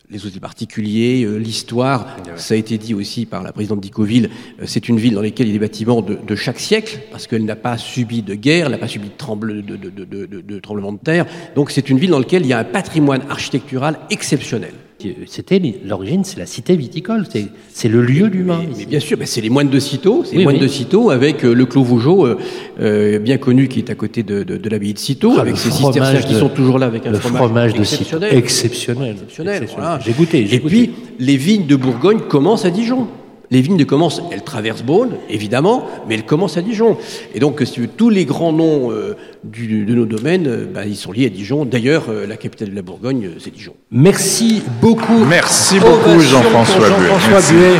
Les 0.09 0.25
hôtels 0.25 0.39
particuliers, 0.39 1.23
euh, 1.23 1.37
l'histoire, 1.37 2.17
ça 2.35 2.55
a 2.55 2.57
été 2.57 2.79
dit 2.79 2.95
aussi 2.95 3.27
par 3.27 3.43
la 3.43 3.51
présidente 3.51 3.79
d'Icoville, 3.81 4.31
euh, 4.59 4.63
c'est 4.65 4.89
une 4.89 4.97
ville 4.97 5.13
dans 5.13 5.21
laquelle 5.21 5.45
il 5.45 5.49
y 5.49 5.55
a 5.55 5.59
des 5.59 5.67
bâtiments 5.67 6.01
de, 6.01 6.15
de 6.15 6.35
chaque 6.35 6.59
siècle, 6.59 6.99
parce 7.11 7.27
qu'elle 7.27 7.45
n'a 7.45 7.55
pas 7.55 7.77
subi 7.77 8.23
de 8.23 8.33
guerre, 8.33 8.65
elle 8.65 8.71
n'a 8.71 8.79
pas 8.79 8.87
subi 8.87 9.09
de, 9.09 9.13
tremble, 9.13 9.63
de, 9.63 9.77
de 9.77 10.59
tremblement 10.59 10.93
de 10.93 10.97
terre. 10.97 11.27
Donc 11.53 11.69
c'est 11.69 11.89
une 11.91 11.99
ville 11.99 12.09
dans 12.09 12.17
laquelle 12.17 12.41
il 12.41 12.47
y 12.47 12.53
a 12.53 12.59
un 12.59 12.63
patrimoine 12.63 13.21
architectural 13.29 13.99
exceptionnel. 14.09 14.73
C'était 15.27 15.61
l'origine, 15.85 16.25
c'est 16.25 16.39
la 16.39 16.45
cité 16.45 16.75
viticole, 16.75 17.25
c'est 17.71 17.87
le 17.87 18.01
lieu 18.01 18.29
d'humain. 18.29 18.61
Mais, 18.77 18.85
bien 18.85 18.99
sûr, 18.99 19.17
c'est 19.23 19.39
les 19.39 19.49
moines 19.49 19.69
de 19.69 19.79
Cîteaux, 19.79 20.23
c'est 20.25 20.35
les 20.35 20.43
moines 20.43 20.59
de 20.59 20.67
Cîteaux 20.67 21.09
avec 21.09 21.45
euh, 21.45 21.53
le 21.53 21.65
Clos 21.65 21.83
Vougeot, 21.83 22.25
euh, 22.25 22.37
euh, 22.81 23.19
bien 23.19 23.37
connu, 23.37 23.69
qui 23.69 23.79
est 23.79 23.89
à 23.89 23.95
côté 23.95 24.23
de, 24.23 24.43
de, 24.43 24.57
de 24.57 24.69
l'abbaye 24.69 24.93
de 24.93 24.99
Cîteaux, 24.99 25.35
ah, 25.37 25.41
avec 25.41 25.57
ses 25.57 25.71
cisterciens 25.71 26.21
qui 26.21 26.35
sont 26.35 26.49
toujours 26.49 26.79
là 26.79 26.87
avec 26.87 27.05
un 27.07 27.13
fromage, 27.13 27.73
de 27.73 27.79
exceptionnel. 27.79 28.35
exceptionnel. 28.35 29.11
exceptionnel. 29.13 29.67
J'ai 30.05 30.11
goûté. 30.13 30.53
Et 30.53 30.59
puis, 30.59 30.91
les 31.17 31.37
vignes 31.37 31.65
de 31.65 31.75
Bourgogne 31.77 32.19
commencent 32.27 32.65
à 32.65 32.69
Dijon. 32.69 33.07
Les 33.51 33.61
vignes 33.61 33.83
commencent, 33.85 34.21
elles 34.31 34.43
traversent 34.43 34.83
Beaune, 34.83 35.15
évidemment, 35.27 35.87
mais 36.07 36.13
elles 36.15 36.25
commencent 36.25 36.57
à 36.57 36.61
Dijon. 36.61 36.97
Et 37.33 37.39
donc, 37.39 37.61
si 37.65 37.87
tous 37.87 38.11
les 38.11 38.25
grands 38.25 38.53
noms 38.53 38.91
euh, 38.91 39.15
du, 39.43 39.85
de 39.85 39.95
nos 39.95 40.05
domaines, 40.05 40.47
euh, 40.47 40.65
bah, 40.71 40.85
ils 40.85 40.95
sont 40.95 41.11
liés 41.11 41.25
à 41.25 41.29
Dijon. 41.29 41.65
D'ailleurs, 41.65 42.05
euh, 42.09 42.27
la 42.27 42.37
capitale 42.37 42.69
de 42.69 42.75
la 42.75 42.83
Bourgogne, 42.83 43.31
c'est 43.39 43.51
Dijon. 43.51 43.73
Merci 43.89 44.61
beaucoup. 44.79 45.25
Merci 45.27 45.79
beaucoup, 45.79 46.19
Jean-François 46.19 46.89
Jean 46.89 47.51
Buet, 47.51 47.77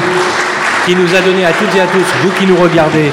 qui 0.87 0.95
nous 0.95 1.15
a 1.15 1.21
donné 1.21 1.45
à 1.45 1.51
toutes 1.51 1.75
et 1.75 1.81
à 1.81 1.85
tous, 1.85 2.05
vous 2.23 2.31
qui 2.39 2.47
nous 2.47 2.57
regardez, 2.57 3.11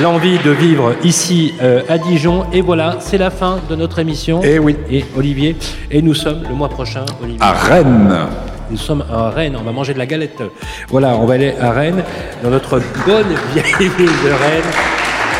l'envie 0.00 0.38
de 0.38 0.50
vivre 0.50 0.94
ici 1.02 1.54
à 1.88 1.98
Dijon. 1.98 2.44
Et 2.52 2.60
voilà, 2.60 2.98
c'est 3.00 3.18
la 3.18 3.30
fin 3.30 3.58
de 3.68 3.74
notre 3.74 3.98
émission. 3.98 4.42
Et 4.42 4.54
eh 4.54 4.58
oui. 4.58 4.76
Et 4.90 5.04
Olivier, 5.16 5.56
et 5.90 6.02
nous 6.02 6.14
sommes 6.14 6.42
le 6.48 6.54
mois 6.54 6.68
prochain, 6.68 7.04
Olivier. 7.20 7.40
À 7.40 7.52
Rennes. 7.52 8.28
Nous 8.70 8.76
sommes 8.76 9.04
à 9.12 9.30
Rennes, 9.30 9.56
on 9.58 9.62
va 9.62 9.70
manger 9.70 9.94
de 9.94 9.98
la 9.98 10.06
galette. 10.06 10.42
Voilà, 10.88 11.14
on 11.16 11.24
va 11.24 11.34
aller 11.34 11.54
à 11.60 11.70
Rennes, 11.70 12.02
dans 12.42 12.50
notre 12.50 12.80
bonne 13.06 13.34
vieille 13.52 13.88
ville 13.96 14.06
de 14.06 14.30
Rennes, 14.30 14.72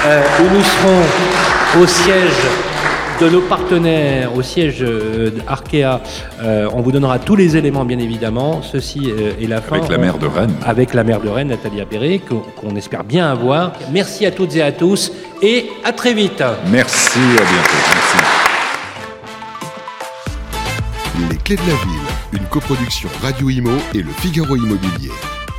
euh, 0.07 0.23
où 0.41 0.45
nous 0.55 0.63
serons 0.63 1.03
au 1.83 1.87
siège 1.87 2.31
de 3.21 3.29
nos 3.29 3.41
partenaires, 3.41 4.37
au 4.37 4.43
siège 4.43 4.79
euh, 4.83 5.31
d'Arkea. 5.31 6.01
Euh, 6.41 6.69
on 6.73 6.83
vous 6.83 6.93
donnera 6.93 7.19
tous 7.19 7.35
les 7.35 7.57
éléments, 7.57 7.85
bien 7.85 7.99
évidemment. 7.99 8.63
Ceci 8.63 9.11
est 9.11 9.49
la 9.49 9.61
fin. 9.61 9.77
Avec 9.77 9.91
la 9.91 9.99
maire 9.99 10.19
de 10.19 10.27
Rennes. 10.27 10.55
Avec 10.65 10.95
la 10.95 11.03
maire 11.03 11.21
de 11.21 11.29
Rennes, 11.29 11.49
Nathalie 11.49 11.81
Appéré, 11.81 12.21
qu'on 12.21 12.77
espère 12.77 13.03
bien 13.03 13.29
avoir. 13.29 13.73
Merci 13.91 14.25
à 14.25 14.31
toutes 14.31 14.55
et 14.55 14.63
à 14.63 14.71
tous, 14.71 15.11
et 15.43 15.67
à 15.83 15.93
très 15.93 16.15
vite. 16.15 16.45
Merci, 16.71 17.19
à 17.19 17.43
bientôt. 17.43 17.81
Merci. 17.95 18.19
Les 21.31 21.37
clés 21.39 21.57
de 21.57 21.63
la 21.63 21.75
ville 21.75 22.16
une 22.37 22.47
coproduction 22.47 23.09
Radio 23.23 23.49
Imo 23.51 23.73
et 23.95 24.03
le 24.03 24.11
Figaro 24.11 24.57
Immobilier. 24.57 25.11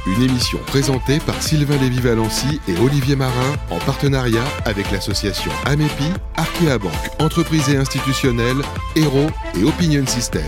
Une 0.05 0.21
émission 0.21 0.59
présentée 0.67 1.19
par 1.19 1.41
Sylvain 1.41 1.77
Lévy-Valency 1.77 2.61
et 2.67 2.77
Olivier 2.79 3.15
Marin 3.15 3.55
en 3.71 3.77
partenariat 3.79 4.43
avec 4.65 4.91
l'association 4.91 5.51
AMEPI, 5.65 6.11
Arkea 6.35 6.77
Banque, 6.77 6.93
entreprise 7.19 7.69
et 7.69 7.77
institutionnelle, 7.77 8.57
Hero 8.95 9.27
et 9.55 9.63
Opinion 9.63 10.05
System. 10.05 10.45